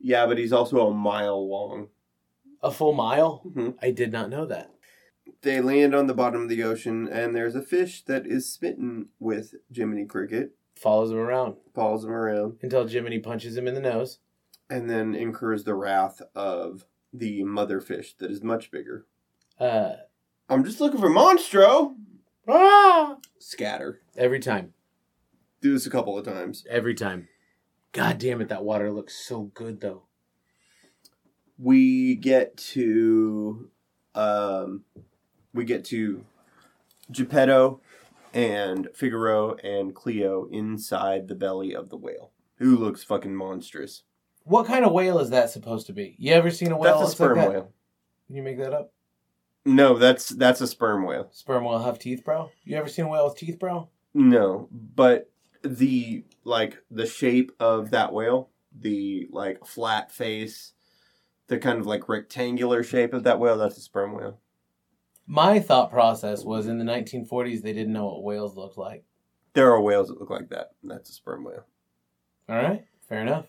Yeah, 0.00 0.26
but 0.26 0.38
he's 0.38 0.52
also 0.52 0.86
a 0.86 0.94
mile 0.94 1.48
long. 1.48 1.88
A 2.62 2.70
full 2.70 2.92
mile? 2.92 3.42
Mhm. 3.46 3.76
I 3.82 3.90
did 3.90 4.12
not 4.12 4.30
know 4.30 4.46
that. 4.46 4.70
They 5.42 5.60
land 5.60 5.94
on 5.94 6.06
the 6.06 6.14
bottom 6.14 6.42
of 6.42 6.48
the 6.48 6.62
ocean, 6.62 7.08
and 7.08 7.34
there's 7.34 7.54
a 7.54 7.62
fish 7.62 8.04
that 8.04 8.26
is 8.26 8.50
smitten 8.50 9.08
with 9.18 9.54
Jiminy 9.74 10.06
Cricket, 10.06 10.56
Follows 10.76 11.10
him 11.10 11.18
around 11.18 11.56
follows 11.74 12.04
him 12.04 12.10
around, 12.10 12.58
until 12.62 12.86
Jiminy 12.86 13.18
punches 13.18 13.56
him 13.56 13.66
in 13.66 13.74
the 13.74 13.80
nose. 13.80 14.18
and 14.70 14.88
then 14.88 15.14
incurs 15.14 15.64
the 15.64 15.74
wrath 15.74 16.22
of 16.34 16.84
the 17.12 17.44
mother 17.44 17.80
fish 17.80 18.14
that 18.18 18.30
is 18.30 18.42
much 18.42 18.70
bigger. 18.70 19.06
Uh, 19.60 19.92
I'm 20.48 20.64
just 20.64 20.80
looking 20.80 21.00
for 21.00 21.10
Monstro! 21.10 21.94
ah! 22.48 23.16
Scatter. 23.38 24.00
Every 24.16 24.40
time. 24.40 24.72
Do 25.60 25.72
this 25.72 25.86
a 25.86 25.90
couple 25.90 26.18
of 26.18 26.24
times. 26.24 26.64
Every 26.68 26.94
time. 26.94 27.28
God 27.92 28.18
damn 28.18 28.40
it, 28.40 28.48
that 28.48 28.64
water 28.64 28.90
looks 28.90 29.14
so 29.14 29.50
good 29.54 29.80
though. 29.80 30.04
We 31.58 32.16
get 32.16 32.56
to, 32.56 33.70
um, 34.14 34.84
we 35.52 35.64
get 35.64 35.84
to 35.86 36.24
Geppetto 37.10 37.80
and 38.34 38.88
Figaro 38.94 39.54
and 39.62 39.94
Cleo 39.94 40.48
inside 40.50 41.28
the 41.28 41.36
belly 41.36 41.74
of 41.74 41.88
the 41.88 41.96
whale, 41.96 42.32
who 42.56 42.76
looks 42.76 43.04
fucking 43.04 43.34
monstrous. 43.34 44.02
What 44.42 44.66
kind 44.66 44.84
of 44.84 44.92
whale 44.92 45.20
is 45.20 45.30
that 45.30 45.50
supposed 45.50 45.86
to 45.86 45.92
be? 45.92 46.16
You 46.18 46.34
ever 46.34 46.50
seen 46.50 46.72
a 46.72 46.76
whale? 46.76 46.98
That's 46.98 47.12
a 47.12 47.14
sperm 47.14 47.38
like 47.38 47.46
that? 47.46 47.52
whale. 47.52 47.72
Can 48.26 48.36
you 48.36 48.42
make 48.42 48.58
that 48.58 48.74
up? 48.74 48.92
No, 49.64 49.96
that's 49.96 50.28
that's 50.28 50.60
a 50.60 50.66
sperm 50.66 51.06
whale. 51.06 51.28
Sperm 51.32 51.64
whale 51.64 51.78
have 51.78 51.98
teeth, 51.98 52.24
bro? 52.24 52.50
You 52.64 52.76
ever 52.76 52.88
seen 52.88 53.06
a 53.06 53.08
whale 53.08 53.26
with 53.26 53.38
teeth, 53.38 53.58
bro? 53.58 53.88
No, 54.12 54.68
but 54.70 55.30
the 55.62 56.24
like 56.42 56.78
the 56.90 57.06
shape 57.06 57.52
of 57.58 57.90
that 57.90 58.12
whale, 58.12 58.50
the 58.78 59.28
like 59.30 59.64
flat 59.64 60.12
face, 60.12 60.74
the 61.46 61.58
kind 61.58 61.78
of 61.78 61.86
like 61.86 62.08
rectangular 62.08 62.82
shape 62.82 63.14
of 63.14 63.22
that 63.22 63.38
whale, 63.38 63.56
that's 63.56 63.78
a 63.78 63.80
sperm 63.80 64.12
whale. 64.14 64.40
My 65.26 65.58
thought 65.58 65.90
process 65.90 66.44
was 66.44 66.66
in 66.66 66.78
the 66.78 66.84
1940s 66.84 67.62
they 67.62 67.72
didn't 67.72 67.92
know 67.92 68.06
what 68.06 68.22
whales 68.22 68.56
looked 68.56 68.78
like. 68.78 69.04
There 69.54 69.72
are 69.72 69.80
whales 69.80 70.08
that 70.08 70.20
look 70.20 70.30
like 70.30 70.50
that. 70.50 70.72
That's 70.82 71.10
a 71.10 71.12
sperm 71.12 71.44
whale. 71.44 71.64
All 72.48 72.56
right, 72.56 72.84
fair 73.08 73.22
enough. 73.22 73.46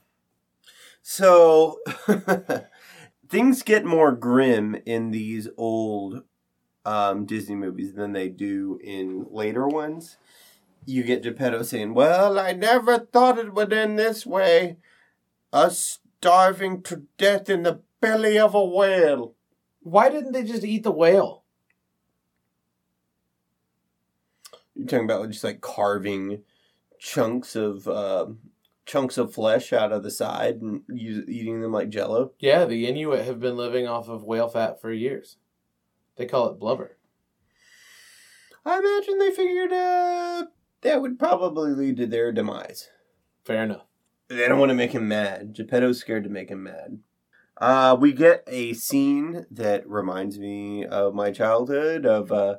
So 1.01 1.79
things 3.29 3.63
get 3.63 3.85
more 3.85 4.11
grim 4.11 4.75
in 4.85 5.11
these 5.11 5.47
old 5.57 6.23
um, 6.85 7.25
Disney 7.25 7.55
movies 7.55 7.93
than 7.93 8.13
they 8.13 8.29
do 8.29 8.79
in 8.83 9.27
later 9.29 9.67
ones. 9.67 10.17
You 10.85 11.03
get 11.03 11.23
Geppetto 11.23 11.63
saying, 11.63 11.93
"Well, 11.93 12.39
I 12.39 12.53
never 12.53 12.99
thought 12.99 13.39
it 13.39 13.53
would 13.53 13.73
end 13.73 13.97
this 13.97 14.25
way. 14.25 14.77
Us 15.51 15.99
starving 16.19 16.81
to 16.83 17.03
death 17.17 17.49
in 17.49 17.63
the 17.63 17.81
belly 18.01 18.39
of 18.39 18.55
a 18.55 18.65
whale. 18.65 19.35
Why 19.81 20.09
didn't 20.09 20.31
they 20.31 20.43
just 20.43 20.63
eat 20.63 20.83
the 20.83 20.91
whale? 20.91 21.44
You're 24.75 24.87
talking 24.87 25.05
about 25.05 25.29
just 25.29 25.43
like 25.43 25.61
carving 25.61 26.43
chunks 26.99 27.55
of 27.55 27.87
uh, 27.87 28.27
chunks 28.85 29.17
of 29.17 29.33
flesh 29.33 29.73
out 29.73 29.91
of 29.91 30.03
the 30.03 30.11
side 30.11 30.61
and 30.61 30.81
use, 30.87 31.27
eating 31.27 31.61
them 31.61 31.71
like 31.71 31.89
jello. 31.89 32.31
Yeah, 32.39 32.65
the 32.65 32.87
Inuit 32.87 33.25
have 33.25 33.39
been 33.39 33.57
living 33.57 33.87
off 33.87 34.09
of 34.09 34.23
whale 34.23 34.49
fat 34.49 34.81
for 34.81 34.91
years. 34.91 35.37
They 36.17 36.25
call 36.25 36.49
it 36.49 36.59
blubber. 36.59 36.97
I 38.65 38.79
imagine 38.79 39.19
they 39.19 39.31
figured 39.31 39.71
uh, 39.71 40.45
that 40.81 41.01
would 41.01 41.19
probably 41.19 41.71
lead 41.71 41.97
to 41.97 42.07
their 42.07 42.31
demise. 42.31 42.89
Fair 43.43 43.63
enough. 43.63 43.85
They 44.27 44.47
don't 44.47 44.59
want 44.59 44.69
to 44.69 44.75
make 44.75 44.91
him 44.91 45.07
mad. 45.07 45.53
Geppetto's 45.53 45.99
scared 45.99 46.23
to 46.23 46.29
make 46.29 46.49
him 46.49 46.63
mad. 46.63 46.99
Uh, 47.57 47.95
we 47.99 48.11
get 48.11 48.43
a 48.47 48.73
scene 48.73 49.45
that 49.51 49.87
reminds 49.87 50.39
me 50.39 50.83
of 50.83 51.13
my 51.13 51.31
childhood, 51.31 52.05
of 52.05 52.31
uh, 52.31 52.55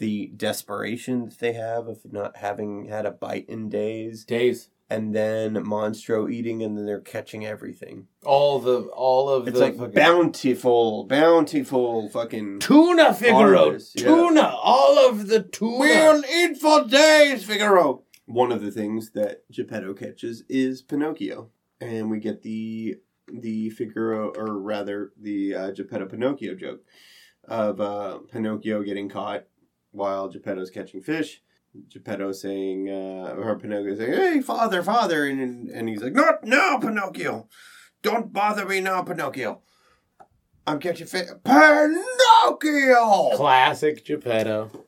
the 0.00 0.32
desperation 0.36 1.26
that 1.26 1.38
they 1.38 1.52
have 1.52 1.86
of 1.86 2.00
not 2.12 2.38
having 2.38 2.86
had 2.86 3.06
a 3.06 3.10
bite 3.12 3.48
in 3.48 3.68
days, 3.68 4.24
Days. 4.24 4.70
and 4.90 5.14
then 5.14 5.54
Monstro 5.64 6.28
eating, 6.32 6.62
and 6.64 6.76
then 6.76 6.86
they're 6.86 7.00
catching 7.00 7.46
everything. 7.46 8.08
All 8.24 8.58
the 8.58 8.80
all 8.94 9.28
of 9.28 9.46
It's 9.46 9.56
the 9.58 9.64
like 9.66 9.76
fucking- 9.76 9.94
bountiful, 9.94 11.04
bountiful 11.04 12.08
fucking. 12.08 12.58
tuna, 12.58 13.14
Figaro. 13.14 13.56
Harvest, 13.64 14.00
yeah. 14.00 14.06
Tuna. 14.08 14.52
All 14.60 14.98
of 15.08 15.28
the 15.28 15.42
tuna. 15.42 15.78
We'll 15.78 16.24
eat 16.26 16.56
for 16.58 16.84
days, 16.88 17.44
Figaro. 17.44 18.02
One 18.26 18.52
of 18.52 18.62
the 18.62 18.70
things 18.70 19.10
that 19.12 19.42
Geppetto 19.50 19.94
catches 19.94 20.42
is 20.48 20.82
Pinocchio, 20.82 21.50
and 21.80 22.10
we 22.10 22.18
get 22.18 22.42
the 22.42 22.96
the 23.32 23.70
Figaro, 23.70 24.32
or 24.36 24.58
rather 24.58 25.12
the 25.20 25.54
uh, 25.54 25.70
Geppetto 25.72 26.06
Pinocchio 26.06 26.54
joke 26.56 26.80
of 27.44 27.80
uh, 27.80 28.18
Pinocchio 28.32 28.82
getting 28.82 29.08
caught 29.08 29.44
while 29.92 30.28
Geppetto's 30.28 30.70
catching 30.70 31.02
fish. 31.02 31.42
Geppetto 31.88 32.32
saying, 32.32 32.88
uh, 32.90 33.34
or 33.38 33.56
Pinocchio 33.58 33.94
saying, 33.94 34.12
"Hey, 34.12 34.40
father, 34.40 34.82
father," 34.82 35.24
and 35.26 35.68
and 35.68 35.88
he's 35.88 36.02
like, 36.02 36.12
"Not 36.12 36.42
now, 36.42 36.78
Pinocchio! 36.78 37.48
Don't 38.02 38.32
bother 38.32 38.66
me 38.66 38.80
now, 38.80 39.02
Pinocchio. 39.02 39.62
I'm 40.66 40.80
catching 40.80 41.06
fish, 41.06 41.28
Pinocchio." 41.44 43.36
Classic 43.36 44.04
Geppetto. 44.04 44.84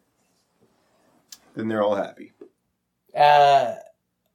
Then 1.55 1.69
they're 1.69 1.83
all 1.83 1.95
happy. 1.95 2.33
Uh, 3.15 3.75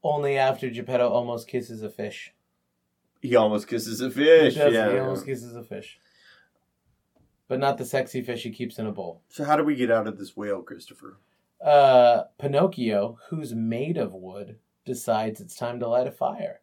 only 0.04 0.38
after 0.38 0.70
Geppetto 0.70 1.10
almost 1.10 1.48
kisses 1.48 1.84
a 1.84 1.90
fish. 1.90 2.34
He 3.22 3.36
almost 3.36 3.68
kisses 3.68 4.00
a 4.00 4.10
fish. 4.10 4.56
Does, 4.56 4.74
yeah. 4.74 4.92
He 4.92 5.00
almost 5.00 5.26
kisses 5.26 5.56
a 5.56 5.64
fish. 5.64 6.00
But 7.48 7.60
not 7.60 7.78
the 7.78 7.86
sexy 7.86 8.22
fish 8.22 8.44
he 8.44 8.52
keeps 8.52 8.78
in 8.78 8.88
a 8.88 8.92
bowl. 8.92 9.22
So 9.30 9.46
how 9.46 9.56
do 9.56 9.64
we 9.64 9.76
get 9.76 9.90
out 9.92 10.08
of 10.08 10.18
this 10.18 10.36
whale, 10.36 10.62
Christopher? 10.62 11.18
Uh, 11.62 12.24
Pinocchio, 12.38 13.20
who's 13.30 13.56
made 13.56 13.98
of 13.98 14.14
wood, 14.14 14.58
decides 14.86 15.40
it's 15.40 15.56
time 15.56 15.80
to 15.80 15.88
light 15.88 16.08
a 16.08 16.12
fire. 16.12 16.62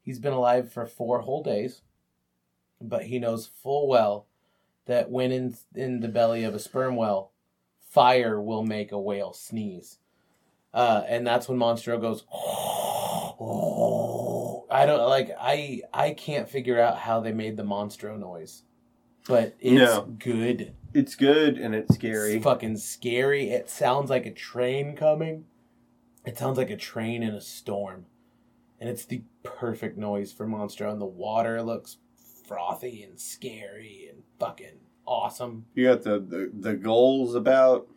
He's 0.00 0.18
been 0.18 0.32
alive 0.32 0.72
for 0.72 0.86
four 0.86 1.20
whole 1.20 1.42
days, 1.42 1.82
but 2.80 3.04
he 3.04 3.18
knows 3.18 3.46
full 3.46 3.86
well 3.88 4.26
that 4.86 5.10
when 5.10 5.32
in 5.32 5.56
in 5.74 6.00
the 6.00 6.08
belly 6.08 6.44
of 6.44 6.54
a 6.54 6.58
sperm 6.58 6.96
whale, 6.96 7.30
fire 7.78 8.40
will 8.40 8.64
make 8.64 8.92
a 8.92 8.98
whale 8.98 9.32
sneeze. 9.32 9.98
Uh, 10.72 11.04
and 11.06 11.26
that's 11.26 11.48
when 11.48 11.58
Monstro 11.58 12.00
goes. 12.00 12.24
oh. 13.40 13.64
I 14.70 14.86
don't 14.86 15.08
like. 15.08 15.30
I 15.40 15.82
I 15.92 16.10
can't 16.10 16.48
figure 16.48 16.80
out 16.80 16.98
how 16.98 17.20
they 17.20 17.32
made 17.32 17.56
the 17.56 17.62
Monstro 17.62 18.18
noise, 18.18 18.64
but 19.28 19.54
it's 19.60 19.74
No. 19.74 20.02
good. 20.18 20.74
It's 20.92 21.16
good 21.16 21.58
and 21.58 21.74
it's 21.74 21.94
scary. 21.94 22.34
It's 22.34 22.44
fucking 22.44 22.76
scary. 22.76 23.50
It 23.50 23.68
sounds 23.68 24.10
like 24.10 24.26
a 24.26 24.30
train 24.32 24.94
coming. 24.96 25.46
It 26.24 26.38
sounds 26.38 26.56
like 26.56 26.70
a 26.70 26.76
train 26.76 27.22
in 27.22 27.34
a 27.34 27.40
storm. 27.40 28.06
And 28.80 28.88
it's 28.88 29.04
the 29.04 29.22
perfect 29.42 29.98
noise 29.98 30.32
for 30.32 30.46
Monstro. 30.46 30.90
on 30.90 30.98
the 30.98 31.06
water 31.06 31.62
looks 31.62 31.98
frothy 32.46 33.02
and 33.02 33.18
scary 33.18 34.08
and 34.10 34.22
fucking 34.38 34.78
awesome. 35.06 35.66
You 35.74 35.88
got 35.88 36.02
the, 36.02 36.18
the, 36.20 36.50
the 36.52 36.74
goals 36.74 37.34
about. 37.34 37.88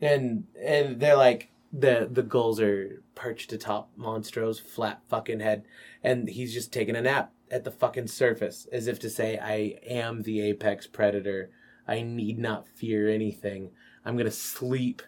And 0.00 0.44
and 0.62 1.00
they're 1.00 1.16
like 1.16 1.50
the 1.72 2.08
the 2.10 2.22
gulls 2.22 2.60
are 2.60 3.02
perched 3.14 3.52
atop 3.52 3.90
Monstro's 3.98 4.60
flat 4.60 5.00
fucking 5.08 5.40
head. 5.40 5.64
And 6.02 6.28
he's 6.28 6.52
just 6.54 6.72
taking 6.72 6.96
a 6.96 7.02
nap 7.02 7.32
at 7.50 7.64
the 7.64 7.70
fucking 7.70 8.08
surface, 8.08 8.66
as 8.72 8.86
if 8.86 8.98
to 9.00 9.10
say, 9.10 9.38
I 9.38 9.78
am 9.88 10.22
the 10.22 10.40
apex 10.40 10.86
predator. 10.86 11.50
I 11.86 12.02
need 12.02 12.38
not 12.38 12.68
fear 12.68 13.08
anything. 13.08 13.70
I'm 14.04 14.16
gonna 14.16 14.30
sleep 14.30 15.02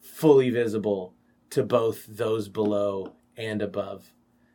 fully 0.00 0.50
visible 0.50 1.14
to 1.50 1.62
both 1.62 2.06
those 2.06 2.48
below 2.48 3.14
and 3.36 3.62
above. 3.62 4.12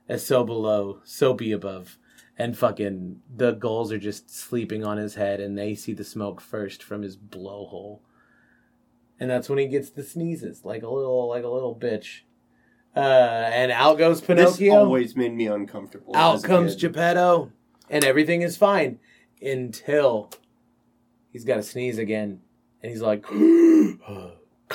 As 0.07 0.25
so 0.25 0.43
below, 0.43 1.01
so 1.03 1.33
be 1.33 1.51
above. 1.51 1.97
And 2.37 2.57
fucking 2.57 3.21
the 3.33 3.51
gulls 3.51 3.91
are 3.91 3.97
just 3.97 4.29
sleeping 4.29 4.83
on 4.83 4.97
his 4.97 5.15
head 5.15 5.39
and 5.39 5.57
they 5.57 5.73
see 5.73 5.93
the 5.93 6.03
smoke 6.03 6.41
first 6.41 6.83
from 6.83 7.01
his 7.01 7.17
blowhole. 7.17 8.01
And 9.19 9.29
that's 9.29 9.47
when 9.47 9.57
he 9.57 9.67
gets 9.67 9.89
the 9.89 10.03
sneezes, 10.03 10.65
like 10.65 10.83
a 10.83 10.89
little 10.89 11.29
like 11.29 11.43
a 11.43 11.49
little 11.49 11.75
bitch. 11.75 12.21
Uh 12.95 12.99
and 13.53 13.72
out 13.72 13.97
goes 13.97 14.22
Pinocchio. 14.22 14.51
This 14.51 14.73
always 14.73 15.15
made 15.15 15.34
me 15.34 15.47
uncomfortable. 15.47 16.15
Out 16.15 16.43
comes. 16.43 16.76
Geppetto, 16.76 17.51
and 17.89 18.03
everything 18.03 18.41
is 18.41 18.55
fine 18.57 18.99
until 19.41 20.31
he's 21.31 21.43
got 21.43 21.55
to 21.55 21.63
sneeze 21.63 21.97
again, 21.97 22.39
and 22.81 22.91
he's 22.91 23.01
like, 23.01 23.26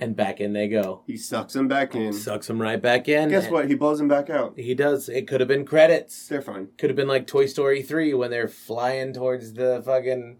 and 0.00 0.16
back 0.16 0.40
in 0.40 0.52
they 0.52 0.68
go. 0.68 1.02
He 1.06 1.16
sucks 1.16 1.54
him 1.54 1.68
back 1.68 1.94
in. 1.94 2.12
Sucks 2.12 2.48
him 2.48 2.60
right 2.60 2.80
back 2.80 3.08
in. 3.08 3.28
Guess 3.28 3.50
what? 3.50 3.68
He 3.68 3.74
blows 3.74 4.00
him 4.00 4.08
back 4.08 4.30
out. 4.30 4.54
He 4.56 4.74
does. 4.74 5.08
It 5.08 5.28
could 5.28 5.40
have 5.40 5.48
been 5.48 5.64
credits. 5.64 6.26
They're 6.28 6.42
fine. 6.42 6.68
Could 6.78 6.90
have 6.90 6.96
been 6.96 7.08
like 7.08 7.26
Toy 7.26 7.46
Story 7.46 7.82
3 7.82 8.14
when 8.14 8.30
they're 8.30 8.48
flying 8.48 9.12
towards 9.12 9.52
the 9.52 9.82
fucking 9.84 10.38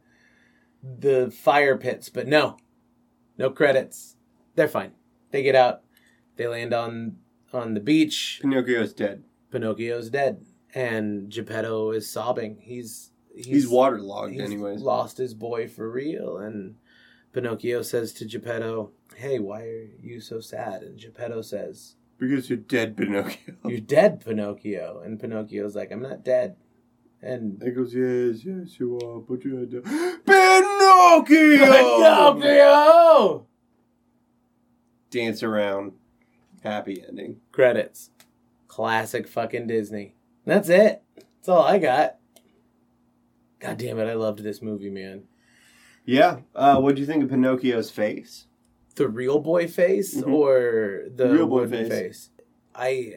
the 0.83 1.31
fire 1.31 1.77
pits, 1.77 2.09
but 2.09 2.27
no. 2.27 2.57
No 3.39 3.51
credits. 3.51 4.17
They're 4.55 4.69
fine. 4.69 4.93
They 5.31 5.43
get 5.43 5.55
out. 5.55 5.83
They 6.37 6.47
land 6.47 6.73
on 6.75 7.17
on 7.53 7.75
the 7.75 7.81
beach. 7.81 8.41
Pinocchio's 8.43 8.93
dead. 8.93 9.23
Pinocchio's 9.51 10.11
dead, 10.11 10.45
and 10.75 11.31
Geppetto 11.31 11.91
is 11.93 12.11
sobbing. 12.11 12.59
He's 12.61 13.11
He's, 13.37 13.67
waterlogged, 13.69 14.35
he's 14.35 14.43
anyways. 14.43 14.81
lost 14.81 15.19
his 15.19 15.35
boy 15.35 15.67
for 15.67 15.91
real. 15.91 16.39
And 16.39 16.77
Pinocchio 17.33 17.83
says 17.83 18.13
to 18.15 18.25
Geppetto, 18.27 18.93
"Hey, 19.17 19.41
why 19.41 19.63
are 19.63 19.89
you 20.01 20.21
so 20.21 20.39
sad?" 20.41 20.83
And 20.83 20.99
Geppetto 20.99 21.43
says, 21.43 21.97
Because 22.17 22.49
you're 22.49 22.59
dead, 22.59 22.97
Pinocchio. 22.97 23.57
"You're 23.65 23.81
dead, 23.81 24.25
Pinocchio." 24.25 25.01
And 25.05 25.19
Pinocchio's 25.19 25.75
like, 25.75 25.91
"I'm 25.91 26.03
not 26.03 26.25
dead." 26.25 26.57
And 27.23 27.61
He 27.63 27.71
goes, 27.71 27.95
yes, 27.95 28.45
yes, 28.45 28.79
you 28.79 28.99
are, 28.99 29.19
but 29.21 29.43
you're 29.45 29.65
dead. 29.65 29.83
Pinocchio! 30.27 31.25
Pinocchio 32.41 33.47
Dance 35.11 35.43
around. 35.43 35.93
Happy 36.65 37.05
ending. 37.07 37.41
credits. 37.53 38.11
Classic 38.67 39.29
fucking 39.29 39.67
Disney. 39.69 40.17
That's 40.45 40.69
it. 40.69 41.03
That's 41.17 41.49
all 41.49 41.63
I 41.63 41.79
got. 41.79 42.17
God 43.61 43.79
damn 43.79 43.99
it! 43.99 44.09
I 44.09 44.15
loved 44.15 44.41
this 44.43 44.61
movie, 44.61 44.91
man. 44.91 45.25
Yeah. 46.05 46.41
Uh, 46.55 46.81
what 46.81 46.95
do 46.97 47.01
you 47.01 47.07
think 47.07 47.23
of 47.23 47.31
Pinocchio's 47.31 47.91
face? 47.91 48.47
the 48.97 49.09
real 49.09 49.41
boy 49.41 49.67
face 49.67 50.15
Mhm. 50.17 50.33
or 50.33 51.03
the 51.13 51.29
Real 51.29 51.49
boy 51.49 51.63
wooden 51.63 51.89
face. 51.91 52.31
I 52.77 53.15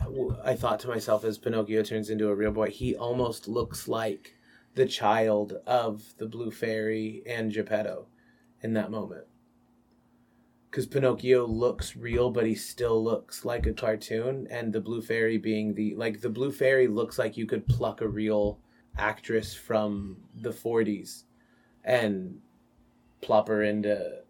uh, 0.00 0.34
I 0.42 0.54
thought 0.56 0.80
to 0.80 0.88
myself 0.88 1.22
as 1.24 1.36
Pinocchio 1.36 1.82
turns 1.82 2.08
into 2.08 2.28
a 2.28 2.34
real 2.34 2.50
boy, 2.52 2.70
he 2.70 2.94
almost 2.96 3.46
looks 3.48 3.88
like 3.88 4.36
the 4.74 4.86
child 4.86 5.54
of 5.66 6.14
the 6.16 6.26
Blue 6.26 6.50
Fairy 6.50 7.22
and 7.26 7.52
Geppetto 7.52 8.06
in 8.62 8.72
that 8.74 8.90
moment. 8.90 9.26
Because 10.74 10.86
Pinocchio 10.86 11.46
looks 11.46 11.94
real, 11.94 12.30
but 12.30 12.46
he 12.46 12.56
still 12.56 13.00
looks 13.00 13.44
like 13.44 13.64
a 13.64 13.72
cartoon, 13.72 14.48
and 14.50 14.72
the 14.72 14.80
Blue 14.80 15.00
Fairy 15.00 15.38
being 15.38 15.72
the 15.72 15.94
like 15.94 16.20
the 16.20 16.28
Blue 16.28 16.50
Fairy 16.50 16.88
looks 16.88 17.16
like 17.16 17.36
you 17.36 17.46
could 17.46 17.64
pluck 17.68 18.00
a 18.00 18.08
real 18.08 18.58
actress 18.98 19.54
from 19.54 20.16
the 20.34 20.50
40s 20.50 21.22
and 21.84 22.40
plop 23.20 23.46
her 23.46 23.62
into 23.62 24.22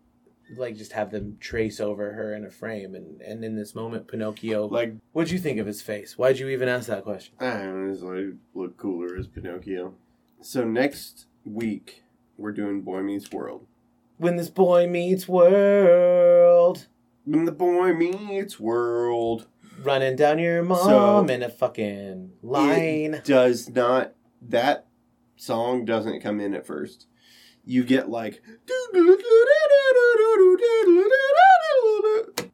like 0.54 0.76
just 0.76 0.92
have 0.92 1.10
them 1.10 1.38
trace 1.40 1.80
over 1.80 2.12
her 2.12 2.34
in 2.34 2.44
a 2.44 2.50
frame 2.50 2.94
and 2.94 3.22
and 3.22 3.42
in 3.42 3.56
this 3.56 3.74
moment 3.74 4.06
pinocchio 4.06 4.66
Like, 4.66 4.94
what'd 5.12 5.30
you 5.32 5.38
think 5.38 5.58
of 5.58 5.66
his 5.66 5.80
face 5.80 6.18
why'd 6.18 6.38
you 6.38 6.48
even 6.48 6.68
ask 6.68 6.88
that 6.88 7.04
question 7.04 7.34
I 7.40 7.54
don't 7.54 7.90
know, 7.90 8.06
like 8.06 8.34
look 8.54 8.76
cooler 8.76 9.16
as 9.16 9.26
Pinocchio. 9.28 9.94
So 10.42 10.64
next 10.64 11.24
week 11.46 12.02
we're 12.36 12.52
doing 12.52 12.82
Boy 12.82 13.00
Meets 13.00 13.30
World. 13.30 13.66
When 14.18 14.36
this 14.36 14.50
boy 14.50 14.86
meets 14.86 15.26
world 15.28 16.86
When 17.24 17.44
the 17.44 17.52
boy 17.52 17.92
meets 17.94 18.58
world. 18.60 19.46
running 19.82 20.16
down 20.16 20.38
your 20.38 20.62
mom 20.62 21.26
So- 21.28 21.32
in 21.34 21.42
a 21.42 21.48
fucking 21.48 22.32
line. 22.42 23.14
It 23.14 23.24
does 23.24 23.68
not. 23.68 24.12
That 24.42 24.86
song 25.36 25.84
doesn't 25.84 26.20
come 26.20 26.40
in 26.40 26.54
at 26.54 26.66
first. 26.66 27.06
You 27.64 27.82
get 27.84 28.08
like. 28.10 28.42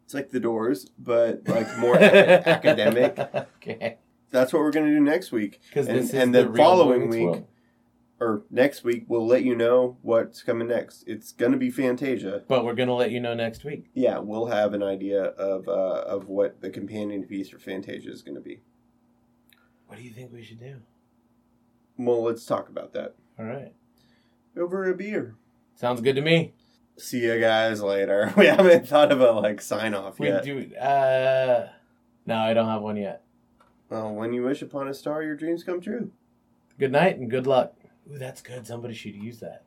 It's 0.05 0.15
like 0.15 0.31
the 0.31 0.41
Doors, 0.41 0.87
but 0.99 1.43
like 1.49 1.78
more 1.78 1.97
ac- 1.97 2.05
academic. 2.47 3.19
Okay. 3.57 3.99
That's 4.31 4.53
what 4.53 4.61
we're 4.62 4.70
gonna 4.73 4.87
do 4.87 5.01
next 5.01 5.31
week. 5.32 5.61
Because 5.69 5.89
And- 5.89 5.99
this 5.99 6.07
is 6.09 6.15
and 6.15 6.35
the, 6.35 6.43
the 6.45 6.49
real 6.51 6.65
following 6.65 7.01
Meets 7.03 7.15
week- 7.16 7.24
World. 7.27 7.47
Or 8.21 8.43
next 8.51 8.85
week, 8.85 9.05
we'll 9.09 9.27
let 9.27 9.45
you 9.45 9.57
know 9.57 9.97
what's 10.03 10.43
coming 10.43 10.69
next. 10.69 11.05
It's 11.07 11.33
gonna 11.33 11.57
be 11.57 11.71
Fantasia. 11.71 12.43
But 12.47 12.67
we're 12.67 12.75
gonna 12.75 12.95
let 12.95 13.11
you 13.11 13.19
know 13.19 13.33
next 13.33 13.65
week. 13.65 13.87
Yeah, 13.95 14.19
we'll 14.19 14.47
have 14.47 14.75
an 14.75 14.83
idea 14.83 15.23
of 15.23 15.67
uh, 15.69 16.03
of 16.07 16.29
what 16.29 16.61
the 16.61 16.69
companion 16.69 17.25
piece 17.25 17.49
for 17.49 17.59
Fantasia 17.59 18.11
is 18.11 18.21
gonna 18.23 18.41
be. 18.41 18.61
What 19.87 19.97
do 19.97 20.05
you 20.05 20.11
think 20.11 20.33
we 20.33 20.45
should 20.45 20.61
do? 20.61 20.77
Well, 21.97 22.23
let's 22.23 22.45
talk 22.45 22.69
about 22.69 22.93
that 22.93 23.17
All 23.39 23.45
right. 23.47 23.73
over 24.57 24.89
a 24.91 24.95
beer. 24.95 25.35
Sounds 25.75 26.01
good 26.03 26.15
to 26.17 26.23
me. 26.23 26.53
See 26.99 27.21
you 27.25 27.41
guys 27.41 27.83
later. 27.83 28.33
We 28.37 28.47
haven't 28.47 28.87
thought 28.87 29.13
of 29.13 29.21
a 29.23 29.33
like 29.33 29.63
sign 29.63 29.95
off 29.95 30.19
We 30.19 30.29
yet. 30.29 30.45
do. 30.45 30.75
Uh, 30.77 31.69
no, 32.27 32.37
I 32.37 32.53
don't 32.53 32.69
have 32.69 32.83
one 32.83 32.97
yet. 32.99 33.23
Well, 33.89 34.15
when 34.15 34.33
you 34.35 34.43
wish 34.43 34.61
upon 34.63 34.89
a 34.89 34.95
star, 34.95 35.23
your 35.23 35.35
dreams 35.37 35.65
come 35.65 35.81
true. 35.81 36.13
Good 36.79 36.93
night 36.93 37.17
and 37.19 37.31
good 37.31 37.47
luck. 37.47 37.75
Ooh, 38.11 38.19
that's 38.19 38.43
good. 38.43 38.66
Somebody 38.66 38.95
should 38.95 39.15
use 39.15 39.41
that. 39.41 39.65